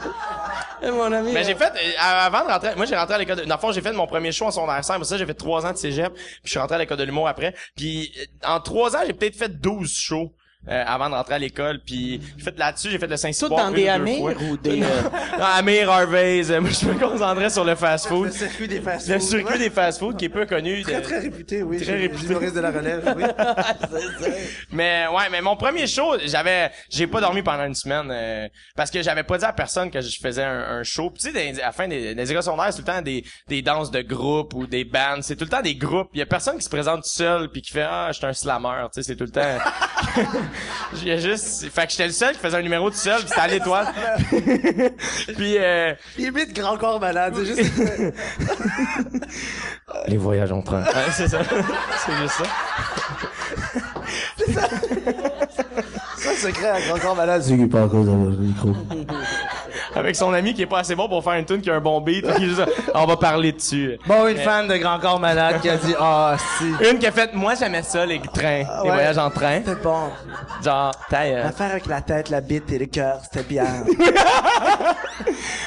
C'est 0.85 0.91
mon 0.93 1.13
ami. 1.13 1.33
Mais 1.33 1.41
euh, 1.41 1.45
j'ai 1.47 1.55
fait, 1.55 1.73
euh, 1.73 1.93
avant 1.99 2.45
de 2.45 2.51
rentrer, 2.51 2.75
moi 2.77 2.87
j'ai 2.87 2.97
rentré 2.97 3.15
à 3.15 3.19
l'école 3.19 3.37
de, 3.37 3.45
dans 3.45 3.55
le 3.55 3.61
fond 3.61 3.73
j'ai 3.73 3.81
fait 3.81 3.93
mon 3.93 4.07
premier 4.07 4.33
show 4.33 4.47
en 4.47 4.51
secondaire 4.51 4.85
5, 4.85 4.97
pour 4.97 5.07
ça 5.07 5.19
j'ai 5.19 5.27
fait 5.27 5.35
trois 5.35 5.65
ans 5.67 5.73
de 5.73 5.77
cégep, 5.77 6.13
puis 6.13 6.25
je 6.45 6.51
suis 6.51 6.59
rentré 6.59 6.77
à 6.77 6.79
l'école 6.79 6.99
de 6.99 7.05
l'humour 7.05 7.29
après, 7.29 7.55
puis 7.77 8.13
euh, 8.19 8.49
en 8.49 8.61
trois 8.61 8.97
ans 8.97 9.01
j'ai 9.07 9.13
peut-être 9.13 9.37
fait 9.37 9.49
12 9.61 9.91
shows. 9.91 10.33
Euh, 10.69 10.85
avant 10.87 11.11
de 11.11 11.15
rentrer 11.15 11.35
à 11.35 11.39
l'école, 11.39 11.81
puis 11.85 12.21
j'ai 12.37 12.45
fait 12.45 12.59
là-dessus, 12.59 12.91
j'ai 12.91 12.99
fait 12.99 13.07
le 13.07 13.15
Tout 13.17 13.21
Saint-Cyboire 13.23 13.67
dans 13.67 13.71
des 13.71 13.89
Amir 13.89 14.23
ou 14.51 14.57
des... 14.57 14.83
euh, 14.83 15.03
Non, 15.39 15.45
Amir, 15.45 15.91
Harvey's, 15.91 16.51
euh, 16.51 16.61
moi 16.63 16.71
je 16.71 16.87
me 16.87 16.95
concentrais 16.99 17.51
sur 17.51 17.65
le 17.65 17.75
fast-food. 17.75 18.27
Le 18.27 18.33
circuit 18.33 18.69
des 18.69 18.81
fast 18.81 19.09
Le 19.09 19.19
circuit 19.21 19.59
des 19.59 19.71
fast-food 19.71 20.17
qui 20.17 20.27
est 20.27 20.29
peu 20.31 20.47
connu. 20.47 20.83
Très, 20.83 20.97
de- 20.97 21.01
très 21.01 21.19
réputé, 21.21 21.63
oui. 21.63 21.81
Très 21.81 21.97
réputé. 21.97 22.51
De 22.51 22.61
la 22.61 22.71
relève, 22.71 23.15
oui. 23.17 23.25
Mais 24.71 25.07
ouais, 25.09 25.29
mais 25.31 25.41
mon 25.41 25.57
premier 25.57 25.87
show, 25.87 26.17
j'avais, 26.25 26.71
j'ai 26.91 27.07
pas 27.07 27.21
dormi 27.21 27.43
pendant 27.43 27.65
une 27.65 27.75
semaine 27.75 28.09
euh, 28.11 28.49
parce 28.77 28.91
que 28.91 29.03
j'avais 29.03 29.23
pas 29.23 29.39
dit 29.39 29.45
à 29.45 29.53
personne 29.53 29.91
que 29.91 30.01
je 30.01 30.19
faisais 30.21 30.43
un, 30.43 30.79
un 30.79 30.83
show. 30.83 31.11
Puis 31.11 31.23
tu 31.25 31.39
sais, 31.39 31.61
à 31.63 31.67
la 31.67 31.73
fin 31.73 31.87
des, 31.89 32.15
des 32.15 32.31
écoles 32.31 32.43
secondaires, 32.43 32.73
c'est 32.73 32.83
tout 32.83 32.89
le 32.89 32.93
temps 32.95 33.03
des, 33.03 33.25
des 33.49 33.63
danses 33.63 33.91
de 33.91 34.03
groupe 34.03 34.55
ou 34.55 34.67
des 34.67 34.85
bands. 34.85 35.19
C'est 35.23 35.37
tout 35.37 35.45
le 35.45 35.51
temps 35.51 35.63
des 35.63 35.75
groupes. 35.77 36.09
Il 36.15 36.19
y 36.19 36.23
a 36.23 36.27
personne 36.27 36.57
qui 36.59 36.65
se 36.65 36.71
présente 36.71 37.05
seul 37.05 37.49
puis 37.51 37.63
qui 37.63 37.73
fait 37.73 37.87
ah, 37.89 38.09
je 38.13 38.19
suis 38.19 38.27
un 38.27 38.33
slammer. 38.33 38.87
Tu 38.93 39.03
sais, 39.03 39.03
c'est 39.03 39.17
tout 39.17 39.25
le 39.25 39.31
temps. 39.31 39.59
J'ai 40.95 41.19
juste, 41.19 41.69
fait 41.71 41.87
que 41.87 41.93
j'étais 41.93 42.07
le 42.07 42.13
seul 42.13 42.33
qui 42.35 42.41
faisait 42.41 42.57
un 42.57 42.63
numéro 42.63 42.91
tout 42.91 42.97
seul, 42.97 43.21
puis 43.21 43.29
c'était 43.29 43.41
à 43.41 43.49
l'étoile. 43.49 43.87
puis 45.37 45.57
euh, 45.59 45.95
Limite 46.19 46.53
grand 46.55 46.77
corps 46.77 47.01
malade. 47.01 47.35
C'est 47.37 47.47
juste... 47.47 47.63
les 50.09 50.17
voyages 50.17 50.51
en 50.53 50.63
train. 50.63 50.83
Ouais, 50.83 51.11
c'est 51.13 51.29
ça. 51.29 51.41
c'est 52.07 52.17
juste 52.17 52.35
ça. 52.35 52.45
ça, 56.17 56.31
le 56.31 56.37
secret 56.37 56.69
à 56.69 56.81
grand 56.81 56.99
corps 56.99 57.17
malade. 57.17 57.43
C'est 57.43 57.57
qu'il 57.57 57.69
parle 57.69 57.85
encore 57.85 58.05
dans 58.05 58.25
le 58.25 58.37
micro. 58.37 58.73
Avec 59.97 60.17
son 60.17 60.33
ami 60.33 60.55
qui 60.55 60.63
est 60.63 60.67
pas 60.67 60.81
assez 60.81 60.95
bon 60.95 61.09
pour 61.09 61.23
faire 61.23 61.35
une 61.35 61.45
tune 61.45 61.61
qui 61.61 61.71
a 61.71 61.75
un 61.75 61.81
bon 61.81 62.01
beat, 62.01 62.27
qui 62.37 62.49
juste, 62.49 62.63
on 62.95 63.07
va 63.07 63.17
parler 63.17 63.53
dessus. 63.53 63.99
Bon, 64.07 64.27
une 64.27 64.39
fan 64.39 64.67
de 64.67 64.77
grand 64.77 64.99
corps 64.99 65.21
malade 65.21 65.61
qui 65.61 65.69
a 65.69 65.77
dit, 65.77 65.95
ah, 65.99 66.37
si. 66.59 66.91
Une 66.91 66.99
qui 66.99 67.07
a 67.07 67.13
fait, 67.13 67.35
moi 67.35 67.55
j'aimais 67.55 67.83
ça, 67.83 68.05
les 68.05 68.21
trains, 68.21 68.59
les 68.59 68.65
ouais. 68.65 68.91
voyages 68.91 69.19
en 69.19 69.31
train. 69.31 69.59
C'était 69.65 69.81
bon. 69.81 70.11
Genre, 70.63 70.93
taille. 71.09 71.35
L'affaire 71.35 71.71
avec 71.71 71.87
la 71.87 72.01
tête, 72.01 72.31
la 72.31 72.41
bite 72.41 72.71
et 72.73 72.79
le 72.79 72.87
cœur, 72.87 73.21
c'était 73.23 73.47
bien. 73.47 73.67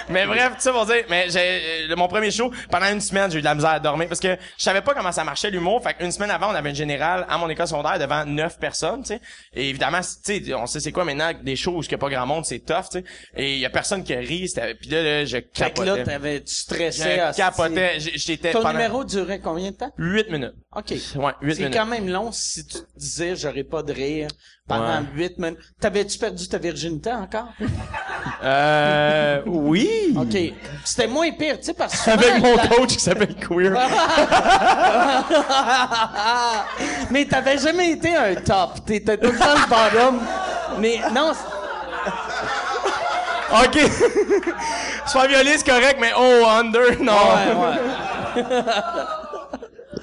Mais 0.10 0.26
bref, 0.26 0.54
tout 0.56 0.62
ça 0.62 0.72
pour 0.72 0.86
dire, 0.86 1.04
mais 1.10 1.30
j'ai, 1.30 1.90
euh, 1.90 1.96
mon 1.98 2.08
premier 2.08 2.32
show, 2.32 2.52
pendant 2.72 2.86
une 2.88 3.02
semaine, 3.02 3.30
j'ai 3.30 3.40
eu 3.40 3.42
de 3.42 3.46
la 3.46 3.56
misère 3.56 3.72
à 3.72 3.80
dormir 3.80 4.08
parce 4.08 4.22
que 4.22 4.38
je 4.58 4.64
savais 4.64 4.82
pas 4.82 4.94
comment 4.94 5.12
ça 5.12 5.24
marchait 5.26 5.50
l'humour. 5.50 5.84
Fait 5.84 5.94
qu'une 5.94 6.12
semaine 6.12 6.32
avant, 6.32 6.52
on 6.52 6.56
avait 6.56 6.70
une 6.70 6.76
générale 6.76 7.26
à 7.30 7.38
mon 7.38 7.50
école 7.50 7.68
secondaire 7.68 8.00
devant 8.00 8.26
neuf 8.26 8.58
personnes, 8.58 9.02
tu 9.02 9.08
sais. 9.08 9.22
Et 9.54 9.70
évidemment, 9.70 10.00
tu 10.00 10.46
sais, 10.46 10.54
on 10.54 10.66
sait 10.66 10.80
c'est 10.80 10.94
quoi 10.94 11.04
maintenant, 11.04 11.32
des 11.42 11.56
shows 11.58 11.78
où 11.78 11.84
il 11.84 11.92
y 11.92 11.94
a 11.94 11.98
pas 11.98 12.10
grand 12.10 12.26
monde, 12.26 12.46
c'est 12.46 12.60
tough, 12.60 12.90
tu 12.90 13.00
sais. 13.00 13.04
Et 13.36 13.56
il 13.56 13.60
y 13.60 13.66
a 13.66 13.70
personne 13.70 14.04
qui 14.04 14.14
c'était, 14.48 14.74
puis 14.76 14.90
là, 14.90 15.04
là, 15.04 15.26
je 15.26 15.38
Fait 15.38 15.42
que 15.44 15.50
capotais. 15.58 15.86
là, 15.98 16.04
t'avais, 16.04 16.42
tu 16.44 16.54
stressais. 16.54 17.22
je 17.32 17.38
capotais, 17.38 18.00
j'étais 18.00 18.52
Ton 18.52 18.60
pendant 18.62 18.74
numéro 18.74 19.04
durait 19.04 19.40
combien 19.40 19.72
de 19.72 19.76
temps? 19.76 19.92
8 19.98 20.30
minutes. 20.32 20.54
OK. 20.76 20.92
Ouais, 21.16 21.32
8 21.42 21.56
C'est 21.56 21.60
minutes. 21.64 21.74
quand 21.74 21.86
même 21.86 22.08
long 22.10 22.32
si 22.32 22.66
tu 22.66 22.78
te 22.80 22.86
disais 22.98 23.36
j'aurais 23.36 23.64
pas 23.64 23.82
de 23.84 23.94
rire 23.94 24.28
pendant 24.68 25.00
Ouais. 25.00 25.06
huit 25.16 25.38
minutes. 25.40 25.58
T'avais-tu 25.80 26.18
perdu 26.18 26.48
ta 26.48 26.58
virginité 26.58 27.12
encore? 27.14 27.48
Euh, 28.44 29.42
oui. 29.46 30.14
OK. 30.16 30.38
C'était 30.84 31.08
moins 31.08 31.32
pire, 31.32 31.58
tu 31.60 31.66
sais, 31.68 31.74
parce 31.74 32.02
que... 32.04 32.10
Avec 32.12 32.40
mon 32.44 32.58
coach 32.58 32.90
qui 32.98 33.00
s'appelle 33.00 33.34
Queer. 33.36 33.74
Mais 37.12 37.26
t'avais 37.26 37.58
jamais 37.58 37.92
été 37.92 38.16
un 38.16 38.36
top. 38.36 38.86
T'étais 38.86 39.18
tout 39.18 39.32
le 39.32 39.38
temps 39.38 39.56
le 39.56 39.70
bottom. 39.70 40.20
Mais 40.80 41.00
non, 41.14 41.32
OK. 43.52 43.80
Faire 45.12 45.28
violer, 45.28 45.58
c'est 45.58 45.68
correct, 45.68 45.98
mais 46.00 46.12
oh, 46.18 46.44
under, 46.46 47.02
non. 47.02 47.14
ouais, 47.14 47.54
ouais. 47.56 48.44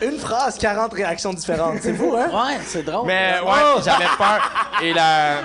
Une 0.03 0.19
phrase, 0.19 0.59
40 0.59 0.93
réactions 0.93 1.33
différentes. 1.33 1.79
C'est 1.83 1.95
fou, 1.95 2.15
hein? 2.17 2.29
Ouais, 2.33 2.59
c'est 2.67 2.83
drôle. 2.83 3.07
Mais 3.07 3.35
ouais, 3.45 3.53
Oh! 3.77 3.81
j'avais 3.85 4.05
peur. 4.19 4.41
Et 4.83 4.93
la... 4.93 5.37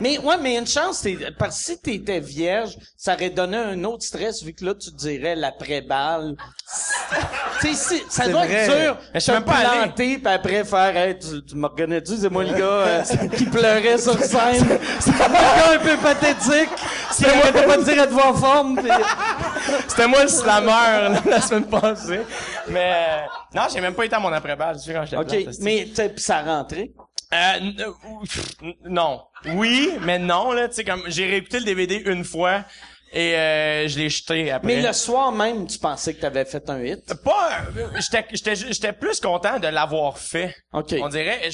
Mais 0.00 0.18
ouais, 0.18 0.36
mais 0.40 0.56
une 0.58 0.66
chance, 0.66 1.00
t'es- 1.02 1.18
parce 1.38 1.56
que 1.58 1.64
si 1.64 1.78
t'étais 1.80 2.20
vierge, 2.20 2.76
ça 2.96 3.14
aurait 3.14 3.30
donné 3.30 3.56
un 3.56 3.82
autre 3.84 4.04
stress 4.04 4.42
vu 4.42 4.52
que 4.52 4.64
là, 4.64 4.74
tu 4.74 4.90
dirais 4.90 5.34
l'après-balle. 5.34 6.34
tu 7.60 7.68
sais, 7.68 7.74
si, 7.74 8.02
ça 8.10 8.24
C'est 8.24 8.30
doit 8.30 8.44
vrai. 8.44 8.52
être 8.54 8.78
dur. 8.82 8.96
Mais 9.14 9.20
je 9.20 9.24
suis 9.24 9.32
même 9.32 9.44
pas 9.44 9.54
allé. 9.54 9.68
planter, 9.84 10.18
puis 10.18 10.32
après 10.32 10.64
faire, 10.64 10.96
hey, 10.96 11.18
tu, 11.18 11.42
tu 11.44 11.54
me 11.56 11.66
reconnais-tu, 11.66 12.16
c'est 12.20 12.28
moi 12.28 12.44
le 12.44 12.52
gars 12.52 12.64
euh, 12.64 13.02
qui 13.36 13.46
pleurait 13.46 13.96
sur 13.98 14.18
scène. 14.22 14.78
C'est 15.00 15.10
un 15.14 15.28
gars 15.28 15.72
un 15.74 15.78
peu 15.78 15.96
pathétique. 15.96 16.68
C'est 17.12 17.34
moi 17.34 17.50
de 17.50 17.66
pas 17.66 17.76
te 17.78 17.84
dire 17.84 18.02
être 18.02 18.26
en 18.26 18.34
forme. 18.34 18.78
C'était 19.88 20.08
moi 20.08 20.22
le 20.24 20.28
slammer 20.28 20.66
là, 20.66 21.10
la 21.24 21.40
semaine 21.40 21.64
passée. 21.66 22.20
Mais 22.68 22.92
euh, 22.92 23.16
non, 23.56 23.62
j'ai 23.72 23.80
même 23.80 23.94
pas 23.94 24.04
été 24.04 24.14
à 24.14 24.20
mon 24.20 24.32
après-balle. 24.32 24.76
Tu 24.76 24.82
sais, 24.82 24.92
quand 24.92 25.04
j'étais 25.04 25.16
OK, 25.16 25.44
plate, 25.44 25.60
mais 25.60 25.88
t'sais, 25.92 26.10
puis 26.10 26.22
ça 26.22 26.42
rentrait? 26.42 26.90
Euh, 27.32 27.72
euh, 27.80 28.72
non. 28.84 29.22
Oui, 29.54 29.92
mais 30.02 30.18
non, 30.18 30.52
là, 30.52 30.68
tu 30.68 30.74
sais, 30.74 30.84
comme, 30.84 31.02
j'ai 31.06 31.26
réécouté 31.26 31.58
le 31.58 31.64
DVD 31.64 32.02
une 32.04 32.22
fois, 32.22 32.64
et 33.12 33.34
euh, 33.34 33.88
je 33.88 33.98
l'ai 33.98 34.10
jeté 34.10 34.50
après. 34.50 34.66
Mais 34.66 34.82
le 34.82 34.92
soir 34.92 35.32
même, 35.32 35.66
tu 35.66 35.78
pensais 35.78 36.12
que 36.12 36.20
t'avais 36.20 36.44
fait 36.44 36.68
un 36.68 36.82
hit? 36.82 37.14
Pas, 37.24 37.62
euh, 37.76 37.88
j'étais, 37.98 38.92
plus 38.92 39.20
content 39.20 39.58
de 39.58 39.68
l'avoir 39.68 40.18
fait. 40.18 40.54
OK. 40.72 40.94
On 41.00 41.08
dirait, 41.08 41.48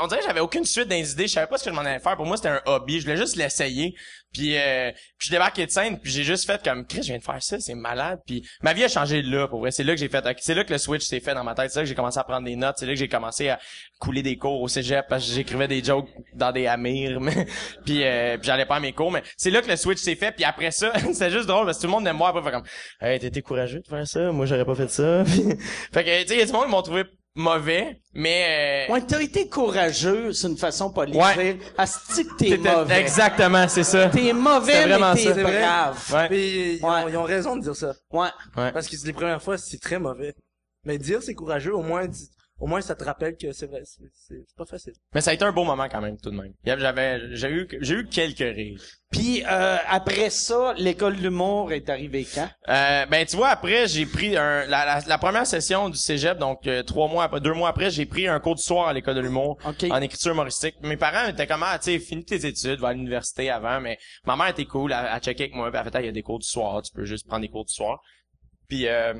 on 0.00 0.06
dirait 0.06 0.20
que 0.20 0.26
j'avais 0.26 0.40
aucune 0.40 0.64
suite 0.64 0.86
dans 0.86 0.94
les 0.94 1.10
idées. 1.10 1.26
Je 1.26 1.32
savais 1.32 1.48
pas 1.48 1.58
ce 1.58 1.64
que 1.64 1.70
je 1.70 1.74
m'en 1.74 1.80
allais 1.80 1.98
faire. 1.98 2.16
Pour 2.16 2.26
moi, 2.26 2.36
c'était 2.36 2.50
un 2.50 2.62
hobby. 2.66 3.00
Je 3.00 3.06
voulais 3.06 3.16
juste 3.16 3.36
l'essayer. 3.36 3.96
Puis, 4.32 4.56
euh, 4.56 4.90
puis 5.18 5.28
je 5.28 5.30
débarqué 5.30 5.64
de 5.64 5.70
scène, 5.70 5.98
puis 5.98 6.12
j'ai 6.12 6.22
juste 6.22 6.46
fait 6.46 6.62
comme, 6.62 6.86
Chris, 6.86 7.02
je 7.02 7.08
viens 7.08 7.18
de 7.18 7.22
faire 7.22 7.42
ça, 7.42 7.58
c'est 7.58 7.74
malade. 7.74 8.20
Puis 8.26 8.46
ma 8.62 8.74
vie 8.74 8.84
a 8.84 8.88
changé 8.88 9.22
là, 9.22 9.48
pour 9.48 9.60
vrai. 9.60 9.70
C'est 9.70 9.84
là 9.84 9.94
que 9.94 10.00
j'ai 10.00 10.08
fait, 10.08 10.24
c'est 10.38 10.54
là 10.54 10.64
que 10.64 10.72
le 10.72 10.78
switch 10.78 11.04
s'est 11.04 11.20
fait 11.20 11.34
dans 11.34 11.44
ma 11.44 11.54
tête. 11.54 11.70
C'est 11.70 11.78
là 11.78 11.84
que 11.84 11.88
j'ai 11.88 11.94
commencé 11.94 12.18
à 12.18 12.24
prendre 12.24 12.44
des 12.44 12.56
notes. 12.56 12.76
C'est 12.78 12.86
là 12.86 12.92
que 12.92 12.98
j'ai 12.98 13.08
commencé 13.08 13.48
à 13.48 13.58
couler 13.98 14.22
des 14.22 14.36
cours 14.36 14.60
au 14.60 14.68
cégep 14.68 15.06
parce 15.08 15.26
que 15.26 15.32
j'écrivais 15.32 15.68
des 15.68 15.82
jokes 15.82 16.08
dans 16.34 16.52
des 16.52 16.66
amirs. 16.66 17.18
Puis, 17.84 18.04
euh, 18.04 18.36
puis 18.36 18.46
j'allais 18.46 18.66
pas 18.66 18.76
à 18.76 18.80
mes 18.80 18.92
cours. 18.92 19.10
Mais 19.10 19.22
c'est 19.36 19.50
là 19.50 19.62
que 19.62 19.68
le 19.68 19.76
switch 19.76 19.98
s'est 19.98 20.14
fait. 20.14 20.32
Puis 20.32 20.44
après 20.44 20.70
ça, 20.70 20.92
c'était 21.12 21.30
juste 21.30 21.46
drôle 21.46 21.66
parce 21.66 21.78
que 21.78 21.82
tout 21.82 21.88
le 21.88 21.92
monde 21.92 22.04
me 22.04 22.12
voir 22.12 22.36
après, 22.36 22.42
fait 22.42 22.56
comme, 22.56 22.66
hey, 23.00 23.18
t'étais 23.18 23.42
courageux 23.42 23.80
de 23.80 23.88
faire 23.88 24.06
ça? 24.06 24.30
Moi, 24.32 24.46
j'aurais 24.46 24.64
pas 24.64 24.74
fait 24.74 24.90
ça. 24.90 25.24
fait 25.92 26.04
que, 26.04 26.22
tu 26.22 26.28
sais, 26.28 26.42
a 26.42 26.46
du 26.46 26.52
monde 26.52 26.68
m'ont 26.68 26.82
trouvé 26.82 27.04
mauvais, 27.34 28.00
mais 28.14 28.86
euh, 28.88 28.92
Ouais, 28.92 29.00
t'as 29.06 29.20
été 29.20 29.48
courageux, 29.48 30.32
c'est 30.32 30.48
une 30.48 30.56
façon 30.58 30.90
polie 30.92 31.12
de 31.12 31.16
Ouais. 31.18 31.54
dire. 31.54 31.64
Asti 31.76 32.26
que 32.26 32.34
t'es 32.36 32.56
mauvais. 32.56 33.00
Exactement, 33.00 33.68
c'est 33.68 33.84
ça. 33.84 34.08
T'es 34.08 34.32
mauvais, 34.32 34.86
mais 34.86 35.14
t'es. 35.14 35.34
C'est 35.34 35.42
brave. 35.42 36.04
Ouais. 36.12 36.28
Puis 36.28 36.76
ils, 36.78 36.84
ont, 36.84 36.88
Ouais. 36.90 37.04
ils 37.10 37.16
ont 37.16 37.22
raison 37.24 37.56
de 37.56 37.62
dire 37.62 37.76
ça. 37.76 37.94
Ouais. 38.12 38.28
Ouais. 38.56 38.72
Parce 38.72 38.88
que 38.88 38.96
les 39.06 39.12
premières 39.12 39.42
fois, 39.42 39.56
c'est 39.58 39.78
très 39.80 39.98
mauvais. 39.98 40.34
Mais 40.88 40.96
dire 40.96 41.22
c'est 41.22 41.34
courageux, 41.34 41.74
au 41.74 41.82
moins, 41.82 42.06
au 42.58 42.66
moins 42.66 42.80
ça 42.80 42.94
te 42.94 43.04
rappelle 43.04 43.36
que 43.36 43.52
c'est 43.52 43.66
vrai. 43.66 43.82
C'est 43.84 44.56
pas 44.56 44.64
facile. 44.64 44.94
Mais 45.14 45.20
ça 45.20 45.32
a 45.32 45.34
été 45.34 45.44
un 45.44 45.52
beau 45.52 45.64
moment 45.64 45.86
quand 45.86 46.00
même, 46.00 46.16
tout 46.16 46.30
de 46.30 46.36
même. 46.36 46.54
J'avais, 46.64 47.36
j'ai 47.36 47.50
eu, 47.50 47.68
j'ai 47.82 47.94
eu 47.94 48.06
quelques 48.06 48.38
rires. 48.38 48.80
Puis 49.10 49.44
euh, 49.44 49.76
après 49.86 50.30
ça, 50.30 50.72
l'école 50.78 51.18
de 51.18 51.22
l'humour 51.24 51.72
est 51.72 51.90
arrivée 51.90 52.26
quand? 52.34 52.48
Euh, 52.70 53.04
ben 53.04 53.26
tu 53.26 53.36
vois 53.36 53.48
après 53.48 53.86
j'ai 53.86 54.06
pris 54.06 54.34
un 54.38 54.64
la, 54.64 54.86
la, 54.86 55.00
la 55.06 55.18
première 55.18 55.46
session 55.46 55.90
du 55.90 55.98
cégep 55.98 56.38
donc 56.38 56.66
euh, 56.66 56.82
trois 56.82 57.08
mois 57.08 57.24
après 57.24 57.40
deux 57.42 57.52
mois 57.52 57.68
après 57.68 57.90
j'ai 57.90 58.06
pris 58.06 58.28
un 58.28 58.40
cours 58.40 58.54
du 58.54 58.62
soir 58.62 58.88
à 58.88 58.94
l'école 58.94 59.16
de 59.16 59.20
l'humour 59.20 59.58
OK. 59.66 59.84
en 59.90 60.00
écriture 60.00 60.32
humoristique 60.32 60.74
mes 60.82 60.96
parents 60.98 61.26
étaient 61.28 61.46
comme 61.46 61.62
ah 61.62 61.78
tu 61.78 61.92
sais 61.92 61.98
finis 61.98 62.24
tes 62.24 62.46
études 62.46 62.80
va 62.80 62.88
à 62.88 62.92
l'université 62.92 63.48
avant 63.48 63.80
mais 63.80 63.98
ma 64.26 64.36
mère 64.36 64.48
était 64.48 64.66
cool 64.66 64.92
elle, 64.92 65.08
elle 65.10 65.20
checkait 65.20 65.44
avec 65.44 65.54
moi 65.54 65.70
puis 65.70 65.78
elle 65.78 65.84
fait 65.90 65.96
Ah, 65.96 66.02
il 66.02 66.06
y 66.06 66.10
a 66.10 66.12
des 66.12 66.22
cours 66.22 66.38
du 66.38 66.46
soir 66.46 66.82
tu 66.82 66.92
peux 66.92 67.06
juste 67.06 67.26
prendre 67.26 67.42
des 67.42 67.48
cours 67.48 67.64
du 67.64 67.72
soir 67.72 68.02
puis 68.68 68.86
euh, 68.88 69.14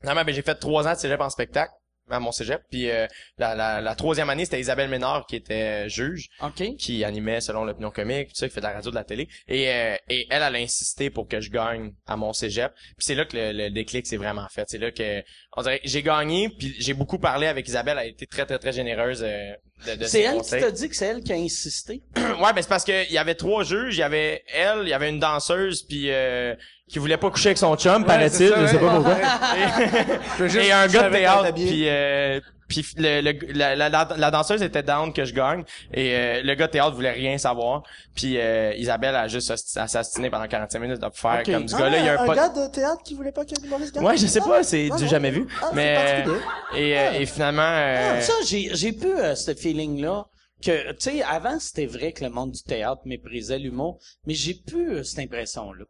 finalement 0.00 0.24
ben 0.24 0.34
j'ai 0.34 0.42
fait 0.42 0.54
trois 0.54 0.86
ans 0.86 0.92
de 0.92 0.98
cégep 0.98 1.20
en 1.20 1.30
spectacle 1.30 1.72
à 2.10 2.20
mon 2.20 2.32
cégep 2.32 2.62
puis 2.70 2.90
euh, 2.90 3.06
la, 3.36 3.54
la, 3.54 3.82
la 3.82 3.94
troisième 3.94 4.30
année 4.30 4.46
c'était 4.46 4.60
Isabelle 4.60 4.88
Ménard 4.88 5.26
qui 5.26 5.36
était 5.36 5.84
euh, 5.84 5.88
juge 5.88 6.28
OK. 6.40 6.62
qui 6.78 7.04
animait 7.04 7.42
selon 7.42 7.64
l'opinion 7.64 7.90
comique, 7.90 8.28
tout 8.28 8.34
ça, 8.34 8.48
qui 8.48 8.54
fait 8.54 8.60
de 8.60 8.66
la 8.66 8.72
radio, 8.72 8.90
de 8.90 8.96
la 8.96 9.04
télé. 9.04 9.28
Et, 9.46 9.68
euh, 9.68 9.94
et 10.08 10.26
elle, 10.30 10.42
elle 10.42 10.56
a 10.56 10.58
insisté 10.58 11.10
pour 11.10 11.28
que 11.28 11.40
je 11.40 11.50
gagne 11.50 11.92
à 12.06 12.16
mon 12.16 12.32
cégep. 12.32 12.72
Puis 12.74 12.94
c'est 13.00 13.14
là 13.14 13.26
que 13.26 13.36
le, 13.36 13.52
le 13.52 13.70
déclic 13.70 14.06
s'est 14.06 14.16
vraiment 14.16 14.46
fait. 14.48 14.64
C'est 14.68 14.78
là 14.78 14.90
que, 14.90 15.22
on 15.54 15.62
dirait, 15.62 15.80
j'ai 15.84 16.02
gagné, 16.02 16.48
puis 16.48 16.74
j'ai 16.78 16.94
beaucoup 16.94 17.18
parlé 17.18 17.46
avec 17.46 17.68
Isabelle. 17.68 17.98
Elle 18.00 18.06
a 18.06 18.10
été 18.10 18.26
très, 18.26 18.46
très, 18.46 18.58
très 18.58 18.72
généreuse 18.72 19.22
euh, 19.22 19.52
de, 19.86 19.96
de 19.96 20.04
C'est 20.04 20.22
elle 20.22 20.40
qui 20.40 20.50
t'a 20.50 20.70
dit 20.70 20.88
que 20.88 20.96
c'est 20.96 21.06
elle 21.06 21.22
qui 21.22 21.32
a 21.32 21.36
insisté? 21.36 22.02
Ouais, 22.16 22.52
ben 22.54 22.62
c'est 22.62 22.68
parce 22.68 22.84
que 22.84 23.06
il 23.06 23.12
y 23.12 23.18
avait 23.18 23.34
trois 23.34 23.64
juges. 23.64 23.96
Il 23.96 24.00
y 24.00 24.02
avait 24.02 24.42
elle, 24.54 24.80
il 24.84 24.88
y 24.88 24.94
avait 24.94 25.10
une 25.10 25.18
danseuse, 25.20 25.82
puis 25.82 26.10
euh, 26.10 26.54
qui 26.88 26.98
voulait 26.98 27.16
pas 27.16 27.30
coucher 27.30 27.50
avec 27.50 27.58
son 27.58 27.76
chum, 27.76 28.04
paraît-il. 28.04 28.52
Je 28.56 28.66
sais 28.66 28.78
pas 28.78 28.94
pourquoi. 28.94 29.16
Et 30.62 30.72
un 30.72 30.86
gars 30.86 31.08
de 31.08 31.14
théâtre, 31.14 31.54
puis 31.54 31.88
euh, 31.88 32.40
puis 32.68 32.86
le, 32.98 33.22
le- 33.22 33.52
la, 33.54 33.74
la, 33.76 34.08
la, 34.16 34.30
danseuse 34.30 34.62
était 34.62 34.82
down 34.82 35.12
que 35.12 35.24
je 35.24 35.32
gagne 35.32 35.64
et 35.92 36.14
euh, 36.14 36.42
le 36.42 36.54
gars 36.54 36.66
de 36.66 36.72
théâtre 36.72 36.94
voulait 36.94 37.12
rien 37.12 37.38
savoir 37.38 37.82
puis 38.14 38.36
euh, 38.38 38.74
Isabelle 38.76 39.16
a 39.16 39.26
juste 39.26 39.50
assassiné 39.76 40.28
pendant 40.28 40.46
45 40.46 40.78
minutes 40.78 41.00
de 41.00 41.08
faire 41.14 41.42
comme 41.44 41.64
du 41.64 41.74
gars 41.74 41.88
là 41.88 41.98
il 41.98 42.04
y 42.04 42.08
a 42.10 42.20
un, 42.20 42.26
pote 42.26 42.36
de 42.36 42.70
théâtre 42.70 43.02
qui 43.02 43.14
voulait 43.14 43.32
pas 43.32 43.46
qu'il 43.46 43.58
y 43.58 43.66
ait 43.66 43.90
gagne? 43.90 44.04
ouais 44.04 44.18
je 44.18 44.26
sais 44.26 44.40
pas 44.40 44.58
Ah, 44.58 44.62
c'est 44.62 44.90
ah, 44.92 44.96
du 44.96 45.04
non. 45.04 45.08
jamais 45.08 45.30
vu 45.30 45.46
Ah, 45.62 45.68
c'est 45.70 45.76
mais 45.76 45.94
particulier. 45.94 46.36
et, 46.76 46.98
euh, 46.98 47.12
et 47.20 47.24
finalement 47.26 47.62
euh, 47.72 48.20
Ça, 48.20 48.34
j'ai, 48.46 48.68
j'ai 48.74 48.92
pu 48.92 49.06
euh, 49.06 49.34
ce 49.34 49.54
feeling-là 49.54 50.26
que, 50.62 50.90
tu 50.92 50.96
sais, 51.10 51.22
avant, 51.22 51.58
c'était 51.60 51.86
vrai 51.86 52.12
que 52.12 52.22
le 52.24 52.30
monde 52.30 52.50
du 52.50 52.62
théâtre 52.64 53.00
méprisait 53.04 53.58
l'humour, 53.60 53.98
mais 54.26 54.34
j'ai 54.34 54.54
plus 54.54 54.96
euh, 54.96 55.02
cette 55.04 55.20
impression-là. 55.20 55.84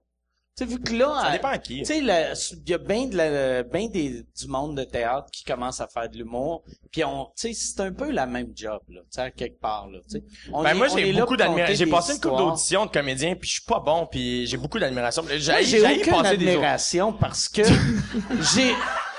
Tu 0.58 0.64
sais, 0.64 0.70
vu 0.70 0.80
que 0.80 0.92
là... 0.92 1.20
ça 1.22 1.28
euh, 1.28 1.32
dépend 1.32 1.48
à 1.48 1.58
qui. 1.58 1.78
Tu 1.78 1.84
sais, 1.84 1.98
il 1.98 2.68
y 2.68 2.74
a 2.74 2.78
bien 2.78 3.06
de 3.06 3.16
la, 3.16 3.62
ben 3.62 3.88
des, 3.88 4.24
du 4.36 4.48
monde 4.48 4.76
de 4.76 4.82
théâtre 4.82 5.28
qui 5.32 5.44
commence 5.44 5.80
à 5.80 5.86
faire 5.86 6.10
de 6.10 6.16
l'humour, 6.16 6.64
puis 6.90 7.04
on, 7.04 7.26
tu 7.36 7.48
sais, 7.48 7.52
c'est 7.52 7.80
un 7.80 7.92
peu 7.92 8.10
la 8.10 8.26
même 8.26 8.48
job, 8.56 8.80
là, 8.88 9.00
tu 9.02 9.06
sais, 9.22 9.30
quelque 9.30 9.60
part, 9.60 9.88
là, 9.88 10.00
tu 10.10 10.18
sais. 10.18 10.24
Ben 10.50 10.74
moi 10.74 10.88
j'ai 10.88 11.12
beaucoup 11.12 11.36
d'admiration 11.36 11.76
j'ai 11.76 11.90
passé 11.90 12.14
une 12.14 12.20
couple 12.20 12.36
d'auditions 12.36 12.86
de 12.86 12.90
comédien 12.90 13.36
puis 13.36 13.48
je 13.48 13.54
suis 13.54 13.64
pas 13.64 13.78
bon 13.78 14.06
puis 14.06 14.46
j'ai 14.46 14.56
beaucoup 14.56 14.78
d'admiration. 14.78 15.22
J'ai 15.28 15.64
j'ai 15.64 15.80
aucune 15.80 16.22
des 16.22 16.28
admiration 16.28 17.12
parce 17.12 17.48
que 17.48 17.62
j'ai, 18.54 18.74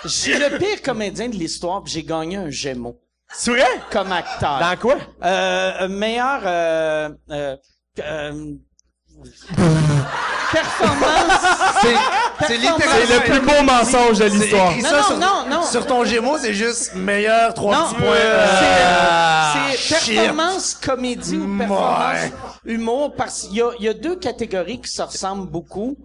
j'ai 0.06 0.38
le 0.38 0.58
pire 0.58 0.82
comédien 0.82 1.30
de 1.30 1.36
l'histoire, 1.36 1.84
puis 1.84 1.94
j'ai 1.94 2.04
gagné 2.04 2.36
un 2.36 2.50
Gémeaux. 2.50 3.00
C'est 3.32 3.52
vrai? 3.52 3.82
Comme 3.92 4.12
acteur. 4.12 4.60
dans 4.60 4.76
quoi? 4.78 4.98
Euh, 5.24 5.88
meilleur, 5.88 6.42
euh, 6.46 7.10
euh, 7.30 7.58
euh, 8.00 8.56
performance. 10.52 11.42
C'est, 12.48 12.58
le 12.58 13.20
plus 13.26 13.40
beau 13.42 13.64
mensonge 13.64 14.20
de 14.20 14.26
l'histoire. 14.26 14.72
Non, 14.78 14.92
non, 14.92 15.04
sur, 15.04 15.18
non, 15.18 15.46
non. 15.50 15.64
sur 15.64 15.86
ton 15.86 16.04
Gémeaux, 16.06 16.38
c'est 16.38 16.54
juste 16.54 16.96
meilleur, 16.96 17.54
trois 17.54 17.76
Non, 17.76 17.86
petits 17.86 17.96
points. 17.96 18.08
euh, 18.08 18.46
euh, 18.48 19.52
c'est 19.72 19.78
shit. 19.78 20.16
performance 20.16 20.74
comédie 20.76 21.38
ou 21.38 21.58
performance 21.58 22.32
humour 22.66 23.14
parce 23.16 23.42
qu'il 23.44 23.58
y 23.58 23.62
a, 23.62 23.72
il 23.80 23.86
y 23.86 23.90
a 23.90 23.94
deux 23.94 24.16
catégories 24.16 24.82
qui 24.82 24.92
se 24.92 25.02
ressemblent 25.02 25.50
beaucoup. 25.50 25.98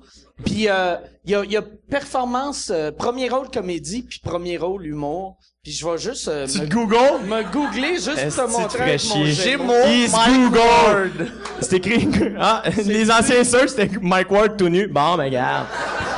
Puis 0.44 0.68
euh, 0.68 0.96
il 1.24 1.30
y 1.30 1.34
a, 1.34 1.44
il 1.44 1.52
y 1.52 1.56
a 1.56 1.62
performance 1.62 2.70
euh, 2.70 2.90
premier 2.90 3.28
rôle 3.28 3.50
comédie 3.50 4.02
puis 4.02 4.20
premier 4.22 4.58
rôle 4.58 4.84
humour. 4.86 5.36
Puis 5.64 5.72
je 5.72 5.86
vais 5.88 5.96
juste 5.96 6.28
euh, 6.28 6.46
Tu 6.46 6.60
me, 6.60 6.68
te 6.68 6.74
googles? 6.74 7.24
me 7.26 7.42
googler 7.50 7.94
juste 7.94 8.36
pour 8.36 8.46
te 8.46 8.50
montrer 8.52 8.82
avec 8.82 9.04
mon. 9.08 9.24
Gémeaux, 9.24 9.86
He's 9.86 10.12
Mike 10.12 10.34
Google. 10.50 10.58
Ward. 10.58 11.28
C'est 11.60 11.72
écrit. 11.76 12.08
Ah, 12.38 12.62
les 12.84 13.10
anciens 13.10 13.42
search, 13.44 13.68
c'était 13.70 13.88
Mike 14.02 14.30
Ward 14.30 14.58
tout 14.58 14.68
nu. 14.68 14.86
Bon, 14.88 15.16
ben, 15.16 15.24
regarde. 15.24 15.66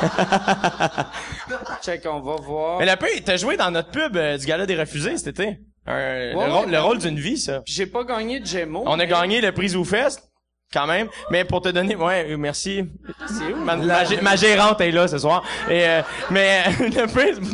Check, 1.81 2.01
on 2.05 2.19
va 2.19 2.35
voir. 2.35 2.79
Mais 2.79 2.85
la 2.85 2.97
peu, 2.97 3.07
t'as 3.23 3.37
joué 3.37 3.55
dans 3.55 3.71
notre 3.71 3.89
pub 3.89 4.17
euh, 4.17 4.37
du 4.37 4.45
Gala 4.45 4.65
des 4.65 4.75
refusés 4.75 5.17
cet 5.17 5.27
été. 5.39 5.59
Un- 5.85 5.97
le, 5.97 6.35
Ouais, 6.35 6.49
rôle, 6.49 6.65
ouais. 6.65 6.71
le 6.73 6.79
rôle 6.81 6.97
d'une 6.99 7.17
vie, 7.17 7.37
ça. 7.37 7.61
J'ai 7.65 7.85
pas 7.85 8.03
gagné 8.03 8.41
de 8.41 8.45
Gémeaux. 8.45 8.83
On 8.85 8.99
a 8.99 9.05
gagné 9.05 9.39
le 9.39 9.53
prix 9.53 9.69
ZooFest, 9.69 10.19
quand 10.73 10.85
même. 10.87 11.07
Mais 11.31 11.43
pour 11.45 11.61
te 11.61 11.69
donner, 11.69 11.95
ouais, 11.95 12.27
euh, 12.31 12.37
merci. 12.37 12.81
Où? 12.81 13.55
Ma, 13.63 13.75
ma 13.77 14.03
gé- 14.03 14.21
ma 14.21 14.35
gérante 14.35 14.81
est 14.81 14.91
là 14.91 15.07
ce 15.07 15.17
soir. 15.17 15.43
Et, 15.69 15.87
euh, 15.87 16.01
mais 16.29 16.63
euh, 16.81 16.89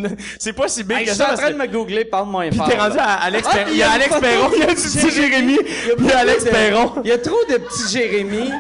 le 0.03 0.09
c'est 0.39 0.53
pas 0.53 0.67
si 0.67 0.83
big 0.83 0.97
Hey, 0.97 1.03
que 1.05 1.09
je 1.11 1.15
suis 1.15 1.17
ça. 1.19 1.25
en 1.25 1.27
parce 1.29 1.39
train 1.41 1.49
que- 1.49 1.53
de 1.53 1.59
me 1.59 1.67
googler, 1.67 2.05
parle-moi 2.05 2.45
Puis 2.49 2.57
fort. 2.57 2.67
t'es 2.69 2.77
rendu 2.77 2.97
à 2.97 3.13
Alex 3.23 3.47
Ah, 3.51 3.55
Perron. 3.55 3.69
Il 3.71 3.77
y 3.77 3.83
a 3.83 3.91
Alex 3.91 4.19
Perron, 4.19 4.49
il 4.53 4.59
y 4.59 4.63
a 4.63 4.67
du 4.67 4.73
petit 4.75 5.11
Jérémy, 5.11 5.59
Il 5.99 6.05
y 6.05 6.11
a 6.11 6.17
Alex 6.19 6.43
Perron. 6.45 6.93
Il 7.03 7.09
y 7.09 7.13
a 7.13 7.17
trop 7.19 7.43
de 7.49 7.57
petits 7.57 7.91
Jérémy. 7.91 8.51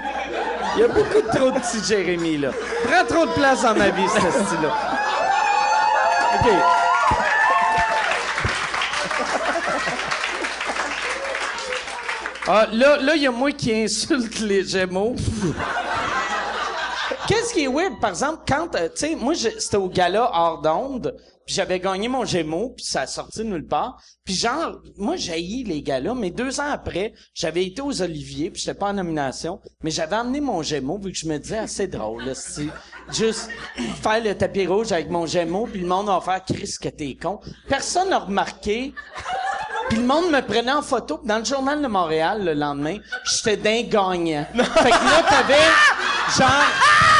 Il 0.75 0.81
y 0.81 0.83
a 0.83 0.87
beaucoup 0.87 1.21
de 1.21 1.35
trop 1.37 1.51
de 1.51 1.59
petits 1.59 1.83
Jérémy, 1.87 2.37
là. 2.37 2.49
Prends 2.83 3.05
trop 3.05 3.25
de 3.27 3.31
place 3.31 3.61
dans 3.63 3.75
ma 3.75 3.89
vie, 3.89 4.07
ce 4.07 4.19
style-là. 4.19 4.73
OK. 6.35 6.49
Ah, 12.45 12.67
là, 12.73 12.97
là, 12.97 13.15
il 13.15 13.21
y 13.21 13.27
a 13.27 13.31
moi 13.31 13.53
qui 13.53 13.73
insulte 13.73 14.41
les 14.41 14.65
Gémeaux. 14.65 15.15
Qu'est-ce 17.27 17.53
qui 17.53 17.63
est 17.63 17.67
weird, 17.67 18.01
par 18.01 18.09
exemple, 18.09 18.41
quand, 18.45 18.75
euh, 18.75 18.89
tu 18.89 19.07
sais, 19.07 19.15
moi, 19.15 19.33
c'était 19.33 19.77
au 19.77 19.87
gala 19.87 20.29
hors 20.33 20.61
d'onde, 20.61 21.15
puis 21.45 21.55
j'avais 21.55 21.79
gagné 21.79 22.09
mon 22.09 22.25
Gémeaux, 22.25 22.73
puis 22.75 22.85
ça 22.85 23.01
a 23.01 23.07
sorti 23.07 23.39
de 23.39 23.45
nulle 23.45 23.65
part. 23.65 23.97
Puis 24.25 24.35
genre, 24.35 24.81
moi, 24.97 25.15
j'ai 25.15 25.39
les 25.39 25.81
galas, 25.81 26.15
mais 26.15 26.31
deux 26.31 26.59
ans 26.59 26.69
après, 26.69 27.13
j'avais 27.33 27.65
été 27.65 27.81
aux 27.81 28.01
Oliviers, 28.01 28.51
puis 28.51 28.61
j'étais 28.61 28.77
pas 28.77 28.89
en 28.89 28.93
nomination, 28.93 29.61
mais 29.81 29.91
j'avais 29.91 30.17
amené 30.17 30.41
mon 30.41 30.61
Gémeaux, 30.61 30.97
vu 30.97 31.13
que 31.13 31.17
je 31.17 31.27
me 31.27 31.37
disais, 31.37 31.59
ah, 31.59 31.67
c'est 31.67 31.87
drôle, 31.87 32.25
là, 32.25 32.35
c'est 32.35 32.67
juste 33.13 33.49
faire 34.01 34.21
le 34.21 34.35
tapis 34.35 34.67
rouge 34.67 34.91
avec 34.91 35.09
mon 35.09 35.25
Gémeaux, 35.25 35.67
puis 35.67 35.79
le 35.79 35.87
monde 35.87 36.07
va 36.07 36.19
faire, 36.19 36.43
Chris, 36.43 36.75
que 36.81 36.89
t'es 36.89 37.15
con. 37.15 37.39
Personne 37.69 38.09
n'a 38.09 38.19
remarqué. 38.19 38.93
Puis 39.89 39.97
le 39.97 40.05
monde 40.05 40.31
me 40.31 40.41
prenait 40.41 40.71
en 40.71 40.81
photo. 40.81 41.19
Dans 41.23 41.37
le 41.39 41.45
journal 41.45 41.81
de 41.81 41.87
Montréal, 41.87 42.43
le 42.43 42.53
lendemain, 42.53 42.97
j'étais 43.23 43.57
d'un 43.57 43.81
gagnant. 43.83 44.45
fait 44.53 44.89
que 44.89 45.05
là, 45.05 45.23
t'avais 45.29 45.67
genre 46.37 47.12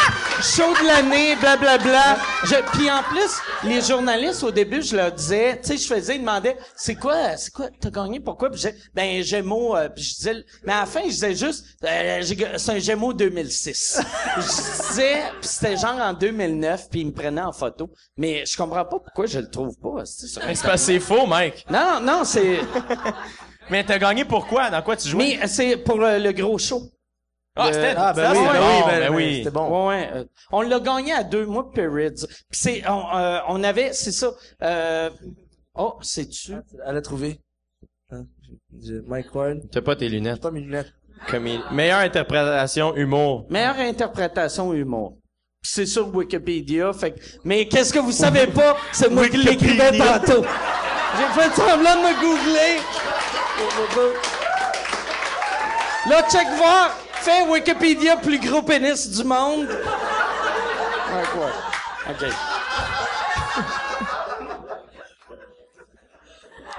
show 0.44 0.74
de 0.82 0.86
l'année, 0.88 1.36
blablabla. 1.38 2.18
Je, 2.44 2.56
puis 2.72 2.92
en 2.92 3.02
plus, 3.04 3.32
les 3.64 3.82
journalistes, 3.82 4.44
au 4.44 4.52
début, 4.52 4.82
je 4.82 4.96
leur 4.96 5.12
disais, 5.12 5.60
tu 5.62 5.70
sais, 5.70 5.78
je 5.78 5.88
faisais, 5.88 6.16
ils 6.16 6.20
demandaient, 6.20 6.58
c'est 6.76 6.96
quoi, 6.96 7.38
c'est 7.38 7.52
quoi, 7.52 7.68
t'as 7.80 7.90
gagné, 7.90 8.20
pourquoi? 8.20 8.50
Puis 8.50 8.58
disais, 8.58 8.76
ben, 8.94 9.24
Gémeaux, 9.24 9.76
euh, 9.76 9.90
puis 9.90 10.04
je 10.04 10.16
disais, 10.16 10.36
mais 10.66 10.74
à 10.74 10.82
la 10.82 10.86
fin, 10.86 11.02
je 11.04 11.10
disais 11.10 11.36
juste, 11.36 11.66
euh, 11.84 12.22
j'ai 12.22 12.36
c'est 12.58 12.72
un 12.72 12.80
Gémeaux 12.80 13.14
2006. 13.14 14.02
je 14.36 14.90
disais, 14.90 15.24
puis 15.40 15.50
c'était 15.50 15.78
genre 15.78 16.00
en 16.00 16.14
2009, 16.14 16.90
puis 16.90 17.02
ils 17.02 17.08
me 17.08 17.14
prenaient 17.14 17.42
en 17.42 17.54
photo. 17.54 17.90
Mais 18.18 18.46
je 18.46 18.58
comprends 18.58 18.86
pas 18.86 19.00
pourquoi 19.00 19.26
je 19.26 19.40
le 19.40 19.50
trouve 19.50 19.78
pas, 19.78 20.04
c'est 20.06 20.46
Mais 20.46 20.78
c'est 20.78 21.00
faux, 21.00 21.26
Mike. 21.26 21.66
non, 21.70 22.00
non, 22.02 22.24
c'est. 22.26 22.60
Mais 23.70 23.84
t'as 23.84 23.98
gagné 23.98 24.26
pourquoi? 24.26 24.70
Dans 24.70 24.82
quoi 24.82 24.98
tu 24.98 25.08
jouais? 25.08 25.38
Mais 25.40 25.48
c'est 25.48 25.78
pour 25.78 25.98
le, 25.98 26.20
le 26.20 26.32
gros 26.34 26.58
show. 26.58 26.93
Ah, 27.56 27.68
le- 27.68 27.74
c'était, 27.74 27.94
Ah, 27.98 28.14
ben 28.14 28.32
oui, 28.32 28.38
ben 28.38 28.44
oui, 28.44 28.50
ben, 28.52 28.88
ben 28.88 29.00
ben, 29.10 29.16
oui. 29.16 29.38
c'était 29.38 29.52
bon. 29.52 29.88
Ouais, 29.88 29.96
ouais. 29.96 30.10
euh, 30.16 30.24
on 30.52 30.62
l'a 30.62 30.80
gagné 30.80 31.14
à 31.14 31.24
deux 31.24 31.46
mois 31.46 31.64
de 31.64 31.70
Periods. 31.70 32.26
Puis 32.50 32.60
c'est, 32.60 32.84
on, 32.90 33.16
euh, 33.16 33.40
on 33.48 33.64
avait, 33.64 33.94
c'est 33.94 34.12
ça. 34.12 34.32
Euh, 34.64 35.10
oh, 35.76 35.96
c'est 36.02 36.28
tu. 36.30 36.54
Elle 36.86 36.98
a 36.98 37.02
trouvé. 37.02 37.40
Hein? 38.12 38.24
Mike 39.08 39.34
Ward. 39.36 39.60
T'as 39.72 39.82
pas 39.82 39.96
tes 39.96 40.10
lunettes. 40.10 40.42
Pas 40.42 40.52
mes 40.52 40.62
lunettes. 40.62 40.92
Comé- 41.30 41.62
Meilleure 41.72 42.00
interprétation, 42.00 42.96
humour. 42.96 43.46
Meilleure 43.50 43.80
interprétation 43.80 44.74
humour. 44.74 45.18
Puis 45.62 45.72
c'est 45.76 45.86
sur 45.86 46.14
Wikipédia. 46.14 46.92
Fait 46.92 47.12
que, 47.14 47.20
mais 47.46 47.68
qu'est-ce 47.68 47.94
que 47.94 48.00
vous 48.00 48.12
savez 48.12 48.48
pas? 48.48 48.76
C'est 48.92 49.10
moi 49.10 49.28
qui 49.30 49.38
l'écrivais 49.38 49.98
tantôt. 49.98 50.44
J'ai 51.16 51.42
fait 51.42 51.56
semblant 51.56 51.96
de 51.96 52.02
me 52.02 52.14
googler. 52.20 52.82
Là, 56.10 56.22
check 56.30 56.48
voir. 56.58 56.98
Fais 57.24 57.42
Wikipédia 57.48 58.18
plus 58.18 58.38
gros 58.38 58.62
pénis 58.62 59.10
du 59.10 59.24
monde. 59.24 59.70
Ouais, 59.70 61.24
quoi. 61.32 61.50
OK. 62.10 62.26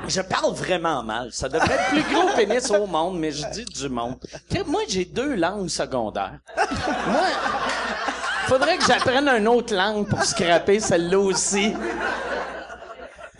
Je 0.06 0.20
parle 0.20 0.52
vraiment 0.52 1.02
mal. 1.02 1.32
Ça 1.32 1.48
devrait 1.48 1.74
être 1.74 1.88
plus 1.88 2.02
gros 2.14 2.28
pénis 2.36 2.70
au 2.72 2.86
monde, 2.86 3.18
mais 3.18 3.30
je 3.30 3.46
dis 3.52 3.64
du 3.64 3.88
monde. 3.88 4.16
Moi, 4.66 4.82
j'ai 4.86 5.06
deux 5.06 5.34
langues 5.34 5.70
secondaires. 5.70 6.38
Moi, 7.08 7.26
faudrait 8.46 8.76
que 8.76 8.84
j'apprenne 8.84 9.26
une 9.28 9.48
autre 9.48 9.74
langue 9.74 10.06
pour 10.06 10.22
scraper 10.24 10.78
celle-là 10.78 11.20
aussi. 11.20 11.74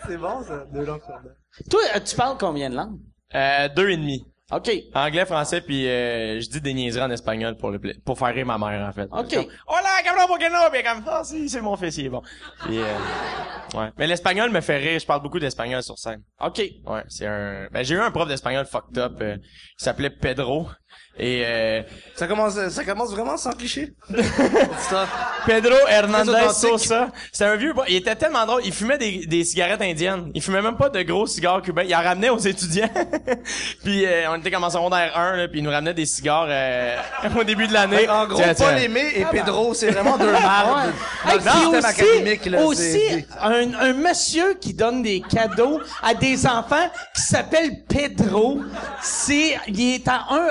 C'est 0.07 0.17
bon, 0.17 0.43
ça. 0.43 0.65
Deux 0.73 0.87
langues 0.87 1.03
deux. 1.23 1.69
Toi, 1.69 2.01
tu 2.01 2.17
parles 2.17 2.39
combien 2.41 2.71
de 2.71 2.77
langues? 2.77 2.99
Euh, 3.35 3.69
deux 3.69 3.91
et 3.91 3.99
demi. 3.99 4.27
OK. 4.53 4.71
Anglais, 4.95 5.25
français, 5.25 5.63
puis 5.63 5.89
euh, 5.89 6.39
je 6.41 6.49
dis 6.51 6.61
des 6.61 6.75
niaiseries 6.75 7.03
en 7.05 7.11
espagnol 7.11 7.57
pour 7.57 7.71
le 7.71 7.79
pla- 7.79 7.95
pour 8.05 8.19
faire 8.19 8.35
rire 8.35 8.45
ma 8.45 8.59
mère 8.59 8.87
en 8.87 8.93
fait. 8.93 9.09
Ok. 9.11 9.35
Comme, 9.35 9.47
Hola, 9.67 10.03
cabrón, 10.05 10.27
¿por 10.29 10.39
qué 10.39 10.51
no? 10.51 10.59
Puis 10.71 10.83
comme 10.83 11.03
ah 11.07 11.25
si, 11.25 11.49
c'est 11.49 11.63
mon 11.63 11.77
fils, 11.77 11.97
il 11.97 12.07
est 12.07 12.11
bon. 12.11 12.21
Puis 12.65 12.79
euh, 12.79 13.79
ouais, 13.79 13.91
mais 13.97 14.07
l'espagnol 14.07 14.51
me 14.51 14.61
fait 14.61 14.77
rire, 14.77 15.01
je 15.01 15.07
parle 15.07 15.23
beaucoup 15.23 15.39
d'espagnol 15.39 15.83
sur 15.83 15.99
scène. 15.99 16.23
OK. 16.41 16.59
Ouais, 16.87 17.03
c'est 17.09 17.27
un 17.27 17.69
ben 17.73 17.83
j'ai 17.83 17.95
eu 17.95 17.99
un 18.01 18.11
prof 18.11 18.29
d'espagnol 18.29 18.67
fucked 18.67 18.99
up 18.99 19.15
euh, 19.23 19.37
qui 19.39 19.85
s'appelait 19.85 20.11
Pedro 20.11 20.69
et 21.17 21.43
euh, 21.45 21.83
Ça 22.17 22.27
commence, 22.27 22.55
ça 22.71 22.85
commence 22.85 23.11
vraiment 23.13 23.37
sans 23.37 23.53
cliché. 23.53 23.93
Pedro 25.47 25.75
Hernandez. 25.89 26.53
Sosa, 26.53 27.09
c'est 27.33 27.45
un 27.45 27.57
vieux, 27.57 27.73
il 27.89 27.97
était 27.97 28.17
tellement 28.17 28.45
drôle, 28.47 28.63
il 28.65 28.73
fumait 28.73 28.99
des, 28.99 29.27
des 29.27 29.45
cigarettes 29.45 29.83
indiennes. 29.83 30.31
Il 30.35 30.43
fumait 30.43 30.63
même 30.63 30.77
pas 30.77 30.89
de 30.89 31.03
gros 31.03 31.27
cigares 31.27 31.63
cubains, 31.63 31.85
il 31.85 31.95
en 31.95 32.03
ramenait 32.03 32.31
aux 32.31 32.39
étudiants. 32.39 32.89
puis 33.85 34.05
euh, 34.07 34.31
on 34.31 34.37
était 34.37 34.51
comme 34.51 34.65
en 34.65 34.71
secondaire 34.71 35.17
1 35.17 35.37
là, 35.37 35.49
puis 35.49 35.61
il 35.61 35.63
nous 35.65 35.71
ramenait 35.71 35.95
des 35.95 36.07
cigares 36.07 36.47
euh, 36.49 36.97
au 37.39 37.45
début 37.45 37.69
de 37.69 37.73
l'année. 37.73 38.09
En 38.09 38.27
gros, 38.27 38.39
Tiens, 38.39 38.55
tiens. 38.55 38.71
Paul 38.71 38.79
Aimé 38.83 39.05
et 39.15 39.25
Pedro, 39.31 39.75
c'est 39.75 39.91
vraiment 39.91 40.19
deux 40.19 40.33
mardes. 40.33 40.93
Dans 41.25 41.31
Hey, 41.31 41.67
aussi, 41.67 41.87
académique, 41.87 42.47
là. 42.47 42.63
aussi 42.63 43.27
un, 43.41 43.73
un 43.75 43.93
monsieur 43.93 44.55
qui 44.55 44.75
donne 44.75 45.03
des 45.03 45.21
cadeaux 45.21 45.81
à 46.03 46.15
des 46.15 46.47
enfants 46.47 46.91
qui 47.15 47.23
s'appelle 47.23 47.83
Pedro, 47.89 48.61
c'est, 49.03 49.59
il 49.69 49.95
est 49.95 50.09
à 50.09 50.27
un 50.31 50.49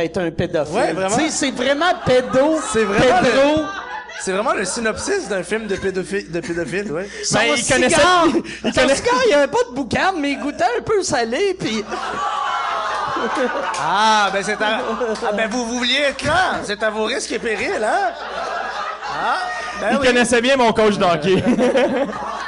R 0.00 0.02
d'être 0.02 0.18
un 0.18 0.30
pédophile. 0.30 0.74
Ouais, 0.74 0.92
vraiment. 0.92 1.16
Tu 1.16 1.24
sais, 1.24 1.30
C'est 1.30 1.50
vraiment 1.50 1.92
pédo. 2.04 2.60
C'est 2.72 2.84
vraiment 2.84 3.22
Pedro. 3.22 3.62
C'est 4.22 4.32
vraiment 4.32 4.52
le 4.52 4.64
synopsis 4.66 5.28
d'un 5.28 5.42
film 5.42 5.66
de 5.66 5.76
pédophile, 5.76 6.30
de 6.30 6.40
pédophile, 6.40 6.92
ouais. 6.92 7.08
Son 7.24 7.38
Ben, 7.38 7.44
il 7.56 7.66
connaissait- 7.66 7.96
il 8.64 8.72
son 8.74 8.80
connaissait- 8.80 9.02
il 9.26 9.30
y 9.30 9.34
avait 9.34 9.46
pas 9.46 9.64
de 9.70 9.74
boucan, 9.74 10.12
mais 10.18 10.32
il 10.32 10.40
goûtait 10.40 10.64
un 10.78 10.82
peu 10.82 11.02
salé, 11.02 11.56
puis 11.58 11.82
Ah, 13.82 14.30
ben 14.32 14.42
c'est 14.42 14.60
à... 14.62 14.80
Ah, 15.28 15.32
ben 15.32 15.48
vous, 15.50 15.64
vous 15.66 15.78
vouliez 15.78 16.00
être 16.08 16.24
là. 16.24 16.60
C'est 16.64 16.82
à 16.82 16.90
vos 16.90 17.04
risques 17.04 17.32
et 17.32 17.38
périls, 17.38 17.82
hein? 17.82 18.10
Ah, 19.22 19.38
ben 19.80 19.88
Il 19.92 19.98
oui. 19.98 20.06
connaissait 20.06 20.40
bien 20.40 20.56
mon 20.56 20.72
coach 20.72 20.96
d'hockey. 20.98 21.42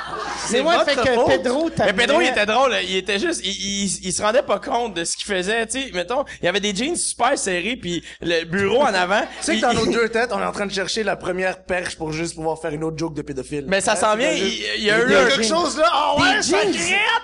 c'est 0.47 0.63
moi 0.63 0.79
votre 0.79 0.91
fait 0.91 0.97
que 0.97 1.15
faute. 1.15 1.27
Pedro 1.29 1.71
Mais 1.79 1.93
Pedro, 1.93 2.21
il 2.21 2.29
était 2.29 2.47
drôle. 2.47 2.75
Il 2.89 2.97
était 2.97 3.19
juste, 3.19 3.41
il, 3.45 3.51
il, 3.51 4.07
il 4.07 4.13
se 4.13 4.23
rendait 4.23 4.43
pas 4.43 4.59
compte 4.59 4.95
de 4.95 5.05
ce 5.05 5.17
qu'il 5.17 5.27
faisait. 5.27 5.67
Tu 5.67 5.81
sais, 5.83 5.91
mettons, 5.93 6.25
il 6.41 6.47
y 6.47 6.49
avait 6.49 6.61
des 6.61 6.75
jeans 6.75 6.97
super 6.97 7.39
serrés, 7.39 7.77
puis 7.81 8.03
le 8.21 8.45
bureau 8.45 8.83
en 8.83 8.93
avant. 8.95 9.21
Tu 9.21 9.27
sais 9.41 9.53
que 9.53 9.57
il- 9.59 9.61
dans 9.63 9.75
nos 9.75 9.87
deux 9.87 10.09
têtes, 10.09 10.31
on 10.33 10.41
est 10.41 10.45
en 10.45 10.53
train 10.53 10.67
de 10.67 10.73
chercher 10.73 11.03
la 11.03 11.17
première 11.17 11.63
perche 11.63 11.97
pour 11.97 12.13
juste 12.13 12.35
pouvoir 12.35 12.59
faire 12.61 12.73
une 12.73 12.85
autre 12.85 12.99
joke 12.99 13.15
de 13.15 13.23
pédophile. 13.23 13.65
Mais 13.69 13.81
ça 13.81 13.97
s'en 13.97 14.17
vient. 14.17 14.31
Il, 14.33 14.83
y 14.85 14.91
a 14.91 14.99
eu 14.99 15.05
Il 15.07 15.13
y 15.13 15.15
a 15.15 15.21
un- 15.23 15.27
quelque 15.29 15.45
chose 15.47 15.77
là. 15.79 15.87
Ah 15.93 16.15
ouais, 16.21 16.37
des 16.37 16.43
ça! 16.43 16.57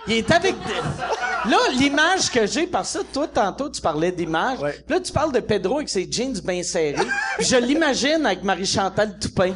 Il 0.06 0.14
est 0.14 0.30
avec 0.30 0.54
des... 0.64 1.50
Là, 1.50 1.56
l'image 1.72 2.30
que 2.30 2.46
j'ai, 2.46 2.66
parce 2.66 2.94
que 2.98 3.02
toi, 3.12 3.26
tantôt, 3.28 3.68
tu 3.70 3.80
parlais 3.80 4.10
d'image. 4.12 4.58
Ouais. 4.60 4.76
Là, 4.88 5.00
tu 5.00 5.12
parles 5.12 5.32
de 5.32 5.40
Pedro 5.40 5.76
avec 5.76 5.88
ses 5.88 6.08
jeans 6.10 6.38
bien 6.44 6.62
serrés. 6.62 6.96
Je 7.38 7.56
l'imagine 7.56 8.26
avec 8.26 8.42
Marie-Chantal 8.42 9.18
Toupin. 9.18 9.54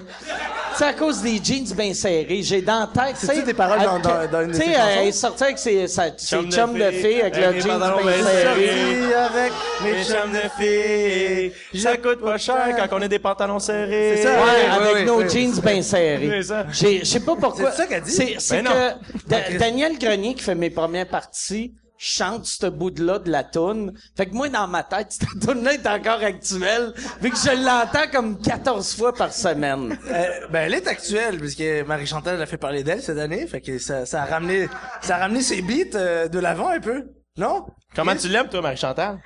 C'est 0.76 0.84
à 0.84 0.92
cause 0.94 1.20
des 1.22 1.40
jeans 1.42 1.64
bien 1.76 1.92
serrés. 1.94 2.40
J'ai 2.42 2.62
dans 2.62 2.80
la 2.80 2.86
tête. 3.06 3.16
C'est-tu 3.16 3.42
des 3.42 3.54
paroles 3.54 3.78
dans- 3.82 3.98
dans- 3.98 4.30
dans 4.30 4.42
une 4.42 4.50
Tu 4.52 4.58
sais, 4.58 4.72
chansons? 4.72 4.86
elle 4.98 5.06
est 5.08 5.12
sortie 5.12 5.44
avec 5.44 5.58
ses, 5.58 5.86
sa- 5.88 6.04
ses 6.16 6.36
Chum 6.36 6.46
de 6.48 6.52
chums 6.54 6.74
de 6.78 6.90
filles, 6.90 7.20
avec 7.20 7.36
leurs 7.36 7.52
mes 7.52 7.60
jeans 7.60 7.78
bien 7.78 8.24
serrés. 8.24 9.14
avec 9.14 9.52
mes 9.82 9.92
Les 9.92 10.04
chums 10.04 10.32
de 10.32 11.50
filles, 11.72 11.80
ça 11.82 11.96
coûte 11.96 12.20
pas 12.20 12.38
cher 12.38 12.74
quand 12.76 12.96
on 12.96 13.02
a 13.02 13.08
des 13.08 13.18
pantalons 13.18 13.58
serrés. 13.58 14.14
C'est 14.16 14.22
ça. 14.24 14.30
Ouais, 14.32 14.88
avec 14.90 15.06
nos 15.06 15.28
jeans 15.28 15.60
bien 15.60 15.82
serrés. 15.82 16.28
C'est 16.30 16.42
ça. 16.42 16.66
J'ai, 16.72 16.98
je 17.00 17.04
sais 17.04 17.20
pas 17.20 17.36
pourquoi. 17.36 17.70
C'est 17.70 17.76
ça 17.76 17.86
qu'elle 17.86 18.02
dit? 18.02 18.10
C'est, 18.12 18.34
c'est 18.38 18.62
Ben 18.62 18.70
que 18.72 19.28
Da- 19.28 19.58
Daniel 19.58 19.98
Grenier 19.98 20.34
qui 20.34 20.42
fait 20.42 20.54
mes 20.54 20.70
premières 20.70 21.08
parties 21.08 21.74
chante 22.04 22.46
ce 22.46 22.66
bout-là 22.66 23.20
de 23.20 23.30
la 23.30 23.44
toune. 23.44 23.92
Fait 24.16 24.26
que 24.26 24.34
moi, 24.34 24.48
dans 24.48 24.66
ma 24.66 24.82
tête, 24.82 25.06
cette 25.10 25.28
toune-là 25.40 25.74
est 25.74 25.86
encore 25.86 26.20
actuelle, 26.20 26.92
vu 27.20 27.30
que 27.30 27.36
je 27.36 27.64
l'entends 27.64 28.10
comme 28.10 28.40
14 28.40 28.96
fois 28.96 29.14
par 29.14 29.32
semaine. 29.32 29.96
Euh, 30.10 30.24
ben, 30.50 30.62
elle 30.66 30.74
est 30.74 30.88
actuelle, 30.88 31.38
puisque 31.38 31.62
Marie-Chantal 31.86 32.42
a 32.42 32.46
fait 32.46 32.56
parler 32.56 32.82
d'elle 32.82 33.00
cette 33.00 33.18
année, 33.18 33.46
fait 33.46 33.60
que 33.60 33.78
ça, 33.78 34.04
ça 34.04 34.22
a 34.22 34.24
ramené, 34.24 34.68
ça 35.00 35.14
a 35.16 35.18
ramené 35.20 35.42
ses 35.42 35.62
beats 35.62 35.94
euh, 35.96 36.26
de 36.26 36.40
l'avant 36.40 36.70
un 36.70 36.80
peu. 36.80 37.04
Non? 37.36 37.66
Comment 37.94 38.16
tu 38.16 38.26
l'aimes, 38.28 38.48
toi, 38.48 38.62
Marie-Chantal? 38.62 39.20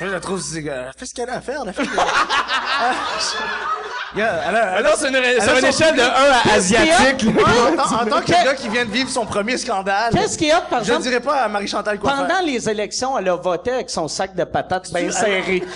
Moi, 0.00 0.08
je 0.08 0.14
la 0.14 0.20
trouve, 0.20 0.40
c'est, 0.40 0.66
euh, 0.66 0.86
elle 0.86 0.92
fait 0.98 1.04
ce 1.06 1.14
qu'elle 1.14 1.28
a 1.28 1.36
à 1.36 1.40
faire, 1.42 1.60
elle 1.62 1.68
a- 1.68 1.72
a- 4.22 4.76
Alors, 4.76 4.94
c'est 4.96 5.08
une, 5.08 5.40
sur 5.40 5.56
échelle 5.68 5.96
de 5.96 6.00
1 6.02 6.04
à 6.04 6.54
asiatique. 6.54 7.26
en, 7.38 7.76
tant- 7.76 8.02
en 8.02 8.06
tant 8.06 8.20
que 8.20 8.30
gars 8.44 8.54
qui 8.54 8.68
vient 8.68 8.84
de 8.84 8.90
vivre 8.90 9.10
son 9.10 9.26
premier 9.26 9.56
scandale, 9.58 10.12
Qu'est-ce 10.12 10.38
qu'il 10.38 10.48
y 10.48 10.52
a, 10.52 10.60
par 10.60 10.80
je 10.84 10.92
ne 10.92 10.96
exemple, 10.98 11.02
dirais 11.02 11.20
pas 11.20 11.42
à 11.42 11.48
Marie-Chantal 11.48 11.98
quoi 11.98 12.10
pendant 12.12 12.26
faire. 12.28 12.42
les 12.42 12.68
élections, 12.68 13.18
elle 13.18 13.28
a 13.28 13.36
voté 13.36 13.70
avec 13.72 13.90
son 13.90 14.06
sac 14.08 14.34
de 14.36 14.44
patates 14.44 14.92
bien 14.92 15.10
serré. 15.10 15.62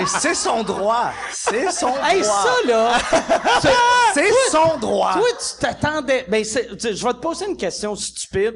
Et 0.00 0.06
c'est 0.06 0.34
son 0.34 0.62
droit. 0.62 1.10
C'est 1.32 1.70
son 1.70 1.90
droit. 1.90 2.08
hey, 2.10 2.24
ça, 2.24 2.54
là! 2.66 2.92
C'est 4.14 4.30
son 4.50 4.76
droit. 4.78 5.12
Toi, 5.14 5.28
tu 5.38 5.60
t'attendais. 5.60 6.24
Ben, 6.28 6.44
je 6.44 6.58
vais 7.06 7.12
te 7.12 7.18
poser 7.18 7.46
une 7.46 7.56
question 7.56 7.94
stupide. 7.94 8.54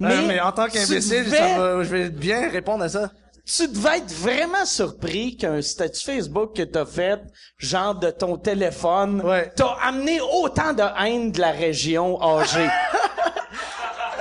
Mais, 0.00 0.14
Euh, 0.14 0.22
mais 0.28 0.40
en 0.40 0.52
tant 0.52 0.66
qu'imbécile, 0.66 1.26
je 1.28 1.82
vais 1.88 2.08
bien 2.08 2.48
répondre 2.50 2.84
à 2.84 2.88
ça. 2.88 3.10
Tu 3.56 3.66
devais 3.68 3.98
être 3.98 4.12
vraiment 4.12 4.64
surpris 4.66 5.36
qu'un 5.36 5.62
statut 5.62 6.04
Facebook 6.04 6.54
que 6.54 6.62
t'as 6.62 6.84
fait, 6.84 7.20
genre 7.56 7.94
de 7.94 8.10
ton 8.10 8.36
téléphone, 8.36 9.22
Ouais. 9.22 9.50
t'a 9.56 9.68
amené 9.82 10.20
autant 10.20 10.74
de 10.74 10.82
haine 11.02 11.32
de 11.32 11.40
la 11.40 11.52
région 11.52 12.20
âgée. 12.22 12.68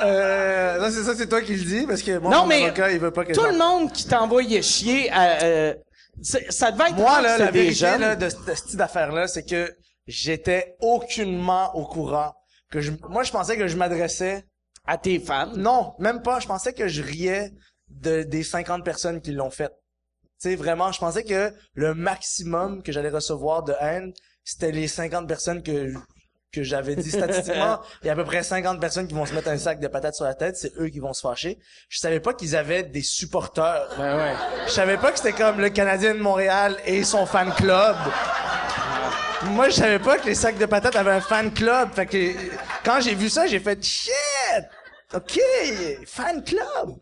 Euh, 0.03 0.79
non, 0.79 0.89
c'est 0.91 1.03
ça, 1.03 1.15
c'est 1.15 1.27
toi 1.27 1.41
qui 1.41 1.55
le 1.55 1.63
dis, 1.63 1.87
parce 1.87 2.03
que 2.03 2.19
moi, 2.19 2.29
non, 2.29 2.41
mon 2.41 2.45
mais 2.47 2.65
avocat, 2.65 2.91
il 2.91 2.99
veut 2.99 3.09
pas 3.09 3.25
que 3.25 3.33
tout 3.33 3.43
le 3.43 3.57
monde 3.57 3.91
qui 3.91 4.05
t'envoyait 4.07 4.61
chier, 4.61 5.09
à, 5.11 5.41
euh, 5.43 5.73
ça 6.21 6.71
devait 6.71 6.89
être 6.89 6.97
Moi, 6.97 7.19
là, 7.21 7.37
la 7.39 7.49
vérité, 7.49 7.73
jeunes. 7.73 8.01
là, 8.01 8.15
de, 8.15 8.25
de 8.25 8.29
ce 8.29 8.63
type 8.67 8.77
d'affaire-là, 8.77 9.27
c'est 9.27 9.43
que 9.43 9.73
j'étais 10.05 10.75
aucunement 10.81 11.75
au 11.75 11.85
courant 11.85 12.31
que 12.71 12.79
je, 12.79 12.91
moi, 13.09 13.23
je 13.23 13.31
pensais 13.31 13.57
que 13.57 13.67
je 13.67 13.75
m'adressais, 13.75 14.45
À 14.85 14.97
tes 14.99 15.17
fans. 15.19 15.51
non, 15.55 15.93
même 15.97 16.21
pas, 16.21 16.39
je 16.39 16.47
pensais 16.47 16.73
que 16.73 16.87
je 16.87 17.01
riais 17.01 17.51
de, 18.01 18.23
des 18.23 18.43
50 18.43 18.83
personnes 18.83 19.21
qui 19.21 19.31
l'ont 19.31 19.49
fait. 19.49 19.69
Tu 20.39 20.49
sais, 20.49 20.55
vraiment, 20.55 20.91
je 20.91 20.99
pensais 20.99 21.23
que 21.23 21.51
le 21.73 21.95
maximum 21.95 22.83
que 22.83 22.91
j'allais 22.91 23.09
recevoir 23.09 23.63
de 23.63 23.73
haine, 23.79 24.13
c'était 24.43 24.71
les 24.71 24.87
50 24.87 25.27
personnes 25.27 25.63
que, 25.63 25.93
que 26.51 26.63
j'avais 26.63 26.95
dit 26.95 27.09
statistiquement. 27.09 27.81
Il 28.03 28.07
y 28.07 28.09
a 28.09 28.13
à 28.13 28.15
peu 28.15 28.23
près 28.23 28.43
50 28.43 28.79
personnes 28.79 29.07
qui 29.07 29.15
vont 29.15 29.25
se 29.25 29.33
mettre 29.33 29.49
un 29.49 29.57
sac 29.57 29.79
de 29.79 29.87
patates 29.87 30.15
sur 30.15 30.25
la 30.25 30.35
tête, 30.35 30.55
c'est 30.55 30.73
eux 30.79 30.89
qui 30.89 30.99
vont 30.99 31.13
se 31.13 31.21
fâcher. 31.21 31.57
Je 31.89 31.99
savais 31.99 32.19
pas 32.19 32.33
qu'ils 32.33 32.55
avaient 32.55 32.83
des 32.83 33.01
supporters. 33.01 33.87
Ben 33.97 34.17
ouais. 34.17 34.33
Je 34.67 34.71
savais 34.71 34.97
pas 34.97 35.11
que 35.11 35.17
c'était 35.17 35.33
comme 35.33 35.59
le 35.59 35.69
Canadien 35.69 36.13
de 36.13 36.19
Montréal 36.19 36.77
et 36.85 37.03
son 37.03 37.25
fan 37.25 37.51
club. 37.53 37.95
Moi, 39.43 39.69
je 39.69 39.75
savais 39.75 39.99
pas 39.99 40.17
que 40.17 40.25
les 40.25 40.35
sacs 40.35 40.57
de 40.57 40.65
patates 40.65 40.95
avaient 40.95 41.11
un 41.11 41.21
fan 41.21 41.51
club. 41.51 41.93
Fait 41.93 42.05
que 42.05 42.33
quand 42.83 42.99
j'ai 43.01 43.15
vu 43.15 43.29
ça, 43.29 43.47
j'ai 43.47 43.59
fait 43.59 43.83
shit. 43.83 44.11
OK, 45.13 45.39
fan 46.05 46.43
club. 46.43 46.95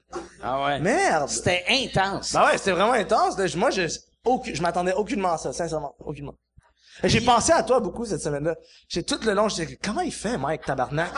Ah 0.43 0.64
ouais. 0.64 0.80
Merde. 0.80 1.28
C'était 1.28 1.64
intense. 1.68 2.34
Bah 2.34 2.47
ouais, 2.47 2.58
c'était 2.58 2.72
vraiment 2.72 2.93
intense. 2.93 3.38
Là, 3.38 3.45
Moi, 3.56 3.72
je 3.72 3.88
je 4.43 4.62
m'attendais 4.62 4.93
aucunement 4.93 5.34
à 5.34 5.38
ça, 5.38 5.53
sincèrement, 5.53 5.95
aucunement. 5.99 6.36
J'ai 7.03 7.22
pensé 7.22 7.51
à 7.51 7.62
toi 7.64 7.80
beaucoup 7.80 8.06
cette 8.06 8.22
semaine-là. 8.22 8.56
J'ai 8.88 9.03
tout 9.03 9.20
le 9.26 9.34
long, 9.34 9.49
j'étais 9.49 9.78
comment 9.84 10.01
il 10.01 10.14
fait 10.14 10.38
Mike 10.38 10.66
Tabarnak? 10.66 11.12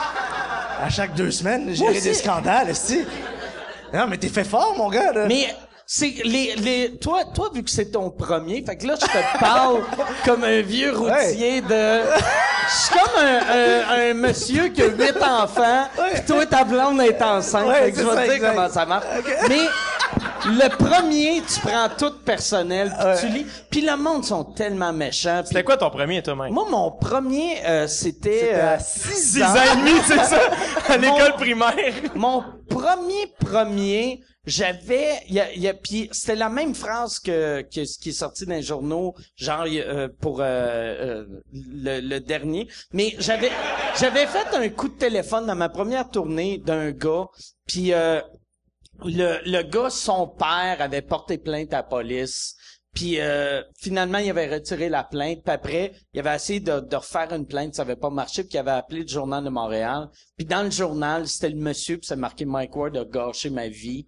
À 0.80 0.88
chaque 0.90 1.14
deux 1.14 1.30
semaines, 1.30 1.72
j'ai 1.74 1.88
aussi. 1.88 2.02
des 2.02 2.14
scandales, 2.14 2.70
esti. 2.70 3.04
Non, 3.92 4.06
mais 4.06 4.18
t'es 4.18 4.28
fait 4.28 4.44
fort, 4.44 4.74
mon 4.76 4.88
gars. 4.88 5.12
Là. 5.12 5.26
Mais 5.26 5.54
c'est 5.86 6.14
les 6.24 6.54
les 6.56 6.98
toi 6.98 7.24
toi 7.24 7.50
vu 7.54 7.62
que 7.62 7.70
c'est 7.70 7.92
ton 7.92 8.10
premier, 8.10 8.62
fait 8.64 8.76
que 8.76 8.86
là 8.86 8.94
je 9.00 9.06
te 9.06 9.38
parle 9.40 9.82
comme 10.24 10.44
un 10.44 10.60
vieux 10.60 10.94
routier 10.94 11.62
de 11.62 12.02
je 12.02 12.47
suis 12.70 12.90
comme 12.98 13.24
un, 13.24 13.38
un, 13.38 14.10
un 14.10 14.14
monsieur 14.14 14.68
qui 14.68 14.82
a 14.82 14.86
huit 14.86 15.16
enfants, 15.22 15.88
pis 16.14 16.24
toi 16.26 16.46
ta 16.46 16.64
blonde 16.64 17.00
est 17.00 17.20
enceinte, 17.22 17.66
Ouais, 17.66 17.84
fait 17.84 17.92
que 17.92 17.98
je 18.00 18.04
vais 18.04 18.10
te 18.16 18.22
dire 18.24 18.32
exact. 18.34 18.54
comment 18.54 18.68
ça 18.68 18.86
marche. 18.86 19.06
Mais 19.48 19.60
le 20.46 20.68
premier, 20.76 21.42
tu 21.42 21.60
prends 21.60 21.88
tout 21.96 22.12
personnel, 22.24 22.92
puis 22.96 23.06
Ouais. 23.08 23.16
tu 23.20 23.26
lis, 23.28 23.46
puis 23.70 23.80
le 23.82 23.96
monde 23.96 24.24
sont 24.24 24.44
tellement 24.44 24.92
méchants. 24.92 25.38
puis- 25.40 25.48
C'était 25.48 25.64
quoi 25.64 25.76
ton 25.76 25.90
premier, 25.90 26.22
toi, 26.22 26.34
Mike? 26.34 26.52
Moi 26.52 26.66
mon 26.70 26.90
premier 26.92 27.58
euh, 27.66 27.86
c'était 27.88 28.50
euh, 28.54 28.76
six 28.78 29.32
6 29.32 29.42
ans 29.42 29.46
et 29.54 29.76
demi, 29.76 30.00
c'est 30.06 30.24
ça? 30.24 30.38
À 30.88 30.96
l'école 30.96 31.34
primaire. 31.34 31.74
Mon 32.14 32.44
premier 32.70 33.32
premier, 33.44 34.20
j'avais, 34.48 35.20
y 35.28 35.38
a, 35.40 35.52
y 35.54 35.68
a- 35.68 35.74
puis 35.74 36.08
c'était 36.12 36.34
la 36.34 36.48
même 36.48 36.74
phrase 36.74 37.18
que, 37.20 37.62
que 37.62 37.84
ce 37.84 37.98
qui 37.98 38.08
est 38.08 38.12
sorti 38.12 38.46
dans 38.46 38.54
les 38.54 38.62
journaux, 38.62 39.14
genre 39.36 39.64
euh, 39.68 40.08
pour 40.20 40.40
euh, 40.40 40.44
euh, 40.46 41.26
le, 41.52 42.00
le 42.00 42.18
dernier. 42.20 42.68
Mais 42.92 43.14
j'avais, 43.18 43.50
j'avais 44.00 44.26
fait 44.26 44.54
un 44.56 44.68
coup 44.70 44.88
de 44.88 44.98
téléphone 44.98 45.46
dans 45.46 45.54
ma 45.54 45.68
première 45.68 46.08
tournée 46.10 46.58
d'un 46.58 46.90
gars, 46.90 47.26
puis 47.66 47.92
euh, 47.92 48.20
le, 49.04 49.38
le 49.44 49.62
gars, 49.62 49.90
son 49.90 50.26
père 50.26 50.78
avait 50.80 51.02
porté 51.02 51.38
plainte 51.38 51.72
à 51.72 51.78
la 51.78 51.82
police. 51.84 52.54
Puis 52.94 53.20
euh, 53.20 53.62
finalement, 53.78 54.18
il 54.18 54.30
avait 54.30 54.52
retiré 54.52 54.88
la 54.88 55.04
plainte. 55.04 55.42
Puis 55.44 55.54
après, 55.54 55.92
il 56.14 56.20
avait 56.20 56.34
essayé 56.34 56.58
de, 56.58 56.80
de 56.80 56.96
refaire 56.96 57.32
une 57.32 57.46
plainte, 57.46 57.74
ça 57.74 57.82
avait 57.82 57.94
pas 57.96 58.10
marché. 58.10 58.42
Puis 58.42 58.54
il 58.54 58.58
avait 58.58 58.72
appelé 58.72 59.02
le 59.02 59.06
journal 59.06 59.44
de 59.44 59.50
Montréal. 59.50 60.08
Puis 60.36 60.46
dans 60.46 60.62
le 60.64 60.70
journal, 60.70 61.28
c'était 61.28 61.50
le 61.50 61.60
monsieur, 61.60 61.98
puis 61.98 62.06
c'est 62.08 62.16
marqué 62.16 62.44
Mike 62.44 62.74
Ward 62.74 62.96
a 62.96 63.04
gâché 63.04 63.50
ma 63.50 63.68
vie. 63.68 64.06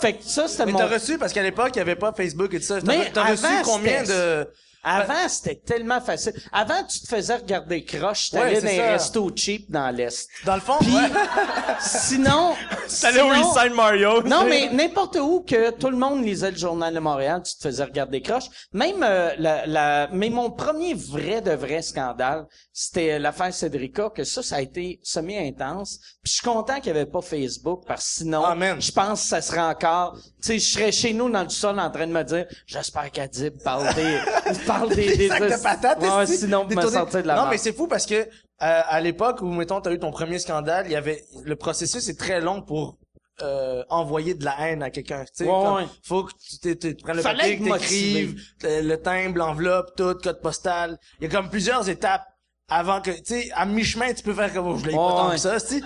Fait 0.00 0.14
que 0.14 0.24
ça, 0.24 0.46
c'était 0.48 0.66
Mais 0.66 0.72
mon... 0.72 0.78
t'as 0.78 0.88
reçu, 0.88 1.18
parce 1.18 1.32
qu'à 1.32 1.42
l'époque, 1.42 1.70
il 1.74 1.78
y 1.78 1.82
avait 1.82 1.96
pas 1.96 2.12
Facebook 2.12 2.54
et 2.54 2.58
tout 2.60 2.66
ça. 2.66 2.80
T'as 2.80 2.86
Mais 2.86 3.10
t'as 3.12 3.24
reçu 3.24 3.46
avant, 3.46 3.62
combien 3.72 4.02
de... 4.02 4.46
Avant, 4.82 5.28
c'était 5.28 5.56
tellement 5.56 6.00
facile. 6.00 6.32
Avant, 6.52 6.82
tu 6.84 7.00
te 7.00 7.08
faisais 7.08 7.36
regarder 7.36 7.84
croche, 7.84 8.30
t'allais 8.30 8.56
Ouais, 8.56 8.60
dans 8.60 8.68
les 8.68 8.90
restos 8.92 9.30
cheap 9.36 9.70
dans 9.70 9.90
l'Est. 9.90 10.28
Dans 10.44 10.54
le 10.54 10.60
fond, 10.60 10.78
Puis, 10.80 10.94
ouais. 10.94 11.10
sinon... 11.80 12.54
T'allais 13.00 13.20
au 13.20 13.32
East 13.32 13.58
Side 13.58 13.74
Mario. 13.74 14.22
Non, 14.22 14.44
mais 14.44 14.70
n'importe 14.70 15.16
où 15.16 15.44
que 15.46 15.70
tout 15.70 15.90
le 15.90 15.96
monde 15.96 16.24
lisait 16.24 16.50
le 16.50 16.56
journal 16.56 16.92
de 16.94 16.98
Montréal, 16.98 17.42
tu 17.44 17.56
te 17.56 17.62
faisais 17.62 17.84
regarder 17.84 18.20
croche. 18.20 18.46
Même 18.72 19.02
euh, 19.02 19.32
la, 19.38 19.66
la, 19.66 20.08
mais 20.12 20.28
mon 20.30 20.50
premier 20.50 20.94
vrai 20.94 21.40
de 21.40 21.52
vrai 21.52 21.82
scandale, 21.82 22.46
c'était 22.72 23.18
l'affaire 23.18 23.52
Cédrica, 23.52 24.10
que 24.10 24.24
ça, 24.24 24.42
ça 24.42 24.56
a 24.56 24.60
été 24.60 24.98
semi-intense. 25.02 25.98
Puis 26.22 26.32
je 26.32 26.32
suis 26.32 26.42
content 26.42 26.80
qu'il 26.80 26.92
n'y 26.92 26.98
avait 26.98 27.10
pas 27.10 27.20
Facebook, 27.20 27.84
parce 27.86 28.06
que 28.06 28.14
sinon, 28.22 28.44
Amen. 28.44 28.80
je 28.80 28.92
pense 28.92 29.22
que 29.22 29.28
ça 29.28 29.40
serait 29.40 29.60
encore... 29.60 30.16
Tu 30.16 30.24
sais, 30.40 30.58
je 30.58 30.72
serais 30.72 30.92
chez 30.92 31.12
nous 31.12 31.28
dans 31.30 31.42
le 31.42 31.48
sol 31.48 31.78
en 31.78 31.90
train 31.90 32.06
de 32.06 32.12
me 32.12 32.24
dire, 32.24 32.46
j'espère 32.66 33.10
qu'Adib 33.10 33.62
parle 33.62 33.94
des... 33.94 34.18
parle 34.72 34.88
des... 34.94 35.16
des 35.16 35.28
sacs 35.28 35.42
de 35.42 35.62
patates. 35.62 36.00
Ouais, 36.00 36.26
sinon, 36.26 36.64
me 36.64 36.68
détournés. 36.68 36.90
sortir 36.90 37.22
de 37.22 37.26
la 37.26 37.36
Non, 37.36 37.48
mais 37.50 37.58
c'est 37.58 37.72
fou 37.72 37.86
parce 37.86 38.06
que 38.06 38.14
euh, 38.14 38.26
à 38.58 39.00
l'époque 39.00 39.42
où 39.42 39.50
mettons 39.50 39.80
t'as 39.80 39.92
eu 39.92 39.98
ton 39.98 40.10
premier 40.10 40.38
scandale, 40.38 40.86
il 40.86 40.92
y 40.92 40.96
avait 40.96 41.24
le 41.44 41.56
processus 41.56 42.08
est 42.08 42.18
très 42.18 42.40
long 42.40 42.62
pour 42.62 42.98
euh, 43.42 43.82
envoyer 43.88 44.34
de 44.34 44.44
la 44.44 44.54
haine 44.60 44.82
à 44.82 44.90
quelqu'un. 44.90 45.24
Tu 45.24 45.44
sais, 45.44 45.50
Ouais, 45.50 45.84
faut 46.02 46.24
que 46.24 46.32
tu, 46.62 46.76
tu 46.78 46.94
prennes 46.96 47.16
le 47.16 47.22
Fallait 47.22 47.56
papier, 47.56 47.58
que 47.58 47.78
t'écrives, 47.78 48.42
le, 48.62 48.82
le 48.82 48.96
timbre, 49.00 49.38
l'enveloppe, 49.38 49.96
tout, 49.96 50.14
code 50.22 50.40
postal. 50.42 50.98
Il 51.20 51.24
y 51.24 51.26
a 51.26 51.30
comme 51.34 51.48
plusieurs 51.48 51.88
étapes 51.88 52.26
avant 52.70 53.00
que, 53.00 53.10
tu 53.10 53.20
sais, 53.24 53.50
à 53.54 53.66
mi-chemin, 53.66 54.12
tu 54.12 54.22
peux 54.22 54.34
faire 54.34 54.52
comme, 54.52 54.68
oh, 54.68 54.78
je 54.78 54.86
l'ai 54.86 54.92
pas 54.92 54.96
tant 54.96 55.28
ouais. 55.28 55.34
que 55.34 55.40
ça, 55.40 55.60
tu. 55.60 55.82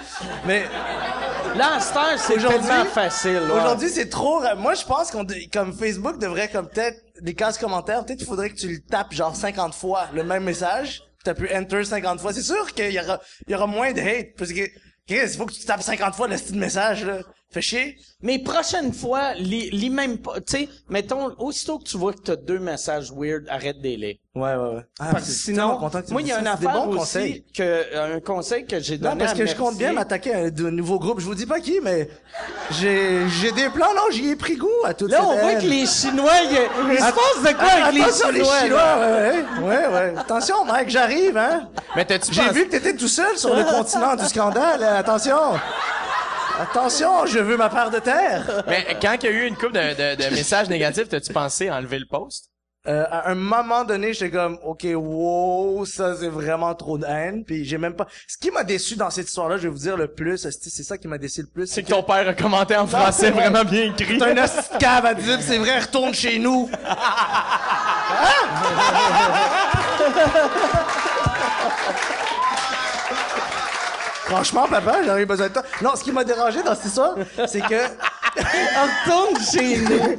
Mais 0.46 0.64
Là, 1.56 1.78
c'est 2.18 2.36
tellement 2.36 2.84
facile. 2.86 3.38
ouais. 3.38 3.52
Aujourd'hui, 3.52 3.88
c'est 3.88 4.08
trop. 4.08 4.42
Moi, 4.56 4.74
je 4.74 4.84
pense 4.84 5.10
qu'on 5.10 5.26
comme 5.52 5.72
Facebook 5.72 6.18
devrait 6.18 6.48
comme 6.48 6.68
peut-être 6.68 7.00
des 7.20 7.34
cases 7.34 7.58
commentaires. 7.58 8.04
Peut-être 8.04 8.18
qu'il 8.18 8.26
faudrait 8.26 8.50
que 8.50 8.56
tu 8.56 8.68
le 8.68 8.80
tapes 8.80 9.12
genre 9.12 9.36
50 9.36 9.74
fois 9.74 10.08
le 10.12 10.24
même 10.24 10.44
message. 10.44 11.02
T'as 11.24 11.34
pu 11.34 11.48
enter 11.54 11.84
50 11.84 12.20
fois. 12.20 12.32
C'est 12.32 12.42
sûr 12.42 12.72
qu'il 12.74 12.90
y 12.90 13.00
aura, 13.00 13.20
il 13.46 13.52
y 13.52 13.54
aura 13.54 13.66
moins 13.66 13.92
de 13.92 14.00
hate 14.00 14.34
parce 14.36 14.52
que 14.52 14.62
Chris, 15.06 15.20
il 15.22 15.28
faut 15.28 15.46
que 15.46 15.52
tu 15.52 15.64
tapes 15.64 15.82
50 15.82 16.14
fois 16.14 16.28
le 16.28 16.36
style 16.36 16.58
message 16.58 17.04
là. 17.04 17.18
Fais 17.54 17.62
chier. 17.62 17.96
Mais 18.20 18.40
prochaine 18.40 18.92
fois, 18.92 19.34
lis, 19.34 19.70
lis 19.70 19.90
même 19.90 20.18
pas. 20.18 20.40
Tu 20.40 20.56
sais, 20.56 20.68
mettons, 20.88 21.32
aussitôt 21.38 21.78
que 21.78 21.84
tu 21.84 21.96
vois 21.96 22.12
que 22.12 22.18
t'as 22.20 22.34
deux 22.36 22.58
messages 22.58 23.12
weird, 23.12 23.44
arrête 23.48 23.78
de 23.78 23.84
les 23.84 23.96
lire. 23.96 24.16
Ouais, 24.34 24.56
ouais, 24.56 24.74
ouais. 24.74 24.82
Ah, 24.98 25.10
Parce 25.12 25.26
que 25.26 25.30
c'est 25.30 25.42
sinon, 25.52 25.56
tellement 25.58 25.76
content 25.78 26.02
que 26.02 26.06
tu 26.08 26.12
moi, 26.12 26.22
il 26.22 26.26
y 26.28 26.32
a 26.32 26.38
une 26.38 26.44
des 26.44 26.50
affaire 26.50 26.88
aussi 26.88 26.98
conseils. 26.98 27.44
que, 27.56 27.96
un 28.16 28.18
conseil 28.18 28.66
que 28.66 28.80
j'ai 28.80 28.98
donné 28.98 29.12
Non, 29.14 29.18
parce 29.20 29.32
à 29.32 29.36
que 29.36 29.46
je 29.46 29.54
compte 29.54 29.76
bien 29.78 29.92
m'attaquer 29.92 30.34
à 30.34 30.50
de 30.50 30.68
nouveaux 30.70 30.98
groupes. 30.98 31.20
Je 31.20 31.26
vous 31.26 31.36
dis 31.36 31.46
pas 31.46 31.60
qui, 31.60 31.78
mais 31.80 32.08
j'ai, 32.72 33.28
j'ai 33.28 33.52
des 33.52 33.68
plans. 33.68 33.94
Non, 33.94 34.10
j'y 34.10 34.30
ai 34.30 34.36
pris 34.36 34.56
goût 34.56 34.68
à 34.84 34.92
tout 34.94 35.06
Là, 35.06 35.24
on 35.24 35.36
voit 35.38 35.54
que 35.54 35.66
les 35.66 35.86
Chinois, 35.86 36.32
il, 36.50 36.58
il 36.92 36.96
se 36.98 37.02
passe 37.02 37.52
de 37.52 37.56
quoi 37.56 37.68
avec 37.68 37.94
les 37.94 38.02
Attention, 38.02 38.32
Chinois? 38.32 38.54
les 38.56 38.64
Chinois, 38.64 38.96
ouais, 38.98 39.30
ouais, 39.62 39.68
ouais, 39.68 39.86
ouais. 39.94 40.14
Attention, 40.18 40.64
Mike, 40.64 40.90
j'arrive, 40.90 41.36
hein. 41.36 41.68
Mais 41.94 42.04
t'as-tu 42.04 42.32
J'ai 42.34 42.48
vu 42.50 42.64
que 42.66 42.70
t'étais 42.72 42.96
tout 42.96 43.06
seul 43.06 43.36
sur 43.38 43.54
le 43.54 43.62
continent 43.78 44.16
du 44.16 44.24
scandale. 44.24 44.82
euh, 44.82 44.98
Attention. 44.98 45.36
Attention, 46.60 47.26
je 47.26 47.38
veux 47.38 47.56
ma 47.56 47.68
part 47.68 47.90
de 47.90 47.98
terre. 47.98 48.62
Mais 48.68 48.86
quand 49.00 49.16
il 49.22 49.24
y 49.24 49.28
a 49.28 49.32
eu 49.32 49.46
une 49.46 49.56
couple 49.56 49.72
de, 49.72 50.16
de, 50.16 50.24
de 50.24 50.34
messages 50.34 50.68
négatifs, 50.68 51.08
t'as-tu 51.08 51.32
pensé 51.32 51.70
enlever 51.70 51.98
le 51.98 52.06
post? 52.06 52.50
Euh, 52.86 53.06
à 53.10 53.30
un 53.30 53.34
moment 53.34 53.82
donné, 53.82 54.12
j'étais 54.12 54.30
comme, 54.30 54.58
OK, 54.62 54.86
wow, 54.94 55.86
ça, 55.86 56.14
c'est 56.16 56.28
vraiment 56.28 56.74
trop 56.74 56.98
de 56.98 57.06
haine. 57.06 57.42
Puis 57.42 57.64
j'ai 57.64 57.78
même 57.78 57.94
pas... 57.94 58.06
Ce 58.28 58.36
qui 58.36 58.50
m'a 58.50 58.62
déçu 58.62 58.94
dans 58.94 59.08
cette 59.08 59.26
histoire-là, 59.26 59.56
je 59.56 59.62
vais 59.62 59.68
vous 59.70 59.78
dire 59.78 59.96
le 59.96 60.06
plus, 60.06 60.36
c'est 60.36 60.82
ça 60.82 60.98
qui 60.98 61.08
m'a 61.08 61.16
déçu 61.16 61.40
le 61.40 61.46
plus. 61.46 61.66
C'est 61.66 61.82
que 61.82 61.88
ton 61.88 62.02
père 62.02 62.28
a 62.28 62.34
commenté 62.34 62.76
en 62.76 62.86
français 62.86 63.30
vraiment 63.30 63.64
bien 63.64 63.84
écrit. 63.84 64.18
C'est 64.18 64.38
un 64.38 64.78
cave 64.78 65.06
à 65.06 65.14
dire, 65.14 65.38
c'est 65.40 65.58
vrai, 65.58 65.80
retourne 65.80 66.12
chez 66.12 66.38
nous. 66.38 66.70
Franchement, 74.34 74.66
papa, 74.68 75.02
j'aurais 75.04 75.26
besoin 75.26 75.46
de 75.48 75.52
toi. 75.52 75.62
Non, 75.80 75.94
ce 75.94 76.02
qui 76.02 76.10
m'a 76.10 76.24
dérangé 76.24 76.60
dans 76.64 76.74
cette 76.74 76.86
histoire, 76.86 77.14
c'est 77.46 77.60
que 77.60 77.84
On 78.36 79.12
retourne 79.12 79.44
chez 79.44 79.78
nous. 79.78 80.18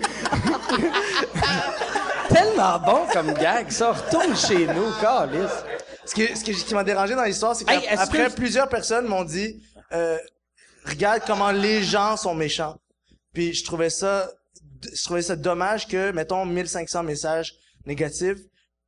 Tellement 2.33 2.79
bon 2.79 3.05
comme 3.11 3.33
gag, 3.33 3.69
ça. 3.69 3.91
Retourne 3.91 4.35
chez 4.37 4.67
nous, 4.67 4.89
calice. 5.01 5.51
ce 6.05 6.15
qui, 6.15 6.27
ce 6.35 6.43
qui, 6.45 6.53
ce 6.53 6.63
qui 6.63 6.73
m'a 6.73 6.83
dérangé 6.85 7.13
dans 7.15 7.23
l'histoire, 7.23 7.55
c'est 7.57 7.69
Hey, 7.69 7.81
qu'après 7.81 8.27
que- 8.29 8.35
plusieurs 8.35 8.69
personnes 8.69 9.05
m'ont 9.05 9.25
dit, 9.25 9.61
euh, 9.91 10.17
regarde 10.85 11.21
comment 11.27 11.51
les 11.51 11.83
gens 11.83 12.15
sont 12.15 12.33
méchants. 12.33 12.77
Puis 13.33 13.53
je 13.53 13.65
trouvais 13.65 13.89
ça, 13.89 14.29
je 14.93 15.03
trouvais 15.03 15.21
ça 15.23 15.35
dommage 15.35 15.87
que, 15.87 16.11
mettons, 16.11 16.45
1500 16.45 17.03
messages 17.03 17.53
négatifs, 17.85 18.37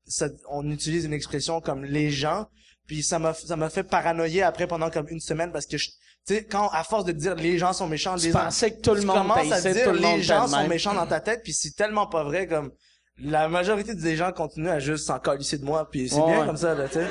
ça- 0.07 0.29
on 0.49 0.69
utilise 0.71 1.03
une 1.03 1.13
expression 1.13 1.59
comme 1.59 1.83
les 1.83 2.11
gens. 2.11 2.47
Puis 2.87 3.03
ça 3.03 3.19
m'a, 3.19 3.33
ça 3.33 3.55
m'a 3.55 3.69
fait 3.69 3.83
paranoïer 3.83 4.43
après 4.43 4.65
pendant 4.65 4.89
comme 4.89 5.07
une 5.09 5.19
semaine 5.19 5.51
parce 5.51 5.65
que 5.65 5.77
je, 5.77 5.89
tu 6.25 6.35
sais, 6.35 6.45
quand, 6.45 6.69
à 6.69 6.83
force 6.83 7.05
de 7.05 7.11
dire 7.11 7.35
les 7.35 7.57
gens 7.57 7.73
sont 7.73 7.87
méchants, 7.87 8.15
Tu 8.15 8.27
les 8.27 8.31
pensais 8.31 8.71
que 8.71 8.81
tout 8.81 8.93
le 8.93 9.01
tu 9.01 9.05
monde 9.05 9.17
commences 9.17 9.51
à 9.51 9.61
dire 9.61 9.93
le 9.93 9.99
les 9.99 10.21
gens 10.23 10.47
sont 10.47 10.67
méchants 10.67 10.93
dans 10.93 11.05
ta 11.05 11.19
tête 11.19 11.41
puis 11.43 11.53
c'est 11.53 11.75
tellement 11.75 12.07
pas 12.07 12.23
vrai 12.23 12.47
comme 12.47 12.71
la 13.19 13.49
majorité 13.49 13.93
des 13.93 14.15
gens 14.15 14.31
continuent 14.31 14.69
à 14.69 14.79
juste 14.79 15.07
s'en 15.07 15.19
calisser 15.19 15.57
de 15.57 15.65
moi 15.65 15.89
puis 15.89 16.07
c'est 16.07 16.15
bien 16.15 16.39
ouais. 16.41 16.45
comme 16.45 16.57
ça 16.57 16.75
là 16.75 16.87
tu 16.87 16.95
sais 16.95 17.07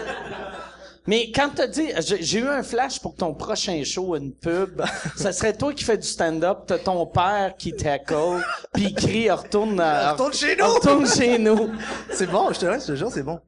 Mais 1.06 1.30
quand 1.32 1.50
t'as 1.54 1.66
dit, 1.66 1.88
j'ai 2.00 2.22
j'ai 2.22 2.38
eu 2.40 2.48
un 2.48 2.62
flash 2.62 3.00
pour 3.00 3.14
ton 3.14 3.32
prochain 3.34 3.82
show, 3.84 4.16
une 4.16 4.32
pub, 4.32 4.82
ça 5.16 5.32
serait 5.32 5.52
toi 5.52 5.72
qui 5.72 5.84
fais 5.84 5.96
du 5.96 6.06
stand-up, 6.06 6.60
t'as 6.66 6.78
ton 6.78 7.06
père 7.06 7.54
qui 7.58 7.72
tackle, 7.74 8.42
puis 8.72 8.84
il 8.84 8.94
crie, 8.94 9.30
retourne, 9.30 9.80
à- 9.80 10.12
Retourne 10.12 10.32
chez 10.32 10.56
nous! 10.56 10.66
retourne 10.66 11.06
chez 11.06 11.38
nous. 11.38 11.70
c'est 12.12 12.26
bon 12.30 12.48
je 12.52 12.58
te 12.60 12.66
laisse 12.66 12.86
je 12.86 12.92
te 12.92 12.96
jure 12.96 13.10
c'est 13.12 13.22
bon 13.22 13.40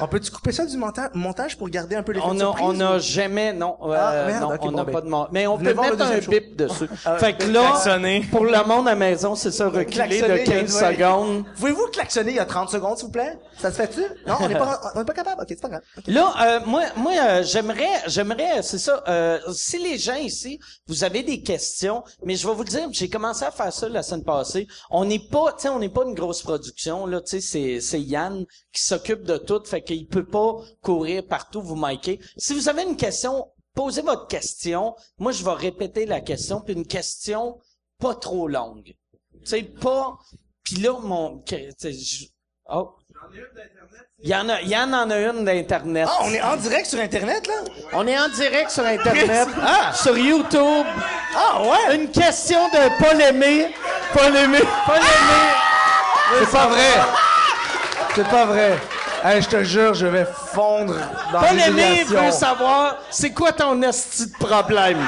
on 0.00 0.06
peut 0.08 0.20
tu 0.20 0.30
couper 0.30 0.52
ça 0.52 0.64
du 0.66 0.76
monta- 0.76 1.10
montage 1.14 1.56
pour 1.58 1.68
garder 1.68 1.96
un 1.96 2.02
peu 2.02 2.12
les 2.12 2.20
Mm. 2.20 2.24
On 2.24 2.40
a, 2.40 2.54
on 2.60 2.80
a 2.80 2.98
jamais, 2.98 3.52
non, 3.52 3.76
euh, 3.82 3.96
Ah, 3.98 4.26
merde, 4.26 4.42
non, 4.42 4.48
on 4.60 4.66
bon, 4.66 4.76
n'a 4.76 4.84
ben, 4.84 4.92
pas 4.92 5.00
de 5.00 5.08
mort. 5.08 5.28
Mais 5.32 5.46
on 5.46 5.58
peut 5.58 5.74
mettre 5.74 6.00
un 6.02 6.20
show. 6.20 6.30
bip 6.30 6.56
dessus. 6.56 6.88
Ah, 7.04 7.18
fait 7.18 7.36
que 7.36 7.44
là, 7.50 7.60
klaxonner. 7.70 8.20
pour 8.30 8.44
le 8.44 8.64
monde 8.66 8.86
à 8.86 8.90
la 8.92 8.96
maison, 8.96 9.34
c'est 9.34 9.50
ça, 9.50 9.68
reculer 9.68 10.20
de 10.20 10.24
il 10.26 10.28
y 10.28 10.30
a- 10.30 10.38
15 10.38 10.80
ouais. 10.82 10.94
secondes. 10.94 11.44
Pouvez-vous 11.56 11.86
klaxonner 11.92 12.30
il 12.30 12.36
y 12.36 12.40
a 12.40 12.44
30 12.44 12.70
secondes 12.70 12.96
s'il 12.96 13.06
vous 13.06 13.12
plaît? 13.12 13.38
Ça 13.58 13.70
se 13.70 13.76
fait-tu? 13.76 14.02
Non 14.26 14.36
on 14.40 14.48
n'est 14.48 14.54
pas 14.58 14.80
on 14.94 15.00
est 15.00 15.04
pas 15.04 15.12
capable 15.14 15.40
ok 15.42 15.46
c'est 15.48 15.60
pas 15.60 15.68
grave. 15.68 15.82
Là, 16.06 16.32
euh, 16.42 16.60
moi, 16.66 16.82
moi, 16.96 17.12
euh, 17.12 17.42
j'aimerais, 17.42 18.02
j'aimerais, 18.06 18.62
c'est 18.62 18.78
ça. 18.78 19.02
euh, 19.08 19.38
si 19.52 19.78
les 19.78 19.98
gens 19.98 20.16
ici, 20.16 20.58
vous 20.86 21.04
avez 21.04 21.22
des 21.22 21.42
questions, 21.42 22.02
mais 22.24 22.36
je 22.36 22.46
vais 22.46 22.54
vous 22.54 22.62
le 22.62 22.68
dire, 22.68 22.88
j'ai 22.92 23.08
commencé 23.08 23.44
à 23.44 23.50
faire 23.50 23.72
ça 23.72 23.88
la 23.88 24.02
semaine 24.02 24.24
passée. 24.24 24.66
On 24.90 25.04
n'est 25.04 25.18
pas, 25.18 25.52
tu 25.52 25.62
sais, 25.62 25.68
on 25.68 25.78
n'est 25.78 25.88
pas 25.88 26.04
une 26.04 26.14
grosse 26.14 26.42
production 26.42 27.06
là. 27.06 27.20
Tu 27.20 27.40
sais, 27.40 27.80
c'est 27.80 28.00
Yann 28.00 28.44
qui 28.72 28.82
s'occupe 28.82 29.22
de 29.22 29.36
tout, 29.36 29.62
fait 29.64 29.82
qu'il 29.82 30.06
peut 30.06 30.26
pas 30.26 30.56
courir 30.82 31.26
partout 31.26 31.62
vous 31.62 31.76
micer. 31.76 32.20
Si 32.36 32.54
vous 32.54 32.68
avez 32.68 32.82
une 32.82 32.96
question, 32.96 33.48
posez 33.74 34.02
votre 34.02 34.26
question. 34.26 34.94
Moi, 35.18 35.32
je 35.32 35.44
vais 35.44 35.52
répéter 35.52 36.06
la 36.06 36.20
question, 36.20 36.60
puis 36.60 36.74
une 36.74 36.86
question 36.86 37.58
pas 37.98 38.14
trop 38.14 38.48
longue. 38.48 38.94
Tu 39.40 39.46
sais, 39.46 39.62
pas. 39.62 40.18
Puis 40.62 40.76
là, 40.76 40.98
mon, 41.00 41.42
oh. 42.70 42.94
Il 44.24 44.30
y 44.30 44.34
en 44.36 44.48
a, 44.48 44.60
Yann 44.62 44.94
en 44.94 45.10
a 45.10 45.16
une 45.18 45.44
d'internet. 45.44 46.06
ah 46.08 46.18
on 46.24 46.30
est 46.32 46.40
en 46.42 46.56
direct 46.56 46.86
sur 46.86 47.00
internet 47.00 47.46
là? 47.48 47.54
On 47.92 48.06
est 48.06 48.16
en 48.18 48.28
direct 48.28 48.70
sur 48.70 48.84
Internet, 48.84 49.48
Ah! 49.62 49.92
sur 49.92 50.16
YouTube. 50.16 50.86
ah 51.36 51.60
ouais 51.62 51.96
Une 51.96 52.08
question 52.10 52.68
de 52.68 53.02
Paul 53.02 53.20
Aimé. 53.20 53.74
Paul 54.12 54.36
Aimé. 54.36 54.58
Paul 54.86 54.96
Aimé. 54.96 55.42
c'est 56.38 56.50
pas 56.52 56.66
vrai 56.66 56.92
c'est 58.14 58.28
pas 58.28 58.44
vrai 58.44 58.78
hey, 59.24 59.40
je 59.42 59.48
te 59.48 59.64
jure 59.64 59.94
je 59.94 60.06
vais 60.06 60.26
fondre 60.52 60.94
dans 61.32 61.40
Paul 61.40 61.58
Aimé 61.58 62.04
veut 62.06 62.30
savoir, 62.30 62.96
c'est 63.10 63.30
quoi 63.32 63.52
ton 63.52 63.80
esti 63.82 64.26
de 64.26 64.36
problème? 64.36 64.98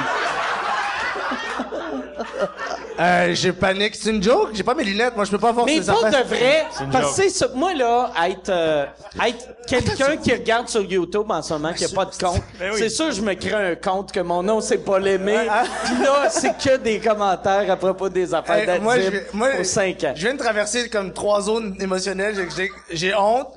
Euh, 3.01 3.35
j'ai 3.35 3.53
panique. 3.53 3.95
C'est 3.97 4.11
une 4.11 4.23
joke? 4.23 4.51
J'ai 4.55 4.63
pas 4.63 4.75
mes 4.75 4.85
lunettes. 4.85 5.17
Moi, 5.17 5.25
je 5.25 5.31
peux 5.31 5.39
pas 5.39 5.51
voir 5.53 5.67
Mais 5.67 5.77
ces 5.83 5.91
affaires. 5.91 6.11
de 6.23 6.29
vrai, 6.29 6.65
parce 6.71 6.79
que 6.79 6.93
joke. 6.93 7.13
c'est 7.15 7.29
ça, 7.29 7.49
moi 7.55 7.75
là, 7.75 8.13
être, 8.29 8.49
euh, 8.51 8.87
être 9.27 9.49
quelqu'un 9.67 10.17
qui 10.17 10.33
regarde 10.33 10.69
sur 10.69 10.83
YouTube 10.83 11.29
en 11.31 11.43
ce 11.43 11.53
moment, 11.55 11.73
qui 11.73 11.85
a 11.85 11.89
pas 11.89 12.05
de 12.05 12.15
compte, 12.17 12.43
Ben 12.59 12.71
oui. 12.73 12.79
c'est 12.79 12.89
sûr 12.89 13.11
je 13.11 13.21
me 13.21 13.35
crée 13.35 13.53
un 13.73 13.75
compte 13.75 14.13
que 14.13 14.21
mon 14.21 14.43
nom 14.45 14.61
c'est 14.61 14.79
Paul 14.79 15.07
Aimé, 15.09 15.37
Ah, 15.51 15.65
ah. 15.65 15.87
pis 15.89 16.03
là, 16.03 16.31
c'est 16.31 16.57
que 16.57 16.77
des 16.77 17.01
commentaires 17.01 17.69
à 17.71 17.77
propos 17.77 18.09
des 18.09 18.33
affaires 18.33 18.69
Hey, 18.69 18.81
moi, 18.81 18.97
je, 18.97 19.03
d'Adib 19.05 19.13
vais- 19.21 19.27
moi, 19.33 19.49
pour 19.57 19.65
5 19.65 20.05
ans. 20.05 20.13
je 20.15 20.21
viens 20.21 20.35
de 20.35 20.39
traverser 20.39 20.89
comme 20.89 21.13
trois 21.13 21.41
zones 21.43 21.77
émotionnelles. 21.81 22.35
J'ai- 22.37 22.71
J'ai, 22.91 22.97
j'ai 22.97 23.15
honte. 23.15 23.49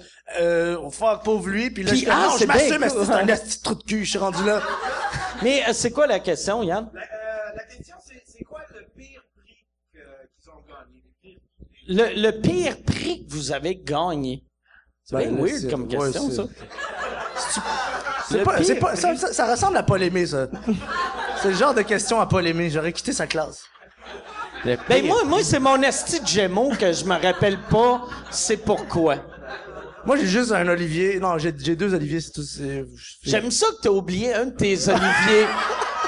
Euh, 0.42 0.78
fuck, 0.90 1.24
pauvre 1.24 1.48
lui. 1.48 1.70
Puis 1.70 1.84
là, 1.84 1.92
Puis, 1.92 2.00
je 2.02 2.06
suis 2.06 2.12
comme, 2.12 2.20
ah, 2.22 2.28
non, 2.28 2.32
c'est 2.38 2.44
je 2.44 2.48
m'assume, 2.48 2.78
bien 2.80 2.88
esti, 2.88 2.98
c'est 3.06 3.14
un 3.14 3.28
esti 3.28 3.58
de 3.60 3.64
trou 3.64 3.76
de 3.76 3.84
cul. 3.84 4.04
Je 4.04 4.10
suis 4.10 4.20
rendu 4.20 4.44
là. 4.44 4.62
Mais 5.42 5.62
euh, 5.68 5.72
c'est 5.74 5.92
quoi 5.92 6.06
la 6.08 6.20
question, 6.20 6.64
Yann? 6.64 6.90
la 6.94 7.64
question, 7.64 7.96
c'est 8.06 8.22
c'est 8.26 8.44
quoi 8.44 8.60
le 8.74 8.86
pire 8.98 9.22
prix 9.38 9.56
que- 9.94 10.00
qu'ils 10.42 10.52
ont 10.52 10.62
gagné? 10.68 11.40
Le 11.88 11.96
pire 11.96 12.14
Le, 12.16 12.32
pire 12.32 12.84
prix 12.86 13.26
que 13.26 13.32
vous 13.32 13.52
avez 13.52 13.76
gagné. 13.76 14.44
C'est 15.04 15.16
Ben, 15.16 15.36
bien 15.36 15.46
weird 15.46 15.70
comme 15.70 15.88
question, 15.88 16.32
ça. 16.32 16.44
C'est 18.30 18.44
pas, 18.44 18.58
pas, 18.80 18.96
ça, 18.96 19.16
ça, 19.16 19.34
ça 19.34 19.52
ressemble 19.52 19.78
à 19.78 19.84
Paul 19.84 20.04
Aimé, 20.04 20.26
ça. 20.26 20.48
c'est 21.42 21.50
le 21.50 21.56
genre 21.56 21.74
de 21.74 21.82
question 21.82 22.20
à 22.20 22.26
Paul 22.26 22.46
Aimé. 22.46 22.70
J'aurais 22.70 22.92
quitté 22.92 23.14
sa 23.14 23.26
classe. 23.26 23.64
Ben 24.66 25.06
moi, 25.06 25.24
moi 25.24 25.40
c'est 25.44 25.60
mon 25.60 25.82
esti 25.82 26.20
de 26.20 26.28
Gémeaux 26.28 26.72
que 26.72 26.92
je 26.92 27.06
me 27.06 27.16
rappelle 27.16 27.58
pas 27.70 28.06
c'est 28.32 28.58
pourquoi. 28.58 29.18
Moi, 30.06 30.16
j'ai 30.18 30.28
juste 30.28 30.52
un 30.54 30.68
Olivier. 30.70 31.20
Non, 31.20 31.38
j'ai, 31.38 31.52
deux 31.52 31.94
Olivier, 31.94 32.22
c'est 32.22 32.32
tout. 32.32 32.44
J'aime 33.24 33.52
ça 33.52 33.68
que 33.68 33.82
t'as 33.84 33.90
oublié 33.90 34.34
un 34.34 34.46
de 34.46 34.52
tes 34.52 34.88
oliviers. 34.88 35.48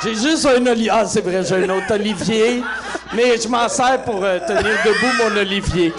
J'ai 0.01 0.15
juste 0.15 0.45
un 0.45 0.65
olivier. 0.65 0.89
Ah, 0.89 1.05
c'est 1.05 1.19
vrai, 1.19 1.43
j'ai 1.43 1.55
un 1.55 1.69
autre 1.69 1.93
olivier. 1.93 2.63
Mais 3.15 3.37
je 3.39 3.47
m'en 3.47 3.67
sers 3.67 4.03
pour 4.03 4.23
euh, 4.23 4.39
tenir 4.39 4.63
debout 4.85 5.13
mon 5.23 5.37
olivier. 5.39 5.93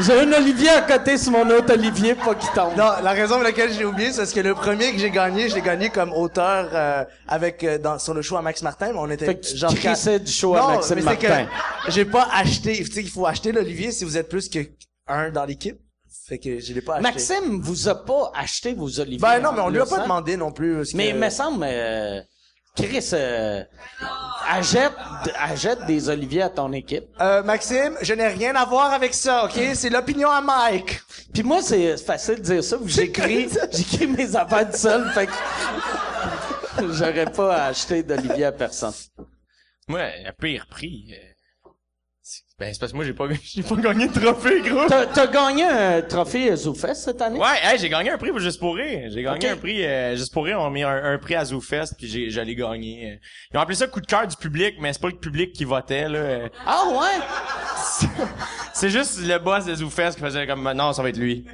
J'ai 0.00 0.12
un 0.20 0.32
olivier 0.32 0.70
à 0.70 0.82
côté 0.82 1.16
sur 1.16 1.32
mon 1.32 1.48
autre 1.50 1.72
olivier, 1.72 2.14
pas 2.14 2.34
qu'il 2.34 2.50
tombe. 2.50 2.76
Non, 2.76 2.90
la 3.02 3.12
raison 3.12 3.36
pour 3.36 3.44
laquelle 3.44 3.72
j'ai 3.72 3.84
oublié, 3.84 4.10
c'est 4.10 4.18
parce 4.18 4.32
que 4.32 4.40
le 4.40 4.54
premier 4.54 4.92
que 4.92 4.98
j'ai 4.98 5.10
gagné, 5.10 5.48
je 5.48 5.54
l'ai 5.54 5.62
gagné 5.62 5.88
comme 5.90 6.12
auteur 6.12 6.68
euh, 6.72 7.04
avec 7.28 7.62
euh, 7.64 7.78
dans, 7.78 7.98
sur 7.98 8.12
le 8.12 8.20
show 8.22 8.36
à 8.36 8.42
Max 8.42 8.62
Martin, 8.62 8.88
mais 8.92 8.98
on 8.98 9.08
était 9.10 9.24
Fait 9.26 9.36
que 9.36 9.46
tu 9.46 9.56
genre 9.56 9.72
du 9.72 10.30
show 10.32 10.54
à 10.54 10.60
Non, 10.60 10.68
Maxime 10.74 10.96
mais 10.96 11.02
c'est 11.02 11.16
que 11.16 11.26
Martin. 11.28 11.48
J'ai 11.88 12.04
pas 12.04 12.28
acheté, 12.32 12.74
tu 12.76 12.92
sais 12.92 13.00
il 13.02 13.10
faut 13.10 13.26
acheter 13.26 13.52
l'Olivier 13.52 13.92
si 13.92 14.04
vous 14.04 14.16
êtes 14.18 14.28
plus 14.28 14.48
que 14.48 14.58
un 15.06 15.30
dans 15.30 15.44
l'équipe. 15.44 15.78
Fait 16.28 16.38
que 16.38 16.58
je 16.58 16.72
l'ai 16.74 16.80
pas 16.80 16.94
acheté. 16.96 17.02
Maxime 17.12 17.60
vous 17.62 17.88
a 17.88 17.94
pas 17.94 18.32
acheté 18.34 18.74
vos 18.74 18.98
oliviers. 19.00 19.18
Ben 19.20 19.38
non, 19.40 19.52
mais 19.52 19.60
on 19.60 19.68
lui 19.68 19.80
a 19.80 19.86
pas 19.86 20.00
demandé 20.00 20.36
non 20.36 20.50
plus. 20.50 20.84
ce 20.86 20.96
Mais 20.96 21.10
que- 21.10 21.14
il 21.16 21.20
me 21.20 21.30
semble, 21.30 21.64
euh, 21.66 22.20
Chris, 22.76 23.08
euh, 23.14 23.64
achète, 24.48 24.92
achète 25.38 25.86
des 25.86 26.08
oliviers 26.08 26.42
à 26.42 26.50
ton 26.50 26.72
équipe. 26.72 27.04
Euh, 27.20 27.42
Maxime, 27.42 27.96
je 28.02 28.12
n'ai 28.14 28.28
rien 28.28 28.54
à 28.54 28.64
voir 28.64 28.92
avec 28.92 29.14
ça, 29.14 29.44
ok? 29.46 29.58
C'est 29.74 29.90
l'opinion 29.90 30.30
à 30.30 30.40
Mike. 30.40 31.00
Puis 31.32 31.42
moi, 31.42 31.62
c'est 31.62 31.96
facile 31.96 32.36
de 32.36 32.42
dire 32.42 32.64
ça. 32.64 32.76
que 32.76 32.86
J'écris, 32.86 33.48
j'écris 33.72 34.06
mes 34.06 34.36
affaires 34.36 34.70
tout 34.70 34.76
seul, 34.76 35.10
fait 35.12 35.26
que 35.26 35.32
j'aurais 36.92 37.30
pas 37.32 37.64
acheté 37.66 38.02
d'olivier 38.02 38.44
à 38.46 38.52
personne. 38.52 38.92
Ouais, 39.88 40.22
le 40.24 40.32
pire 40.32 40.66
prix. 40.68 41.14
Ben, 42.58 42.72
c'est 42.72 42.80
parce 42.80 42.92
que 42.92 42.96
moi, 42.96 43.04
j'ai 43.04 43.12
pas, 43.12 43.26
j'ai 43.42 43.62
pas 43.62 43.76
gagné 43.76 44.08
de 44.08 44.18
trophée, 44.18 44.60
gros. 44.62 44.86
T'as, 44.88 45.06
t'as 45.06 45.26
gagné 45.26 45.64
un 45.64 46.02
trophée 46.02 46.56
ZooFest 46.56 46.94
cette 46.94 47.20
année? 47.20 47.38
Ouais, 47.38 47.58
hey, 47.62 47.78
j'ai 47.78 47.88
gagné 47.88 48.10
un 48.10 48.18
prix 48.18 48.30
pour 48.30 48.40
Juste 48.40 48.58
pour 48.58 48.74
rire. 48.74 49.10
J'ai 49.12 49.22
gagné 49.22 49.48
un 49.48 49.56
prix, 49.56 49.84
euh, 49.84 50.16
Juste 50.16 50.32
pour 50.32 50.44
rire, 50.44 50.58
on 50.60 50.66
a 50.66 50.70
mis 50.70 50.82
un, 50.82 51.04
un 51.12 51.18
prix 51.18 51.34
à 51.34 51.44
ZooFest, 51.44 51.94
puis 51.98 52.08
j'ai, 52.08 52.30
j'allais 52.30 52.54
gagner. 52.54 53.20
Ils 53.52 53.56
ont 53.58 53.60
appelé 53.60 53.76
ça 53.76 53.86
coup 53.86 54.00
de 54.00 54.06
cœur 54.06 54.26
du 54.26 54.36
public, 54.36 54.76
mais 54.80 54.92
c'est 54.92 55.02
pas 55.02 55.08
le 55.08 55.16
public 55.16 55.52
qui 55.52 55.64
votait, 55.64 56.08
là. 56.08 56.48
Ah 56.64 56.84
ouais? 56.90 58.08
C'est 58.72 58.90
juste 58.90 59.20
le 59.22 59.38
boss 59.38 59.64
de 59.64 59.74
ZooFest 59.74 60.16
qui 60.16 60.20
faisait 60.20 60.46
comme, 60.46 60.70
non, 60.72 60.92
ça 60.92 61.02
va 61.02 61.08
être 61.08 61.16
lui. 61.16 61.46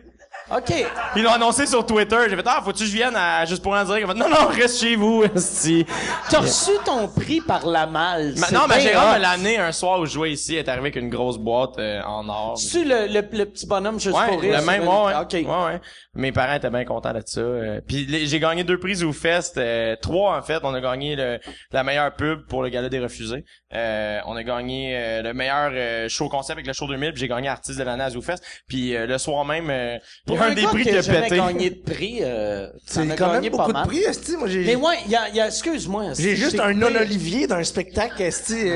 OK. 0.56 0.74
Ils 1.16 1.22
l'ont 1.22 1.32
annoncé 1.32 1.66
sur 1.66 1.84
Twitter. 1.86 2.16
J'ai 2.28 2.36
fait, 2.36 2.42
ah, 2.46 2.60
faut-tu 2.64 2.80
que 2.84 2.88
je 2.90 2.94
vienne 2.94 3.16
à 3.16 3.44
Juste 3.44 3.62
pour 3.62 3.72
en 3.72 3.84
dire? 3.84 3.98
Ils 3.98 4.06
fait, 4.06 4.14
non, 4.14 4.28
non, 4.28 4.46
reste 4.48 4.80
chez 4.80 4.96
vous, 4.96 5.24
esti. 5.34 5.86
T'as 6.28 6.40
reçu 6.40 6.72
ton 6.84 7.08
prix 7.08 7.40
par 7.40 7.66
la 7.66 7.86
malle. 7.86 8.34
Ma- 8.38 8.50
non, 8.50 8.66
ma 8.66 8.76
bien 8.76 8.80
gérante 8.90 9.06
hot. 9.12 9.14
me 9.16 9.20
l'a 9.22 9.30
amené 9.30 9.58
un 9.58 9.72
soir 9.72 9.98
où 10.00 10.06
je 10.06 10.12
jouais 10.12 10.32
ici. 10.32 10.54
Elle 10.54 10.60
est 10.64 10.68
arrivée 10.68 10.88
avec 10.88 10.96
une 10.96 11.08
grosse 11.08 11.38
boîte 11.38 11.78
euh, 11.78 12.02
en 12.02 12.28
or. 12.28 12.58
C'est-tu 12.58 12.84
le, 12.84 13.06
le, 13.06 13.22
le 13.36 13.44
petit 13.46 13.66
bonhomme 13.66 13.98
juste 13.98 14.16
Ouais, 14.16 14.26
pour 14.28 14.40
rire? 14.40 14.58
le 14.60 14.64
même, 14.66 14.82
ouais, 14.86 15.04
ouais. 15.06 15.14
OK. 15.20 15.32
ouais, 15.32 15.44
ouais. 15.46 15.80
Mes 16.14 16.32
parents 16.32 16.54
étaient 16.54 16.68
bien 16.70 16.84
contents 16.84 17.12
de 17.14 17.22
ça. 17.24 17.40
euh, 17.40 17.80
Puis 17.86 18.06
j'ai 18.26 18.38
gagné 18.40 18.64
deux 18.64 18.78
prix 18.78 19.02
au 19.02 19.12
Fest, 19.12 19.56
euh, 19.56 19.96
trois 20.02 20.36
en 20.36 20.42
fait. 20.42 20.60
On 20.64 20.74
a 20.74 20.80
gagné 20.80 21.16
le, 21.16 21.38
la 21.72 21.82
meilleure 21.82 22.14
pub 22.14 22.46
pour 22.46 22.62
le 22.62 22.68
Gala 22.68 22.88
des 22.90 23.00
refusés. 23.00 23.44
Euh, 23.74 24.18
on 24.26 24.36
a 24.36 24.42
gagné 24.42 24.94
euh, 24.96 25.22
le 25.22 25.32
meilleur 25.32 25.70
euh, 25.72 26.08
show 26.10 26.28
concept 26.28 26.52
avec 26.58 26.66
le 26.66 26.74
show 26.74 26.86
2000. 26.86 27.12
Puis 27.12 27.20
j'ai 27.20 27.28
gagné 27.28 27.48
artiste 27.48 27.78
de 27.78 27.84
l'année 27.84 28.04
à 28.04 28.10
ZooFest. 28.10 28.42
Puis 28.68 28.94
euh, 28.94 29.06
le 29.06 29.16
soir 29.16 29.44
même, 29.46 29.70
euh, 29.70 29.96
Pour 30.26 30.41
un 30.43 30.55
des 30.55 30.62
prix 30.62 30.82
qui 30.85 30.90
a 30.90 31.02
pété. 31.02 31.36
gagné 31.36 31.70
de 31.70 31.81
prix, 31.81 32.19
euh, 32.23 32.69
C'est 32.86 33.06
quand 33.16 33.32
gagné 33.32 33.51
même 33.51 33.59
pas 33.59 33.66
beaucoup 33.66 33.73
de 33.73 33.86
prix, 33.86 34.05
esti. 34.05 34.36
Moi, 34.36 34.48
j'ai, 34.48 34.64
Mais 34.64 34.77
ouais, 34.77 34.97
il 35.06 35.10
y 35.12 35.16
a, 35.16 35.28
il 35.28 35.36
y 35.36 35.40
a, 35.40 35.47
excuse-moi. 35.47 36.12
j'ai 36.19 36.36
juste 36.36 36.60
un 36.60 36.73
non 36.74 36.90
non-Olivier 36.90 37.47
d'un 37.47 37.64
spectacle, 37.64 38.20
esti. 38.23 38.70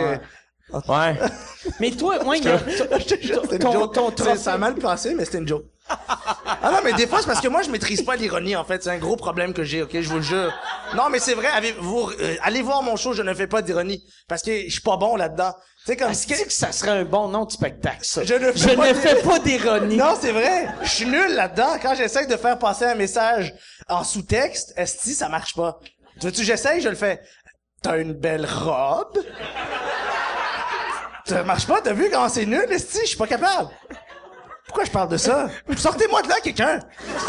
Ouais. 0.72 1.16
Mais 1.80 1.90
toi, 1.92 2.22
moi, 2.24 2.36
il 2.36 2.44
y 2.44 2.48
a, 2.48 2.58
Je 2.58 3.56
ton, 3.58 3.88
ton 3.88 4.10
trophée. 4.10 4.36
Ça 4.36 4.54
a 4.54 4.58
mal 4.58 4.74
passé, 4.74 5.14
mais 5.14 5.24
c'était 5.24 5.38
une 5.38 5.48
joke. 5.48 5.64
Ah 5.88 6.70
non, 6.72 6.78
mais 6.82 6.92
des 6.94 7.06
fois, 7.06 7.20
c'est 7.20 7.26
parce 7.26 7.40
que 7.40 7.48
moi, 7.48 7.62
je 7.62 7.70
maîtrise 7.70 8.02
pas 8.02 8.16
l'ironie, 8.16 8.56
en 8.56 8.64
fait. 8.64 8.82
C'est 8.82 8.90
un 8.90 8.98
gros 8.98 9.16
problème 9.16 9.52
que 9.52 9.62
j'ai, 9.62 9.82
ok? 9.82 10.00
Je 10.00 10.08
vous 10.08 10.16
le 10.16 10.22
jure. 10.22 10.52
Non, 10.96 11.08
mais 11.10 11.18
c'est 11.20 11.34
vrai, 11.34 11.46
avez, 11.48 11.72
vous, 11.72 12.10
euh, 12.20 12.36
allez 12.42 12.62
voir 12.62 12.82
mon 12.82 12.96
show, 12.96 13.12
je 13.12 13.22
ne 13.22 13.32
fais 13.34 13.46
pas 13.46 13.62
d'ironie. 13.62 14.04
Parce 14.28 14.42
que 14.42 14.64
je 14.64 14.70
suis 14.70 14.80
pas 14.80 14.96
bon 14.96 15.16
là-dedans. 15.16 15.52
Tu 15.84 15.92
sais, 15.92 15.96
comme... 15.96 16.10
Est-ce 16.10 16.26
que 16.26 16.52
ça 16.52 16.72
serait 16.72 16.90
un 16.90 17.04
bon 17.04 17.28
nom 17.28 17.44
de 17.44 17.52
spectacle, 17.52 18.00
ça? 18.02 18.24
Je 18.24 18.34
ne 18.34 18.50
fais 18.52 18.74
pas 18.74 18.88
ne 18.88 18.94
fais 18.94 19.22
pas 19.22 19.38
d'ironie. 19.38 19.96
Non, 19.96 20.16
c'est 20.20 20.32
vrai. 20.32 20.68
Je 20.82 20.88
suis 20.88 21.06
nul 21.06 21.34
là-dedans. 21.34 21.76
Quand 21.80 21.94
j'essaie 21.94 22.26
de 22.26 22.36
faire 22.36 22.58
passer 22.58 22.86
un 22.86 22.96
message 22.96 23.54
en 23.88 24.02
sous-texte, 24.02 24.72
esti, 24.76 25.14
ça 25.14 25.28
marche 25.28 25.54
pas. 25.54 25.78
Tu 26.18 26.26
veux-tu, 26.26 26.42
j'essaye, 26.42 26.80
je 26.80 26.88
le 26.88 26.96
fais. 26.96 27.20
T'as 27.82 27.98
une 27.98 28.14
belle 28.14 28.46
robe. 28.46 29.18
Ça 31.26 31.42
marche 31.42 31.66
pas, 31.66 31.80
t'as 31.82 31.92
vu 31.92 32.08
comment 32.10 32.28
c'est 32.28 32.46
nul, 32.46 32.66
esti? 32.70 32.98
Je 33.02 33.06
suis 33.08 33.16
pas 33.16 33.26
capable. 33.26 33.68
Pourquoi 34.66 34.84
je 34.84 34.90
parle 34.90 35.08
de 35.08 35.16
ça? 35.16 35.48
Sortez-moi 35.76 36.22
de 36.22 36.28
là, 36.28 36.34
quelqu'un! 36.42 36.80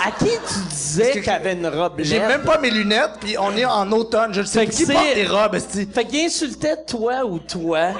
À 0.05 0.11
qui 0.11 0.25
tu 0.25 0.59
disais 0.69 1.11
que 1.11 1.25
t'avais 1.25 1.53
une 1.53 1.67
robe 1.67 1.93
J'ai 1.99 2.19
laide? 2.19 2.27
même 2.27 2.43
pas 2.43 2.57
mes 2.57 2.69
lunettes, 2.71 3.11
puis 3.21 3.37
on 3.37 3.55
est 3.55 3.63
en 3.65 3.91
automne. 3.91 4.33
Je 4.33 4.41
le 4.41 4.45
sais. 4.47 4.65
Fait 4.65 4.71
Qui 4.71 4.85
c'est- 4.85 4.93
porte 4.93 5.13
des 5.15 5.25
robes, 5.27 5.55
esti? 5.55 5.87
Fait 5.93 6.05
qu'il 6.05 6.25
insultait 6.25 6.83
toi 6.85 7.23
ou 7.25 7.37
toi, 7.39 7.91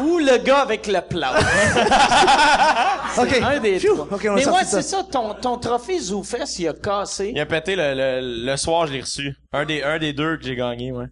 ou 0.00 0.18
le 0.18 0.38
gars 0.38 0.60
avec 0.60 0.86
le 0.86 1.00
plat. 1.00 1.32
OK. 3.18 3.40
Un 3.42 3.58
des 3.60 3.78
Phew. 3.80 3.88
trois. 3.94 4.06
OK, 4.12 4.26
on 4.28 4.32
a 4.32 4.34
Mais 4.36 4.42
sorti 4.42 4.58
ouais, 4.58 4.64
c'est 4.66 4.82
ça, 4.82 5.02
ton, 5.10 5.34
ton 5.34 5.58
trophée 5.58 5.98
ZooFest, 5.98 6.58
il 6.60 6.68
a 6.68 6.72
cassé. 6.72 7.32
Il 7.34 7.40
a 7.40 7.46
pété 7.46 7.74
le, 7.76 7.92
le, 7.94 8.44
le 8.46 8.56
soir, 8.56 8.86
je 8.86 8.92
l'ai 8.92 9.00
reçu. 9.00 9.34
Un 9.52 9.64
des, 9.64 9.82
un 9.82 9.98
des 9.98 10.12
deux 10.12 10.36
que 10.36 10.44
j'ai 10.44 10.54
gagné, 10.56 10.92
ouais. 10.92 11.06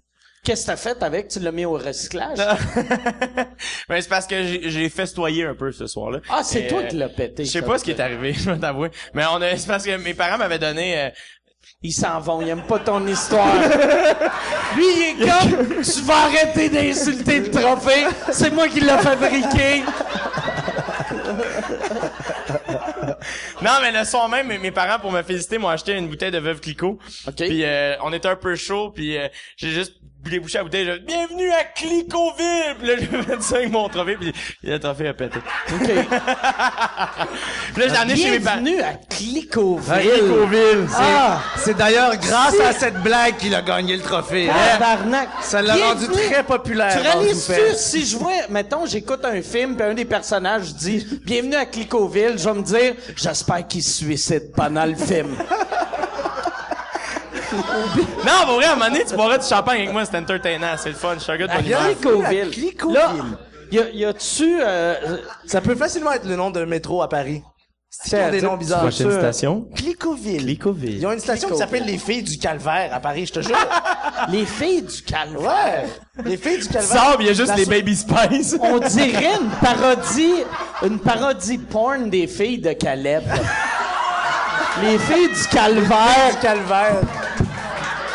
Qu'est-ce 0.49 0.63
que 0.63 0.67
t'as 0.69 0.77
fait 0.79 1.03
avec? 1.03 1.29
Tu 1.29 1.41
l'as 1.41 1.53
mis 1.53 1.67
au 1.67 1.73
recyclage? 1.73 2.39
ben, 3.87 4.01
c'est 4.01 4.09
parce 4.09 4.27
que 4.27 4.43
j'ai 4.63 4.89
festoyé 4.89 5.45
un 5.45 5.55
peu 5.55 5.73
ce 5.73 5.87
soir-là. 5.87 6.21
Ah, 6.31 6.41
c'est 6.43 6.69
toi 6.69 6.81
euh, 6.81 6.87
qui 6.87 6.97
l'as 6.97 7.11
pété. 7.11 7.45
Je 7.45 7.51
sais 7.51 7.61
pas 7.61 7.77
ce 7.77 7.85
qui 7.85 7.91
est 7.91 8.01
arrivé, 8.01 8.33
je 8.39 8.51
vais 8.51 8.59
t'avouer. 8.59 8.91
Mais 9.13 9.25
on 9.31 9.43
a, 9.43 9.55
c'est 9.59 9.67
parce 9.67 9.85
que 9.85 9.95
mes 9.99 10.15
parents 10.15 10.39
m'avaient 10.39 10.59
donné, 10.59 10.99
euh, 10.99 11.11
Ils 11.83 11.93
s'en 11.93 12.19
vont, 12.21 12.41
ils 12.41 12.49
aiment 12.49 12.67
pas 12.67 12.79
ton 12.79 13.07
histoire. 13.07 13.47
Lui, 14.75 14.87
il 14.97 15.03
est 15.03 15.29
comme, 15.29 15.83
tu 15.83 16.01
vas 16.01 16.17
arrêter 16.17 16.71
d'insulter 16.71 17.41
le 17.41 17.51
trophée, 17.51 18.07
c'est 18.33 18.51
moi 18.51 18.69
qui 18.69 18.81
l'ai 18.81 18.97
fabriqué. 18.97 19.83
Non, 23.61 23.73
mais 23.83 23.93
le 23.93 24.05
soir 24.07 24.29
même, 24.31 24.47
mes, 24.47 24.71
parents, 24.71 24.99
pour 24.99 25.13
me 25.13 25.23
féliciter, 25.23 25.59
m'ont 25.59 25.69
acheté 25.69 25.93
une 25.93 26.09
bouteille 26.09 26.31
de 26.31 26.39
Veuve 26.39 26.61
Clicquot. 26.61 26.99
OK. 27.27 27.35
Puis 27.37 27.65
euh, 27.65 27.97
on 28.03 28.13
était 28.15 28.29
un 28.29 28.37
peu 28.37 28.55
chaud, 28.55 28.91
puis 28.95 29.19
euh, 29.19 29.29
j'ai 29.57 29.71
juste 29.71 29.95
débouché 30.29 30.59
la 30.59 30.65
bouteille. 30.65 30.85
J'ai 30.87 30.99
dit, 30.99 31.05
Bienvenue 31.07 31.51
à 31.51 31.65
Clicquoville! 31.65 32.77
Puis 32.79 32.89
là, 32.89 32.95
j'ai 32.99 33.07
fait 33.23 33.43
ça 33.43 33.57
avec 33.57 33.71
mon 33.73 33.89
trophée, 33.89 34.17
puis 34.21 34.33
le 34.63 34.79
trophée 34.79 35.09
a 35.09 35.15
pété. 35.15 35.39
OK. 35.75 35.89
Puis 37.75 37.83
là, 37.83 37.89
j'ai 37.89 37.97
amené 37.97 38.17
chez 38.17 38.31
mes 38.31 38.41
parents. 38.41 38.61
Bienvenue 38.61 38.83
à 38.83 38.95
Clicquoville. 39.09 40.11
Clicquoville, 40.11 40.87
Ah, 40.97 41.41
C'est 41.57 41.77
d'ailleurs 41.77 42.17
grâce 42.17 42.59
à 42.61 42.73
cette 42.73 43.01
blague 43.03 43.37
qu'il 43.37 43.55
a 43.55 43.63
gagné 43.63 43.97
le 43.97 44.03
trophée. 44.03 44.49
hein? 44.51 44.55
tabarnak. 44.79 45.29
Ça 45.43 45.63
l'a 45.63 45.77
rendu 45.77 46.07
très 46.09 46.43
populaire. 46.43 46.93
Tu 46.97 46.99
réalises-tu, 47.01 47.77
si 47.77 48.07
je 48.07 48.17
vois, 48.17 48.33
mettons, 48.51 48.87
j'écoute 48.87 49.25
un 49.25 49.43
film, 49.43 49.77
puis 49.77 49.87
un 49.87 49.95
des 49.95 50.05
personnages 50.05 50.75
dit 50.75 51.07
«Bienvenue 51.25 51.57
à 51.57 51.67
Clicquoville», 51.67 52.35
je 52.39 52.45
vais 52.45 52.55
me 52.55 52.63
dire 52.63 52.95
«J'espère 53.17 53.67
qu'il 53.67 53.83
se 53.83 54.05
suicide 54.05 54.53
pendant 54.55 54.85
le 54.87 54.95
film. 54.95 55.37
Non, 58.27 58.47
pour 58.47 58.55
vrai, 58.57 58.67
à 58.67 58.73
un 58.73 58.77
moment 58.77 58.91
donné, 58.91 59.05
tu 59.05 59.15
boiras 59.15 59.39
du 59.39 59.47
champagne 59.47 59.79
avec 59.83 59.93
moi, 59.93 60.05
c'est 60.05 60.17
entertainant, 60.17 60.75
c'est 60.77 60.91
le 60.91 60.95
fun, 60.95 61.15
je 61.15 61.21
suis 61.21 61.33
un 61.33 61.37
gars 61.37 61.47
de 61.47 61.53
bonne 61.53 61.67
humeur. 61.67 61.81
Clicquoville. 61.87 62.51
Clicquoville. 62.51 62.95
Là, 62.95 63.13
y, 63.73 63.79
a, 63.79 63.91
y 63.91 64.05
a-tu... 64.05 64.59
Euh, 64.63 64.95
Ça 65.47 65.61
peut 65.61 65.75
facilement 65.75 66.13
être 66.13 66.27
le 66.27 66.37
nom 66.37 66.51
d'un 66.51 66.67
métro 66.67 67.03
à 67.03 67.09
Paris. 67.09 67.43
C'est 67.91 68.31
des 68.31 68.43
noms 68.43 68.57
bizarres. 68.57 68.83
Prochaine 68.83 69.11
station. 69.11 69.67
Clicquoville. 69.75 70.43
Clicquoville. 70.45 70.99
Ils 70.99 71.07
ont 71.07 71.13
une 71.13 71.19
station 71.21 71.49
qui 71.49 71.57
s'appelle 71.57 71.85
les 71.85 71.97
Filles 71.99 72.23
du 72.23 72.39
Calvaire 72.39 72.91
à 72.95 73.01
Paris, 73.01 73.27
je 73.27 73.33
te 73.33 73.41
jure. 73.41 73.57
les 74.29 74.45
filles 74.45 74.83
du 74.83 75.03
calvaire. 75.03 75.41
Ouais. 75.43 76.23
Les 76.25 76.37
Filles 76.37 76.59
du 76.59 76.69
Calvaire. 76.69 77.03
Sors, 77.03 77.17
il 77.21 77.27
y 77.27 77.31
a 77.31 77.33
juste 77.33 77.49
La 77.49 77.57
les 77.57 77.65
so- 77.65 77.71
Baby 77.71 77.97
Spice. 77.97 78.57
On 78.61 78.79
dirait 78.89 79.37
une 79.41 79.51
parodie, 79.61 80.35
une 80.85 80.99
parodie 80.99 81.59
porn 81.59 82.11
des 82.11 82.27
filles 82.27 82.59
de 82.61 82.73
Caleb. 82.75 83.25
les 84.83 84.99
filles 84.99 85.29
du 85.29 85.49
calvaire. 85.51 86.31
du 86.33 86.39
Calvaire. 86.43 87.01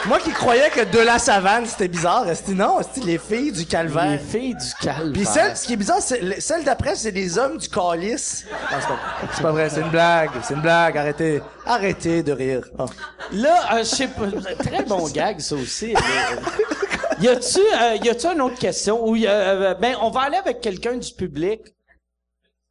Moi 0.06 0.20
qui 0.20 0.32
croyais 0.32 0.70
que 0.70 0.84
de 0.84 1.00
la 1.00 1.18
savane 1.18 1.66
c'était 1.66 1.88
bizarre, 1.88 2.26
c'était 2.36 2.52
non, 2.54 2.80
c'était 2.82 3.06
les 3.08 3.18
filles 3.18 3.54
du 3.54 3.60
Les 3.60 3.66
calvaire. 3.66 4.20
filles 4.20 4.54
du 4.56 4.74
calvaire. 4.82 5.14
Puis 5.14 5.26
celle, 5.26 5.56
ce 5.56 5.66
qui 5.66 5.74
est 5.74 5.78
bizarre, 5.78 6.02
c'est 6.02 6.20
le- 6.20 6.42
celle 6.42 6.66
d'après, 6.66 6.96
c'est 6.98 7.12
les 7.12 7.38
hommes 7.38 7.58
du 7.58 7.70
calice. 7.70 8.46
Non, 8.52 8.78
c'est 8.82 8.88
pas, 8.88 9.00
c'est 9.34 9.42
pas 9.42 9.52
vrai, 9.52 9.70
c'est 9.70 9.80
une 9.82 9.90
blague, 9.90 10.30
c'est 10.44 10.56
une 10.56 10.62
blague. 10.62 10.98
Arrêtez, 10.98 11.42
arrêtez 11.66 12.22
de 12.22 12.34
rire. 12.34 12.64
Ah. 12.78 12.86
Là, 13.32 13.76
euh, 13.76 13.80
je 13.80 13.84
sais 13.84 14.08
pas, 14.10 14.26
très 14.60 14.84
bon 14.84 15.08
gag 15.08 15.40
ça 15.40 15.56
aussi. 15.56 15.94
Y 17.22 17.28
a-tu, 17.30 17.60
euh, 17.60 17.96
y 18.04 18.10
a-tu 18.10 18.28
une 18.28 18.42
autre 18.42 18.60
question? 18.60 19.08
Ou 19.08 19.16
y 19.16 19.26
a, 19.28 19.32
euh, 19.32 19.74
ben 19.76 19.96
on 20.02 20.10
va 20.10 20.22
aller 20.24 20.38
avec 20.38 20.60
quelqu'un 20.60 20.98
du 20.98 21.14
public. 21.14 21.62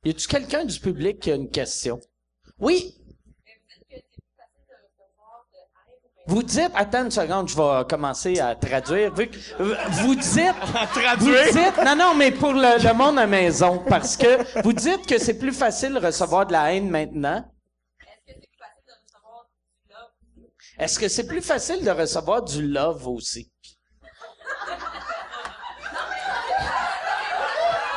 Y 0.04 0.10
a-tu 0.10 0.28
quelqu'un 0.28 0.64
du 0.66 0.78
public 0.78 1.18
qui 1.20 1.30
a 1.32 1.36
une 1.36 1.48
question? 1.48 1.98
Oui. 2.60 2.94
Vous 6.26 6.42
dites, 6.42 6.70
attends 6.74 7.04
une 7.04 7.10
seconde, 7.10 7.48
je 7.48 7.56
vais 7.56 7.84
commencer 7.88 8.38
à 8.38 8.54
traduire. 8.54 9.12
Vu 9.12 9.26
que, 9.28 9.36
vous 10.02 10.14
dites, 10.14 10.54
vous 10.66 11.00
traduire? 11.00 11.44
dites, 11.52 11.84
non, 11.84 11.96
non, 11.96 12.14
mais 12.14 12.30
pour 12.30 12.52
le, 12.52 12.80
le 12.82 12.94
monde 12.94 13.18
à 13.18 13.26
maison, 13.26 13.82
parce 13.88 14.16
que 14.16 14.62
vous 14.62 14.72
dites 14.72 15.04
que 15.06 15.18
c'est 15.18 15.36
plus 15.38 15.52
facile 15.52 15.94
de 15.94 15.98
recevoir 15.98 16.46
de 16.46 16.52
la 16.52 16.72
haine 16.72 16.88
maintenant. 16.88 17.44
Est-ce 20.78 20.98
que 20.98 21.08
c'est 21.08 21.26
plus 21.26 21.42
facile 21.42 21.84
de 21.84 21.90
recevoir 21.90 22.42
du 22.42 22.66
love 22.66 23.06
aussi? 23.08 23.50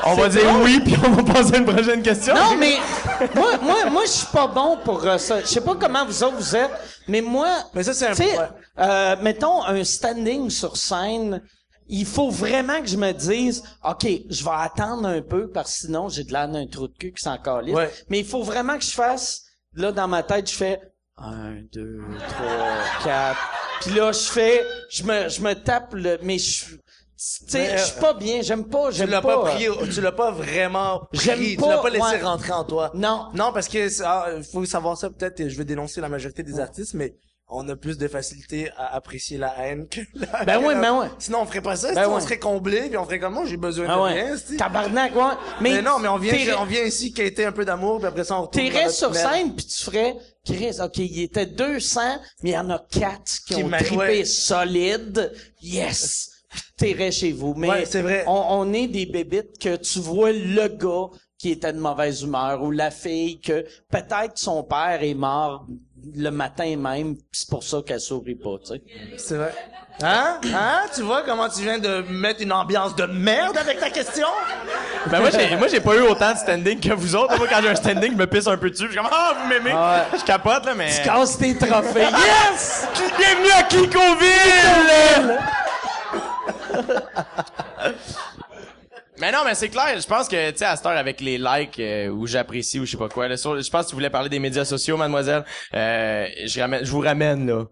On 0.07 0.13
va 0.13 0.29
dire 0.29 0.43
oui, 0.61 0.79
puis 0.81 0.95
on 1.03 1.11
va 1.11 1.33
passer 1.33 1.55
à 1.55 1.57
une 1.57 1.65
prochaine 1.65 2.03
question. 2.03 2.35
Non, 2.35 2.55
mais 2.57 2.75
moi, 3.35 3.57
moi, 3.61 3.89
moi, 3.89 4.03
je 4.05 4.11
suis 4.11 4.27
pas 4.27 4.47
bon 4.47 4.77
pour 4.83 5.05
euh, 5.05 5.17
ça. 5.17 5.41
Je 5.41 5.45
sais 5.47 5.61
pas 5.61 5.75
comment 5.75 6.05
vous 6.05 6.23
autres 6.23 6.37
vous 6.37 6.55
êtes, 6.55 6.71
mais 7.07 7.21
moi, 7.21 7.49
Mais 7.73 7.83
ça, 7.83 7.93
c'est 7.93 8.07
un- 8.07 8.13
ouais. 8.15 8.47
euh, 8.79 9.15
mettons 9.21 9.63
un 9.63 9.83
standing 9.83 10.49
sur 10.49 10.77
scène. 10.77 11.41
Il 11.87 12.05
faut 12.05 12.31
vraiment 12.31 12.81
que 12.81 12.87
je 12.87 12.97
me 12.97 13.11
dise, 13.11 13.61
ok, 13.83 14.07
je 14.29 14.43
vais 14.43 14.49
attendre 14.53 15.07
un 15.07 15.21
peu 15.21 15.49
parce 15.51 15.71
que 15.73 15.79
sinon 15.85 16.09
j'ai 16.09 16.23
de 16.23 16.31
l'air 16.33 16.47
d'un 16.49 16.65
trou 16.65 16.87
de 16.87 16.97
cul 16.97 17.13
qui 17.13 17.21
s'en 17.23 17.37
calisse. 17.37 17.75
Ouais. 17.75 17.93
Mais 18.09 18.19
il 18.19 18.25
faut 18.25 18.41
vraiment 18.41 18.77
que 18.77 18.83
je 18.83 18.91
fasse. 18.91 19.43
Là, 19.75 19.91
dans 19.91 20.07
ma 20.07 20.23
tête, 20.23 20.49
je 20.49 20.55
fais 20.55 20.81
un, 21.17 21.57
deux, 21.71 21.99
trois, 22.29 23.03
quatre. 23.03 23.39
Puis 23.81 23.91
là, 23.93 24.11
je 24.11 24.19
fais, 24.19 24.65
je 24.89 25.03
me, 25.03 25.29
je 25.29 25.41
me 25.41 25.53
tape 25.53 25.93
le, 25.93 26.17
mais 26.23 26.39
je, 26.39 26.75
tu 27.49 27.57
euh, 27.57 27.77
je 27.77 27.83
suis 27.83 27.99
pas 27.99 28.13
bien. 28.13 28.41
J'aime 28.41 28.65
pas, 28.65 28.89
Tu 28.91 28.97
j'aime 28.97 29.09
l'as 29.09 29.21
pas. 29.21 29.41
pas 29.43 29.51
pris, 29.51 29.69
au- 29.69 29.85
tu 29.87 30.01
l'as 30.01 30.11
pas 30.11 30.31
vraiment 30.31 31.01
pris, 31.13 31.51
tu 31.51 31.57
pas, 31.57 31.69
l'as 31.69 31.77
pas 31.81 31.89
laissé 31.89 32.05
ouais. 32.17 32.21
rentrer 32.21 32.51
en 32.51 32.63
toi. 32.63 32.91
Non. 32.93 33.27
Non, 33.33 33.51
parce 33.53 33.67
que, 33.67 33.87
ah, 34.03 34.27
faut 34.51 34.65
savoir 34.65 34.97
ça, 34.97 35.09
peut-être, 35.09 35.47
je 35.47 35.57
vais 35.57 35.65
dénoncer 35.65 36.01
la 36.01 36.09
majorité 36.09 36.43
des 36.43 36.59
artistes, 36.59 36.93
mais 36.93 37.15
on 37.47 37.69
a 37.69 37.75
plus 37.75 37.99
de 37.99 38.07
facilité 38.07 38.71
à 38.75 38.95
apprécier 38.95 39.37
la 39.37 39.53
haine 39.59 39.87
que 39.87 40.01
la 40.15 40.43
Ben 40.45 40.57
oui, 40.65 40.73
ben 40.81 40.97
ouais. 40.99 41.07
Sinon, 41.19 41.41
on 41.43 41.45
ferait 41.45 41.61
pas 41.61 41.75
ça. 41.75 41.93
Ben 41.93 42.03
si 42.03 42.09
On 42.09 42.15
ouais. 42.15 42.21
serait 42.21 42.39
comblé, 42.39 42.89
puis 42.89 42.97
on 42.97 43.05
ferait 43.05 43.19
comme 43.19 43.35
moi, 43.35 43.45
j'ai 43.45 43.55
besoin 43.55 43.85
Ah 43.87 43.97
de 43.97 44.01
ouais. 44.01 44.13
rien. 44.23 44.35
c'ti. 44.37 44.57
Tabarnak, 44.57 45.15
ouais. 45.15 45.21
Mais, 45.61 45.73
Mais 45.75 45.81
non, 45.83 45.99
mais 45.99 46.07
on 46.07 46.17
vient, 46.17 46.33
on 46.59 46.65
vient 46.65 46.81
ici 46.83 47.13
quêter 47.13 47.45
un 47.45 47.51
peu 47.51 47.63
d'amour, 47.63 47.99
puis 47.99 48.07
après 48.07 48.23
ça, 48.23 48.35
on 48.39 48.41
retourne 48.47 48.65
T'irais 48.65 48.89
sur 48.89 49.11
merde. 49.11 49.31
scène 49.31 49.55
puis 49.55 49.65
tu 49.67 49.83
ferais, 49.83 50.15
Chris, 50.43 50.77
ok, 50.83 50.97
il 50.97 51.21
était 51.21 51.45
200, 51.45 52.01
mais 52.41 52.49
il 52.49 52.53
y 52.53 52.57
en 52.57 52.69
a 52.71 52.79
4 52.79 53.21
qui, 53.47 53.53
Qui 53.55 53.63
ont 53.63 53.69
trippé 53.69 53.95
ouais. 53.95 54.25
solide. 54.25 55.31
Yes! 55.61 56.31
T'irais 56.77 57.11
chez 57.11 57.31
vous. 57.31 57.53
Mais 57.55 57.69
Ouais, 57.69 57.85
c'est 57.85 58.01
vrai. 58.01 58.23
On, 58.27 58.45
on 58.49 58.73
est 58.73 58.87
des 58.87 59.05
bébites 59.05 59.57
que 59.59 59.75
tu 59.77 59.99
vois 59.99 60.31
le 60.31 60.67
gars 60.67 61.07
qui 61.37 61.51
était 61.51 61.73
de 61.73 61.79
mauvaise 61.79 62.21
humeur 62.23 62.61
ou 62.63 62.71
la 62.71 62.91
fille 62.91 63.39
que 63.39 63.65
peut-être 63.91 64.33
son 64.37 64.63
père 64.63 64.99
est 65.01 65.13
mort 65.13 65.65
le 66.15 66.29
matin 66.29 66.75
même, 66.77 67.15
pis 67.15 67.23
c'est 67.31 67.49
pour 67.49 67.63
ça 67.63 67.77
qu'elle 67.85 67.99
sourit 67.99 68.35
pas, 68.35 68.57
tu 68.63 68.73
sais. 68.73 68.81
C'est 69.17 69.35
vrai. 69.37 69.53
Hein? 70.03 70.39
Hein? 70.53 70.81
Tu 70.93 71.01
vois 71.01 71.23
comment 71.23 71.47
tu 71.49 71.61
viens 71.61 71.79
de 71.79 72.03
mettre 72.09 72.41
une 72.41 72.51
ambiance 72.51 72.95
de 72.95 73.05
merde 73.05 73.57
avec 73.57 73.79
ta 73.79 73.89
question? 73.89 74.27
Ben 75.09 75.19
moi 75.21 75.29
j'ai 75.31 75.55
moi 75.55 75.67
j'ai 75.67 75.79
pas 75.79 75.95
eu 75.95 76.01
autant 76.01 76.33
de 76.33 76.37
standing 76.37 76.79
que 76.79 76.93
vous 76.93 77.15
autres. 77.15 77.37
Moi 77.37 77.47
quand 77.49 77.61
j'ai 77.61 77.69
un 77.69 77.75
standing, 77.75 78.11
je 78.11 78.17
me 78.17 78.27
pisse 78.27 78.47
un 78.47 78.57
peu 78.57 78.69
dessus. 78.69 78.85
Je 78.85 78.91
suis 78.91 78.97
comme 78.97 79.09
ah 79.11 79.33
vous 79.41 79.47
m'aimez. 79.47 79.71
Ah 79.73 80.05
Je 80.17 80.23
capote 80.23 80.65
là 80.65 80.75
mais. 80.75 80.91
Tu 80.95 81.01
casses 81.03 81.37
tes 81.37 81.55
trophées. 81.55 81.99
yes! 82.51 82.87
Bienvenue 83.17 83.51
à 83.57 83.63
Cliconville! 83.63 85.39
Mais 89.19 89.31
non, 89.31 89.39
mais 89.45 89.55
c'est 89.55 89.69
clair. 89.69 89.97
Je 89.99 90.07
pense 90.07 90.27
que, 90.27 90.51
tu 90.51 90.57
sais, 90.57 90.65
à 90.65 90.75
cette 90.75 90.85
heure, 90.85 90.97
avec 90.97 91.21
les 91.21 91.37
likes, 91.37 91.79
euh, 91.79 92.09
où 92.09 92.27
j'apprécie 92.27 92.79
ou 92.79 92.85
je 92.85 92.91
sais 92.91 92.97
pas 92.97 93.07
quoi, 93.07 93.29
je 93.29 93.69
pense 93.69 93.85
que 93.85 93.89
tu 93.89 93.95
voulais 93.95 94.09
parler 94.09 94.27
des 94.27 94.39
médias 94.39 94.65
sociaux, 94.65 94.97
mademoiselle. 94.97 95.45
Euh, 95.73 96.27
je, 96.45 96.89
vous 96.89 96.99
ramène, 96.99 97.47
là. 97.47 97.63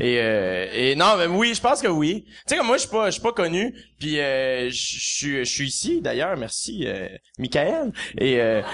Et, 0.00 0.18
euh, 0.20 0.68
et 0.72 0.94
non, 0.94 1.16
mais 1.16 1.26
oui, 1.26 1.54
je 1.54 1.60
pense 1.60 1.82
que 1.82 1.88
oui. 1.88 2.24
Tu 2.26 2.32
sais, 2.46 2.56
comme 2.56 2.68
moi, 2.68 2.76
je 2.76 2.82
suis 2.82 2.90
pas, 2.90 3.10
pas 3.10 3.32
connu. 3.32 3.74
Puis, 3.98 4.20
euh, 4.20 4.70
je 4.70 5.42
suis, 5.44 5.66
ici, 5.66 6.00
d'ailleurs. 6.00 6.36
Merci, 6.36 6.84
euh, 6.86 7.08
Michael. 7.38 7.92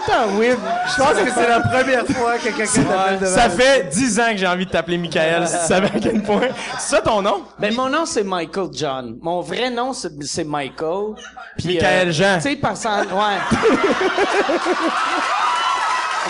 le 0.00 0.12
temps 0.12 0.26
weird. 0.38 0.58
Je 0.86 0.96
pense 1.02 1.14
que 1.22 1.30
c'est 1.30 1.48
la 1.48 1.60
première 1.60 2.06
fois 2.06 2.38
que 2.38 2.48
quelqu'un 2.48 2.82
t'appelle 2.82 3.18
devant. 3.18 3.34
ça 3.34 3.50
fait 3.50 3.88
dix 3.90 4.18
ans 4.20 4.30
que 4.30 4.36
j'ai 4.36 4.46
envie 4.46 4.66
de 4.66 4.70
t'appeler 4.70 4.98
Michael, 4.98 5.46
si 5.46 5.58
tu 5.58 5.66
savais 5.66 5.88
à 5.88 6.00
quel 6.00 6.22
point. 6.22 6.48
C'est 6.78 6.96
ça 6.96 7.00
ton 7.00 7.22
nom? 7.22 7.42
Ben, 7.58 7.74
mon 7.74 7.88
nom, 7.88 8.06
c'est 8.06 8.24
Michael 8.24 8.68
John. 8.72 9.18
Mon 9.20 9.40
vrai 9.40 9.70
nom, 9.70 9.92
c'est, 9.92 10.44
Michael. 10.44 11.14
Puis, 11.58 11.74
Michael 11.74 12.12
Jean. 12.12 12.36
Tu 12.36 12.42
sais, 12.42 12.56
parce 12.56 12.84
en... 12.86 13.00
Ouais. 13.00 13.38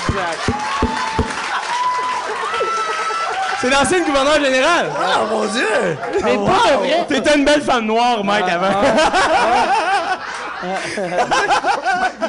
exact. 0.08 0.50
C'est 3.60 3.68
l'ancien 3.68 4.00
gouverneur 4.00 4.42
général. 4.42 4.86
Oh 4.98 5.26
mon 5.30 5.44
dieu! 5.44 5.98
Mais 6.24 6.34
pas 6.36 6.72
de 6.72 6.78
vrai. 6.78 7.04
T'étais 7.08 7.36
une 7.36 7.44
belle 7.44 7.60
femme 7.60 7.84
noire, 7.84 8.24
Mike, 8.24 8.48
avant. 8.48 8.80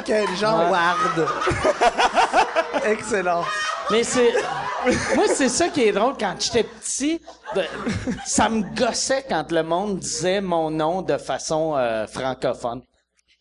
Quel 0.04 0.26
Jean 0.36 0.70
Ward. 0.70 1.28
Excellent. 2.84 3.44
Mais 3.90 4.04
c'est... 4.04 4.32
Moi, 5.14 5.24
c'est 5.28 5.48
ça 5.48 5.68
qui 5.68 5.82
est 5.84 5.92
drôle. 5.92 6.14
Quand 6.18 6.34
j'étais 6.40 6.64
petit, 6.64 7.20
de- 7.54 7.64
ça 8.24 8.48
me 8.48 8.62
gossait 8.74 9.24
quand 9.28 9.50
le 9.52 9.62
monde 9.62 9.98
disait 9.98 10.40
mon 10.40 10.70
nom 10.70 11.02
de 11.02 11.18
façon 11.18 11.74
euh, 11.76 12.06
francophone. 12.06 12.82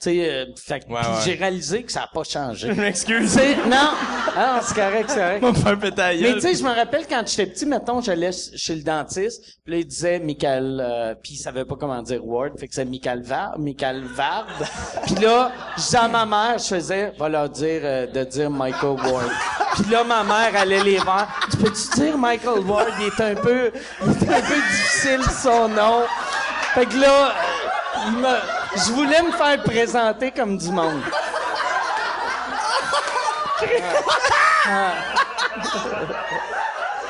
Tu 0.01 0.09
sais, 0.09 0.29
euh, 0.29 0.45
Ouais, 0.89 0.95
ouais. 0.95 1.01
j'ai 1.23 1.35
réalisé 1.35 1.83
que 1.83 1.91
ça 1.91 2.03
a 2.03 2.07
pas 2.07 2.23
changé. 2.23 2.73
Je 2.73 2.81
m'excuse. 2.81 3.37
Non, 3.67 3.91
ah, 4.35 4.59
c'est 4.63 4.73
correct, 4.73 5.09
c'est 5.09 5.39
correct. 5.39 5.97
La 5.97 6.13
Mais 6.13 6.33
tu 6.33 6.41
sais, 6.41 6.55
je 6.55 6.63
me 6.63 6.73
rappelle 6.73 7.05
quand 7.07 7.23
j'étais 7.27 7.45
petit, 7.45 7.65
mettons, 7.67 8.01
j'allais 8.01 8.31
chez 8.31 8.75
le 8.75 8.81
dentiste, 8.81 9.59
puis 9.63 9.73
là, 9.73 9.79
il 9.79 9.85
disait 9.85 10.19
Michael, 10.19 10.81
euh, 10.83 11.13
puis 11.21 11.33
il 11.33 11.37
savait 11.37 11.65
pas 11.65 11.75
comment 11.75 12.01
dire 12.01 12.25
Ward, 12.25 12.57
fait 12.59 12.67
que 12.67 12.73
c'est 12.73 12.85
Michael 12.85 13.21
Vard, 13.21 13.59
Michael 13.59 14.03
Vard. 14.15 14.47
puis 15.05 15.15
là, 15.15 15.51
je 15.77 15.81
disais 15.83 15.97
à 15.97 16.07
ma 16.07 16.25
mère, 16.25 16.57
je 16.57 16.65
faisais, 16.75 17.13
va 17.19 17.29
leur 17.29 17.49
dire 17.49 17.81
euh, 17.83 18.07
de 18.07 18.23
dire 18.23 18.49
Michael 18.49 18.97
Ward. 19.05 19.29
puis 19.75 19.91
là, 19.91 20.03
ma 20.03 20.23
mère 20.23 20.55
allait 20.55 20.83
les 20.83 20.97
voir. 20.97 21.27
Tu 21.51 21.57
peux-tu 21.57 22.01
dire 22.01 22.17
Michael 22.17 22.59
Ward? 22.61 22.87
Il 22.99 23.05
est 23.07 23.21
un 23.21 23.35
peu, 23.35 23.71
il 24.03 24.09
est 24.09 24.33
un 24.33 24.41
peu 24.41 24.55
difficile 24.71 25.21
son 25.43 25.67
nom. 25.69 26.01
Fait 26.73 26.85
que 26.85 26.95
là, 26.97 27.27
euh, 27.27 28.07
il 28.07 28.17
me, 28.17 28.60
je 28.75 28.91
voulais 28.91 29.21
me 29.21 29.31
faire 29.31 29.61
présenter 29.63 30.31
comme 30.31 30.57
du 30.57 30.69
monde. 30.69 31.01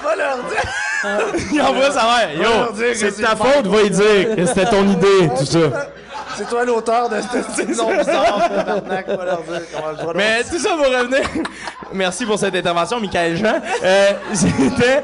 Va 0.03 0.15
leur 0.15 0.37
dire. 0.37 0.61
Il 1.51 1.61
envoie 1.61 1.91
sa 1.91 2.03
mère. 2.03 2.33
Yo, 2.35 2.49
c'est 2.75 2.95
c'est 2.95 3.21
ta 3.21 3.35
faute, 3.35 3.67
va 3.67 3.81
y 3.81 3.89
dire 3.89 4.35
que 4.35 4.45
c'était 4.45 4.65
ton 4.65 4.87
idée, 4.87 5.29
tout 5.37 5.45
ça. 5.45 5.87
C'est 6.35 6.47
toi 6.47 6.65
l'auteur 6.65 7.09
de 7.09 7.21
cette 7.21 7.49
saison 7.67 7.95
bizarre. 7.95 8.49
tabarnak. 8.49 9.07
Va 9.07 9.25
leur 9.25 9.43
dire 9.43 9.61
comment 9.73 9.95
je 9.97 10.01
dois 10.03 10.13
Mais 10.13 10.43
tout 10.43 10.59
ça 10.59 10.69
pour 10.75 10.85
revenir. 10.85 11.21
Merci 11.93 12.25
pour 12.25 12.39
cette 12.39 12.55
intervention, 12.55 12.99
Michael 12.99 13.37
Jean. 13.37 13.61
Euh, 13.83 14.11
c'était. 14.33 15.03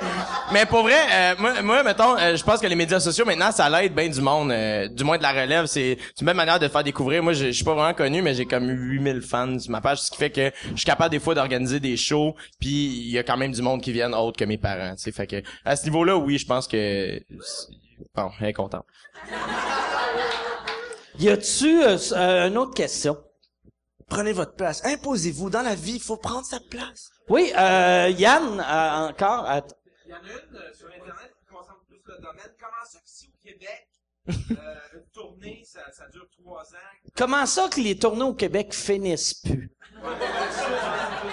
Mais 0.53 0.65
pour 0.65 0.83
vrai, 0.83 0.95
euh, 1.13 1.35
moi, 1.37 1.61
moi, 1.61 1.83
mettons, 1.83 2.17
euh, 2.17 2.35
je 2.35 2.43
pense 2.43 2.61
que 2.61 2.67
les 2.67 2.75
médias 2.75 3.01
sociaux 3.01 3.25
maintenant, 3.25 3.51
ça 3.51 3.69
l'aide 3.69 3.93
bien 3.93 4.07
du 4.07 4.21
monde, 4.21 4.51
euh, 4.51 4.87
du 4.87 5.03
moins 5.03 5.17
de 5.17 5.23
la 5.23 5.31
relève. 5.33 5.65
C'est 5.65 5.97
une 6.21 6.25
belle 6.25 6.37
manière 6.37 6.59
de 6.59 6.67
faire 6.69 6.83
découvrir. 6.83 7.21
Moi, 7.21 7.33
je 7.33 7.47
je 7.47 7.51
suis 7.51 7.65
pas 7.65 7.73
vraiment 7.73 7.93
connu, 7.93 8.21
mais 8.21 8.33
j'ai 8.33 8.45
comme 8.45 8.69
8000 8.69 9.21
fans 9.21 9.57
sur 9.59 9.71
ma 9.71 9.81
page, 9.81 9.99
ce 9.99 10.11
qui 10.11 10.17
fait 10.17 10.29
que 10.29 10.51
je 10.71 10.75
suis 10.75 10.85
capable 10.85 11.09
des 11.11 11.19
fois 11.19 11.33
d'organiser 11.33 11.79
des 11.79 11.97
shows. 11.97 12.35
Puis 12.59 12.69
il 12.69 13.09
y 13.11 13.17
a 13.17 13.23
quand 13.23 13.37
même 13.37 13.51
du 13.51 13.61
monde 13.61 13.81
qui 13.81 13.91
viennent 13.91 14.13
autre 14.13 14.37
que 14.37 14.45
mes 14.45 14.57
parents. 14.57 14.95
Tu 14.95 15.03
sais, 15.03 15.11
fait 15.11 15.27
que 15.27 15.41
à 15.65 15.75
ce 15.75 15.85
niveau-là, 15.85 16.17
oui, 16.17 16.37
je 16.37 16.45
pense 16.45 16.67
que 16.67 17.19
bon, 18.15 18.29
elle 18.39 18.47
est 18.47 18.53
contente. 18.53 18.85
Y 21.19 21.29
a-tu 21.29 21.83
euh, 21.83 21.97
euh, 22.11 22.47
une 22.47 22.57
autre 22.57 22.73
question? 22.73 23.17
Prenez 24.07 24.33
votre 24.33 24.53
place. 24.53 24.85
Imposez-vous. 24.85 25.49
Dans 25.49 25.63
la 25.63 25.75
vie, 25.75 25.95
il 25.95 26.01
faut 26.01 26.17
prendre 26.17 26.45
sa 26.45 26.59
place. 26.59 27.09
Oui, 27.27 27.51
euh, 27.57 28.09
Yann, 28.15 28.59
euh, 28.59 29.09
encore. 29.09 29.45
Il 30.05 30.11
y 30.11 30.13
en 30.13 30.17
a 30.17 30.19
une 30.19 30.55
euh, 30.55 30.73
sur 30.73 30.87
Internet 30.87 31.33
qui 31.39 31.53
concentre 31.53 31.83
plus 31.87 31.99
le 32.07 32.15
domaine. 32.21 32.51
Comment 32.59 32.85
ça 32.85 32.99
que 32.99 33.05
si 33.05 33.27
au 33.27 33.43
Québec, 33.43 33.87
euh, 34.29 34.97
une 34.97 35.05
tournée, 35.13 35.63
ça, 35.65 35.81
ça 35.91 36.07
dure 36.09 36.27
trois 36.39 36.61
ans? 36.61 37.11
Comment 37.17 37.45
ça 37.45 37.67
que 37.67 37.81
les 37.81 37.97
tournées 37.97 38.23
au 38.23 38.35
Québec 38.35 38.73
finissent 38.73 39.33
plus? 39.33 39.71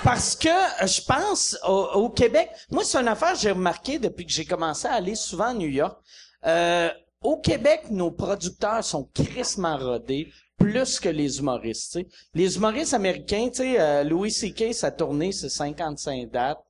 Parce 0.03 0.35
que 0.35 0.49
euh, 0.49 0.87
je 0.87 1.03
pense 1.03 1.59
au, 1.67 1.91
au 1.93 2.11
Québec, 2.11 2.51
moi 2.71 2.83
c'est 2.83 2.99
une 2.99 3.09
affaire 3.09 3.35
que 3.35 3.39
j'ai 3.39 3.53
remarqué 3.53 3.99
depuis 3.99 4.25
que 4.27 4.33
j'ai 4.33 4.47
commencé 4.47 4.89
à 4.89 4.95
aller 4.95 5.15
souvent 5.15 5.49
à 5.49 5.55
New 5.55 5.69
York. 5.69 6.03
Euh, 6.47 6.91
au 7.25 7.39
Québec, 7.39 7.91
nos 7.91 8.11
producteurs 8.11 8.85
sont 8.85 9.09
crissement 9.15 9.77
rodés 9.77 10.31
plus 10.59 11.01
que 11.01 11.09
les 11.09 11.39
humoristes. 11.39 11.99
Les 12.35 12.57
humoristes 12.57 12.95
américains, 12.95 13.49
tu 13.49 13.57
sais, 13.57 13.81
euh, 13.81 14.05
Louis 14.05 14.31
C.K. 14.31 14.73
sa 14.73 14.93
tournée 14.93 15.33
c'est 15.33 15.49
55 15.49 16.31
dates. 16.31 16.63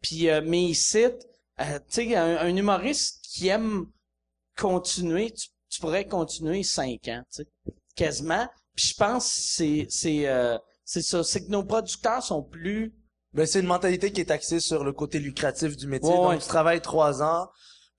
Puis 0.00 0.30
euh, 0.30 0.40
mais 0.44 0.62
ici, 0.62 1.04
euh, 1.04 1.10
tu 1.58 2.08
sais, 2.08 2.16
un, 2.16 2.38
un 2.38 2.56
humoriste 2.56 3.22
qui 3.22 3.48
aime 3.48 3.86
continuer, 4.56 5.32
tu, 5.32 5.48
tu 5.68 5.80
pourrais 5.80 6.06
continuer 6.06 6.62
cinq 6.62 7.08
ans, 7.08 7.22
tu 7.30 7.42
sais, 7.42 7.48
quasiment. 7.94 8.46
Puis 8.74 8.88
je 8.88 8.94
pense 8.94 9.24
que 9.24 9.40
c'est 9.40 9.86
c'est 9.90 10.28
euh, 10.28 10.56
c'est 10.84 11.02
ça, 11.02 11.24
c'est 11.24 11.44
que 11.44 11.50
nos 11.50 11.64
producteurs 11.64 12.22
sont 12.22 12.42
plus 12.42 12.94
Ben, 13.34 13.44
c'est 13.44 13.60
une 13.60 13.66
mentalité 13.66 14.12
qui 14.12 14.20
est 14.20 14.30
axée 14.30 14.60
sur 14.60 14.84
le 14.84 14.92
côté 14.92 15.18
lucratif 15.18 15.76
du 15.76 15.88
métier. 15.88 16.08
Ouais, 16.08 16.16
Donc, 16.16 16.28
ouais. 16.30 16.38
tu 16.38 16.46
travailles 16.46 16.80
trois 16.80 17.22
ans 17.22 17.48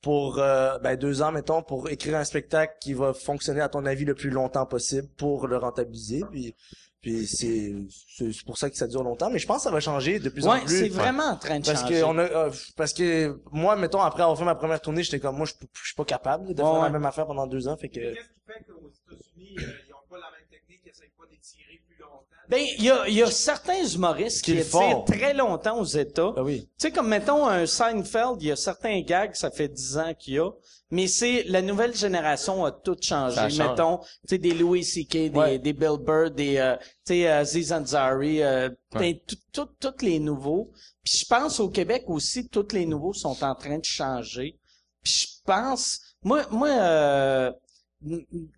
pour, 0.02 0.40
euh, 0.40 0.78
ben, 0.80 0.95
deux 0.95 1.22
ans, 1.22 1.32
mettons, 1.32 1.64
pour 1.64 1.90
écrire 1.90 2.15
un 2.18 2.24
spectacle 2.24 2.76
qui 2.80 2.94
va 2.94 3.14
fonctionner, 3.14 3.61
à 3.61 3.69
ton 3.69 3.86
avis, 3.86 4.06
le 4.06 4.14
plus 4.15 4.30
longtemps 4.30 4.65
possible 4.65 5.07
pour 5.18 5.48
le 5.48 5.57
rentabiliser. 5.57 6.24
Puis, 6.32 6.56
puis 7.02 7.28
c'est, 7.28 7.74
c'est 8.10 8.45
pour 8.45 8.57
ça 8.57 8.69
que 8.69 8.76
ça 8.76 8.88
dure 8.88 9.03
longtemps. 9.03 9.30
Mais 9.30 9.40
je 9.40 9.48
pense 9.48 9.57
que 9.57 9.64
ça 9.64 9.72
va 9.72 9.80
changer 9.80 10.19
de 10.19 10.30
plus 10.30 10.45
en 10.48 10.53
Ouais, 10.53 10.61
plus. 10.61 10.80
c'est 10.80 10.90
vraiment 10.90 11.24
en 11.32 11.36
train 11.38 11.60
de 11.60 11.65
Parce 11.65 11.82
changer. 11.82 11.99
que 12.02 12.03
on 12.03 12.18
a, 12.18 12.24
euh, 12.24 12.52
parce 12.76 12.94
que 12.94 13.40
moi, 13.52 13.76
mettons, 13.76 14.02
après 14.02 14.24
avoir 14.24 14.38
fait 14.38 14.45
ma 14.45 14.56
première 14.56 14.82
tournée, 14.82 15.03
j'étais 15.03 15.19
comme, 15.19 15.38
moi, 15.38 15.45
je, 15.45 15.53
suis 15.84 15.95
pas 15.95 16.06
capable 16.06 16.53
de 16.53 16.61
Ouais, 16.61 16.69
faire 16.72 16.84
la 16.84 16.90
même 16.90 17.06
affaire 17.06 17.26
pendant 17.28 17.48
deux 17.48 17.68
ans. 17.68 17.78
Fait 17.78 17.90
que, 17.90 17.95
Qu'est-ce 17.95 18.14
qui 18.30 18.40
fait 18.45 18.64
qu'aux 18.65 18.90
États-Unis, 18.90 19.56
euh, 19.60 19.72
ils 19.88 19.91
n'ont 19.91 19.98
pas 20.10 20.18
la 20.19 20.32
même 20.32 20.48
technique, 20.49 20.82
ils 20.84 20.88
n'essayent 20.88 21.11
pas 21.18 21.26
d'étirer 21.30 21.82
plus 21.88 21.98
longtemps? 22.02 22.24
Ben, 22.49 22.64
il 22.78 22.86
y 22.86 22.90
a, 22.90 23.07
y 23.10 23.22
a 23.22 23.30
certains 23.30 23.84
humoristes 23.86 24.44
qui 24.45 24.56
Qui 24.56 24.61
font. 24.64 25.03
très 25.03 25.34
longtemps 25.34 25.80
aux 25.80 25.86
États. 25.86 26.34
ah 26.38 26.44
oui. 26.44 26.61
Tu 26.80 26.88
sais, 26.88 26.91
comme 26.91 27.10
mettons 27.10 27.45
un 27.45 27.65
Seinfeld, 27.65 28.38
il 28.41 28.48
y 28.48 28.52
a 28.52 28.56
certains 28.56 29.02
gags, 29.02 29.36
ça 29.36 29.52
fait 29.52 29.68
10 29.68 29.98
ans 29.98 30.14
qu'il 30.18 30.36
y 30.36 30.40
a. 30.40 30.49
Mais 30.90 31.07
c'est, 31.07 31.44
la 31.48 31.61
nouvelle 31.61 31.94
génération 31.94 32.64
a 32.64 32.72
tout 32.72 32.95
changé. 33.02 33.41
Mettons, 33.57 33.98
tu 33.98 34.07
sais, 34.30 34.38
des 34.38 34.53
Louis 34.53 34.86
C.K., 34.86 35.11
des, 35.11 35.30
Ouais. 35.32 35.60
des 35.60 35.74
Bill 35.74 35.98
Burr, 35.99 36.32
des, 36.32 36.56
euh, 36.57 36.78
tu 37.06 37.14
sais, 37.15 37.28
euh, 37.28 37.40
Aziz 37.41 37.74
Ansari, 37.74 38.41
euh, 38.41 38.69
ben, 38.94 38.99
Ouais. 39.02 39.22
tous 39.53 39.68
les 40.02 40.19
nouveaux. 40.19 40.72
Puis 41.03 41.18
je 41.19 41.26
pense 41.26 41.60
au 41.60 41.68
Québec 41.69 42.03
aussi, 42.07 42.48
tous 42.48 42.72
les 42.72 42.86
nouveaux 42.86 43.11
sont 43.14 43.44
en 43.44 43.56
train 43.56 43.78
de 43.80 43.84
changer. 43.86 44.57
Puis 45.03 45.14
je 45.14 45.28
pense, 45.45 45.99
moi, 46.24 46.45
moi, 46.52 46.69
euh, 46.69 47.52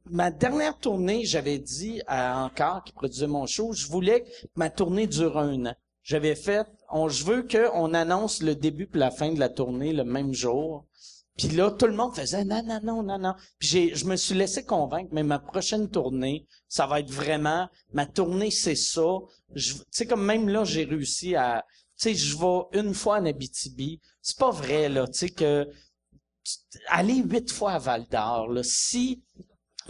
ma 0.05 0.31
dernière 0.31 0.77
tournée, 0.77 1.25
j'avais 1.25 1.59
dit 1.59 2.01
à 2.07 2.43
Encore, 2.43 2.83
qui 2.83 2.93
produisait 2.93 3.27
mon 3.27 3.45
show, 3.45 3.73
je 3.73 3.87
voulais 3.87 4.23
que 4.23 4.29
ma 4.55 4.69
tournée 4.69 5.07
dure 5.07 5.37
un 5.37 5.65
an. 5.67 5.75
j'avais 6.03 6.35
fait, 6.35 6.67
on, 6.91 7.07
je 7.07 7.23
veux 7.23 7.47
qu'on 7.47 7.93
annonce 7.93 8.41
le 8.41 8.55
début 8.55 8.87
puis 8.87 8.99
la 8.99 9.11
fin 9.11 9.31
de 9.31 9.39
la 9.39 9.49
tournée 9.49 9.93
le 9.93 10.03
même 10.03 10.33
jour. 10.33 10.85
Puis 11.37 11.47
là, 11.49 11.71
tout 11.71 11.85
le 11.85 11.93
monde 11.93 12.13
faisait 12.13 12.43
non, 12.43 12.61
non, 12.65 12.81
non, 12.83 13.01
non, 13.01 13.17
non. 13.17 13.33
Puis 13.59 13.95
je 13.95 14.05
me 14.05 14.17
suis 14.17 14.35
laissé 14.35 14.65
convaincre, 14.65 15.09
mais 15.13 15.23
ma 15.23 15.39
prochaine 15.39 15.89
tournée, 15.89 16.45
ça 16.67 16.85
va 16.85 16.99
être 16.99 17.11
vraiment, 17.11 17.69
ma 17.93 18.05
tournée, 18.05 18.51
c'est 18.51 18.75
ça. 18.75 19.07
Tu 19.55 19.73
sais, 19.89 20.05
comme 20.05 20.25
même 20.25 20.49
là, 20.49 20.65
j'ai 20.65 20.83
réussi 20.83 21.35
à, 21.35 21.63
tu 21.97 22.09
sais, 22.09 22.13
je 22.13 22.37
vais 22.37 22.79
une 22.79 22.93
fois 22.93 23.19
en 23.19 23.25
Abitibi. 23.25 24.01
C'est 24.21 24.37
pas 24.37 24.51
vrai, 24.51 24.89
là, 24.89 25.07
tu 25.07 25.17
sais, 25.17 25.29
que, 25.29 25.65
aller 26.89 27.15
huit 27.15 27.51
fois 27.51 27.73
à 27.73 27.79
Val 27.79 28.05
d'Or, 28.11 28.47
là, 28.49 28.61
si, 28.63 29.21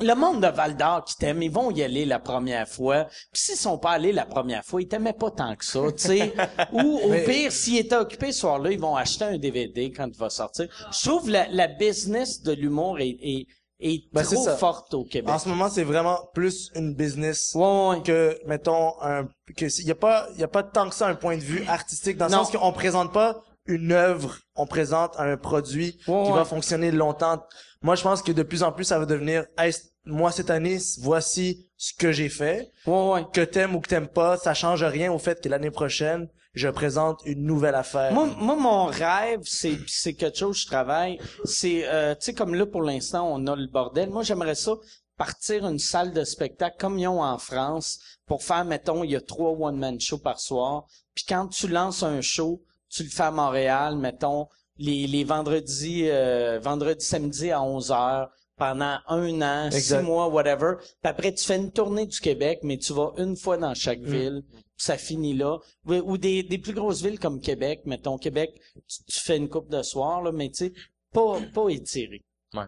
le 0.02 0.14
monde 0.14 0.42
de 0.42 0.48
Val 0.48 0.78
d'Or 0.78 1.04
qui 1.04 1.16
t'aime, 1.18 1.42
ils 1.44 1.52
vont 1.52 1.72
y 1.72 1.84
aller 1.84 2.06
la 2.06 2.20
première 2.20 2.68
fois. 2.70 3.06
Puis 3.34 3.42
s'ils 3.42 3.56
sont 3.58 3.78
pas 3.78 3.92
allés 3.92 4.14
la 4.14 4.26
première 4.26 4.64
fois, 4.64 4.82
ils 4.82 4.88
t'aimaient 4.88 5.12
pas 5.14 5.30
tant 5.32 5.56
que 5.56 5.66
ça, 5.66 5.82
tu 5.92 6.08
sais. 6.08 6.34
Ou 6.72 7.00
au 7.04 7.10
Mais- 7.10 7.26
pire, 7.26 7.52
s'ils 7.52 7.78
étaient 7.78 7.96
occupés 7.98 8.32
ce 8.32 8.40
soir-là, 8.42 8.72
ils 8.72 8.80
vont 8.80 8.96
acheter 8.96 9.26
un 9.26 9.38
DVD 9.38 9.92
quand 9.92 10.08
il 10.08 10.18
va 10.18 10.30
sortir. 10.30 10.68
Je 10.92 11.10
trouve 11.10 11.30
la, 11.30 11.48
la 11.50 11.68
business 11.68 12.42
de 12.42 12.54
l'humour 12.54 13.00
est, 13.00 13.18
est, 13.22 13.46
est 13.82 14.04
Ben, 14.14 14.24
trop 14.24 14.42
ça. 14.44 14.56
forte 14.56 14.94
au 14.94 15.04
Québec. 15.04 15.34
En 15.34 15.40
ce 15.40 15.50
moment, 15.50 15.70
c'est 15.70 15.84
vraiment 15.84 16.20
plus 16.34 16.72
une 16.76 16.94
business 16.96 17.52
Ouais, 17.56 17.62
ouais, 17.64 17.88
ouais. 17.98 18.02
que, 18.04 18.40
mettons, 18.48 18.94
un, 19.02 19.26
que 19.58 19.66
il 19.82 19.86
y 19.86 19.92
a 19.92 19.96
pas, 19.96 20.28
il 20.36 20.40
y 20.40 20.44
a 20.44 20.48
pas 20.48 20.64
tant 20.64 20.88
que 20.88 20.96
ça 20.96 21.08
un 21.08 21.16
point 21.16 21.36
de 21.36 21.42
vue 21.44 21.66
artistique 21.68 22.16
dans 22.16 22.28
le 22.28 22.32
Non. 22.32 22.46
sens 22.46 22.52
qu'on 22.56 22.72
présente 22.72 23.12
pas 23.12 23.42
une 23.70 23.92
œuvre, 23.94 24.38
on 24.56 24.66
présente 24.68 25.14
un 25.18 25.38
produit 25.38 25.98
Ouais, 26.08 26.24
qui 26.26 26.32
ouais. 26.32 26.38
va 26.38 26.44
fonctionner 26.46 26.92
longtemps. 26.92 27.44
Moi, 27.82 27.96
je 27.96 28.04
pense 28.04 28.22
que 28.22 28.32
de 28.34 28.44
plus 28.44 28.64
en 28.64 28.72
plus, 28.74 28.84
ça 28.84 29.00
va 29.00 29.06
devenir, 29.06 29.46
Hey, 29.58 29.74
moi, 30.06 30.32
cette 30.32 30.50
année, 30.50 30.78
voici 31.02 31.70
ce 31.78 31.94
que 31.94 32.12
j'ai 32.12 32.30
fait. 32.30 32.72
Ouais. 32.86 33.26
Que 33.32 33.42
t'aimes 33.42 33.76
ou 33.76 33.80
que 33.80 33.88
t'aimes 33.88 34.08
pas, 34.08 34.38
ça 34.38 34.54
change 34.54 34.84
rien 34.84 35.12
au 35.14 35.20
fait 35.20 35.42
que 35.42 35.48
l'année 35.48 35.72
prochaine, 35.72 36.28
je 36.54 36.68
présente 36.68 37.22
une 37.26 37.44
nouvelle 37.46 37.76
affaire. 37.76 38.12
Moi, 38.12 38.28
moi, 38.40 38.56
mon 38.56 38.86
rêve, 38.86 39.42
c'est 39.44 39.78
c'est 39.88 40.14
quelque 40.14 40.38
chose 40.40 40.58
je 40.60 40.66
travaille. 40.66 41.20
C'est, 41.46 41.88
euh, 41.88 42.16
tu 42.16 42.22
sais, 42.26 42.34
comme 42.34 42.56
là 42.56 42.66
pour 42.66 42.82
l'instant, 42.82 43.32
on 43.32 43.46
a 43.48 43.56
le 43.56 43.68
bordel. 43.68 44.10
Moi, 44.10 44.24
j'aimerais 44.24 44.56
ça 44.56 44.74
partir 45.16 45.68
une 45.68 45.80
salle 45.80 46.12
de 46.12 46.24
spectacle 46.24 46.78
comme 46.80 46.98
ils 46.98 47.08
ont 47.08 47.22
en 47.22 47.38
France 47.38 48.00
pour 48.26 48.44
faire, 48.44 48.66
mettons, 48.66 49.04
il 49.04 49.12
y 49.12 49.16
a 49.16 49.22
trois 49.22 49.52
one 49.52 49.78
man 49.78 50.00
shows 50.00 50.18
par 50.20 50.40
soir. 50.40 50.86
Puis 51.14 51.26
quand 51.28 51.48
tu 51.48 51.68
lances 51.68 52.04
un 52.04 52.22
show, 52.22 52.64
tu 52.90 53.04
le 53.04 53.10
fais 53.10 53.24
à 53.24 53.32
Montréal, 53.32 53.98
mettons, 53.98 54.48
les, 54.78 55.08
les 55.08 55.24
vendredis, 55.24 56.04
euh, 56.10 56.60
vendredi, 56.62 57.04
samedi 57.06 57.52
à 57.52 57.62
11 57.62 57.92
heures 57.92 58.30
pendant 58.58 58.98
un 59.08 59.42
an, 59.42 59.66
Exact. 59.68 60.00
six 60.02 60.06
mois, 60.06 60.28
whatever. 60.28 60.74
Puis 60.80 60.88
après, 61.04 61.34
tu 61.34 61.44
fais 61.46 61.56
une 61.56 61.72
tournée 61.72 62.06
du 62.06 62.20
Québec, 62.20 62.60
mais 62.64 62.78
tu 62.78 62.92
vas 62.94 63.14
une 63.18 63.38
fois 63.38 63.58
dans 63.58 63.74
chaque 63.74 64.02
ville. 64.02 64.44
puis 64.52 64.62
Ça 64.78 64.98
finit 64.98 65.34
là. 65.34 65.58
Ou, 65.86 65.94
ou 65.96 66.18
des, 66.18 66.44
des 66.44 66.58
plus 66.58 66.74
grosses 66.74 67.02
villes 67.02 67.20
comme 67.20 67.40
Québec, 67.40 67.82
mettons 67.86 68.18
Québec, 68.18 68.60
tu, 68.88 69.04
tu 69.06 69.20
fais 69.20 69.38
une 69.38 69.48
coupe 69.50 69.70
de 69.70 69.82
soir, 69.82 70.22
là, 70.22 70.32
mais 70.34 70.50
tu 70.50 70.66
sais, 70.66 70.74
pas, 71.14 71.40
pas 71.54 71.70
étiré. 71.70 72.24
Oh, 72.54 72.60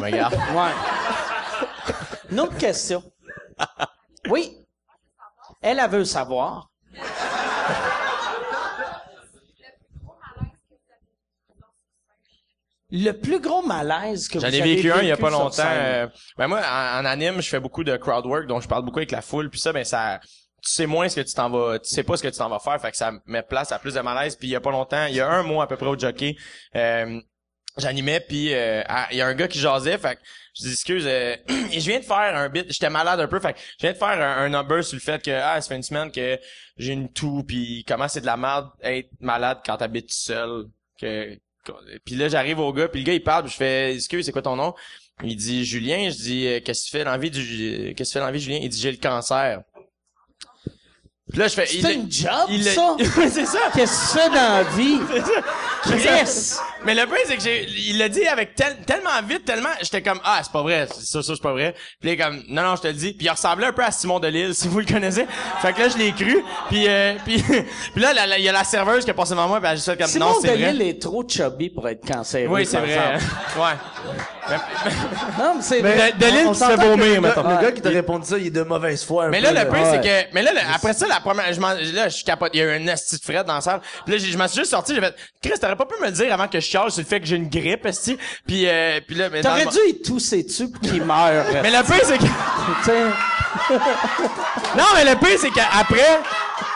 mais 0.00 0.06
regarde. 0.10 0.34
Ouais. 0.34 0.72
Une 2.30 2.40
autre 2.40 2.56
question. 2.56 3.02
Oui. 4.30 4.56
Elle, 5.60 5.78
elle 5.78 5.90
veut 5.90 6.04
savoir. 6.06 6.70
Le 12.92 13.12
plus 13.12 13.40
gros 13.40 13.62
malaise 13.62 14.28
que 14.28 14.34
vous 14.34 14.40
J'en 14.40 14.48
avez 14.48 14.58
ai 14.58 14.74
vécu 14.76 14.90
un 14.92 15.00
il 15.02 15.08
y 15.08 15.12
a 15.12 15.16
pas 15.16 15.30
longtemps. 15.30 15.62
euh, 15.64 16.06
ben 16.36 16.48
moi, 16.48 16.60
en, 16.60 17.00
en 17.00 17.04
anime, 17.04 17.40
je 17.40 17.48
fais 17.48 17.60
beaucoup 17.60 17.84
de 17.84 17.96
crowd 17.96 18.26
work, 18.26 18.46
donc 18.46 18.62
je 18.62 18.68
parle 18.68 18.84
beaucoup 18.84 18.98
avec 18.98 19.12
la 19.12 19.22
foule. 19.22 19.48
Puis 19.48 19.60
ça, 19.60 19.72
ben 19.72 19.84
ça, 19.84 20.20
tu 20.62 20.72
sais 20.72 20.86
moins 20.86 21.08
ce 21.08 21.16
que 21.16 21.26
tu 21.26 21.32
t'en 21.34 21.48
vas, 21.50 21.78
tu 21.78 21.88
sais 21.88 22.02
pas 22.02 22.16
ce 22.16 22.22
que 22.22 22.28
tu 22.28 22.38
t'en 22.38 22.48
vas 22.48 22.58
faire, 22.58 22.80
fait 22.80 22.90
que 22.90 22.96
ça 22.96 23.12
met 23.26 23.42
place 23.42 23.72
à 23.72 23.78
plus 23.78 23.94
de 23.94 24.00
malaise. 24.00 24.36
Puis 24.36 24.48
il 24.48 24.50
y 24.50 24.56
a 24.56 24.60
pas 24.60 24.70
longtemps, 24.72 25.06
il 25.06 25.14
y 25.14 25.20
a 25.20 25.28
un 25.28 25.42
mois 25.42 25.64
à 25.64 25.66
peu 25.66 25.76
près 25.76 25.86
au 25.86 25.98
jockey, 25.98 26.36
euh, 26.76 27.20
j'animais, 27.78 28.20
puis 28.20 28.52
euh, 28.52 28.82
il 29.12 29.18
y 29.18 29.20
a 29.22 29.26
un 29.26 29.34
gars 29.34 29.48
qui 29.48 29.58
jasait, 29.60 29.96
fait 29.96 30.16
que 30.16 30.20
je 30.58 30.64
dis 30.64 30.72
excuse, 30.72 31.04
euh, 31.06 31.36
et 31.72 31.80
je 31.80 31.88
viens 31.88 32.00
de 32.00 32.04
faire 32.04 32.36
un 32.36 32.48
bit, 32.48 32.66
j'étais 32.68 32.90
malade 32.90 33.20
un 33.20 33.28
peu, 33.28 33.38
fait 33.40 33.52
que 33.54 33.58
je 33.60 33.86
viens 33.86 33.92
de 33.92 33.96
faire 33.98 34.08
un, 34.08 34.44
un 34.44 34.48
number 34.48 34.82
sur 34.84 34.96
le 34.96 35.00
fait 35.00 35.22
que 35.22 35.30
ah 35.30 35.60
ça 35.60 35.68
fait 35.68 35.76
une 35.76 35.82
semaine 35.82 36.10
que 36.10 36.38
j'ai 36.76 36.92
une 36.92 37.10
toux, 37.12 37.44
puis 37.46 37.84
comment 37.86 38.08
c'est 38.08 38.20
de 38.20 38.26
la 38.26 38.36
merde 38.36 38.68
être 38.82 39.08
malade 39.20 39.58
quand 39.64 39.76
t'habites 39.76 40.12
seul, 40.12 40.64
que 41.00 41.38
puis 42.04 42.14
là 42.16 42.28
j'arrive 42.28 42.58
au 42.58 42.72
gars, 42.72 42.88
puis 42.88 43.00
le 43.00 43.06
gars 43.06 43.14
il 43.14 43.22
parle, 43.22 43.44
puis 43.44 43.52
je 43.52 43.56
fais 43.56 43.94
excuse 43.94 44.26
c'est 44.26 44.32
quoi 44.32 44.42
ton 44.42 44.56
nom? 44.56 44.74
Il 45.22 45.36
dit 45.36 45.64
Julien, 45.64 46.08
je 46.10 46.16
dis 46.16 46.46
euh, 46.46 46.60
qu'est-ce 46.64 46.84
que 46.84 46.90
tu 46.90 46.96
fais 46.96 47.04
dans 47.04 47.10
la 47.10 47.18
vie 47.18 47.30
du 47.30 47.94
qu'est-ce 47.94 48.14
que 48.14 48.18
tu 48.18 48.32
fais 48.32 48.38
Julien? 48.38 48.58
Il 48.62 48.68
dit 48.68 48.80
j'ai 48.80 48.90
le 48.90 48.96
cancer. 48.96 49.62
Puis 51.30 51.38
là 51.38 51.48
je 51.48 51.54
fais 51.54 51.66
C'est 51.66 51.76
il- 51.78 51.90
une 51.90 52.10
job, 52.12 52.30
il- 52.48 52.64
ça? 52.64 52.96
c'est 53.30 53.46
ça. 53.46 53.58
Qu'est-ce 53.74 54.12
que 54.14 54.18
tu 54.18 54.18
fais 54.18 54.28
dans 54.28 54.34
la 54.56 54.62
vie? 54.64 54.98
Chris! 55.82 56.54
Mais 56.84 56.94
le 56.94 57.06
point 57.06 57.18
c'est 57.26 57.36
que 57.36 57.42
j'ai 57.42 57.66
il 57.68 57.98
l'a 57.98 58.08
dit 58.08 58.26
avec 58.26 58.54
tel- 58.54 58.76
tellement 58.86 59.10
vite, 59.26 59.44
tellement 59.44 59.68
j'étais 59.82 60.02
comme 60.02 60.20
ah, 60.24 60.40
c'est 60.42 60.52
pas 60.52 60.62
vrai, 60.62 60.86
ça 60.90 61.22
ça 61.22 61.34
c'est 61.34 61.42
pas 61.42 61.52
vrai. 61.52 61.74
Puis 62.00 62.16
là 62.16 62.24
comme 62.26 62.42
non 62.48 62.62
non, 62.62 62.76
je 62.76 62.82
te 62.82 62.86
le 62.88 62.94
dis. 62.94 63.12
Puis 63.12 63.26
il 63.26 63.30
ressemblait 63.30 63.66
un 63.66 63.72
peu 63.72 63.82
à 63.84 63.90
Simon 63.90 64.18
Delille 64.18 64.54
si 64.54 64.68
vous 64.68 64.80
le 64.80 64.86
connaissez. 64.86 65.26
Fait 65.62 65.72
que 65.72 65.80
là 65.80 65.88
je 65.88 65.98
l'ai 65.98 66.12
cru. 66.12 66.42
Puis 66.68 66.86
euh, 66.88 67.14
puis 67.24 67.42
puis 67.42 68.02
là 68.02 68.12
il 68.38 68.44
y 68.44 68.48
a 68.48 68.52
la 68.52 68.64
serveuse 68.64 69.04
qui 69.04 69.10
est 69.10 69.14
passée 69.14 69.32
devant 69.32 69.48
moi, 69.48 69.58
puis 69.60 69.66
elle 69.66 69.72
a 69.72 69.76
juste 69.76 69.90
fait 69.90 69.96
comme 69.96 70.06
Simon 70.08 70.26
non, 70.26 70.34
c'est 70.40 70.48
vrai. 70.56 70.72
Delille 70.72 70.88
est 70.90 71.02
trop 71.02 71.22
chubby 71.26 71.70
pour 71.70 71.88
être 71.88 72.06
cancéreux. 72.06 72.52
Oui, 72.54 72.66
c'est 72.66 72.78
vrai. 72.78 72.92
exemple. 72.92 73.24
ouais. 73.58 74.56
Non, 75.38 75.54
mais 75.56 75.62
c'est 75.62 75.80
vrai. 75.80 76.12
De- 76.12 76.18
Delille 76.18 76.54
s'entend 76.54 76.76
que 76.76 76.86
vomir, 76.86 77.22
gars- 77.22 77.34
le 77.36 77.62
gars 77.62 77.72
qui 77.72 77.80
t'a 77.80 77.88
répondu 77.90 78.26
ça, 78.26 78.38
il 78.38 78.48
est 78.48 78.50
de 78.50 78.62
mauvaise 78.62 79.04
foi. 79.04 79.28
Mais 79.28 79.40
là, 79.40 79.52
le 79.52 79.70
Ouais. 79.70 79.78
c'est 79.92 80.00
que, 80.00 80.34
mais 80.34 80.42
là, 80.42 80.50
après 80.74 80.92
ça, 80.92 81.06
la 81.06 81.19
première, 81.20 81.52
je 81.52 81.60
m'en, 81.60 81.72
là, 81.72 82.08
je 82.08 82.24
capote, 82.24 82.50
il 82.54 82.60
y 82.60 82.62
a 82.62 82.66
eu 82.66 82.82
un 82.82 82.88
asti 82.88 83.16
de 83.16 83.22
fret 83.22 83.44
dans 83.44 83.54
la 83.54 83.60
salle. 83.60 83.80
Puis 84.04 84.14
là, 84.14 84.18
je 84.18 84.36
m'en 84.36 84.48
suis 84.48 84.58
juste 84.58 84.70
sorti, 84.70 84.94
j'ai 84.94 85.00
fait, 85.00 85.14
Chris, 85.42 85.58
t'aurais 85.60 85.76
pas 85.76 85.86
pu 85.86 85.94
me 86.00 86.06
le 86.06 86.12
dire 86.12 86.32
avant 86.32 86.48
que 86.48 86.60
je 86.60 86.66
chiale 86.66 86.90
sur 86.90 87.02
le 87.02 87.06
fait 87.06 87.20
que 87.20 87.26
j'ai 87.26 87.36
une 87.36 87.48
grippe, 87.48 87.86
esti. 87.86 88.18
Puis, 88.46 88.66
euh, 88.66 89.00
puis 89.06 89.16
là, 89.16 89.28
mais 89.30 89.40
T'aurais 89.40 89.66
dû 89.66 89.78
y 89.88 90.02
tousser 90.02 90.42
dessus 90.42 90.70
pour 90.70 90.80
qu'il 90.80 91.04
meure. 91.04 91.44
Mais 91.62 91.70
le 91.70 91.82
pire, 91.84 92.04
c'est 92.04 92.18
que, 92.18 92.24
non, 94.76 94.84
mais 94.94 95.04
le 95.04 95.18
pire, 95.18 95.38
c'est 95.40 95.50
qu'après, 95.50 96.20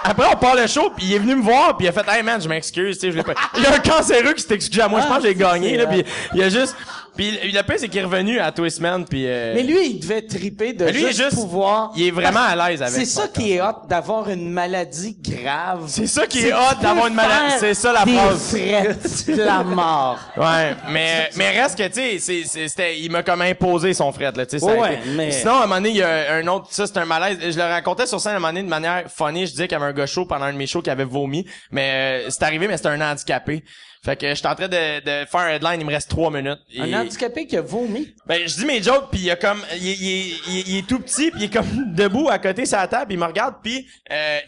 après, 0.05 0.27
on 0.33 0.37
part 0.37 0.55
le 0.57 0.67
show, 0.67 0.91
puis 0.97 1.07
il 1.07 1.15
est 1.15 1.19
venu 1.19 1.37
me 1.37 1.43
voir, 1.43 1.77
puis 1.77 1.87
il 1.87 1.89
a 1.89 1.93
fait, 1.93 2.05
hey 2.09 2.23
man, 2.23 2.41
je 2.41 2.49
m'excuse, 2.49 2.99
tu 2.99 3.07
sais, 3.07 3.13
je 3.13 3.17
l'ai 3.17 3.23
pas. 3.23 3.35
Il 3.57 3.63
y 3.63 3.67
a 3.67 3.75
un 3.75 3.79
cancéreux 3.79 4.33
qui 4.35 4.43
s'est 4.43 4.55
excusé 4.55 4.83
à 4.83 4.89
moi, 4.89 5.01
je 5.01 5.07
pense 5.07 5.19
que 5.19 5.29
j'ai 5.29 5.37
Ah, 5.45 5.53
gagné, 5.53 5.77
là, 5.77 5.87
puis 5.87 6.05
il 6.35 6.43
a 6.43 6.49
juste, 6.49 6.75
puis 7.17 7.31
le 7.31 7.63
pire, 7.63 7.75
c'est 7.79 7.89
qu'il 7.89 8.01
est 8.01 8.05
revenu 8.05 8.41
à 8.41 8.51
Twistman, 8.51 9.05
puis 9.05 9.25
euh, 9.27 9.53
Mais 9.55 9.63
lui, 9.63 9.87
il 9.91 10.01
devait 10.01 10.23
triper 10.23 10.73
de 10.73 10.87
lui, 10.87 11.01
il 11.01 11.05
est 11.05 11.09
juste, 11.09 11.23
juste- 11.25 11.35
pouvoir. 11.37 11.93
il 11.97 12.09
est 12.09 12.11
vraiment 12.11 12.41
à 12.41 12.57
l'aise 12.57 12.83
avec. 12.83 12.95
C'est 12.95 13.05
ça 13.05 13.29
qui 13.29 13.53
est 13.53 13.63
hot 13.63 13.87
d'avoir 13.89 14.29
une 14.31 14.51
maladie 14.51 15.17
grave. 15.21 15.85
C'est 15.87 16.09
ça 16.09 16.27
qui 16.27 16.41
est 16.41 16.43
C'est 16.49 16.53
hot 16.53 16.81
d'avoir 16.83 17.07
une 17.07 17.15
maladie. 17.15 17.55
C'est 17.61 17.75
ça 17.75 17.93
la 17.93 18.05
des 18.05 18.15
phrase. 18.17 18.55
de 19.29 19.43
la 19.43 19.63
mort. 19.63 20.19
Ouais, 20.37 20.75
mais 20.91 21.31
mais 21.37 21.61
reste 21.63 21.79
que 21.79 21.87
tu 21.87 22.19
sais, 22.19 22.43
c'était 22.67 22.99
il 22.99 23.11
m'a 23.11 23.23
comme 23.23 23.43
imposé 23.43 23.95
son 23.95 24.11
fret 24.13 24.33
là, 24.35 24.45
tu 24.45 24.59
sais. 24.59 24.65
Ouais, 24.65 24.99
mais- 25.15 25.31
Sinon 25.31 25.53
à 25.53 25.59
un 25.59 25.61
moment 25.63 25.75
donné, 25.77 25.91
il 25.91 25.97
y 25.97 26.03
a 26.03 26.35
un 26.35 26.47
autre 26.49 26.67
ça 26.71 26.87
c'est 26.87 26.99
un 26.99 27.05
malaise, 27.05 27.39
je 27.41 27.57
le 27.57 27.63
racontais 27.63 28.07
sur 28.07 28.21
scène 28.21 28.33
à 28.33 28.37
un 28.37 28.39
moment 28.41 28.49
donné 28.53 28.63
de 28.65 28.69
manière 28.69 29.05
funny, 29.15 29.47
je 29.47 29.53
disais 29.53 29.69
qu'il 29.75 29.81
y 29.81 29.85
avait 29.85 29.93
un 29.93 29.97
gars 29.97 30.07
chaud 30.07 30.27
pendant 30.27 30.45
un 30.47 30.53
de 30.53 30.59
mes 30.59 30.67
shows 30.67 30.83
qui 30.83 30.91
avait 30.91 31.05
vomi, 31.05 31.47
mais 31.71 32.25
euh, 32.27 32.31
c'est 32.31 32.43
arrivé 32.43 32.69
mais 32.69 32.77
c'était 32.77 32.89
un 32.91 33.01
handicapé. 33.01 33.65
Fait 34.05 34.17
que 34.21 34.35
j'étais 34.35 34.49
en 34.49 34.55
train 34.55 34.69
de, 34.69 35.01
de 35.01 35.27
faire 35.27 35.41
un 35.41 35.49
headline, 35.49 35.81
il 35.81 35.87
me 35.87 35.93
reste 35.93 36.11
trois 36.11 36.31
minutes. 36.31 36.59
Un 36.79 36.93
handicapé 36.93 37.47
qui 37.47 37.57
a 37.57 37.63
vomi. 37.63 38.15
ben, 38.27 38.47
je 38.47 38.55
dis 38.55 38.67
mes 38.67 38.83
jokes, 38.83 39.09
puis 39.11 39.21
il 39.21 39.25
y 39.27 39.31
a 39.31 39.37
comme, 39.37 39.63
il, 39.77 39.89
est- 39.89 39.95
il, 39.95 40.41
il, 40.49 40.59
est- 40.59 40.65
il 40.69 40.77
est 40.79 40.87
tout 40.87 40.99
petit, 40.99 41.31
puis 41.31 41.41
il 41.41 41.45
est 41.45 41.53
comme 41.53 41.67
debout 41.95 42.29
à 42.29 42.39
côté 42.39 42.67
sur 42.67 42.77
la 42.77 42.87
table, 42.87 43.13
il 43.15 43.19
me 43.19 43.25
regarde, 43.25 43.55
puis 43.63 43.87
euh, 44.11 44.39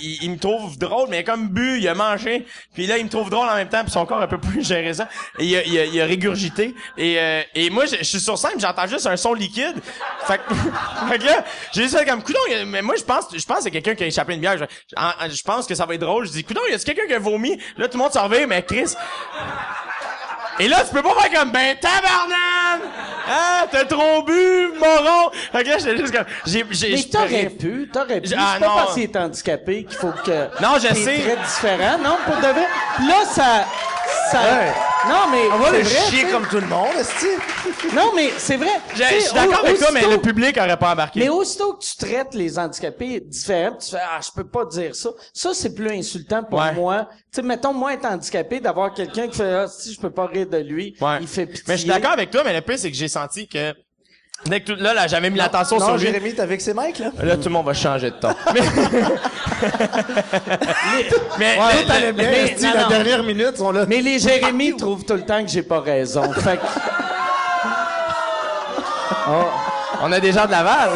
il, 0.00 0.30
me 0.30 0.38
trouve 0.38 0.78
drôle, 0.78 1.08
mais 1.10 1.18
il 1.18 1.20
a 1.20 1.22
comme 1.24 1.48
bu, 1.48 1.78
il 1.78 1.88
a 1.88 1.94
mangé, 1.94 2.46
puis 2.74 2.86
là 2.86 2.96
il 2.96 3.04
me 3.04 3.10
trouve 3.10 3.28
drôle 3.28 3.48
en 3.48 3.54
même 3.54 3.68
temps, 3.68 3.82
puis 3.82 3.90
son 3.92 4.06
corps 4.06 4.20
a 4.20 4.24
un 4.24 4.28
peu 4.28 4.38
plus 4.38 4.66
géré 4.66 4.94
ça, 4.94 5.08
et 5.38 5.44
il 5.44 5.56
a, 5.56 5.64
il 5.64 5.78
a, 5.78 5.84
il 5.84 6.00
a 6.00 6.06
régurgité, 6.06 6.74
et, 6.96 7.18
euh, 7.18 7.42
et 7.54 7.68
moi 7.70 7.84
je, 7.86 7.96
je 7.96 8.04
suis 8.04 8.20
sur 8.20 8.38
scène, 8.38 8.58
j'entends 8.58 8.86
juste 8.86 9.06
un 9.06 9.16
son 9.18 9.34
liquide, 9.34 9.74
fait 10.26 10.38
que, 10.38 10.54
fait 11.10 11.18
que 11.18 11.24
là 11.24 11.44
j'ai 11.72 11.82
juste 11.82 11.98
fait 11.98 12.06
comme 12.06 12.22
coudon, 12.22 12.38
mais 12.66 12.80
moi 12.80 12.94
je 12.96 13.04
pense, 13.04 13.24
je 13.36 13.44
pense 13.44 13.58
que 13.58 13.62
c'est 13.64 13.70
quelqu'un 13.70 13.94
qui 13.94 14.04
a 14.04 14.06
échappé 14.06 14.32
une 14.34 14.40
bière, 14.40 14.56
je, 14.58 14.64
je 15.34 15.42
pense 15.42 15.66
que 15.66 15.74
ça 15.74 15.84
va 15.84 15.94
être 15.94 16.00
drôle, 16.00 16.26
je 16.26 16.32
dis 16.32 16.44
coudon, 16.44 16.62
y 16.70 16.74
a 16.74 16.78
quelqu'un 16.78 17.06
qui 17.06 17.14
a 17.14 17.18
vomi, 17.18 17.58
là 17.76 17.88
tout 17.88 17.98
le 17.98 18.02
monde 18.04 18.12
s'en 18.12 18.26
revient, 18.26 18.46
mais 18.48 18.62
Chris. 18.62 18.94
Et 20.60 20.68
là, 20.68 20.84
tu 20.86 20.94
peux 20.94 21.02
pas 21.02 21.14
faire 21.20 21.40
comme, 21.40 21.50
ben, 21.50 21.76
tabarnane! 21.80 22.88
Ah, 23.28 23.66
t'as 23.70 23.84
trop 23.84 24.22
bu, 24.22 24.72
moron! 24.78 25.30
Fait 25.50 25.64
que 25.64 25.68
là, 25.70 25.78
j'étais 25.78 25.96
juste 25.96 26.14
comme, 26.14 26.26
j'ai, 26.46 26.64
j'ai, 26.70 26.94
Mais 26.96 27.02
t'aurais 27.04 27.46
pu, 27.46 27.88
t'aurais 27.92 28.20
pu. 28.20 28.28
J'ai- 28.28 28.34
C'est 28.36 28.40
ah, 28.40 28.58
pas 28.60 28.66
parce 28.66 28.94
qu'il 28.94 29.04
est 29.04 29.16
handicapé 29.16 29.84
qu'il 29.84 29.96
faut 29.96 30.12
que. 30.24 30.62
Non, 30.62 30.74
je 30.80 30.88
t'es 30.88 30.94
sais. 30.94 31.18
très 31.20 31.36
différent, 31.36 31.98
non, 31.98 32.16
pour 32.26 32.36
de 32.36 32.52
vrai. 32.52 32.66
Là, 33.08 33.24
ça. 33.30 33.64
Ça... 34.32 34.40
Ouais. 34.40 34.72
Non, 35.08 35.26
mais. 35.32 35.42
On 35.52 35.58
va 35.58 35.70
c'est 35.70 35.78
le 35.78 35.82
vrai, 35.84 36.10
chier 36.10 36.24
comme 36.30 36.46
tout 36.46 36.60
le 36.60 36.66
monde, 36.66 36.88
esti. 36.98 37.26
Non, 37.94 38.12
mais 38.14 38.30
c'est 38.38 38.56
vrai. 38.56 38.70
Je 38.94 39.02
suis 39.20 39.34
d'accord 39.34 39.64
avec 39.64 39.78
toi, 39.78 39.88
mais 39.92 40.06
le 40.06 40.18
public 40.18 40.56
aurait 40.56 40.76
pas 40.76 40.92
embarqué. 40.92 41.20
Mais 41.20 41.28
aussitôt 41.28 41.74
que 41.74 41.84
tu 41.84 41.96
traites 41.96 42.32
les 42.34 42.58
handicapés 42.58 43.20
différents, 43.20 43.76
tu 43.76 43.90
fais 43.90 43.98
ah 44.00 44.20
je 44.24 44.30
peux 44.34 44.48
pas 44.48 44.64
dire 44.64 44.94
ça. 44.94 45.10
Ça 45.34 45.50
c'est 45.52 45.74
plus 45.74 45.90
insultant 45.90 46.44
pour 46.44 46.60
Ouais. 46.60 46.72
moi. 46.72 47.08
Tu 47.32 47.40
sais 47.40 47.42
mettons 47.42 47.72
moi 47.74 47.92
être 47.94 48.04
handicapé 48.06 48.60
d'avoir 48.60 48.94
quelqu'un 48.94 49.26
qui 49.28 49.36
fait 49.36 49.52
ah 49.52 49.66
si 49.68 49.92
je 49.94 50.00
peux 50.00 50.10
pas 50.10 50.26
rire 50.26 50.46
de 50.48 50.58
lui, 50.58 50.96
Ouais. 51.00 51.18
il 51.20 51.26
fait 51.26 51.46
pitié. 51.46 51.64
Mais 51.68 51.74
je 51.74 51.80
suis 51.80 51.88
d'accord 51.90 52.12
avec 52.12 52.30
toi, 52.30 52.42
mais 52.44 52.54
le 52.54 52.60
pire, 52.60 52.78
c'est 52.78 52.90
que 52.90 52.96
j'ai 52.96 53.08
senti 53.08 53.48
que 53.48 53.74
Dès 54.44 54.60
que 54.60 54.72
tout, 54.72 54.78
là, 54.82 54.92
là, 54.92 55.06
j'avais 55.06 55.30
mis 55.30 55.38
l'attention 55.38 55.78
sur 55.78 55.92
lui. 55.96 56.00
Jérémy, 56.06 56.34
t'es 56.34 56.40
avec 56.42 56.60
ses 56.60 56.74
mics, 56.74 56.98
là? 56.98 57.10
Là, 57.22 57.36
tout 57.36 57.44
le 57.44 57.50
monde 57.50 57.64
va 57.66 57.74
changer 57.74 58.10
de 58.10 58.16
ton. 58.16 58.34
Mais, 58.52 58.60
mais, 61.38 61.58
Ouais, 61.58 62.12
bien, 62.12 62.30
mais- 62.30 62.42
esti, 62.50 62.64
non, 62.64 62.70
la 62.74 62.82
non. 62.82 62.88
dernière 62.88 63.22
minute, 63.22 63.56
sont 63.56 63.70
là. 63.70 63.84
Mais 63.86 64.00
les 64.02 64.18
Jérémy 64.18 64.76
trouvent 64.76 65.04
tout 65.04 65.14
le 65.14 65.22
temps 65.24 65.42
que 65.44 65.48
j'ai 65.50 65.62
pas 65.62 65.80
raison. 65.80 66.30
Fait 66.32 66.56
que, 66.56 66.62
on 70.02 70.10
a 70.10 70.18
des 70.18 70.32
gens 70.32 70.46
de 70.46 70.50
Laval. 70.50 70.90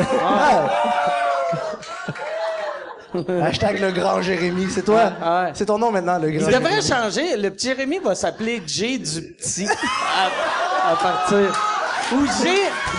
Hashtag 3.43 3.81
le 3.81 3.93
grand 3.93 4.21
Jérémy, 4.21 4.67
c'est 4.71 4.83
toi? 4.85 5.13
Ah, 5.23 5.45
ouais. 5.45 5.51
C'est 5.55 5.67
ton 5.67 5.79
nom 5.79 5.91
maintenant, 5.93 6.19
le 6.19 6.31
grand 6.33 6.49
il 6.51 6.55
devrait 6.55 6.83
changer. 6.83 7.37
Le 7.37 7.51
petit 7.51 7.69
Jérémy 7.69 7.99
va 8.01 8.15
s'appeler 8.15 8.61
J 8.67 8.99
du 8.99 9.23
petit 9.23 9.67
à, 10.85 10.93
à 10.93 10.97
partir. 10.97 11.76
Ou 12.13 12.25
J. 12.27 12.49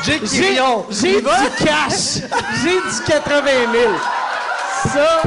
J. 0.04 0.12
J. 0.14 0.20
Quirion. 0.20 0.86
J 0.90 1.16
Il 1.18 1.24
va? 1.24 1.40
du 1.40 1.66
cash. 1.66 2.20
J 2.62 2.70
du 2.70 3.06
80 3.06 3.42
000. 3.72 3.94
Ça. 4.94 5.22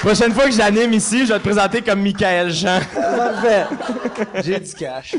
Prochaine 0.00 0.32
fois 0.32 0.44
que 0.46 0.50
j'anime 0.52 0.92
ici, 0.94 1.26
je 1.26 1.32
vais 1.32 1.38
te 1.38 1.44
présenter 1.44 1.82
comme 1.82 2.00
Michael 2.00 2.50
Jean. 2.50 2.80
Parfait. 2.94 3.66
J'ai 4.42 4.58
du 4.60 4.74
cash. 4.74 5.14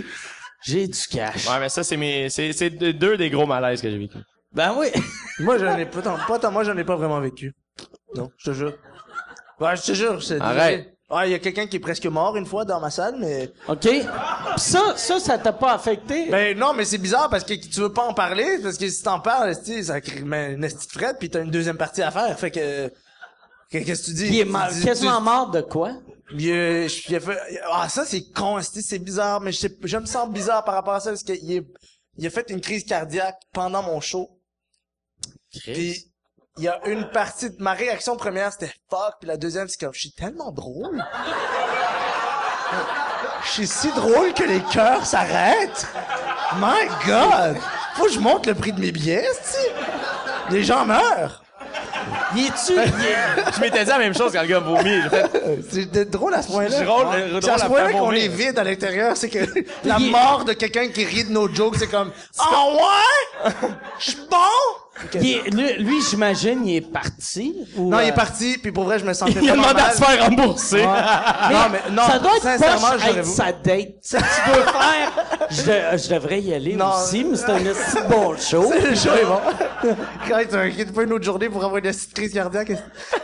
J'ai 0.63 0.87
du 0.87 0.99
cash. 1.09 1.47
Ouais, 1.47 1.59
mais 1.59 1.69
ça, 1.69 1.83
c'est 1.83 1.97
mes, 1.97 2.29
c'est, 2.29 2.51
c'est 2.53 2.69
deux 2.71 2.93
deux 2.93 3.17
des 3.17 3.29
gros 3.29 3.45
malaises 3.45 3.81
que 3.81 3.89
j'ai 3.89 3.97
vécu. 3.97 4.17
Ben 4.53 4.73
oui. 4.75 4.87
Moi, 5.39 5.57
j'en 5.57 5.77
ai 5.77 5.85
pas 5.85 6.01
tant, 6.01 6.17
pas 6.27 6.39
tant, 6.39 6.51
moi, 6.51 6.63
j'en 6.63 6.75
ai 6.77 6.83
pas 6.83 6.95
vraiment 6.95 7.19
vécu. 7.19 7.53
Non, 8.15 8.29
je 8.37 8.51
te 8.51 8.55
jure. 8.55 8.73
Ouais, 9.59 9.75
je 9.75 9.81
te 9.83 9.93
jure, 9.93 10.21
c'est 10.21 10.41
Arrête. 10.41 10.93
Ouais, 11.11 11.27
il 11.27 11.31
y 11.31 11.35
a 11.35 11.39
quelqu'un 11.39 11.67
qui 11.67 11.75
est 11.75 11.79
presque 11.81 12.05
mort 12.05 12.37
une 12.37 12.45
fois 12.45 12.63
dans 12.63 12.79
ma 12.79 12.89
salle, 12.89 13.15
mais... 13.19 13.51
OK. 13.67 13.79
Pis 13.81 14.01
ça, 14.57 14.93
ça, 14.95 15.19
ça 15.19 15.37
t'a 15.37 15.51
pas 15.51 15.73
affecté? 15.73 16.29
Ben, 16.29 16.57
non, 16.57 16.73
mais 16.73 16.85
c'est 16.85 16.97
bizarre 16.97 17.29
parce 17.29 17.43
que 17.43 17.53
tu 17.53 17.79
veux 17.81 17.91
pas 17.91 18.03
en 18.07 18.13
parler, 18.13 18.59
parce 18.63 18.77
que 18.77 18.87
si 18.89 19.03
t'en 19.03 19.19
parles, 19.19 19.53
ça 19.83 19.99
crée 19.99 20.19
une 20.21 20.63
esti 20.63 20.87
de 20.87 20.91
frette, 20.91 21.19
pis 21.19 21.29
t'as 21.29 21.43
une 21.43 21.51
deuxième 21.51 21.77
partie 21.77 22.01
à 22.01 22.11
faire, 22.11 22.39
fait 22.39 22.51
que... 22.51 22.87
que- 22.87 23.77
Qu'est-ce 23.83 24.01
que 24.03 24.05
tu 24.07 24.13
dis? 24.13 24.27
il 24.27 24.39
est 24.39 24.45
dis- 24.45 24.85
quasiment 24.85 25.17
tu- 25.17 25.23
mort 25.23 25.51
de 25.51 25.61
quoi? 25.61 25.93
Il, 26.33 26.49
euh, 26.49 26.85
a 26.85 27.19
fait, 27.19 27.37
ah, 27.69 27.89
ça, 27.89 28.05
c'est 28.05 28.31
con, 28.31 28.59
c'est 28.61 28.99
bizarre, 28.99 29.41
mais 29.41 29.51
je, 29.51 29.59
sais- 29.59 29.77
je 29.83 29.97
me 29.97 30.05
sens 30.05 30.29
bizarre 30.29 30.63
par 30.63 30.75
rapport 30.75 30.93
à 30.93 31.01
ça, 31.01 31.09
parce 31.09 31.23
qu'il 31.23 31.51
est- 31.51 31.67
il 32.17 32.25
a 32.25 32.29
fait 32.29 32.49
une 32.49 32.61
crise 32.61 32.85
cardiaque 32.85 33.35
pendant 33.53 33.83
mon 33.83 33.99
show. 33.99 34.29
Puis 35.51 36.10
il 36.57 36.63
y 36.65 36.67
a 36.67 36.79
une 36.85 37.09
partie 37.09 37.49
de 37.49 37.61
ma 37.63 37.73
réaction 37.73 38.17
première 38.17 38.51
c'était 38.51 38.73
fuck 38.89 39.13
puis 39.19 39.27
la 39.27 39.37
deuxième 39.37 39.67
c'est 39.67 39.79
comme 39.79 39.93
je 39.93 39.99
suis 40.01 40.11
tellement 40.13 40.51
drôle. 40.51 41.03
Je 43.43 43.49
suis 43.49 43.67
si 43.67 43.91
drôle 43.91 44.33
que 44.33 44.43
les 44.43 44.59
cœurs 44.61 45.05
s'arrêtent. 45.05 45.87
My 46.57 46.87
God, 47.07 47.57
faut 47.95 48.05
que 48.05 48.11
je 48.11 48.19
monte 48.19 48.45
le 48.45 48.53
prix 48.55 48.71
de 48.71 48.79
mes 48.79 48.91
billets, 48.91 49.25
esti. 49.25 49.57
Les 50.51 50.63
gens 50.63 50.85
meurent. 50.85 51.43
Il 52.35 52.45
est- 52.47 52.51
Je 53.55 53.59
m'étais 53.61 53.83
dit 53.83 53.89
la 53.89 53.97
même 53.97 54.13
chose 54.13 54.31
quand 54.33 54.41
le 54.41 54.47
gars 54.47 54.59
vomit. 54.59 55.01
C'est 55.71 56.09
drôle 56.09 56.33
à 56.33 56.41
ce 56.41 56.47
point-là. 56.49 56.77
C'est 56.77 56.85
drôle, 56.85 57.07
euh, 57.13 57.39
C'est 57.41 57.49
à 57.49 57.55
drôle 57.55 57.59
ce 57.59 57.65
à 57.65 57.67
point-là 57.67 57.89
faire 57.89 57.99
qu'on 57.99 58.11
est 58.11 58.27
vide 58.27 58.59
à 58.59 58.63
l'intérieur, 58.63 59.17
c'est 59.17 59.29
que 59.29 59.39
la 59.83 59.99
mort 59.99 60.45
de 60.45 60.53
quelqu'un 60.53 60.87
qui 60.89 61.03
rit 61.05 61.25
de 61.25 61.31
nos 61.31 61.47
jokes, 61.53 61.75
c'est 61.79 61.87
comme 61.89 62.11
Ah 62.39 62.65
ouais, 62.73 63.51
je 63.99 64.11
suis 64.11 64.19
bon? 64.29 64.37
Il 65.15 65.27
est- 65.31 65.49
lui, 65.49 65.73
lui, 65.83 66.01
j'imagine, 66.01 66.65
il 66.67 66.75
est 66.77 66.81
parti? 66.91 67.55
Ou, 67.75 67.89
Non, 67.89 67.99
il 67.99 68.07
est 68.07 68.11
euh, 68.11 68.15
parti, 68.15 68.57
puis 68.57 68.71
pour 68.71 68.83
vrai, 68.85 68.99
je 68.99 69.05
me 69.05 69.13
sentais 69.13 69.31
il 69.41 69.49
a 69.49 69.53
tellement 69.53 69.63
demandé 69.63 69.79
à 69.81 69.83
mal. 69.85 69.93
se 69.95 70.03
faire 70.03 70.25
rembourser. 70.25 70.83
non, 70.85 71.69
mais 71.71 71.91
non, 71.91 72.03
ça 72.07 72.19
doit 72.19 72.35
être 72.37 72.43
sincèrement, 72.43 72.87
poche 72.91 72.99
j'aurais 73.01 73.19
être 73.19 73.25
voulu- 73.25 73.35
sa 73.35 73.51
date. 73.51 73.87
Sais, 74.01 74.17
tu 74.45 74.51
dois 74.51 74.71
faire... 74.73 75.47
Je, 75.49 75.61
de- 75.63 75.97
je 76.03 76.09
devrais 76.13 76.41
y 76.41 76.53
aller 76.53 76.75
Non. 76.75 76.91
aussi, 76.95 77.23
mais 77.23 77.35
c'est 77.37 77.49
un 77.49 77.59
de 77.59 78.09
bon 78.09 78.35
show. 78.37 78.71
Le 78.71 78.95
show 78.95 79.09
est 79.13 79.25
bon. 79.25 79.39
Quand 80.27 80.41
tu 80.49 80.55
inquiète 80.55 80.93
pas 80.93 81.03
une 81.03 81.13
autre 81.13 81.25
journée 81.25 81.49
pour 81.49 81.63
avoir 81.63 81.77
une 81.77 81.89
petite 81.91 82.13
crise 82.13 82.33
cardiaque. 82.33 82.71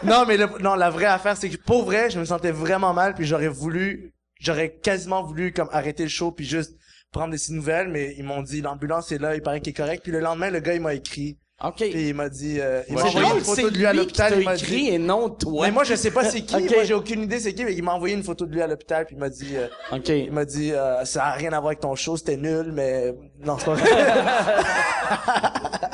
Non, 0.03 0.25
mais 0.27 0.37
le- 0.37 0.49
non, 0.61 0.75
la 0.75 0.89
vraie 0.89 1.05
affaire, 1.05 1.37
c'est 1.37 1.49
que 1.49 1.57
pour 1.57 1.85
vrai, 1.85 2.09
je 2.09 2.19
me 2.19 2.25
sentais 2.25 2.51
vraiment 2.51 2.93
mal, 2.93 3.13
puis 3.13 3.25
j'aurais 3.25 3.47
voulu, 3.47 4.13
j'aurais 4.39 4.69
quasiment 4.71 5.23
voulu 5.23 5.53
comme 5.53 5.69
arrêter 5.71 6.03
le 6.03 6.09
show 6.09 6.31
puis 6.31 6.45
juste 6.45 6.73
prendre 7.11 7.31
des 7.33 7.53
nouvelles, 7.53 7.87
mais 7.87 8.13
ils 8.17 8.23
m'ont 8.23 8.41
dit 8.41 8.61
l'ambulance 8.61 9.11
est 9.11 9.17
là, 9.17 9.33
il 9.35 9.41
paraît 9.41 9.61
qu'il 9.61 9.71
est 9.71 9.73
correct. 9.77 10.01
Puis 10.03 10.11
le 10.11 10.19
lendemain, 10.19 10.49
le 10.49 10.59
gars 10.59 10.73
il 10.73 10.81
m'a 10.81 10.93
écrit, 10.93 11.37
OK. 11.63 11.75
puis 11.77 12.09
il 12.09 12.13
m'a 12.13 12.29
dit, 12.29 12.61
euh, 12.61 12.83
il 12.87 12.93
m'a 12.93 13.01
envoyé 13.03 13.33
une 13.33 13.41
photo 13.43 13.69
de 13.71 13.77
lui 13.77 13.85
à 13.87 13.93
l'hôpital, 13.93 14.31
t'a 14.31 14.39
il 14.39 14.45
m'a 14.45 14.53
écrit 14.55 14.75
dit. 14.83 14.89
et 14.89 14.99
non 14.99 15.27
toi. 15.29 15.65
Mais 15.65 15.71
moi 15.71 15.83
je 15.83 15.95
sais 15.95 16.11
pas 16.11 16.23
c'est 16.29 16.41
qui, 16.43 16.55
Ok. 16.55 16.69
moi 16.71 16.83
j'ai 16.83 16.93
aucune 16.93 17.23
idée 17.23 17.39
c'est 17.39 17.55
qui, 17.55 17.65
mais 17.65 17.73
il 17.73 17.83
m'a 17.83 17.93
envoyé 17.95 18.13
une 18.13 18.23
photo 18.23 18.45
de 18.45 18.53
lui 18.53 18.61
à 18.61 18.67
l'hôpital 18.67 19.07
puis 19.07 19.15
il 19.15 19.19
m'a 19.19 19.29
dit, 19.29 19.57
euh, 19.57 19.67
OK. 19.91 20.07
il 20.09 20.31
m'a 20.31 20.45
dit 20.45 20.71
euh, 20.73 21.03
ça 21.03 21.25
a 21.25 21.31
rien 21.31 21.49
à 21.53 21.59
voir 21.59 21.69
avec 21.69 21.79
ton 21.79 21.95
show, 21.95 22.15
c'était 22.15 22.37
nul, 22.37 22.71
mais 22.71 23.15
non 23.39 23.57
c'est 23.57 23.65
pas 23.65 23.73
vrai. 23.73 23.89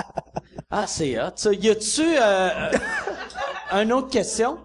Ah, 0.76 0.88
c'est 0.88 1.22
hot. 1.22 1.30
Ça, 1.36 1.54
y 1.54 1.70
a-tu 1.70 2.02
euh, 2.04 2.50
une 3.74 3.94
autre 3.94 4.10
question? 4.10 4.58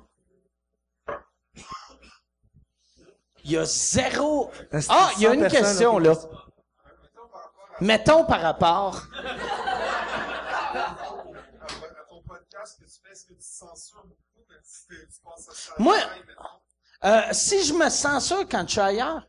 Il 3.45 3.51
y 3.53 3.57
a 3.59 3.65
zéro. 3.67 4.51
Ah, 4.89 5.11
il 5.19 5.23
y 5.23 5.27
a 5.27 5.31
100 5.31 5.35
une 5.35 5.49
question 5.49 5.99
là. 5.99 6.15
Mettons 7.83 8.25
par 8.25 8.41
rapport. 8.41 9.03
à 10.75 10.97
ton 12.09 12.23
podcast 12.27 12.79
que 12.81 12.85
tu 12.87 12.91
fais, 13.05 13.13
est-ce 13.13 13.25
que 13.27 13.35
tu 13.35 13.43
censures 13.43 14.03
beaucoup, 14.05 14.51
même 14.51 14.59
si 14.65 14.87
t'es- 14.89 14.95
tu 15.07 15.21
penses 15.23 15.47
à 15.49 15.53
ça? 15.53 15.59
Moi, 15.79 15.97
euh, 17.05 17.21
si 17.33 17.65
je 17.65 17.73
me 17.75 17.89
censure 17.89 18.47
quand 18.49 18.65
je 18.67 18.73
suis 18.73 18.81
ailleurs, 18.81 19.23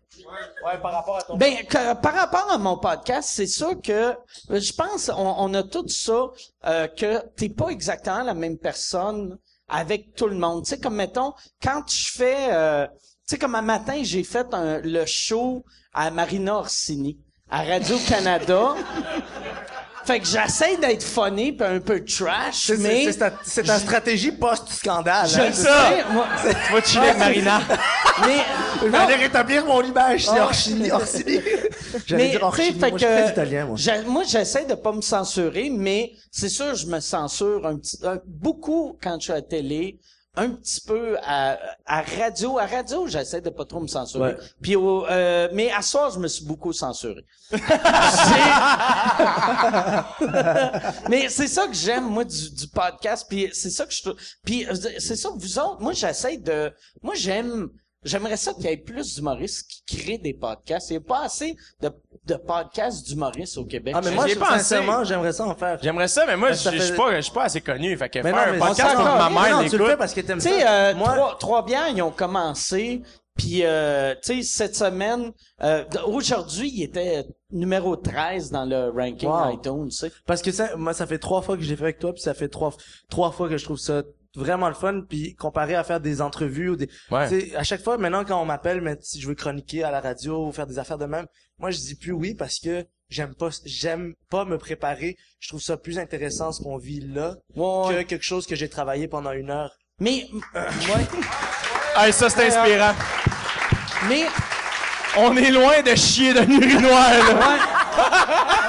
Ouais, 0.66 0.78
par 0.82 0.92
rapport 0.92 1.18
à 1.18 1.22
ton 1.24 1.38
Ben, 1.38 1.66
que- 1.66 1.94
par 2.02 2.14
rapport 2.14 2.52
à 2.52 2.58
mon 2.58 2.78
podcast, 2.78 3.30
c'est 3.32 3.48
sûr 3.48 3.82
que 3.82 3.92
euh, 4.52 4.60
je 4.60 4.74
pense 4.74 5.10
on, 5.10 5.36
on 5.38 5.54
a 5.54 5.64
tout 5.64 5.88
ça 5.88 6.28
euh, 6.66 6.88
que 6.88 7.20
t'es 7.38 7.48
pas 7.50 7.70
exactement 7.70 8.24
la 8.24 8.34
même 8.34 8.58
personne 8.58 9.38
avec 9.70 10.14
tout 10.16 10.28
le 10.28 10.36
monde. 10.36 10.66
Tu 10.66 10.72
sais, 10.72 10.80
comme 10.80 10.96
mettons, 10.96 11.34
quand 11.64 11.84
je 11.90 12.12
fais, 12.12 12.48
euh, 12.52 12.86
tu 12.88 13.02
sais, 13.28 13.38
comme 13.40 13.56
un 13.56 13.62
matin, 13.62 14.02
j'ai 14.04 14.24
fait 14.24 14.54
un- 14.54 14.80
le 14.82 15.06
show 15.06 15.64
à 15.94 16.12
Marina 16.12 16.56
Orsini 16.58 17.18
à 17.50 17.64
Radio 17.64 17.98
Canada. 18.08 18.76
fait 20.14 20.20
que 20.20 20.26
j'essaie 20.26 20.78
d'être 20.78 21.04
funny 21.04 21.52
puis 21.52 21.68
un 21.68 21.80
peu 21.80 22.04
trash, 22.04 22.66
C'est 22.68 22.78
mais 22.78 23.06
c'est 23.12 23.18
ta, 23.20 23.32
c'est 23.44 23.64
ta 23.64 23.78
stratégie 23.78 24.32
post-scandale. 24.32 25.28
je 25.30 25.40
hein, 25.40 25.46
le 25.48 25.54
c'est 25.54 25.64
sais, 25.64 26.04
moi, 26.12 26.28
Tu 26.68 26.74
vas 26.74 26.82
chiller 26.82 27.08
avec 27.10 27.18
Marina. 27.20 27.62
mais 28.26 28.38
Je 28.82 28.86
vais 28.88 28.90
non, 28.98 29.06
aller 29.06 29.16
rétablir 29.16 29.66
mon 29.66 29.82
image, 29.84 30.26
c'est. 30.26 30.40
Orsini, 30.40 30.92
Orsini. 30.92 31.40
J'allais 32.08 32.30
dire 32.30 32.44
Orsini, 32.44 32.80
moi 32.80 32.90
que, 32.92 32.98
je 32.98 33.06
suis 33.06 33.16
très 33.16 33.30
italien, 33.32 33.66
moi. 33.66 33.78
moi, 34.08 34.24
j'essaie 34.28 34.66
de 34.66 34.76
pas 34.76 34.92
me 34.92 35.02
censurer, 35.02 35.70
mais 35.70 36.12
c'est 36.32 36.50
sûr, 36.50 36.74
je 36.76 36.88
me 36.88 37.00
censure 37.00 37.66
un 37.68 37.78
petit, 37.78 37.98
un- 38.04 38.20
beaucoup 38.26 38.98
quand 39.02 39.16
je 39.20 39.24
suis 39.26 39.32
à 39.32 39.36
la 39.36 39.42
télé, 39.44 40.00
un 40.40 40.50
petit 40.52 40.82
peu 40.82 41.18
à, 41.24 41.58
à 41.86 42.02
radio. 42.02 42.58
À 42.58 42.66
radio, 42.66 43.08
j'essaie 43.08 43.42
de 43.42 43.50
pas 43.50 43.66
trop 43.66 43.80
me 43.80 43.88
censurer. 43.88 44.34
Ouais. 44.34 44.38
Puis 44.62 44.76
au, 44.76 45.06
euh, 45.08 45.50
mais 45.54 45.72
à 45.72 45.82
soir, 45.82 46.12
je 46.12 46.20
me 46.20 46.28
suis 46.28 46.46
beaucoup 46.46 46.74
censuré. 46.74 47.26
Mais 51.10 51.30
c'est 51.30 51.48
ça 51.48 51.68
que 51.68 51.74
j'aime 51.74 52.10
moi 52.10 52.24
du, 52.24 52.52
du 52.52 52.68
podcast. 52.68 53.26
Puis 53.30 53.50
c'est 53.54 53.70
ça 53.70 53.86
que 53.86 53.94
je 53.94 54.02
trouve. 54.02 54.16
Puis 54.46 54.66
euh, 54.68 54.74
c'est 54.98 55.16
ça 55.16 55.30
que 55.30 55.38
vous 55.38 55.60
autres. 55.60 55.82
Moi, 55.82 55.94
j'essaie 55.94 56.38
de. 56.38 56.72
Moi, 57.02 57.16
j'aime. 57.16 57.70
J'aimerais 58.04 58.38
ça 58.38 58.54
qu'il 58.54 58.64
y 58.66 58.68
ait 58.70 58.78
plus 58.78 59.16
d'humoristes 59.16 59.70
qui 59.86 59.98
créent 59.98 60.18
des 60.18 60.34
podcasts. 60.34 60.90
Il 60.90 60.94
n'y 60.94 60.98
a 60.98 61.02
pas 61.02 61.24
assez 61.24 61.56
de, 61.82 61.90
de 62.26 62.36
podcasts 62.36 63.06
d'humoristes 63.08 63.58
au 63.58 63.66
Québec. 63.66 63.94
Ah, 63.98 64.02
mais 64.04 64.12
moi, 64.12 64.26
J'y 64.26 64.32
ai 64.32 64.36
je- 64.36 64.40
pensé. 64.40 64.52
sincèrement, 64.54 65.04
j'aimerais 65.04 65.34
ça 65.34 65.46
en 65.46 65.56
faire. 65.56 65.78
J'aimerais 65.82 66.08
ça, 66.08 66.26
mais 66.26 66.38
moi, 66.38 66.52
je 66.52 66.56
ça 66.58 66.72
je 66.72 66.78
suis 66.80 66.92
fait- 66.92 66.96
pas, 66.98 67.16
je 67.18 67.22
suis 67.22 67.34
pas 67.34 67.44
assez 67.44 67.62
connu. 67.62 67.98
Fait 67.98 68.08
que 68.10 68.20
Mais 68.20 68.32
faire 68.32 68.54
non, 68.54 68.64
un 68.64 68.68
podcast 68.68 68.90
on 68.94 68.96
pour 68.96 69.04
que 69.06 69.10
ma 69.18 69.24
s'en 69.24 69.30
mère 69.32 69.52
non, 69.52 69.58
tu 69.58 69.64
le 69.64 69.70
fais 69.70 69.78
l'écoute. 69.84 69.98
parce 69.98 70.14
que 70.14 70.22
t'aimes 70.22 70.40
Tu 70.40 70.48
ça. 70.48 70.50
sais, 70.50 70.68
euh, 70.68 70.96
moi, 70.96 71.08
trois, 71.14 71.38
trois 71.38 71.66
bières, 71.66 71.90
ils 71.90 72.02
ont 72.02 72.12
commencé. 72.12 73.02
Puis, 73.38 73.62
euh, 73.64 74.16
tu 74.22 74.36
sais, 74.36 74.44
cette 74.44 74.76
semaine, 74.76 75.32
euh, 75.64 75.86
d- 75.86 76.00
aujourd'hui, 76.06 76.70
il 76.76 76.84
était 76.84 77.26
numéro 77.52 77.96
13 77.96 78.52
dans 78.52 78.66
le 78.66 78.90
ranking 78.90 79.30
Wow. 79.30 79.54
iTunes, 79.54 79.88
tu 79.90 79.96
sais. 79.96 80.12
parce 80.26 80.42
que 80.42 80.52
ça, 80.52 80.76
moi, 80.76 80.94
ça 80.94 81.06
fait 81.08 81.20
trois 81.20 81.42
fois 81.42 81.56
que 81.56 81.64
je 81.64 81.70
l'ai 81.70 81.78
fait 81.78 81.84
avec 81.84 82.00
toi, 82.00 82.12
puis 82.12 82.22
ça 82.22 82.34
fait 82.34 82.50
trois, 82.50 82.74
trois 83.10 83.32
fois 83.32 83.48
que 83.48 83.56
je 83.58 83.64
trouve 83.64 83.78
ça 83.80 84.04
vraiment 84.36 84.68
le 84.70 84.76
fun, 84.76 85.02
puis 85.08 85.36
comparé 85.36 85.76
à 85.76 85.84
faire 85.84 86.00
des 86.00 86.22
entrevues 86.22 86.70
ou 86.70 86.76
des, 86.76 86.90
Ouais. 87.12 87.28
tu 87.30 87.42
sais, 87.50 87.56
à 87.56 87.64
chaque 87.64 87.84
fois, 87.84 87.98
maintenant, 87.98 88.24
quand 88.26 88.42
on 88.42 88.46
m'appelle, 88.46 88.82
mais 88.82 88.98
si 89.02 89.20
je 89.22 89.28
veux 89.28 89.36
chroniquer 89.36 89.84
à 89.84 89.92
la 89.92 90.02
radio 90.02 90.48
ou 90.48 90.52
faire 90.52 90.68
des 90.68 90.80
affaires 90.80 90.98
de 91.00 91.06
même, 91.06 91.26
moi, 91.58 91.72
je 91.72 91.78
dis 91.80 91.96
plus 91.96 92.12
oui 92.12 92.36
parce 92.36 92.60
que 92.60 92.86
j'aime 93.10 93.34
pas, 93.36 93.50
j'aime 93.66 94.14
pas 94.30 94.46
me 94.46 94.58
préparer. 94.58 95.18
Je 95.40 95.50
trouve 95.50 95.62
ça 95.62 95.78
plus 95.78 95.98
intéressant 96.00 96.52
ce 96.52 96.62
qu'on 96.62 96.78
vit 96.78 97.02
là 97.02 97.36
Ouais. 97.56 97.96
que 97.96 98.02
quelque 98.04 98.24
chose 98.26 98.46
que 98.46 98.56
j'ai 98.56 98.70
travaillé 98.70 99.08
pendant 99.08 99.32
une 99.32 99.50
heure. 99.50 99.72
Mais, 100.00 100.28
ouais. 100.56 101.08
Hey, 101.98 102.14
ça, 102.14 102.30
c'est 102.30 102.48
inspirant. 102.48 102.94
mais, 104.08 104.26
On 105.18 105.36
est 105.36 105.50
loin 105.52 105.82
de 105.82 105.96
chier 105.96 106.34
d'un 106.34 106.48
urinoir, 106.48 107.10
là. 107.10 107.58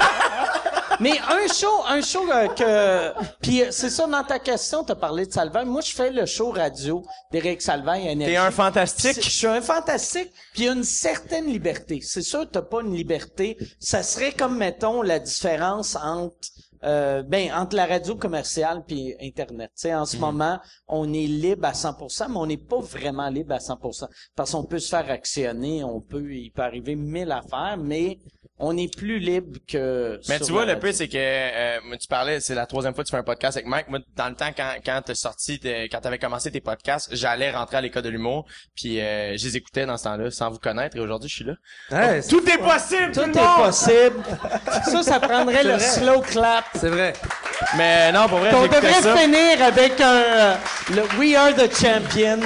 Mais 1.01 1.17
un 1.17 1.51
show, 1.51 1.83
un 1.87 2.01
show 2.01 2.29
euh, 2.31 2.47
que, 2.49 3.23
puis 3.41 3.63
euh, 3.63 3.71
c'est 3.71 3.89
ça 3.89 4.05
dans 4.05 4.23
ta 4.23 4.37
question, 4.37 4.83
t'as 4.83 4.93
parlé 4.93 5.25
de 5.25 5.31
Salvaire. 5.31 5.65
Moi, 5.65 5.81
je 5.81 5.91
fais 5.91 6.11
le 6.11 6.27
show 6.27 6.51
radio 6.51 7.03
d'Éric 7.31 7.67
à 7.67 7.97
Énergie. 7.97 8.33
T'es 8.33 8.37
un 8.37 8.51
fantastique. 8.51 9.15
Je 9.19 9.29
suis 9.29 9.47
un 9.47 9.61
fantastique, 9.61 10.31
puis 10.53 10.61
il 10.61 10.65
y 10.65 10.69
a 10.69 10.73
une 10.73 10.83
certaine 10.83 11.47
liberté. 11.47 12.01
C'est 12.03 12.21
sûr, 12.21 12.47
t'as 12.49 12.61
pas 12.61 12.81
une 12.81 12.95
liberté. 12.95 13.57
Ça 13.79 14.03
serait 14.03 14.31
comme 14.31 14.57
mettons 14.57 15.01
la 15.01 15.17
différence 15.17 15.95
entre 15.95 16.37
euh, 16.83 17.23
ben 17.23 17.51
entre 17.53 17.75
la 17.75 17.85
radio 17.85 18.15
commerciale 18.15 18.83
puis 18.87 19.15
internet. 19.21 19.71
Tu 19.75 19.81
sais, 19.83 19.95
en 19.95 20.05
ce 20.05 20.17
moment, 20.17 20.59
on 20.87 21.11
est 21.13 21.27
libre 21.27 21.65
à 21.67 21.73
100%, 21.73 22.29
mais 22.29 22.37
on 22.37 22.45
n'est 22.45 22.57
pas 22.57 22.79
vraiment 22.79 23.29
libre 23.29 23.53
à 23.53 23.59
100% 23.59 24.07
parce 24.35 24.51
qu'on 24.51 24.63
peut 24.63 24.79
se 24.79 24.89
faire 24.89 25.09
actionner, 25.09 25.83
on 25.83 26.01
peut, 26.01 26.33
il 26.33 26.51
peut 26.51 26.61
arriver 26.63 26.95
mille 26.95 27.31
affaires, 27.31 27.77
mais 27.77 28.19
on 28.63 28.77
est 28.77 28.95
plus 28.95 29.17
libre 29.19 29.57
que. 29.67 30.19
Mais 30.29 30.37
sur 30.37 30.45
tu 30.47 30.51
vois, 30.51 30.65
la 30.65 30.73
le 30.75 30.79
peu, 30.79 30.91
c'est 30.91 31.07
que 31.07 31.17
euh, 31.17 31.79
tu 31.99 32.07
parlais, 32.07 32.39
c'est 32.39 32.53
la 32.53 32.67
troisième 32.67 32.93
fois 32.93 33.03
que 33.03 33.09
tu 33.09 33.11
fais 33.11 33.17
un 33.19 33.23
podcast 33.23 33.57
avec 33.57 33.67
Mike. 33.67 33.87
Moi, 33.89 33.99
dans 34.15 34.29
le 34.29 34.35
temps, 34.35 34.51
quand, 34.55 34.73
quand 34.85 35.01
t'as 35.03 35.15
sorti, 35.15 35.59
tes- 35.59 35.89
quand 35.89 35.99
t'avais 35.99 36.19
commencé 36.19 36.51
tes 36.51 36.61
podcasts, 36.61 37.09
j'allais 37.15 37.49
rentrer 37.51 37.77
à 37.77 37.81
l'école 37.81 38.03
de 38.03 38.09
l'humour, 38.09 38.45
puis 38.75 38.99
euh, 39.01 39.35
je 39.35 39.45
les 39.45 39.57
écoutais 39.57 39.85
dans 39.87 39.97
ce 39.97 40.03
temps-là, 40.03 40.29
sans 40.29 40.51
vous 40.51 40.59
connaître, 40.59 40.95
et 40.95 40.99
aujourd'hui, 40.99 41.27
je 41.29 41.35
suis 41.35 41.43
là. 41.45 41.53
Ouais, 41.91 42.21
Tout 42.21 42.47
est 42.47 42.57
possible, 42.59 43.11
Tout 43.13 43.21
tout 43.21 43.29
le 43.29 43.37
est 43.37 43.41
monde! 43.41 43.65
possible. 43.65 44.23
ça, 44.85 45.03
ça 45.03 45.19
prendrait 45.19 45.63
le 45.63 45.69
vrai. 45.71 45.79
slow 45.79 46.21
clap. 46.21 46.65
C'est 46.75 46.89
vrai. 46.89 47.13
Mais 47.77 48.11
non, 48.11 48.27
pour 48.27 48.39
vrai, 48.39 48.51
On 48.55 48.63
devrait 48.65 48.93
ça. 49.01 49.15
finir 49.15 49.61
avec 49.63 49.99
un 50.01 50.05
euh, 50.15 50.55
le 50.95 51.03
We 51.19 51.35
Are 51.35 51.53
the 51.53 51.69
Champions. 51.73 52.41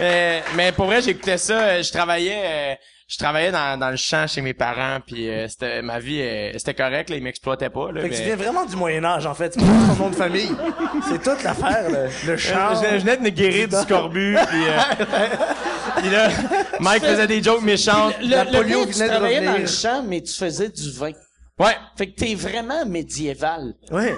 Euh, 0.00 0.40
mais 0.54 0.72
pour 0.72 0.86
vrai, 0.86 1.02
j'écoutais 1.02 1.38
ça. 1.38 1.54
euh, 1.58 1.82
Je 1.82 1.90
travaillais, 1.90 2.42
euh, 2.44 2.74
je 3.08 3.18
travaillais 3.18 3.50
dans, 3.50 3.78
dans 3.78 3.90
le 3.90 3.96
champ 3.96 4.26
chez 4.28 4.40
mes 4.40 4.54
parents, 4.54 4.98
puis 5.04 5.28
euh, 5.28 5.48
c'était 5.48 5.82
ma 5.82 5.98
vie, 5.98 6.20
euh, 6.22 6.52
c'était 6.58 6.74
correct. 6.74 7.10
Là, 7.10 7.16
ils 7.16 7.22
m'exploitaient 7.22 7.70
pas. 7.70 7.90
Là, 7.92 8.02
Fait 8.02 8.10
que 8.10 8.14
tu 8.14 8.20
mais- 8.20 8.26
viens 8.26 8.36
vraiment 8.36 8.64
du 8.64 8.76
Moyen-Âge, 8.76 9.26
en 9.26 9.34
fait. 9.34 9.52
C'est 9.54 9.60
ton 9.60 10.04
nom 10.04 10.10
de 10.10 10.14
famille. 10.16 10.52
C'est 11.10 11.20
toute 11.22 11.42
l'affaire, 11.42 11.88
le, 11.90 12.08
le 12.26 12.32
Euh, 12.34 12.38
chant. 12.38 12.74
Je, 12.82 12.88
je 12.98 13.00
venais 13.02 13.16
de 13.16 13.22
me 13.22 13.30
guérir 13.30 13.68
du 13.68 13.76
scorbut, 13.76 14.36
puis, 14.48 14.62
euh, 14.64 15.26
puis 15.96 16.10
là, 16.10 16.28
Mike 16.78 17.04
faisait 17.04 17.26
des 17.26 17.42
jokes 17.42 17.62
méchantes. 17.62 18.14
Le, 18.22 18.28
La 18.30 18.44
le 18.44 18.50
polio 18.52 18.78
pire, 18.84 18.86
tu 18.86 18.92
venait 18.94 19.04
de 19.06 19.10
travaillais 19.10 19.40
dans 19.44 19.58
le 19.58 19.66
champ, 19.66 20.02
mais 20.06 20.20
tu 20.20 20.32
faisais 20.32 20.68
du 20.68 20.90
vin. 20.92 21.10
Ouais. 21.58 21.76
Fait 21.96 22.08
que 22.08 22.14
t'es 22.18 22.34
vraiment 22.34 22.84
médiéval. 22.86 23.74
Ouais. 23.90 24.14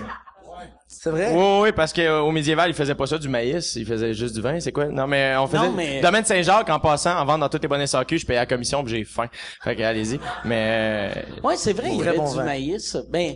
C'est 0.86 1.10
vrai? 1.10 1.32
Oui, 1.34 1.60
oui, 1.62 1.72
parce 1.72 1.92
que 1.92 2.20
au 2.20 2.30
médiéval, 2.30 2.70
ils 2.70 2.74
faisaient 2.74 2.94
pas 2.94 3.06
ça 3.06 3.18
du 3.18 3.28
maïs, 3.28 3.74
ils 3.76 3.84
faisaient 3.84 4.14
juste 4.14 4.34
du 4.34 4.40
vin, 4.40 4.60
c'est 4.60 4.70
quoi? 4.72 4.86
Non, 4.86 5.06
mais 5.08 5.34
on 5.36 5.46
faisait... 5.48 5.58
Non, 5.66 5.72
mais- 5.72 6.00
Domaine 6.00 6.24
Saint-Jacques, 6.24 6.70
en 6.70 6.78
passant, 6.78 7.10
en 7.18 7.24
vendant 7.24 7.38
dans 7.40 7.48
toutes 7.48 7.62
les 7.62 7.68
bonnes 7.68 7.84
SAQ, 7.86 8.18
je 8.18 8.24
payais 8.24 8.38
la 8.38 8.46
commission, 8.46 8.82
puis 8.84 8.94
j'ai 8.96 9.04
faim. 9.04 9.26
Fait 9.62 9.74
que, 9.74 9.82
allez-y. 9.82 10.20
Mais... 10.44 11.10
euh, 11.16 11.22
Ouais, 11.42 11.56
c'est 11.56 11.72
vrai, 11.72 11.88
il 11.92 11.98
y 11.98 12.00
avait 12.08 12.16
bon 12.16 12.30
du 12.30 12.36
vin. 12.36 12.44
maïs. 12.44 12.96
Ben, 13.10 13.34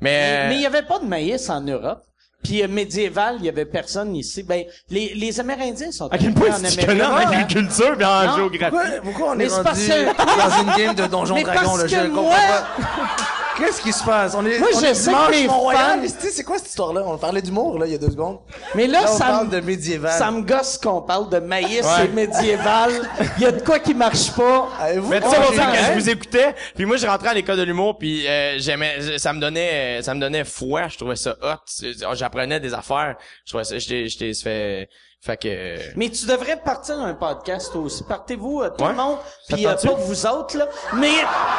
Mais... 0.00 0.48
mais 0.48 0.54
il 0.56 0.62
y 0.62 0.66
avait 0.66 0.82
pas 0.82 0.98
de 0.98 1.04
maïs 1.04 1.48
en 1.50 1.60
Europe. 1.60 2.00
Puis 2.42 2.62
euh, 2.62 2.68
médiéval, 2.68 3.36
il 3.40 3.44
y 3.44 3.48
avait 3.48 3.64
personne 3.66 4.14
ici. 4.16 4.42
Ben, 4.42 4.64
les, 4.88 5.14
les 5.14 5.40
Amérindiens 5.40 5.90
sont 5.92 6.06
À 6.08 6.16
quel 6.18 6.32
point 6.32 6.50
en 6.50 6.62
tu 6.62 6.76
connais 6.86 7.02
en 7.02 7.14
Amérique. 7.16 7.50
agriculture 7.50 8.00
et 8.00 8.04
en 8.04 8.24
Non. 8.26 8.36
géographie? 8.36 8.70
Pourquoi, 8.76 9.00
pourquoi 9.02 9.30
on 9.32 9.34
Mais 9.36 9.44
est 9.44 9.48
c'est 9.48 9.62
parce 9.62 9.78
rendu 9.88 9.90
que- 9.90 10.38
dans 10.38 10.62
une 10.72 10.84
game 10.84 10.94
de 10.94 11.06
Donjon 11.06 11.34
Dragon, 11.42 11.60
parce 11.64 11.78
là? 11.82 11.86
Je 11.88 11.96
que 11.96 12.06
comprends 12.08 12.22
moi- 12.22 12.36
pas. 12.36 13.25
Qu'est-ce 13.58 13.80
qui 13.80 13.92
se 13.92 14.04
passe? 14.04 14.34
On 14.34 14.44
est, 14.44 14.58
Moi, 14.58 14.68
on 14.74 14.80
je 14.80 14.86
est 14.86 14.94
sais 14.94 15.10
dimanche, 15.10 15.30
que 15.30 15.46
Mont-Royal. 15.46 16.00
fans- 16.06 16.14
C'est 16.18 16.30
c'est 16.30 16.44
quoi 16.44 16.58
cette 16.58 16.68
histoire-là? 16.68 17.02
On 17.06 17.16
parlait 17.16 17.40
d'humour, 17.40 17.78
là, 17.78 17.86
il 17.86 17.92
y 17.92 17.94
a 17.94 17.98
deux 17.98 18.10
secondes. 18.10 18.38
Mais 18.74 18.86
là, 18.86 19.02
Là, 19.02 19.06
on 19.12 19.16
ça 19.16 19.24
parle 19.26 19.46
me, 19.46 19.50
de 19.52 19.60
médiéval. 19.60 20.12
ça 20.18 20.30
me 20.30 20.42
gosse 20.42 20.76
qu'on 20.78 21.00
parle 21.02 21.30
de 21.30 21.38
maïs 21.38 21.82
Ouais. 21.82 22.04
et 22.04 22.08
médiéval. 22.08 22.90
Il 23.38 23.42
y 23.42 23.46
a 23.46 23.52
de 23.52 23.62
quoi 23.62 23.78
qui 23.78 23.94
marche 23.94 24.32
pas. 24.32 24.68
Avez-vous 24.80 25.08
Mais 25.08 25.20
ça 25.20 25.28
pour 25.28 25.38
mangé 25.40 25.54
dire 25.56 25.72
que 25.72 25.78
je 25.78 25.92
vous 26.00 26.10
écoutais, 26.10 26.54
puis 26.74 26.84
moi 26.84 26.96
je 26.98 27.06
rentrais 27.06 27.28
à 27.30 27.34
l'école 27.34 27.56
de 27.56 27.62
l'humour, 27.62 27.96
puis 27.98 28.26
euh, 28.26 28.56
j'aimais, 28.58 29.18
ça 29.18 29.32
me 29.32 29.40
donnait, 29.40 30.02
ça 30.02 30.14
me 30.14 30.20
donnait 30.20 30.44
foi, 30.44 30.88
je 30.88 30.96
trouvais 30.98 31.16
ça 31.16 31.36
hot, 31.42 31.56
C'est- 31.66 31.92
j'apprenais 32.14 32.60
des 32.60 32.74
affaires, 32.74 33.16
je 33.44 33.50
trouvais 33.52 33.64
ça, 33.64 33.78
j'étais, 33.78 34.06
j'étais, 34.08 34.34
ça 34.34 34.42
fait, 34.44 34.88
fait 35.26 35.36
que, 35.38 35.96
Mais 35.96 36.08
tu 36.08 36.24
devrais 36.24 36.56
partir 36.56 37.00
un 37.00 37.12
podcast 37.12 37.74
aussi. 37.74 38.04
Partez-vous, 38.04 38.62
euh, 38.62 38.70
tout 38.70 38.84
Ouais. 38.84 38.90
le 38.90 38.96
monde. 38.96 39.18
Puis 39.48 39.66
euh, 39.66 39.74
pas 39.74 39.92
vous 39.94 40.26
autres, 40.26 40.56
là. 40.56 40.68
Mais 40.94 41.10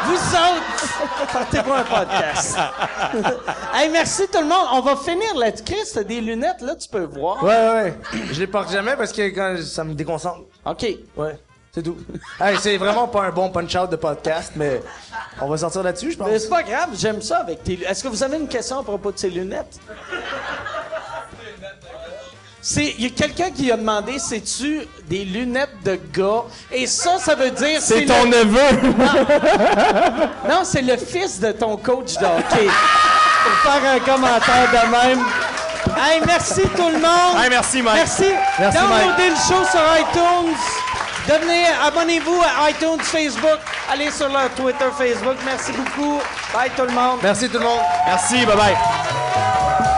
vous 0.05 0.13
autres, 0.15 1.27
partez-vous 1.33 1.73
un 1.73 1.83
podcast. 1.83 2.57
hey, 3.75 3.89
merci 3.89 4.23
tout 4.31 4.39
le 4.39 4.45
monde. 4.47 4.67
On 4.71 4.79
va 4.79 4.95
finir 4.95 5.35
là-dessus. 5.35 5.65
Chris, 5.65 5.91
t'as 5.93 6.03
des 6.03 6.21
lunettes, 6.21 6.61
là, 6.61 6.75
tu 6.77 6.87
peux 6.87 7.03
voir. 7.03 7.43
Ouais, 7.43 7.49
ouais, 7.49 7.73
ouais. 7.83 7.93
Je 8.31 8.39
les 8.39 8.47
porte 8.47 8.71
jamais 8.71 8.95
parce 8.95 9.11
que 9.11 9.23
quand 9.35 9.57
ça 9.61 9.83
me 9.83 9.93
déconcentre. 9.93 10.45
OK. 10.65 10.85
Ouais. 11.17 11.37
C'est 11.73 11.83
tout. 11.83 11.97
hey, 12.39 12.57
c'est 12.59 12.77
vraiment 12.77 13.07
pas 13.09 13.23
un 13.23 13.31
bon 13.31 13.49
punch-out 13.49 13.89
de 13.89 13.97
podcast, 13.97 14.53
mais 14.55 14.81
on 15.41 15.47
va 15.49 15.57
sortir 15.57 15.83
là-dessus, 15.83 16.13
je 16.13 16.17
pense. 16.17 16.27
Mais 16.29 16.39
c'est 16.39 16.49
pas 16.49 16.63
grave, 16.63 16.89
j'aime 16.95 17.21
ça 17.21 17.39
avec 17.39 17.61
tes 17.63 17.73
lunettes. 17.75 17.91
Est-ce 17.91 18.03
que 18.03 18.07
vous 18.07 18.23
avez 18.23 18.37
une 18.37 18.47
question 18.47 18.79
à 18.79 18.83
propos 18.83 19.11
de 19.11 19.17
ces 19.19 19.29
lunettes? 19.29 19.77
C'est, 22.69 22.95
il 22.97 23.03
y 23.03 23.07
a 23.07 23.09
quelqu'un 23.11 23.49
qui 23.49 23.71
a 23.71 23.77
demandé, 23.77 24.19
c'est-tu 24.19 24.81
des 25.07 25.23
lunettes 25.23 25.81
de 25.85 25.97
gars? 26.13 26.43
Et 26.69 26.85
ça, 26.85 27.17
ça 27.17 27.33
veut 27.33 27.51
dire... 27.51 27.79
c'est 27.81 28.01
le- 28.01 28.07
ton 28.07 28.25
neveu! 28.25 28.93
Non, 30.49 30.61
c'est 30.65 30.81
le 30.81 30.97
fils 30.97 31.39
de 31.39 31.53
ton 31.53 31.77
coach 31.77 32.15
de 32.17 32.25
hockey. 32.25 32.67
Pour 32.67 33.71
faire 33.71 33.91
un 33.93 33.99
commentaire 33.99 34.69
de 34.69 34.91
même. 34.91 35.25
Hey, 35.97 36.19
merci 36.25 36.61
tout 36.75 36.89
le 36.89 36.99
monde. 36.99 37.41
Hey, 37.41 37.49
merci, 37.49 37.81
Mike. 37.81 37.95
Merci. 37.95 38.33
Merci, 38.59 38.77
Downloadez 38.77 39.29
le 39.29 39.35
show 39.37 39.63
sur 39.71 39.81
iTunes. 40.01 40.57
Devenez, 41.25 41.67
abonnez-vous 41.85 42.41
à 42.41 42.69
iTunes, 42.69 42.99
Facebook. 43.01 43.59
Allez 43.89 44.11
sur 44.11 44.27
leur 44.27 44.49
Twitter, 44.55 44.85
Facebook. 44.97 45.37
Merci 45.45 45.71
beaucoup. 45.71 46.19
Bye 46.53 46.69
tout 46.75 46.83
le 46.83 46.91
monde. 46.91 47.19
Merci 47.23 47.47
tout 47.47 47.59
le 47.59 47.63
monde. 47.63 47.79
Merci, 48.05 48.45
bye 48.45 48.57
bye! 48.57 49.96